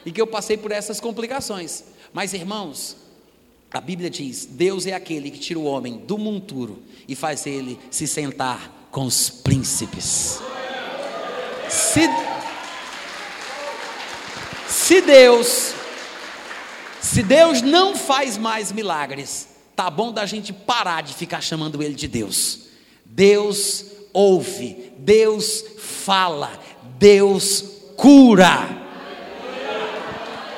e 0.05 0.11
que 0.11 0.20
eu 0.20 0.27
passei 0.27 0.57
por 0.57 0.73
essas 0.73 1.01
complicações. 1.01 1.85
Mas 2.12 2.32
irmãos, 2.32 2.97
a 3.70 3.81
Bíblia 3.81 4.09
diz: 4.09 4.47
Deus 4.47 4.87
é 4.87 4.95
aquele 4.95 5.31
que 5.31 5.39
tira 5.39 5.59
o 5.59 5.65
homem 5.65 5.99
do 5.99 6.16
monturo 6.16 6.82
e 7.07 7.15
faz 7.15 7.47
ele 7.47 7.78
se 7.91 8.07
sentar 8.07 8.89
com 8.91 9.05
os 9.05 9.28
príncipes. 9.28 10.41
Se, 11.69 12.09
se 14.66 15.01
Deus 15.03 15.74
se 17.01 17.23
Deus 17.23 17.62
não 17.62 17.97
faz 17.97 18.37
mais 18.37 18.70
milagres, 18.70 19.49
tá 19.81 19.89
bom 19.89 20.12
da 20.12 20.27
gente 20.27 20.52
parar 20.52 21.02
de 21.02 21.15
ficar 21.15 21.40
chamando 21.40 21.82
ele 21.82 21.94
de 21.94 22.07
Deus. 22.07 22.66
Deus 23.02 23.82
ouve, 24.12 24.93
Deus 24.98 25.65
fala, 25.78 26.52
Deus 26.98 27.65
cura. 27.97 28.69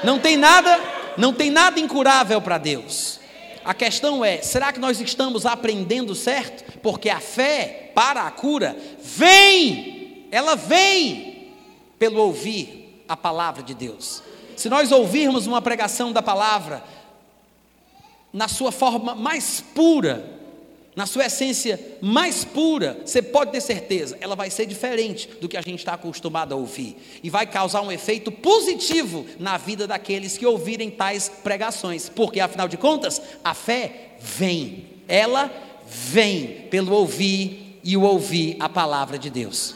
Não 0.02 0.18
tem 0.18 0.36
nada, 0.36 0.76
não 1.16 1.32
tem 1.32 1.52
nada 1.52 1.78
incurável 1.78 2.42
para 2.42 2.58
Deus. 2.58 3.20
A 3.64 3.72
questão 3.72 4.24
é: 4.24 4.42
será 4.42 4.72
que 4.72 4.80
nós 4.80 5.00
estamos 5.00 5.46
aprendendo 5.46 6.16
certo? 6.16 6.80
Porque 6.80 7.08
a 7.08 7.20
fé 7.20 7.92
para 7.94 8.26
a 8.26 8.30
cura 8.32 8.76
vem, 9.00 10.26
ela 10.32 10.56
vem 10.56 11.52
pelo 11.96 12.20
ouvir 12.20 13.04
a 13.08 13.16
palavra 13.16 13.62
de 13.62 13.72
Deus. 13.72 14.20
Se 14.56 14.68
nós 14.68 14.90
ouvirmos 14.90 15.46
uma 15.46 15.62
pregação 15.62 16.10
da 16.10 16.20
palavra 16.20 16.82
na 18.32 18.48
sua 18.48 18.72
forma 18.72 19.14
mais 19.14 19.62
pura, 19.74 20.24
na 20.94 21.06
sua 21.06 21.26
essência 21.26 21.80
mais 22.00 22.44
pura, 22.44 23.00
você 23.04 23.22
pode 23.22 23.50
ter 23.50 23.60
certeza, 23.60 24.16
ela 24.20 24.36
vai 24.36 24.50
ser 24.50 24.66
diferente 24.66 25.28
do 25.40 25.48
que 25.48 25.56
a 25.56 25.62
gente 25.62 25.78
está 25.78 25.94
acostumado 25.94 26.52
a 26.52 26.56
ouvir. 26.56 26.96
E 27.22 27.30
vai 27.30 27.46
causar 27.46 27.80
um 27.80 27.90
efeito 27.90 28.30
positivo 28.30 29.24
na 29.38 29.56
vida 29.56 29.86
daqueles 29.86 30.36
que 30.36 30.46
ouvirem 30.46 30.90
tais 30.90 31.30
pregações, 31.42 32.08
porque 32.08 32.40
afinal 32.40 32.68
de 32.68 32.76
contas, 32.76 33.20
a 33.42 33.54
fé 33.54 34.16
vem, 34.20 34.84
ela 35.08 35.50
vem 35.86 36.66
pelo 36.70 36.92
ouvir 36.92 37.80
e 37.82 37.96
o 37.96 38.02
ouvir 38.02 38.56
a 38.60 38.68
palavra 38.68 39.18
de 39.18 39.30
Deus. 39.30 39.74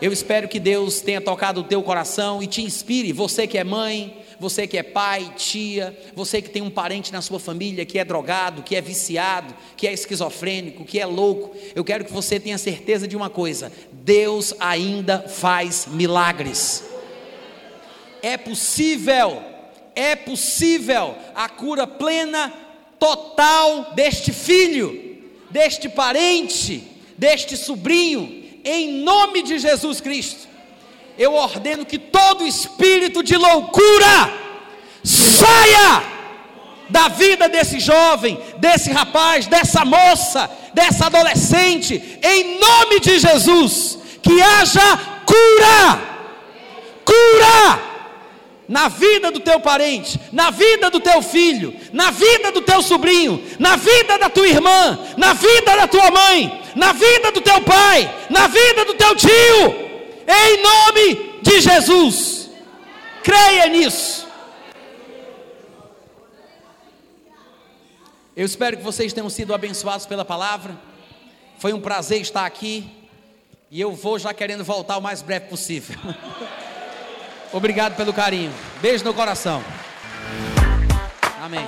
Eu 0.00 0.12
espero 0.12 0.46
que 0.46 0.60
Deus 0.60 1.00
tenha 1.00 1.20
tocado 1.20 1.60
o 1.60 1.64
teu 1.64 1.82
coração 1.82 2.42
e 2.42 2.46
te 2.46 2.62
inspire, 2.62 3.12
você 3.12 3.46
que 3.46 3.58
é 3.58 3.64
mãe, 3.64 4.17
você 4.40 4.66
que 4.66 4.78
é 4.78 4.82
pai, 4.82 5.32
tia, 5.36 5.96
você 6.14 6.40
que 6.40 6.50
tem 6.50 6.62
um 6.62 6.70
parente 6.70 7.12
na 7.12 7.20
sua 7.20 7.40
família 7.40 7.84
que 7.84 7.98
é 7.98 8.04
drogado, 8.04 8.62
que 8.62 8.76
é 8.76 8.80
viciado, 8.80 9.54
que 9.76 9.86
é 9.86 9.92
esquizofrênico, 9.92 10.84
que 10.84 11.00
é 11.00 11.06
louco. 11.06 11.56
Eu 11.74 11.84
quero 11.84 12.04
que 12.04 12.12
você 12.12 12.38
tenha 12.38 12.58
certeza 12.58 13.08
de 13.08 13.16
uma 13.16 13.28
coisa: 13.28 13.72
Deus 13.92 14.54
ainda 14.60 15.20
faz 15.28 15.86
milagres. 15.86 16.84
É 18.22 18.36
possível, 18.36 19.42
é 19.94 20.14
possível 20.16 21.14
a 21.34 21.48
cura 21.48 21.86
plena, 21.86 22.52
total 22.98 23.94
deste 23.94 24.32
filho, 24.32 25.18
deste 25.50 25.88
parente, 25.88 26.82
deste 27.16 27.56
sobrinho, 27.56 28.44
em 28.64 29.02
nome 29.02 29.42
de 29.42 29.58
Jesus 29.58 30.00
Cristo, 30.00 30.48
eu 31.18 31.34
ordeno 31.34 31.84
que 31.84 31.98
todo 31.98 32.46
espírito 32.46 33.22
de 33.24 33.36
loucura 33.36 34.32
saia 35.02 36.02
da 36.88 37.08
vida 37.08 37.48
desse 37.48 37.80
jovem, 37.80 38.38
desse 38.58 38.90
rapaz, 38.90 39.46
dessa 39.46 39.84
moça, 39.84 40.48
dessa 40.72 41.06
adolescente, 41.06 42.18
em 42.22 42.58
nome 42.58 43.00
de 43.00 43.18
Jesus, 43.18 43.98
que 44.22 44.40
haja 44.40 44.96
cura, 45.26 46.00
cura 47.04 47.88
na 48.68 48.88
vida 48.88 49.30
do 49.32 49.40
teu 49.40 49.58
parente, 49.58 50.20
na 50.32 50.50
vida 50.50 50.88
do 50.88 51.00
teu 51.00 51.20
filho, 51.20 51.74
na 51.92 52.10
vida 52.10 52.52
do 52.52 52.60
teu 52.60 52.80
sobrinho, 52.80 53.42
na 53.58 53.76
vida 53.76 54.18
da 54.18 54.30
tua 54.30 54.46
irmã, 54.46 54.98
na 55.16 55.32
vida 55.32 55.76
da 55.76 55.88
tua 55.88 56.10
mãe, 56.10 56.62
na 56.76 56.92
vida 56.92 57.32
do 57.32 57.40
teu 57.40 57.60
pai, 57.62 58.08
na 58.30 58.46
vida 58.46 58.84
do 58.84 58.94
teu 58.94 59.16
tio. 59.16 59.87
Em 60.28 60.62
nome 60.62 61.40
de 61.42 61.60
Jesus. 61.60 62.50
Creia 63.22 63.66
nisso. 63.66 64.28
Eu 68.36 68.46
espero 68.46 68.76
que 68.76 68.82
vocês 68.84 69.12
tenham 69.12 69.28
sido 69.28 69.52
abençoados 69.52 70.06
pela 70.06 70.24
palavra. 70.24 70.78
Foi 71.58 71.72
um 71.72 71.80
prazer 71.80 72.20
estar 72.20 72.46
aqui. 72.46 72.88
E 73.70 73.80
eu 73.80 73.92
vou 73.92 74.18
já 74.18 74.32
querendo 74.32 74.62
voltar 74.62 74.96
o 74.96 75.02
mais 75.02 75.22
breve 75.22 75.46
possível. 75.46 75.98
Obrigado 77.52 77.96
pelo 77.96 78.12
carinho. 78.12 78.52
Beijo 78.80 79.04
no 79.04 79.12
coração. 79.12 79.62
Amém. 81.42 81.66